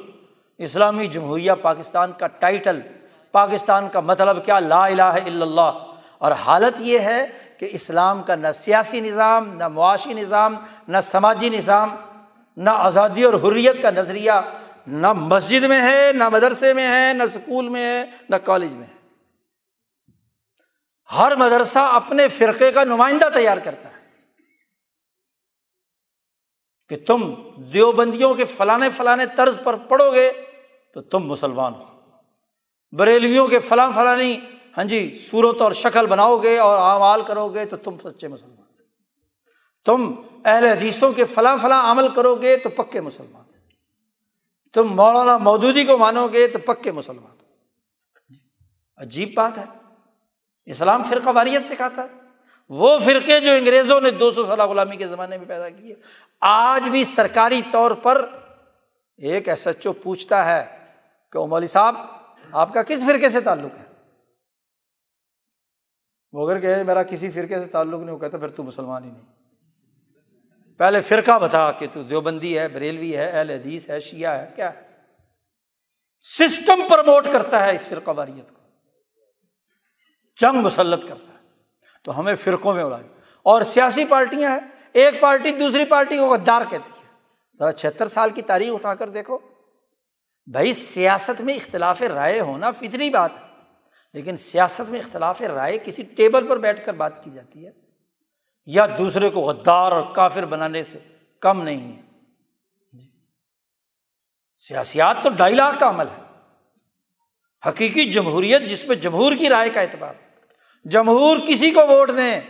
اسلامی 0.58 1.06
جمہوریہ 1.06 1.52
پاکستان 1.62 2.12
کا 2.18 2.26
ٹائٹل، 2.26 2.80
پاکستان 3.32 3.88
کا 3.88 4.00
مطلب 4.00 4.44
کیا 4.44 4.58
لا 4.58 4.86
الہ 4.86 5.02
الا 5.02 5.44
اللہ۔ 5.44 5.78
اور 6.18 6.32
حالت 6.32 6.80
یہ 6.80 6.98
ہے 6.98 7.26
کہ 7.58 7.68
اسلام 7.72 8.22
کا 8.22 8.34
نہ 8.34 8.52
سیاسی 8.54 9.00
نظام، 9.00 9.56
نہ 9.56 9.68
معاشی 9.68 10.12
نظام، 10.12 10.56
نہ 10.88 10.96
سماجی 11.02 11.48
نظام، 11.48 11.88
نہ 12.56 12.70
آزادی 12.70 13.24
اور 13.24 13.34
حریت 13.34 13.82
کا 13.82 13.90
نظریہ 13.90 14.32
نہ 14.86 15.12
مسجد 15.12 15.64
میں 15.64 15.82
ہے، 15.82 16.12
نہ 16.12 16.28
مدرسے 16.28 16.72
میں 16.72 16.88
ہے، 16.88 17.12
نہ 17.12 17.22
اسکول 17.22 17.68
میں 17.68 17.82
ہے، 17.82 18.04
نہ 18.28 18.36
کالج 18.36 18.72
میں 18.72 18.86
ہے۔ 18.86 18.94
ہر 21.18 21.36
مدرسہ 21.36 21.78
اپنے 21.78 22.28
فرقے 22.28 22.72
کا 22.72 22.84
نمائندہ 22.84 23.28
تیار 23.34 23.58
کرتا 23.58 23.88
ہے۔ 23.88 23.94
کہ 26.88 26.96
تم 27.06 27.34
دیوبندیوں 27.56 28.34
کے 28.34 28.44
فلانے 28.44 28.90
فلانے 28.90 29.26
طرز 29.36 29.56
پر 29.64 29.76
پڑھو 29.76 30.12
گے 30.12 30.32
تو 30.94 31.00
تم 31.00 31.18
مسلمان 31.18 31.74
ہو۔ 31.74 31.94
بریلویوں 32.92 33.48
کے 33.48 33.58
فلاں 33.58 33.92
فلانی 33.94 34.38
ہاں 34.76 34.84
جی 34.84 35.10
صورت 35.30 35.60
اور 35.60 35.72
شکل 35.72 36.06
بناؤ 36.06 36.36
گے 36.36 36.58
اور 36.58 36.78
اعمال 36.78 37.22
کرو 37.22 37.48
گے 37.48 37.64
تو 37.64 37.76
تم 37.76 37.98
سچے 37.98 38.28
مسلمان 38.28 38.54
تم 39.84 40.14
اہل 40.44 40.66
حدیثوں 40.66 41.12
کے 41.12 41.24
فلاں 41.24 41.56
فلاں 41.62 41.90
عمل 41.90 42.14
کرو 42.14 42.34
گے 42.34 42.56
تو 42.56 42.68
پکے 42.68 43.00
مسلمان 43.00 43.43
تم 44.74 44.96
مولانا 44.96 45.38
مودودی 45.38 45.84
کو 45.84 45.98
مانو 45.98 46.28
گے 46.28 46.48
تو 46.48 46.58
پکے 46.58 46.92
مسلمان 46.92 47.36
عجیب 48.96 49.34
بات 49.34 49.58
ہے۔ 49.58 49.64
اسلام 50.64 51.02
فرقہ 51.02 51.28
واریت 51.34 51.66
سکھاتا 51.66 52.02
ہے۔ 52.02 52.24
وہ 52.68 52.98
فرقے 52.98 53.40
جو 53.40 53.50
انگریزوں 53.50 54.00
نے 54.00 54.10
دو 54.10 54.32
سو 54.32 54.44
سالہ 54.44 54.62
غلامی 54.62 54.96
کے 54.96 55.06
زمانے 55.06 55.38
میں 55.38 55.46
پیدا 55.46 55.68
کیے، 55.68 55.94
آج 56.40 56.88
بھی 56.88 57.04
سرکاری 57.04 57.62
طور 57.70 57.90
پر 57.90 58.28
ایک 59.16 59.48
ایس 59.48 59.66
ایچ 59.66 59.86
او 59.86 59.92
پوچھتا 59.92 60.46
ہے 60.46 60.86
کہ 61.32 61.38
مولوی 61.38 61.66
صاحب، 61.66 61.96
آپ 62.52 62.74
کا 62.74 62.82
کس 62.82 63.00
فرقے 63.06 63.30
سے 63.30 63.40
تعلق 63.40 63.78
ہے؟ 63.78 63.84
وہ 66.32 66.50
اگر 66.50 66.60
کہ 66.60 66.84
میرا 66.84 67.02
کسی 67.02 67.30
فرقے 67.30 67.58
سے 67.58 67.66
تعلق 67.66 68.00
نہیں، 68.00 68.14
وہ 68.14 68.18
کہتا 68.18 68.38
پھر 68.38 68.48
تو 68.48 68.62
مسلمان 68.62 69.04
ہی 69.04 69.10
نہیں۔ 69.10 69.33
پہلے 70.78 71.00
فرقہ 71.00 71.38
بتا 71.38 71.72
کہ 71.72 71.86
تو 71.92 72.02
دیوبندی 72.02 72.58
ہے، 72.58 72.68
بریلوی 72.68 73.16
ہے، 73.16 73.30
اہل 73.30 73.50
حدیث 73.50 73.90
ہے، 73.90 74.00
شیعہ 74.00 74.38
ہے، 74.38 74.46
کیا 74.56 74.74
ہے؟ 74.74 74.80
سسٹم 76.38 76.82
پرموٹ 76.90 77.26
کرتا 77.32 77.64
ہے 77.64 77.74
اس 77.74 77.86
فرقہ 77.88 78.10
واریت 78.10 78.54
کو۔ 78.54 78.60
جنگ 80.40 80.56
مسلط 80.56 81.02
کرتا 81.08 81.32
ہے۔ 81.32 81.38
تو 82.02 82.18
ہمیں 82.18 82.34
فرقوں 82.34 82.74
میں 82.74 82.84
اڑا 82.84 82.98
اور 83.42 83.62
سیاسی 83.62 84.04
پارٹیاں 84.04 84.50
ہیں۔ 84.50 84.60
ایک 84.92 85.20
پارٹی 85.20 85.50
دوسری 85.50 85.84
پارٹی 85.84 86.18
کو 86.18 86.34
غدار 86.34 86.62
کہتی 86.70 86.90
ہے۔ 86.98 87.08
ذرا 87.58 87.72
چھہتر 87.72 88.08
سال 88.08 88.30
کی 88.30 88.42
تاریخ 88.42 88.74
اٹھا 88.74 88.94
کر 88.94 89.08
دیکھو۔ 89.08 89.38
بھائی، 90.46 90.72
سیاست 90.72 91.40
میں 91.40 91.54
اختلاف 91.54 92.02
رائے 92.02 92.40
ہونا 92.40 92.70
فطری 92.70 93.10
بات 93.10 93.30
ہے۔ 93.30 93.62
لیکن 94.12 94.36
سیاست 94.36 94.90
میں 94.90 95.00
اختلاف 95.00 95.42
رائے 95.42 95.78
کسی 95.84 96.02
ٹیبل 96.02 96.46
پر 96.46 96.56
بیٹھ 96.56 96.86
کر 96.86 96.94
بات 96.94 97.24
کی 97.24 97.30
جاتی 97.30 97.66
ہے۔ 97.66 97.83
یا 98.66 98.86
دوسرے 98.98 99.30
کو 99.30 99.40
غدار 99.40 99.92
اور 99.92 100.14
کافر 100.14 100.44
بنانے 100.44 100.84
سے 100.84 100.98
کم 101.40 101.62
نہیں 101.62 101.96
ہے۔ 101.96 102.02
جی۔ 102.92 103.10
سیاسیات 104.58 105.16
تو 105.22 105.28
ڈھائی 105.30 105.54
لاکھ 105.54 105.80
کا 105.80 105.90
عمل 105.90 106.06
ہے۔ 106.06 106.22
حقیقی 107.68 108.12
جمہوریت 108.12 108.62
جس 108.62 108.84
میں 108.84 108.96
جمہور 108.96 109.32
کی 109.38 109.48
رائے 109.48 109.70
کا 109.70 109.80
اعتبار 109.80 110.14
جمہور 110.84 111.38
کسی 111.48 111.70
کو 111.70 111.86
ووٹ 111.86 112.08
دیں 112.08 112.40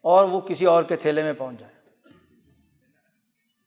اور 0.00 0.24
وہ 0.24 0.40
کسی 0.40 0.64
اور 0.64 0.82
کے 0.82 0.96
تھیلے 0.96 1.22
میں 1.22 1.32
پہنچ 1.32 1.60
جائے۔ 1.60 1.74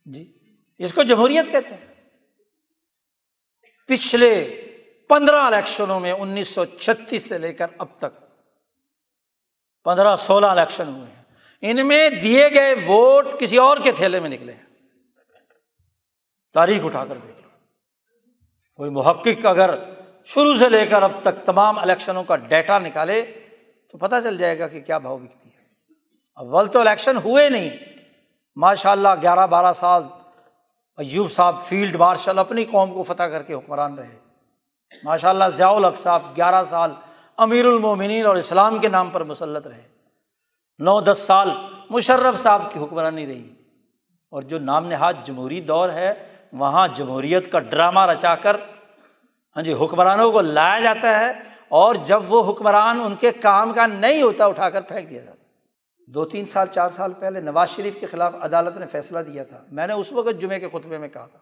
جی۔ 0.05 0.33
اس 0.77 0.93
کو 0.93 1.03
جمہوریت 1.03 1.51
کہتے 1.51 1.73
ہیں۔ 1.73 1.93
پچھلے 3.87 4.61
پندرہ 5.09 5.35
الیکشنوں 5.35 5.99
میں 5.99 6.11
انیس 6.11 6.47
سو 6.47 6.65
چھتیس 6.65 7.29
سے 7.29 7.37
لے 7.37 7.53
کر 7.53 7.67
اب 7.77 7.87
تک 7.97 8.19
پندرہ 9.83 10.15
سولہ 10.15 10.45
الیکشن 10.45 10.87
ہوئے 10.87 11.11
ہیں۔ 11.11 11.20
ان 11.61 11.87
میں 11.87 12.09
دیے 12.09 12.49
گئے 12.53 12.73
ووٹ 12.73 13.25
کسی 13.39 13.57
اور 13.57 13.77
کے 13.77 13.91
تھیلے 13.91 14.19
میں 14.19 14.29
نکلے 14.29 14.53
ہیں۔ 14.53 14.63
تاریخ 16.53 16.85
اٹھا 16.85 17.05
کر 17.05 17.17
دیکھ 17.17 17.41
لو 17.41 17.47
کوئی 18.75 18.89
محقق 18.89 19.45
اگر 19.45 19.75
شروع 20.25 20.55
سے 20.55 20.69
لے 20.69 20.85
کر 20.85 21.03
اب 21.03 21.11
تک 21.21 21.45
تمام 21.45 21.79
الیکشنوں 21.79 22.23
کا 22.23 22.35
ڈیٹا 22.35 22.79
نکالے 22.79 23.21
تو 23.91 23.97
پتہ 23.97 24.15
چل 24.23 24.37
جائے 24.37 24.59
گا 24.59 24.67
کہ 24.67 24.81
کیا 24.81 24.97
بھاؤ 24.97 25.17
بکتی 25.17 25.49
ہے۔ 25.49 25.63
اول 26.35 26.67
تو 26.67 26.79
الیکشن 26.79 27.17
ہوئے 27.17 27.49
نہیں۔ 27.49 27.69
ماشاء 28.55 28.91
اللہ 28.91 29.09
گیارہ 29.21 29.47
بارہ 29.47 29.73
سال 29.73 30.03
ایوب 30.97 31.31
صاحب 31.31 31.63
فیلڈ 31.63 31.95
مارشل 31.95 32.39
اپنی 32.39 32.65
قوم 32.65 32.93
کو 32.93 33.03
فتح 33.03 33.23
کر 33.23 33.43
کے 33.43 33.53
حکمران 33.53 33.95
رہے۔ 33.95 34.17
ماشاء 35.03 35.29
اللہ 35.29 35.43
ضیاء 35.57 35.69
الحق 35.69 36.01
صاحب 36.01 36.35
گیارہ 36.35 36.65
سال 36.69 36.91
امیر 37.37 37.65
المومنین 37.65 38.25
اور 38.25 38.35
اسلام 38.35 38.79
کے 38.79 38.87
نام 38.87 39.09
پر 39.09 39.23
مسلط 39.23 39.67
رہے۔ 39.67 40.00
نو 40.81 41.01
دس 41.01 41.23
سال 41.27 41.49
مشرف 41.89 42.39
صاحب 42.39 42.73
کی 42.73 42.79
حکمرانی 42.79 43.25
رہی۔ 43.25 43.49
اور 44.31 44.43
جو 44.43 44.59
نام 44.59 44.87
نہاد 44.87 45.13
جمہوری 45.23 45.61
دور 45.61 45.89
ہے، 45.89 46.13
وہاں 46.53 46.87
جمہوریت 46.87 47.51
کا 47.51 47.59
ڈرامہ 47.59 47.99
رچا 47.99 48.35
کر 48.35 48.55
ہاں 49.55 49.63
جی 49.63 49.73
حکمرانوں 49.73 50.31
کو 50.31 50.41
لایا 50.41 50.79
جاتا 50.79 51.19
ہے۔ 51.19 51.31
اور 51.69 51.95
جب 51.95 52.33
وہ 52.33 52.51
حکمران 52.51 52.99
ان 53.05 53.15
کے 53.15 53.31
کام 53.31 53.73
کا 53.73 53.85
نہیں 53.85 54.21
ہوتا، 54.21 54.45
اٹھا 54.45 54.69
کر 54.69 54.81
پھینک 54.81 55.09
دیا 55.09 55.21
جاتا 55.21 55.37
دو 56.07 56.25
تین 56.25 56.45
سال، 56.45 56.67
چار 56.67 56.89
سال 56.89 57.13
پہلے 57.13 57.39
نواز 57.39 57.69
شریف 57.69 57.97
کے 57.99 58.05
خلاف 58.05 58.33
عدالت 58.41 58.77
نے 58.77 58.85
فیصلہ 58.85 59.19
دیا 59.19 59.43
تھا۔ 59.43 59.57
میں 59.71 59.87
نے 59.87 59.93
اس 59.93 60.11
وقت 60.11 60.41
جمعے 60.41 60.59
کے 60.59 60.67
خطبے 60.67 60.97
میں 60.97 61.07
کہا 61.07 61.25
تھا 61.25 61.39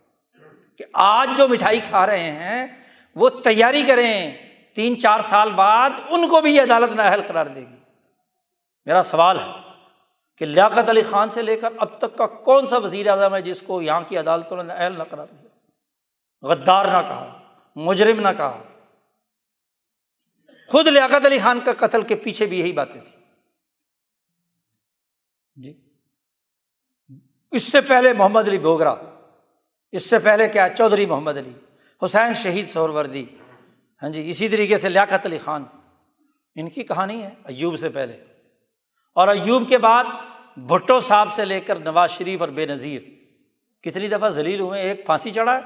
کہ 0.78 0.86
آج 0.94 1.30
جو 1.38 1.48
مٹھائی 1.48 1.80
کھا 1.80 2.08
رہے 2.08 2.32
ہیں، 2.32 2.68
وہ 3.16 3.30
تیاری 3.30 3.84
کریں۔ 3.84 4.32
تین 4.76 5.00
چار 5.00 5.20
سال 5.20 5.52
بعد 5.52 5.90
ان 6.10 6.28
کو 6.28 6.42
بھی 6.42 6.56
یہ 6.56 6.62
عدالت 6.62 6.96
نااہل 6.96 7.22
قرار 7.28 7.46
دے 7.46 7.60
گی۔ 7.60 7.79
میرا 8.90 9.04
سوال 9.04 9.40
ہے 9.40 9.52
کہ 10.38 10.46
لیاقت 10.46 10.90
علی 10.90 11.04
خان 11.04 11.30
سے 11.30 11.42
لے 11.42 11.58
کر 11.58 11.70
اب 11.78 11.98
تک 11.98 12.18
کا 12.18 12.28
کون 12.28 12.66
سا 12.66 12.78
وزیر 12.78 13.08
اعظم 13.08 13.36
ہے 13.36 13.42
جس 13.42 13.62
کو 13.62 13.82
یہاں 13.82 14.02
کی 14.08 14.18
عدالتوں 14.18 14.64
نے 14.64 14.74
اہل 14.74 14.98
نہ 14.98 15.04
قرار 15.04 15.28
دیا؟ 15.28 15.50
غدار 16.42 16.86
نہ 16.86 17.08
کہا، 17.08 17.42
مجرم 17.76 18.20
نہ 18.20 18.28
کہا۔ 18.38 18.64
خود 20.68 20.88
لیاقت 20.88 21.26
علی 21.26 21.40
خان 21.40 21.60
کا 21.60 21.88
قتل 21.88 22.02
کے 22.02 22.16
پیچھے 22.16 22.46
بھی 22.46 22.60
یہی 22.60 22.72
باتیں 22.72 23.02
تھیں۔ 23.02 23.24
جی۔ 25.56 25.94
اس 27.52 27.64
سے 27.64 27.82
پہلے 27.82 28.14
محمد 28.14 28.48
علی 28.48 28.60
بوگرا، 28.60 28.96
اس 29.92 30.10
سے 30.10 30.20
پہلے 30.20 30.50
کیا 30.50 30.68
چودھری 30.78 31.06
محمد 31.06 31.38
علی، 31.38 31.54
حسین 32.06 32.34
شہید 32.34 32.68
سور 32.68 32.90
وردی 32.90 33.26
ہاں 34.04 34.10
جی 34.10 34.30
اسی 34.30 34.50
طریقے 34.50 34.78
سے 34.78 34.90
لیاقت 34.90 35.26
علی 35.26 35.38
خان۔ 35.38 35.64
ان 36.56 36.70
کی 36.70 36.84
کہانی 36.84 37.24
ہے 37.24 37.30
ایوب 37.44 37.80
سے 37.80 37.90
پہلے۔ 37.90 38.29
اور 39.14 39.28
ایوب 39.28 39.70
کے 39.70 39.78
بعد 39.78 40.04
بھٹو 40.58 41.00
صاحب 41.00 41.34
سے 41.34 41.46
لے 41.46 41.60
کر 41.60 41.80
نواز 41.80 42.12
شریف 42.12 42.42
اور 42.42 42.50
بے 42.50 42.66
نظیر، 42.66 43.02
کتنی 43.84 44.08
دفعہ 44.08 44.30
ذلیل 44.30 44.60
ہوئے، 44.60 44.82
ایک 44.82 45.06
پھانسی 45.06 45.32
چڑھا 45.32 45.56
ہے؟ 45.56 45.60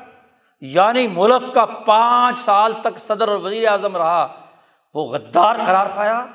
یعنی 0.61 1.07
ملک 1.07 1.53
کا 1.53 1.65
پانچ 1.65 2.39
سال 2.39 2.73
تک 2.81 2.97
صدر 2.97 3.27
اور 3.27 3.37
وزیر 3.37 3.67
اعظم 3.67 3.97
رہا، 3.97 4.45
وہ 4.93 5.05
غدار 5.05 5.55
قرار 5.65 5.85
پایا 5.95 6.25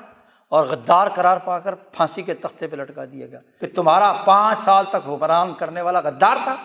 اور 0.49 0.65
غدار 0.65 1.07
قرار 1.07 1.37
پا 1.37 1.59
کر 1.59 1.75
پھانسی 1.75 2.21
کے 2.21 2.33
تختے 2.33 2.67
پہ 2.67 2.75
لٹکا 2.75 3.05
دیا 3.05 3.27
گیا۔ 3.27 3.39
کہ 3.59 3.67
تمہارا 3.75 4.13
پانچ 4.13 4.59
سال 4.59 4.85
تک 4.89 4.95
حکمران 4.95 5.53
کرنے 5.53 5.81
والا 5.81 5.99
غدار 5.99 6.37
تھا؟ 6.43 6.55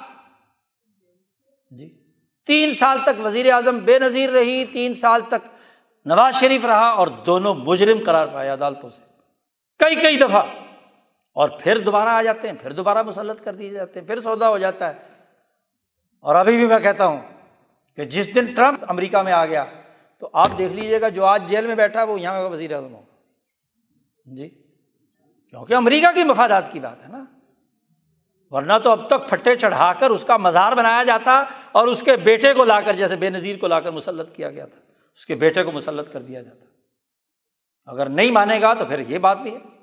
جی۔ 1.71 1.95
تین 2.47 2.75
سال 2.75 2.99
تک 3.05 3.27
وزیر 3.27 3.53
اعظم 3.53 3.79
بے 3.79 3.99
نظیر 3.99 4.31
رہی، 4.31 4.65
تین 4.65 4.95
سال 4.95 5.21
تک 5.21 5.49
نواز 6.05 6.35
شریف 6.35 6.65
رہا 6.65 6.89
اور 6.89 7.07
دونوں 7.07 7.55
مجرم 7.55 7.99
قرار 8.07 8.27
پائے 8.27 8.49
عدالتوں 8.49 8.91
سے۔ 8.91 9.14
کئی 9.85 9.97
کئی 9.97 10.17
دفعہ۔ 10.17 10.43
اور 11.33 11.49
پھر 11.49 11.79
دوبارہ 11.79 12.09
آ 12.09 12.23
جاتے 12.23 12.49
ہیں، 12.49 12.55
پھر 12.63 12.73
دوبارہ 12.73 13.03
مسلط 13.03 13.45
کر 13.45 13.55
دیے 13.55 13.71
جاتے 13.71 14.01
ہیں، 14.01 14.07
پھر 14.07 14.21
سودا 14.21 14.49
ہو 14.49 14.59
جاتا 14.59 14.89
ہے۔ 14.89 14.95
اور 16.21 16.35
ابھی 16.35 16.57
بھی 16.57 16.67
میں 16.67 16.79
کہتا 16.79 17.07
ہوں 17.07 17.21
کہ 17.97 18.05
جس 18.05 18.35
دن 18.35 18.45
ٹرمپ 18.55 18.85
امریکہ 18.89 19.19
میں 19.19 19.33
آ 19.33 19.47
گیا، 19.47 19.65
تو 20.19 20.31
آپ 20.33 20.49
دیکھ 20.59 20.73
لیجیے 20.73 21.01
گا 21.01 21.09
جو 21.09 21.25
آج 21.25 21.43
جیل 21.49 21.67
میں 21.67 21.75
بیٹھا 21.75 22.01
ہے 22.01 22.07
وہ 22.07 22.21
یہاں 22.21 22.43
کا 22.43 22.47
وزیر 22.47 22.75
اعظم 22.75 22.95
ہوگا۔ 22.95 23.17
جی۔ 24.27 24.49
کیونکہ 25.51 25.75
امریکہ 25.75 26.13
کی 26.15 26.25
مفادات 26.25 26.73
کی 26.73 26.81
بات 26.81 27.03
ہے 27.03 27.09
نا۔ 27.09 27.25
ورنہ 28.51 28.73
تو 28.83 28.91
اب 28.91 29.07
تک 29.07 29.29
پھٹے 29.29 29.57
چڑھا 29.57 29.93
کر 29.99 30.11
اس 30.11 30.25
کا 30.25 30.37
مزار 30.37 30.73
بنایا 30.73 31.05
جاتا 31.05 31.45
اور 31.73 31.89
اس 31.89 32.01
کے 32.03 32.17
بیٹے 32.17 32.55
کو 32.55 32.65
لا 32.65 32.81
کر، 32.81 32.95
جیسے 32.95 33.17
بے 33.17 33.31
نظیر 33.31 33.59
کو 33.59 33.67
لا 33.67 33.81
کر 33.81 33.91
مسلط 33.91 34.35
کیا 34.35 34.51
گیا 34.51 34.67
تھا۔ 34.67 34.93
اس 35.17 35.27
کے 35.27 35.35
بیٹے 35.35 35.63
کو 35.63 35.73
مسلط 35.73 36.13
کر 36.13 36.23
دیا 36.23 36.43
جاتا۔ 36.43 36.65
اگر 37.87 38.09
نہیں 38.09 38.31
مانے 38.31 38.61
گا 38.61 38.75
تو 38.75 38.85
پھر 38.85 38.99
یہ 38.99 39.19
بات 39.19 39.39
بھی 39.39 39.55
ہے۔ 39.55 39.74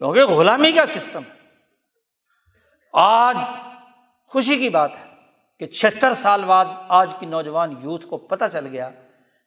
کیونکہ 0.00 0.24
غلامی 0.24 0.72
کا 0.72 0.86
سسٹم 0.86 1.22
ہے۔ 1.22 1.32
آج 2.92 3.36
خوشی 4.26 4.58
کی 4.58 4.68
بات 4.68 4.90
ہے 4.94 5.04
کہ 5.58 5.66
چھہتر 5.66 6.14
سال 6.14 6.44
بعد 6.44 6.64
آج 6.88 7.14
کی 7.20 7.26
نوجوان 7.26 7.74
یوتھ 7.82 8.06
کو 8.06 8.18
پتہ 8.18 8.44
چل 8.52 8.66
گیا 8.66 8.90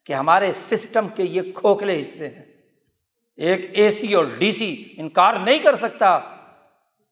کہ 0.06 0.14
ہمارے 0.14 0.52
سسٹم 0.52 1.08
کے 1.08 1.24
یہ 1.24 1.42
کھوکھلے 1.56 2.02
حصے 2.02 2.28
ہیں۔ 2.28 2.46
ایک 3.38 3.70
اے 3.74 3.92
سی 3.92 4.14
اور 4.14 4.26
ڈی 4.38 4.52
سی 4.52 4.94
انکار 4.98 5.34
نہیں 5.34 5.60
کر 5.60 5.76
سکتا 5.76 6.20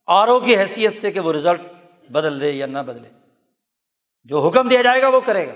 آر 0.08 0.28
او 0.28 0.40
کی 0.40 0.58
حیثیت 0.58 1.02
سے 1.02 1.12
کہ 1.12 1.20
وہ 1.20 1.34
رزلٹ 1.34 1.62
بدل 2.12 2.42
دے 2.42 2.52
یا 2.52 2.66
نہ 2.66 2.80
بدلے۔ 2.80 3.10
جو 4.24 4.40
حکم 4.40 4.68
دیا 4.68 4.82
جائے 4.82 5.02
گا 5.02 5.08
وہ 5.08 5.20
کرے 5.20 5.48
گا۔ 5.48 5.54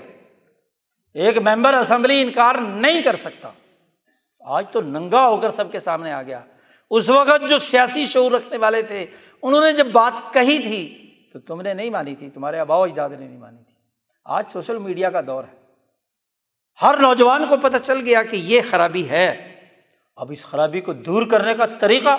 ایک 1.14 1.38
ممبر 1.38 1.74
اسمبلی 1.74 2.22
انکار 2.22 2.54
نہیں 2.54 3.02
کر 3.02 3.16
سکتا۔ 3.16 3.50
آج 4.40 4.66
تو 4.72 4.80
ننگا 4.80 5.28
ہو 5.28 5.36
کر 5.36 5.50
سب 5.50 5.72
کے 5.72 5.78
سامنے 5.78 6.12
آ 6.12 6.22
گیا۔ 6.22 6.44
اس 6.90 7.10
وقت 7.10 7.48
جو 7.48 7.58
سیاسی 7.58 8.06
شعور 8.06 8.32
رکھنے 8.32 8.56
والے 8.56 8.82
تھے، 8.82 9.06
انہوں 9.42 9.60
نے 9.60 9.72
جب 9.72 9.86
بات 9.86 10.32
کہی 10.32 10.58
تھی، 10.58 11.02
تو 11.32 11.40
تم 11.40 11.60
نے 11.60 11.74
نہیں 11.74 11.90
مانی 11.90 12.14
تھی، 12.14 12.30
تمہارے 12.30 12.58
اباؤ 12.58 12.82
اجداد 12.82 13.10
نے 13.10 13.28
نہیں 13.28 13.38
مانی 13.38 13.64
تھی۔ 13.64 13.74
آج 14.24 14.50
سوشل 14.50 14.78
میڈیا 14.78 15.10
کا 15.10 15.20
دور 15.20 15.44
ہے۔ 15.44 15.60
ہر 16.82 16.96
نوجوان 16.96 17.48
کو 17.48 17.56
پتہ 17.56 17.76
چل 17.76 18.00
گیا 18.00 18.22
کہ 18.22 18.36
یہ 18.36 18.60
خرابی 18.70 19.08
ہے۔ 19.08 19.56
اب 20.16 20.30
اس 20.30 20.44
خرابی 20.44 20.80
کو 20.80 20.92
دور 20.92 21.26
کرنے 21.26 21.54
کا 21.54 21.66
طریقہ 21.66 22.16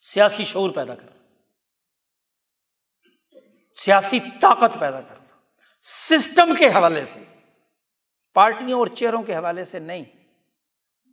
سیاسی 0.00 0.44
شعور 0.44 0.70
پیدا 0.70 0.94
کرنا۔ 0.94 1.10
سیاسی 3.74 4.18
طاقت 4.20 4.78
پیدا 4.80 5.00
کرنا۔ 5.00 5.24
سسٹم 5.82 6.54
کے 6.58 6.68
حوالے 6.68 7.04
سے، 7.06 7.20
پارٹیوں 8.34 8.78
اور 8.78 8.86
چیئروں 8.86 9.22
کے 9.22 9.34
حوالے 9.34 9.64
سے 9.64 9.78
نہیں۔ 9.78 10.04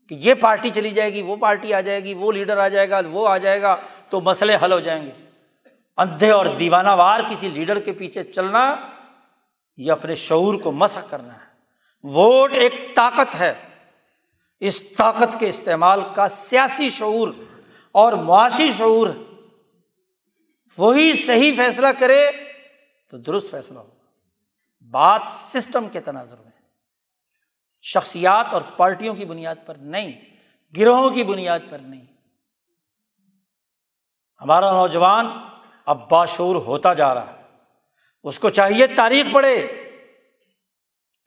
کہ 0.09 0.15
یہ 0.19 0.33
پارٹی 0.33 0.69
چلی 0.69 0.89
جائے 0.89 1.13
گی، 1.13 1.21
وہ 1.21 1.35
پارٹی 1.35 1.73
آ 1.73 1.81
جائے 1.81 2.03
گی، 2.03 2.13
وہ 2.13 2.31
لیڈر 2.31 2.57
آ 2.57 2.67
جائے 2.67 2.89
گا، 2.89 3.01
وہ 3.11 3.27
آ 3.27 3.37
جائے 3.37 3.61
گا، 3.61 3.75
تو 4.09 4.21
مسئلے 4.21 4.57
حل 4.63 4.71
ہو 4.71 4.79
جائیں 4.79 5.05
گے۔ 5.05 5.11
اندھے 5.97 6.31
اور 6.31 6.45
دیوانہ 6.45 6.89
وار 6.89 7.19
کسی 7.29 7.49
لیڈر 7.49 7.79
کے 7.79 7.93
پیچھے 7.93 8.23
چلنا، 8.23 8.75
یہ 9.77 9.91
اپنے 9.91 10.15
شعور 10.15 10.59
کو 10.59 10.71
مسق 10.71 11.11
کرنا 11.11 11.33
ہے۔ 11.33 11.47
ووٹ 12.03 12.51
ایک 12.53 12.95
طاقت 12.95 13.35
ہے۔ 13.39 13.53
اس 14.59 14.83
طاقت 14.89 15.39
کے 15.39 15.49
استعمال 15.49 16.01
کا 16.15 16.27
سیاسی 16.27 16.89
شعور 16.89 17.27
اور 17.91 18.13
معاشی 18.13 18.71
شعور، 18.77 19.07
وہی 20.77 21.13
صحیح 21.15 21.51
فیصلہ 21.57 21.87
کرے 21.99 22.31
تو 23.11 23.17
درست 23.17 23.51
فیصلہ 23.51 23.79
ہو۔ 23.79 23.89
بات 24.91 25.21
سسٹم 25.25 25.87
کے 25.89 25.99
تناظر 25.99 26.35
میں 26.43 26.46
شخصیات 27.87 28.53
اور 28.53 28.61
پارٹیوں 28.61 29.15
کی 29.15 29.25
بنیاد 29.25 29.55
پر 29.65 29.75
نہیں، 29.75 30.11
گروہوں 30.77 31.09
کی 31.09 31.23
بنیاد 31.23 31.59
پر 31.69 31.79
نہیں۔ 31.79 32.05
ہمارا 34.41 34.71
نوجوان 34.71 35.27
اب 35.85 36.09
باشور 36.09 36.55
ہوتا 36.55 36.93
جا 36.93 37.13
رہا 37.13 37.33
ہے۔ 37.33 37.41
اس 38.23 38.39
کو 38.39 38.49
چاہیے 38.49 38.87
تاریخ 38.87 39.25
پڑھے۔ 39.31 39.67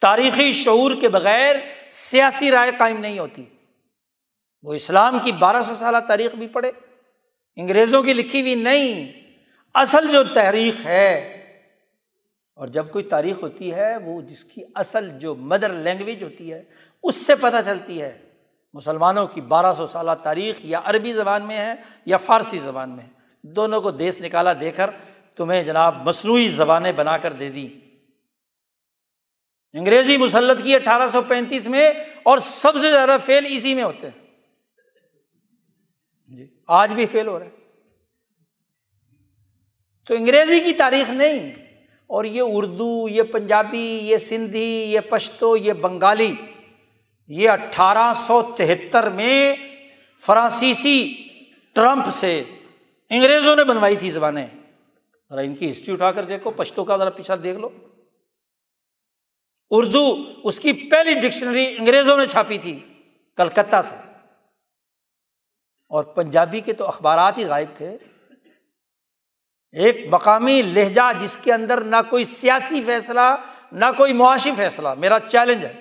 تاریخی 0.00 0.52
شعور 0.52 0.90
کے 1.00 1.08
بغیر 1.08 1.56
سیاسی 1.90 2.50
رائے 2.50 2.70
قائم 2.78 3.00
نہیں 3.00 3.18
ہوتی۔ 3.18 3.44
وہ 4.62 4.74
اسلام 4.74 5.18
کی 5.18 5.32
بارہ 5.32 5.62
سو 5.62 5.74
سالہ 5.78 5.98
تاریخ 6.08 6.34
بھی 6.34 6.48
پڑھے۔ 6.48 6.72
انگریزوں 7.56 8.02
کی 8.02 8.12
لکھی 8.12 8.40
ہوئی 8.40 8.54
نہیں۔ 8.54 9.20
اصل 9.74 10.10
جو 10.10 10.24
تحریک 10.24 10.74
ہے 10.84 11.36
اور 12.60 12.68
جب 12.68 12.90
کوئی 12.90 13.04
تاریخ 13.04 13.42
ہوتی 13.42 13.74
ہے، 13.74 13.96
وہ 13.96 14.20
جس 14.20 14.44
کی 14.44 14.62
اصل 14.74 15.18
جو 15.18 15.34
مدر 15.34 15.72
لینگویج 15.72 16.22
ہوتی 16.22 16.52
ہے، 16.52 16.62
اس 17.02 17.14
سے 17.26 17.34
پتہ 17.34 17.56
چلتی 17.64 18.02
ہے 18.02 18.18
مسلمانوں 18.74 19.26
کی 19.26 19.40
بارہ 19.40 19.74
سو 19.74 19.86
سالہ 19.86 20.10
تاریخ 20.22 20.56
یا 20.60 20.80
عربی 20.84 21.12
زبان 21.12 21.46
میں 21.46 21.56
ہے 21.56 21.74
یا 22.06 22.16
فارسی 22.16 22.58
زبان 22.58 22.90
میں 22.90 23.04
ہے۔ 23.04 23.08
دونوں 23.42 23.80
کو 23.80 23.90
دیس 23.90 24.20
نکالا 24.20 24.52
دے 24.60 24.70
کر 24.70 24.90
تمہیں 25.36 25.62
جناب 25.64 26.08
مصنوعی 26.08 26.48
زبانیں 26.48 26.92
بنا 26.92 27.16
کر 27.18 27.32
دے 27.32 27.50
دی 27.50 27.80
انگریزی 29.72 30.16
مسلط 30.16 30.62
کی 30.62 30.74
اٹھارہ 30.74 31.08
سو 31.08 31.22
پینتیس 31.22 31.66
میں 31.66 31.92
اور 32.22 32.38
سب 32.38 32.72
سے 32.80 32.90
زیادہ 32.90 33.16
فیل 33.24 33.46
اسی 33.48 33.74
میں 33.74 33.84
ہوتے 33.84 34.06
ہیں۔ 34.06 34.26
جی 36.36 36.46
آج 36.66 36.92
بھی 36.92 37.06
فیل 37.06 37.26
ہو 37.26 37.38
رہے 37.38 37.48
تو 40.06 40.14
انگریزی 40.14 40.60
کی 40.60 40.72
تاریخ 40.72 41.10
نہیں۔ 41.10 41.69
اور 42.10 42.24
یہ 42.24 42.42
اردو، 42.46 43.08
یہ 43.08 43.22
پنجابی، 43.22 44.00
یہ 44.02 44.16
سندھی، 44.18 44.92
یہ 44.92 45.00
پشتو، 45.00 45.56
یہ 45.56 45.72
بنگالی، 45.72 46.34
یہ 47.28 47.50
اٹھارہ 47.50 48.12
سو 48.26 48.42
تہتر 48.56 49.10
میں 49.10 49.56
فرانسیسی 50.20 51.14
ٹرمپ 51.72 52.08
سے 52.12 52.44
انگریزوں 53.10 53.56
نے 53.56 53.64
بنوائی 53.64 53.96
تھی 53.96 54.10
زبانیں۔ 54.10 54.46
ذرا 55.30 55.40
ان 55.40 55.54
کی 55.54 55.70
ہسٹری 55.70 55.94
اٹھا 55.94 56.12
کر 56.12 56.24
دیکھو 56.24 56.50
پشتوں 56.50 56.84
کا 56.84 56.96
ذرا 56.96 57.10
پیچھا 57.10 57.34
دیکھ 57.42 57.58
لو۔ 57.58 57.68
اردو 59.70 60.16
اس 60.44 60.60
کی 60.60 60.72
پہلی 60.72 61.20
ڈکشنری 61.20 61.74
انگریزوں 61.78 62.16
نے 62.16 62.26
چھاپی 62.26 62.58
تھی 62.58 62.78
کلکتہ 63.36 63.82
سے۔ 63.84 63.94
اور 65.88 66.04
پنجابی 66.04 66.60
کے 66.60 66.72
تو 66.72 66.86
اخبارات 66.86 67.38
ہی 67.38 67.44
غائب 67.44 67.68
تھے۔ 67.76 67.98
ایک 69.72 70.06
مقامی 70.10 70.62
لہجہ 70.62 71.12
جس 71.20 71.38
کے 71.42 71.52
اندر 71.52 71.80
نہ 71.80 71.96
کوئی 72.10 72.24
سیاسی 72.24 72.82
فیصلہ، 72.82 73.36
نہ 73.72 73.84
کوئی 73.96 74.12
معاشی 74.12 74.50
فیصلہ، 74.56 74.88
میرا 74.98 75.18
چیلنج 75.20 75.64
ہے۔ 75.64 75.80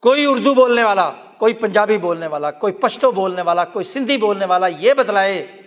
کوئی 0.00 0.26
اردو 0.26 0.54
بولنے 0.54 0.84
والا، 0.84 1.10
کوئی 1.10 1.54
پنجابی 1.54 1.98
بولنے 1.98 2.26
والا، 2.26 2.50
کوئی 2.50 2.72
پشتو 2.72 3.12
بولنے 3.12 3.42
والا، 3.42 3.64
کوئی 3.64 3.84
سندھی 3.84 4.16
بولنے 4.16 4.44
والا 4.44 4.66
یہ 4.66 4.94
بتلائے 4.94 5.62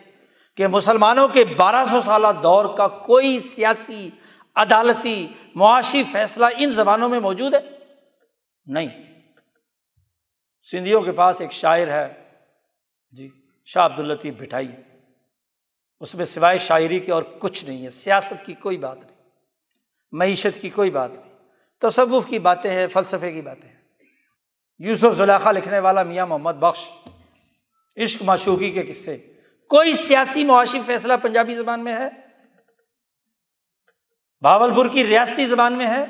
کہ 0.57 0.67
مسلمانوں 0.67 1.27
کے 1.27 1.45
بارہ 1.45 1.85
سو 1.91 2.01
سالہ 2.01 2.27
دور 2.43 2.77
کا 2.77 2.87
کوئی 2.87 3.39
سیاسی، 3.39 4.09
عدالتی، 4.55 5.27
معاشی 5.55 6.03
فیصلہ 6.11 6.45
ان 6.57 6.71
زبانوں 6.71 7.09
میں 7.09 7.19
موجود 7.19 7.53
ہے؟ 7.53 7.59
نہیں۔ 8.65 8.87
سندھیوں 10.71 11.01
کے 11.01 11.11
پاس 11.11 11.41
ایک 11.41 11.51
شاعر 11.51 11.87
ہے۔ 11.87 12.29
جی 13.11 13.29
شاہ 13.65 13.85
عبد 13.85 13.99
الطیف 13.99 14.33
بٹھائی۔ 14.37 14.67
اس 16.01 16.15
میں 16.15 16.25
سوائے 16.25 16.57
شاعری 16.57 16.99
کے 16.99 17.11
اور 17.11 17.23
کچھ 17.39 17.65
نہیں 17.65 17.85
ہے، 17.85 17.89
سیاست 17.89 18.45
کی 18.45 18.53
کوئی 18.53 18.77
بات 18.77 18.97
نہیں، 18.97 19.29
معیشت 20.11 20.61
کی 20.61 20.69
کوئی 20.69 20.89
بات 20.89 21.11
نہیں، 21.11 21.37
تصوف 21.79 22.27
کی 22.27 22.39
باتیں 22.39 22.71
ہیں، 22.71 22.87
فلسفے 22.87 23.31
کی 23.31 23.41
باتیں 23.41 23.69
ہیں۔ 23.69 23.81
یوسف 24.79 25.17
زلیخہ 25.17 25.49
لکھنے 25.49 25.79
والا 25.79 26.03
میاں 26.03 26.25
محمد 26.25 26.51
بخش، 26.51 26.89
عشق 27.97 28.21
معشوقی 28.21 28.71
کے 28.71 28.83
قصے۔ 28.83 29.17
کوئی 29.69 29.93
سیاسی 29.93 30.43
معاشی 30.43 30.79
فیصلہ 30.85 31.13
پنجابی 31.21 31.55
زبان 31.55 31.83
میں 31.83 31.93
ہے؟ 31.93 32.09
بھاول 34.41 34.73
پور 34.73 34.85
کی 34.89 35.07
ریاستی 35.07 35.45
زبان 35.45 35.73
میں 35.73 35.87
ہے؟ 35.87 36.05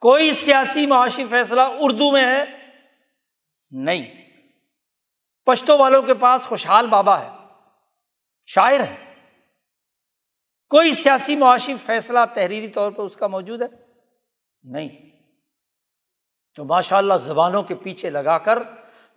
کوئی 0.00 0.32
سیاسی 0.32 0.86
معاشی 0.86 1.24
فیصلہ 1.30 1.60
اردو 1.60 2.12
میں 2.12 2.26
ہے؟ 2.26 2.44
نہیں۔ 3.70 4.14
پشتوں 5.46 5.78
والوں 5.78 6.02
کے 6.02 6.14
پاس 6.14 6.42
خوشحال 6.42 6.86
بابا 6.86 7.20
ہے۔ 7.20 7.41
شاعر 8.54 8.80
ہے۔ 8.80 9.14
کوئی 10.68 10.92
سیاسی 10.92 11.36
معاشی 11.36 11.74
فیصلہ 11.86 12.18
تحریری 12.34 12.68
طور 12.68 12.92
پر 12.92 13.02
اس 13.02 13.16
کا 13.16 13.26
موجود 13.26 13.62
ہے؟ 13.62 13.66
نہیں۔ 14.62 14.88
تو 16.54 16.64
ماشاء 16.64 16.96
اللہ 16.96 17.14
زبانوں 17.24 17.62
کے 17.62 17.74
پیچھے 17.74 18.10
لگا 18.10 18.38
کر 18.38 18.58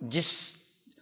جس 0.01 0.57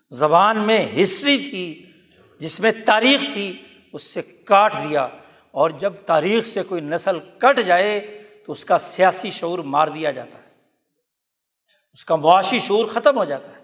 زبان 0.10 0.58
میں 0.58 1.04
ہسٹری 1.04 1.38
تھی، 1.38 1.92
جس 2.40 2.60
میں 2.60 2.72
تاریخ 2.86 3.34
تھی، 3.34 3.64
اس 3.94 4.04
سے 4.04 4.22
کاٹ 4.22 4.74
دیا۔ 4.74 5.08
اور 5.52 5.70
جب 5.70 5.94
تاریخ 6.06 6.46
سے 6.46 6.64
کوئی 6.64 6.82
نسل 6.82 7.20
کٹ 7.20 7.60
جائے 7.66 8.24
تو 8.46 8.52
اس 8.52 8.66
کا 8.66 8.78
سیاسی 8.78 9.30
شعور 9.30 9.60
مار 9.60 9.88
دیا 9.88 10.12
جاتا 10.12 10.38
ہے۔ 10.38 10.50
اس 11.94 12.06
کا 12.06 12.16
معاشی 12.16 12.60
شعور 12.60 12.86
ختم 12.86 13.18
ہو 13.18 13.26
جاتا 13.26 13.56
ہے۔ 13.56 13.64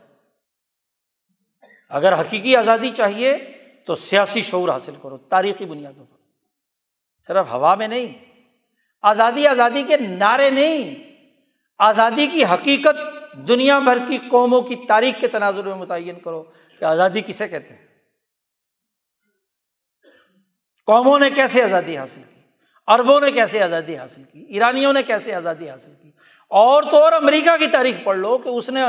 اگر 1.90 2.20
حقیقی 2.20 2.56
آزادی 2.56 2.90
چاہیے 2.90 3.56
تو 3.90 3.96
سیاسی 3.96 4.42
شعور 4.42 4.70
حاصل 4.70 4.94
کرو، 5.02 5.18
تاریخی 5.18 5.66
بنیادوں 5.66 6.06
پر۔ 6.06 6.18
صرف 7.28 7.52
ہوا 7.52 7.76
میں 7.76 7.88
نہیں، 7.88 8.08
آزادی 9.02 9.48
آزادی 9.48 9.84
کے 9.84 9.98
نعرے 9.98 10.50
نہیں، 10.50 10.96
آزادی 11.78 12.28
کی 12.28 12.46
حقیقت 12.46 12.98
دنیا 13.48 13.80
بھر 13.80 13.98
کی 14.08 14.18
قوموں 14.18 14.62
کی 14.62 14.76
تاریخ 14.88 15.22
کے 15.22 15.28
تناظر 15.28 15.64
میں 15.64 15.76
متعین 15.76 16.20
کرو 16.20 16.44
کہ 16.80 16.86
آزادی 16.86 17.22
کسے 17.22 17.48
کہتے 17.48 17.76
ہیں۔ 17.76 17.88
قوموں 20.86 21.20
نے 21.20 21.30
کیسے 21.30 21.64
آزادی 21.64 21.98
حاصل 21.98 22.22
کی؟ 22.30 22.42
اربوں 22.88 23.22
نے 23.22 23.32
کیسے 23.32 23.64
آزادی 23.64 23.98
حاصل 23.98 24.24
کی؟ 24.24 24.46
ایرانیوں 24.50 24.94
نے 24.94 25.04
کیسے 25.04 25.36
آزادی 25.36 25.70
حاصل 25.70 25.94
کی؟ 26.02 26.12
اور 26.48 26.84
تو 26.84 27.04
اور 27.04 27.12
امریکہ 27.12 27.58
کی 27.58 27.68
تاریخ 27.68 27.96
پڑھ 28.04 28.18
لو 28.18 28.38
کہ 28.38 28.50
اس 28.50 28.70
نے 28.70 28.82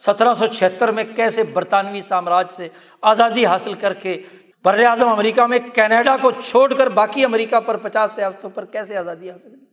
سترہ 0.00 0.34
سو 0.34 0.46
چھہتر 0.46 0.92
میں 0.92 1.04
کیسے 1.16 1.42
برطانوی 1.42 2.02
سامراج 2.02 2.50
سے 2.50 2.68
آزادی 3.02 3.46
حاصل 3.46 3.74
کر 3.74 3.94
کے 3.94 4.22
بر 4.66 4.84
اعظم 4.84 5.08
امریکہ 5.08 5.42
میں 5.42 5.58
کینیڈا 5.74 6.16
کو 6.16 6.30
چھوڑ 6.30 6.74
کر 6.74 6.86
باقی 6.86 7.24
امریکہ 7.24 7.60
پر 7.60 7.76
پچاس 7.76 8.16
ریاستوں 8.16 8.50
پر 8.50 8.64
کیسے 8.64 8.96
آزادی 8.96 9.30
حاصل 9.30 9.50
کی 9.50 9.64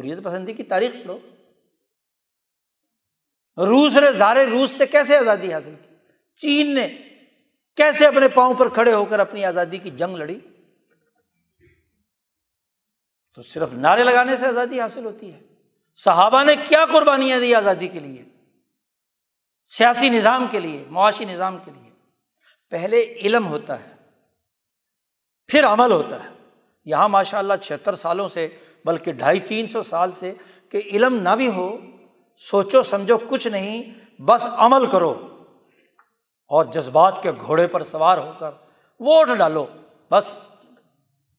حریت 0.00 0.18
پسندی 0.24 0.52
کی 0.52 0.62
تاریخ 0.62 0.92
پڑھو۔ 0.92 1.18
روس 3.56 3.96
نے 3.96 4.12
زارے 4.12 4.46
روس 4.46 4.70
سے 4.70 4.86
کیسے 4.86 5.16
آزادی 5.16 5.52
حاصل 5.52 5.74
کی؟ 5.82 5.94
چین 6.34 6.74
نے 6.74 6.88
کیسے 7.76 8.06
اپنے 8.06 8.28
پاؤں 8.28 8.54
پر 8.54 8.68
کھڑے 8.68 8.92
ہو 8.92 9.04
کر 9.04 9.20
اپنی 9.20 9.44
آزادی 9.44 9.78
کی 9.78 9.90
جنگ 9.90 10.16
لڑی؟ 10.16 10.40
تو 13.34 13.42
صرف 13.42 13.74
نعرے 13.74 14.04
لگانے 14.04 14.36
سے 14.36 14.46
آزادی 14.46 14.80
حاصل 14.80 15.04
ہوتی 15.04 15.34
ہے۔ 15.34 15.40
صحابہ 15.96 16.44
نے 16.44 16.54
کیا 16.68 16.86
قربانیاں 16.92 17.40
دی 17.40 17.54
آزادی 17.54 17.88
کے 17.88 18.00
لیے؟ 18.00 18.24
سیاسی 19.68 20.08
نظام 20.08 20.46
کے 20.50 20.60
لیے، 20.60 20.84
معاشی 20.88 21.24
نظام 21.24 21.58
کے 21.64 21.70
لیے۔ 21.70 21.90
پہلے 22.70 23.02
علم 23.02 23.46
ہوتا 23.46 23.80
ہے۔ 23.80 23.91
پھر 25.46 25.66
عمل 25.66 25.92
ہوتا 25.92 26.24
ہے۔ 26.24 26.28
یہاں 26.84 27.08
ماشاء 27.08 27.38
اللہ 27.38 27.52
چھہتر 27.62 27.94
سالوں 27.94 28.28
سے 28.28 28.48
بلکہ 28.84 29.12
ڈھائی 29.12 29.40
تین 29.40 29.66
سو 29.66 29.82
سال 29.82 30.10
سے 30.12 30.34
کہ 30.68 30.82
علم 30.92 31.14
نہ 31.14 31.28
بھی 31.28 31.48
ہو، 31.48 31.76
سوچو 32.38 32.82
سمجھو 32.82 33.18
کچھ 33.28 33.48
نہیں، 33.48 33.82
بس 34.22 34.46
عمل 34.56 34.86
کرو۔ 34.86 35.28
اور 36.48 36.64
جذبات 36.64 37.22
کے 37.22 37.32
گھوڑے 37.40 37.66
پر 37.66 37.82
سوار 37.82 38.18
ہو 38.18 38.32
کر 38.38 38.50
ووٹ 39.00 39.38
ڈالو، 39.38 39.66
بس۔ 40.10 40.46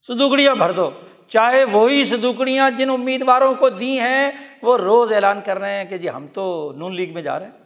سدوکڑیاں 0.07 0.55
بھر 0.55 0.71
دو۔ 0.71 0.89
چاہے 1.27 1.63
وہی 1.63 2.05
سدوکڑیاں 2.05 2.71
جن 2.71 2.89
امیدواروں 2.89 3.55
کو 3.55 3.69
دی 3.69 3.99
ہیں، 3.99 4.31
وہ 4.61 4.77
روز 4.77 5.13
اعلان 5.13 5.41
کر 5.45 5.59
رہے 5.59 5.73
ہیں 5.73 5.85
کہ 5.85 5.97
جی 5.97 6.09
ہم 6.09 6.27
تو 6.27 6.73
نون 6.75 6.95
لیگ 6.95 7.13
میں 7.13 7.21
جا 7.21 7.39
رہے 7.39 7.45
ہیں۔ 7.45 7.63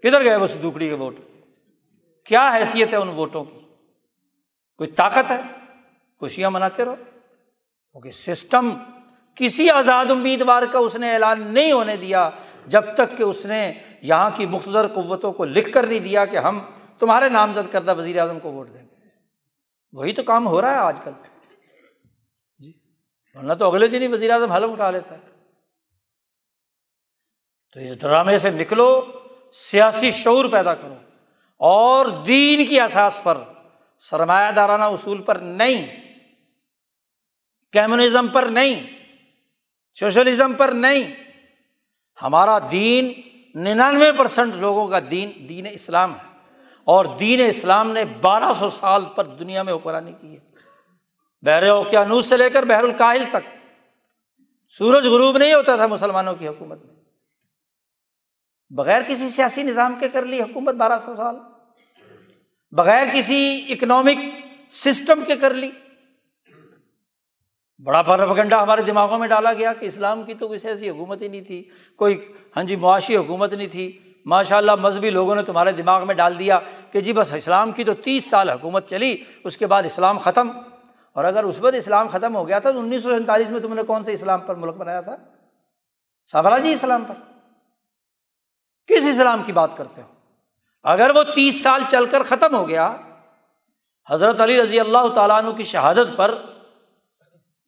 کدھر 0.00 0.24
گئے 0.24 0.36
وہ 0.36 0.46
سدوکڑی 0.46 0.88
کے 0.88 0.94
ووٹ؟ 0.94 1.16
کیا 2.24 2.52
حیثیت 2.54 2.92
ہے 2.92 2.96
ان 2.96 3.08
ووٹوں 3.08 3.44
کی؟ 3.44 3.61
کوئی 4.82 4.92
طاقت 4.92 5.30
ہے؟ 5.30 5.40
خوشیاں 6.18 6.50
مناتے 6.50 6.84
رہو۔ 6.84 6.94
کیونکہ 7.92 8.10
سسٹم 8.10 8.70
کسی 9.34 9.70
آزاد 9.70 10.10
امیدوار 10.10 10.62
کا 10.72 10.78
اس 10.78 10.96
نے 10.96 11.12
اعلان 11.12 11.54
نہیں 11.54 11.72
ہونے 11.72 11.96
دیا 11.96 12.30
جب 12.66 12.82
تک 12.94 13.18
کہ 13.18 13.22
اس 13.22 13.46
نے 13.46 13.72
یہاں 14.02 14.30
کی 14.34 14.46
مختصر 14.46 14.88
قوتوں 14.88 15.32
کو 15.32 15.44
لکھ 15.44 15.72
کر 15.72 15.86
نہیں 15.86 15.98
دیا 15.98 16.24
کہ 16.24 16.36
ہم 16.36 16.60
تمہارے 16.98 17.28
نامزد 17.28 17.72
کردہ 17.72 17.94
وزیر 17.98 18.18
اعظم 18.18 18.40
کو 18.40 18.52
ووٹ 18.52 18.74
دیں 18.74 18.82
گے۔ 18.82 18.96
وہی 19.92 20.12
تو 20.12 20.22
کام 20.22 20.46
ہو 20.46 20.60
رہا 20.60 20.70
ہے 20.70 20.76
آج 20.76 21.00
کل۔ 21.04 21.10
جی۔ 22.58 22.72
ورنہ 23.34 23.52
تو 23.52 23.70
اگلے 23.70 23.86
دن 23.86 24.02
ہی 24.02 24.08
وزیر 24.08 24.30
اعظم 24.30 24.52
حلف 24.52 24.72
اٹھا 24.72 24.90
لیتا 24.90 25.18
ہے۔ 25.18 25.20
تو 27.74 27.80
اس 27.80 28.00
ڈرامے 28.00 28.38
سے 28.38 28.50
نکلو، 28.50 29.06
سیاسی 29.52 30.10
شعور 30.10 30.44
پیدا 30.44 30.74
کرو 30.74 30.94
اور 31.58 32.06
دین 32.06 32.66
کی 32.66 32.80
احساس 32.80 33.20
پر 33.22 33.38
سرمایہ 33.98 34.52
دارانہ 34.52 34.84
اصول 34.84 35.22
پر 35.22 35.36
نہیں، 35.36 36.00
کمیونزم 37.72 38.28
پر 38.28 38.42
نہیں، 38.42 38.86
سوشلزم 39.94 40.52
پر 40.52 40.68
نہیں، 40.68 41.14
ہمارا 42.22 42.58
دین 42.70 43.12
ننانوے 43.54 44.12
پرسنٹ 44.12 44.54
لوگوں 44.54 44.88
کا 44.88 44.98
دین 45.10 45.48
دین 45.48 45.66
اسلام 45.70 46.14
ہے۔ 46.14 46.32
اور 46.84 47.04
دین 47.04 47.40
اسلام 47.46 47.92
نے 47.92 48.04
بارہ 48.04 48.52
سو 48.58 48.70
سال 48.70 49.04
پر 49.16 49.24
دنیا 49.24 49.62
میں 49.62 49.72
حکمرانی 49.72 50.12
کی 50.20 50.36
ہے۔ 50.36 50.40
بحر 51.42 51.68
اوکیانوس 51.68 52.26
سے 52.26 52.36
لے 52.36 52.50
کر 52.50 52.62
بحر 52.62 52.84
الکاہل 52.84 53.24
تک۔ 53.30 53.68
سورج 54.68 55.06
غروب 55.06 55.38
نہیں 55.38 55.54
ہوتا 55.54 55.76
تھا 55.76 55.86
مسلمانوں 55.86 56.34
کی 56.34 56.48
حکومت 56.48 56.84
میں۔ 56.84 56.94
بغیر 58.70 59.02
کسی 59.08 59.28
سیاسی 59.28 59.62
نظام 59.62 59.94
کے 60.00 60.08
کر 60.08 60.24
لی 60.24 60.40
حکومت 60.40 60.74
بارہ 60.74 60.98
سو 60.98 61.16
سال۔ 61.16 61.36
بغیر 62.72 63.06
کسی 63.14 63.66
اکنامک 63.68 64.18
سسٹم 64.70 65.20
کے 65.26 65.36
کر 65.36 65.54
لی۔ 65.54 65.70
بڑا 67.84 68.02
پرپگنڈا 68.02 68.62
ہمارے 68.62 68.82
دماغوں 68.82 69.18
میں 69.18 69.28
ڈالا 69.28 69.52
گیا 69.52 69.72
کہ 69.72 69.86
اسلام 69.86 70.22
کی 70.22 70.34
تو 70.34 70.48
کچھ 70.48 70.66
ایسی 70.66 70.90
حکومت 70.90 71.22
ہی 71.22 71.28
نہیں 71.28 71.40
تھی، 71.40 71.68
کوئی 71.96 72.32
ہاں 72.56 72.64
جی 72.64 72.76
معاشی 72.76 73.16
حکومت 73.16 73.52
نہیں 73.52 73.68
تھی۔ 73.68 73.98
ماشاء 74.24 74.56
اللہ 74.56 74.74
مذہبی 74.74 75.10
لوگوں 75.10 75.34
نے 75.34 75.42
تمہارے 75.42 75.72
دماغ 75.72 76.06
میں 76.06 76.14
ڈال 76.14 76.38
دیا 76.38 76.58
کہ 76.92 77.00
جی 77.00 77.12
بس 77.12 77.32
اسلام 77.32 77.72
کی 77.72 77.84
تو 77.84 77.94
تیس 77.94 78.30
سال 78.30 78.50
حکومت 78.50 78.88
چلی، 78.88 79.16
اس 79.44 79.56
کے 79.56 79.66
بعد 79.66 79.82
اسلام 79.82 80.18
ختم۔ 80.18 80.50
اور 81.12 81.24
اگر 81.24 81.44
اس 81.44 81.58
وقت 81.60 81.74
اسلام 81.74 82.08
ختم 82.08 82.36
ہو 82.36 82.48
گیا 82.48 82.58
تھا 82.58 82.70
تو 82.70 82.80
انیس 82.80 83.02
سو 83.02 83.10
سینتالیس 83.10 83.50
میں 83.50 83.60
تم 83.60 83.74
نے 83.74 83.82
کون 83.82 84.04
سے 84.04 84.12
اسلام 84.12 84.40
پر 84.40 84.54
ملک 84.54 84.74
بنایا 84.74 85.00
تھا؟ 85.00 85.16
سفراجی 86.26 86.72
اسلام 86.72 87.04
پر۔ 87.04 87.14
کس 88.86 89.04
اسلام 89.14 89.42
کی 89.46 89.52
بات 89.52 89.76
کرتے 89.76 90.02
ہو؟ 90.02 90.21
اگر 90.84 91.10
وہ 91.14 91.22
تیس 91.22 91.62
سال 91.62 91.82
چل 91.90 92.06
کر 92.06 92.22
ختم 92.22 92.56
ہو 92.56 92.68
گیا، 92.68 92.96
حضرت 94.10 94.40
علی 94.40 94.62
رضی 94.62 94.80
اللہ 94.80 95.08
تعالیٰ 95.14 95.44
عنہ 95.44 95.50
کی 95.50 95.62
شہادت 95.62 96.16
پر، 96.16 96.34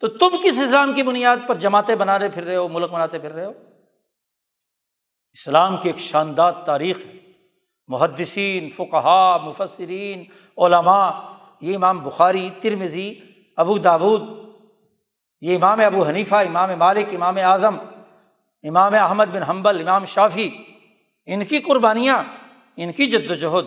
تو 0.01 0.09
تم 0.09 0.37
کس 0.45 0.59
اسلام 0.59 0.93
کی 0.93 1.03
بنیاد 1.03 1.37
پر 1.47 1.55
جماعتیں 1.55 1.97
بنانے 1.97 2.29
پھر 2.29 2.45
رہے 2.45 2.57
ہو، 2.57 2.69
ملک 2.69 2.91
بناتے 2.91 3.19
پھر 3.19 3.33
رہے 3.33 3.45
ہو؟ 3.45 3.53
اسلام 5.33 5.77
کی 5.77 5.89
ایک 5.89 5.99
شاندار 5.99 6.53
تاریخ 6.53 6.97
ہے۔ 6.99 7.19
محدثین 7.89 8.71
فقہ 8.71 9.39
مفسرین، 9.43 10.25
علماء، 10.59 11.11
یہ 11.61 11.77
امام 11.77 11.99
بخاری 11.99 12.51
ترمزی 12.63 13.15
ابو 13.57 13.79
داود، 13.79 14.23
یہ 15.41 15.57
امام 15.57 15.81
ابو 15.81 16.07
حنیفہ، 16.07 16.35
امام 16.35 16.71
مالک، 16.79 17.15
امام 17.15 17.37
اعظم، 17.37 17.77
امام 18.63 18.95
احمد 18.95 19.27
بن 19.33 19.43
حنبل، 19.43 19.89
امام 19.89 20.05
شافی 20.05 20.51
ان 21.27 21.45
کی 21.45 21.59
قربانیاں 21.59 22.23
ان 22.77 22.93
کی 22.93 23.07
جد 23.07 23.31
وجہد 23.31 23.65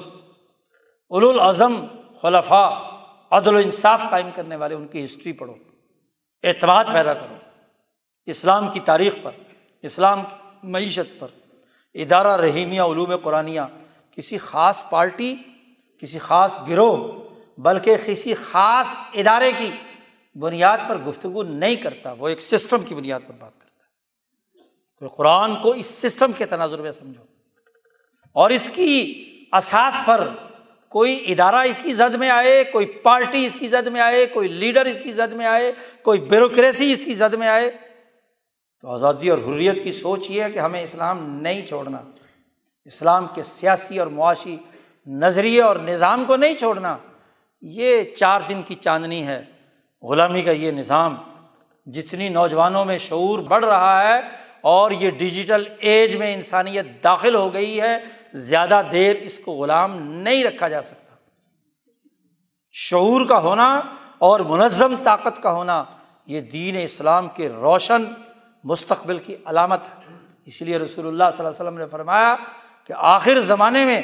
الاظم 1.09 1.85
خلفاء، 2.21 2.69
عدل 3.31 3.55
و 3.55 3.57
انصاف 3.57 4.01
قائم 4.11 4.29
کرنے 4.35 4.55
والے 4.55 4.75
ان 4.75 4.87
کی 4.87 5.05
ہسٹری 5.05 5.31
پڑھو، 5.31 5.53
اعتماد 6.43 6.85
پیدا 6.93 7.13
کرو، 7.13 7.35
اسلام 8.25 8.71
کی 8.71 8.79
تاریخ 8.79 9.15
پر، 9.23 9.31
اسلام 9.81 10.21
کی 10.21 10.35
معیشت 10.63 11.19
پر، 11.19 11.27
ادارہ 11.93 12.37
رحیمیہ، 12.37 12.81
علوم 12.81 13.17
قرآن 13.17 13.57
کسی 14.11 14.37
خاص 14.37 14.89
پارٹی، 14.89 15.35
کسی 15.97 16.19
خاص 16.19 16.57
گروہ، 16.69 17.23
بلکہ 17.57 17.95
کسی 18.05 18.33
خاص 18.33 18.87
ادارے 19.13 19.51
کی 19.51 19.71
بنیاد 20.35 20.77
پر 20.87 20.97
گفتگو 20.97 21.43
نہیں 21.43 21.75
کرتا، 21.75 22.11
وہ 22.11 22.27
ایک 22.27 22.41
سسٹم 22.41 22.83
کی 22.83 22.95
بنیاد 22.95 23.19
پر 23.27 23.33
بات 23.39 23.59
کرتا 23.61 23.65
ہے۔ 23.65 25.09
قرآن 25.17 25.55
کو 25.55 25.71
اس 25.71 25.85
سسٹم 25.85 26.31
کے 26.31 26.45
تناظر 26.45 26.81
میں 26.81 26.91
سمجھو۔ 26.91 27.36
اور 28.37 28.49
اس 28.49 28.69
کی 28.69 29.23
اساس 29.53 30.05
پر 30.05 30.29
کوئی 30.89 31.23
ادارہ 31.27 31.55
اس 31.55 31.79
کی 31.83 31.93
زد 31.93 32.15
میں 32.15 32.29
آئے، 32.29 32.63
کوئی 32.63 32.85
پارٹی 32.85 33.45
اس 33.45 33.57
کی 33.59 33.67
زد 33.67 33.87
میں 33.87 34.01
آئے، 34.01 34.25
کوئی 34.25 34.47
لیڈر 34.47 34.85
اس 34.85 34.99
کی 34.99 35.11
زد 35.11 35.33
میں 35.33 35.45
آئے، 35.45 35.71
کوئی 36.01 36.19
بیوروکریسی 36.19 36.93
اس 36.93 37.05
کی 37.05 37.13
زد 37.13 37.33
میں 37.33 37.47
آئے، 37.47 37.71
تو 38.81 38.89
آزادی 38.89 39.29
اور 39.29 39.39
حریت 39.39 39.83
کی 39.83 39.91
سوچ 39.91 40.29
یہ 40.29 40.43
ہے 40.43 40.51
کہ 40.51 40.59
ہمیں 40.59 40.83
اسلام 40.83 41.41
نہیں 41.41 41.65
چھوڑنا۔ 41.65 41.97
اسلام 42.85 43.27
کے 43.35 43.43
سیاسی 43.43 43.99
اور 43.99 44.07
معاشی 44.07 44.57
نظریے 45.07 45.61
اور 45.61 45.75
نظام 45.75 46.25
کو 46.25 46.35
نہیں 46.35 46.53
چھوڑنا۔ 46.53 46.97
یہ 47.61 48.03
چار 48.03 48.41
دن 48.49 48.61
کی 48.61 48.75
چاندنی 48.75 49.27
ہے۔ 49.27 49.43
غلامی 50.03 50.41
کا 50.41 50.51
یہ 50.51 50.71
نظام 50.71 51.15
جتنی 51.85 52.29
نوجوانوں 52.29 52.85
میں 52.85 52.97
شعور 52.97 53.39
بڑھ 53.39 53.65
رہا 53.65 54.07
ہے 54.07 54.19
اور 54.61 54.91
یہ 54.91 55.09
ڈیجیٹل 55.09 55.63
ایج 55.79 56.15
میں 56.15 56.33
انسانیت 56.33 57.03
داخل 57.03 57.35
ہو 57.35 57.53
گئی 57.53 57.81
ہے 57.81 57.97
زیادہ 58.33 58.81
دیر 58.91 59.15
اس 59.15 59.39
کو 59.39 59.51
غلام 59.51 60.01
نہیں 60.01 60.43
رکھا 60.43 60.67
جا 60.67 60.81
سکتا۔ 60.81 61.15
شعور 62.71 63.25
کا 63.25 63.39
ہونا 63.39 63.81
اور 64.17 64.39
منظم 64.39 64.95
طاقت 65.03 65.43
کا 65.43 65.51
ہونا 65.51 65.83
یہ 66.25 66.41
دین 66.41 66.75
اسلام 66.83 67.27
کے 67.27 67.49
روشن 67.49 68.03
مستقبل 68.63 69.17
کی 69.17 69.35
علامت 69.45 69.81
ہے۔ 69.83 70.17
اسی 70.45 70.65
لیے 70.65 70.77
رسول 70.77 71.07
اللہ 71.07 71.23
صلی 71.33 71.45
اللہ 71.45 71.49
علیہ 71.49 71.69
وسلم 71.69 71.77
نے 71.77 71.87
فرمایا 71.87 72.35
کہ 72.83 72.93
آخر 72.97 73.41
زمانے 73.41 73.85
میں 73.85 74.01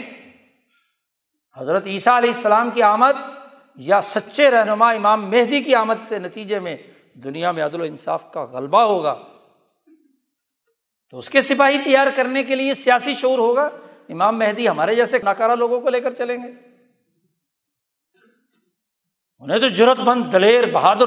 حضرت 1.58 1.86
عیسیٰ 1.86 2.18
علیہ 2.18 2.34
السلام 2.36 2.70
کی 2.70 2.84
آمد 2.84 3.22
یا 3.76 4.02
سچے 4.02 4.52
رہنما 4.52 4.92
امام 4.92 5.30
مہدی 5.30 5.62
کی 5.62 5.76
آمد 5.76 6.08
سے 6.08 6.20
نتیجے 6.20 6.60
میں 6.60 6.78
دنیا 7.14 7.52
میں 7.52 7.66
عدل 7.66 7.82
و 7.82 7.84
انصاف 7.84 8.32
کا 8.32 8.44
غلبہ 8.44 8.82
ہوگا 8.82 9.16
تو 11.10 11.18
اس 11.18 11.30
کے 11.30 11.42
سپاہی 11.42 11.78
تیار 11.78 12.08
کرنے 12.16 12.44
کے 12.44 12.56
لیے 12.56 12.74
سیاسی 12.74 13.14
شعور 13.14 13.40
ہوگا۔ 13.40 13.70
امام 14.10 14.40
مہدی 14.40 14.70
ہمارے 14.70 14.96
جیسے 14.96 15.18
ناکارہ 15.24 15.56
لوگوں 15.56 15.82
کو 15.82 15.90
لے 15.90 16.02
کر 16.02 16.12
چلیں 16.12 16.38
گے۔ 16.44 16.52
انہیں 19.40 19.60
تو 19.60 19.68
جرت 19.68 20.00
مند، 20.00 20.32
دلیر، 20.32 20.64
بہادر، 20.72 21.06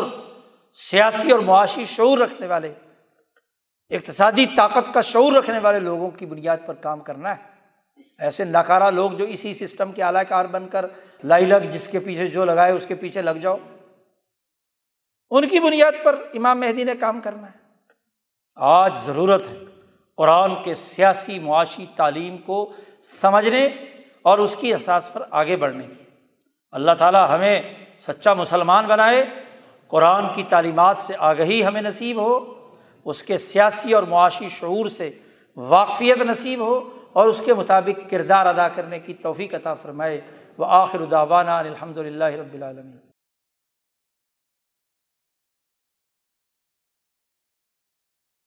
سیاسی 0.73 1.33
اور 1.33 1.41
معاشی 1.41 1.85
شعور 1.85 2.19
رکھنے 2.19 2.47
والے، 2.47 2.75
اقتصادی 3.91 4.47
طاقت 4.57 4.95
کا 4.95 5.01
شعور 5.01 5.33
رکھنے 5.33 5.59
والے 5.59 5.81
لوگوں 5.81 6.11
کی 6.11 6.27
بنیاد 6.27 6.57
پر 6.67 6.75
کام 6.75 7.01
کرنا 7.01 7.37
ہے۔ 7.37 7.57
ایسے 8.19 8.45
ناکارہ 8.45 8.91
لوگ 8.91 9.11
جو 9.11 9.25
اسی 9.25 9.55
سسٹم 9.55 9.93
کے 9.93 10.03
اعلی 10.03 10.25
کار 10.29 10.45
بن 10.45 10.69
کر 10.69 10.87
لائی 11.25 11.45
لگ، 11.45 11.71
جس 11.71 11.89
کے 11.89 12.01
پیچھے 12.01 12.29
جو 12.29 12.45
لگائے، 12.45 12.73
اس 12.73 12.87
کے 12.87 12.95
پیچھے 12.95 13.23
لگ 13.23 13.31
جاؤ۔ 13.31 13.57
ان 15.31 15.49
کی 15.49 15.61
بنیاد 15.61 15.93
پر 16.03 16.23
امام 16.35 16.61
مہدی 16.61 16.85
نے 16.85 16.93
کام 17.01 17.21
کرنا 17.21 17.47
ہے۔ 17.47 17.67
آج 18.55 18.99
ضرورت 18.99 19.47
ہے 19.47 19.59
قرآن 20.17 20.63
کے 20.65 20.75
سیاسی 20.75 21.39
معاشی 21.39 21.87
تعلیم 21.97 22.39
کو 22.39 22.73
سمجھنے 23.07 23.69
اور 24.23 24.39
اس 24.39 24.57
کی 24.57 24.73
احساس 24.73 25.13
پر 25.13 25.23
آگے 25.31 25.57
بڑھنے 25.57 25.85
کی۔ 25.85 26.05
اللہ 26.73 26.93
تعالیٰ 26.99 27.29
ہمیں 27.31 27.63
سچا 28.01 28.35
مسلمان 28.35 28.87
بنائے، 28.87 29.25
قرآن 29.89 30.25
کی 30.35 30.43
تعلیمات 30.49 30.99
سے 30.99 31.15
آگہی 31.19 31.65
ہمیں 31.65 31.83
نصیب 31.83 32.21
ہو، 32.21 32.55
اس 33.05 33.23
کے 33.23 33.39
سیاسی 33.39 33.95
اور 33.95 34.03
معاشی 34.03 34.49
شعور 34.49 34.87
سے 34.87 35.11
واقفیت 35.57 36.17
نصیب 36.17 36.61
ہو 36.61 36.91
اور 37.13 37.29
اس 37.29 37.43
کے 37.45 37.55
مطابق 37.55 38.11
کردار 38.11 38.47
ادا 38.47 38.69
کرنے 38.69 38.99
کی 38.99 39.15
توفیق 39.15 39.55
عطا 39.55 39.75
فرمائے۔ 39.75 40.21
وہ 40.59 40.67
آخر 40.69 41.01
الداوانہ 41.01 41.51
الحمد 41.51 41.99
للہ 41.99 42.25
رب 42.25 42.55
العالمین۔ 42.55 43.06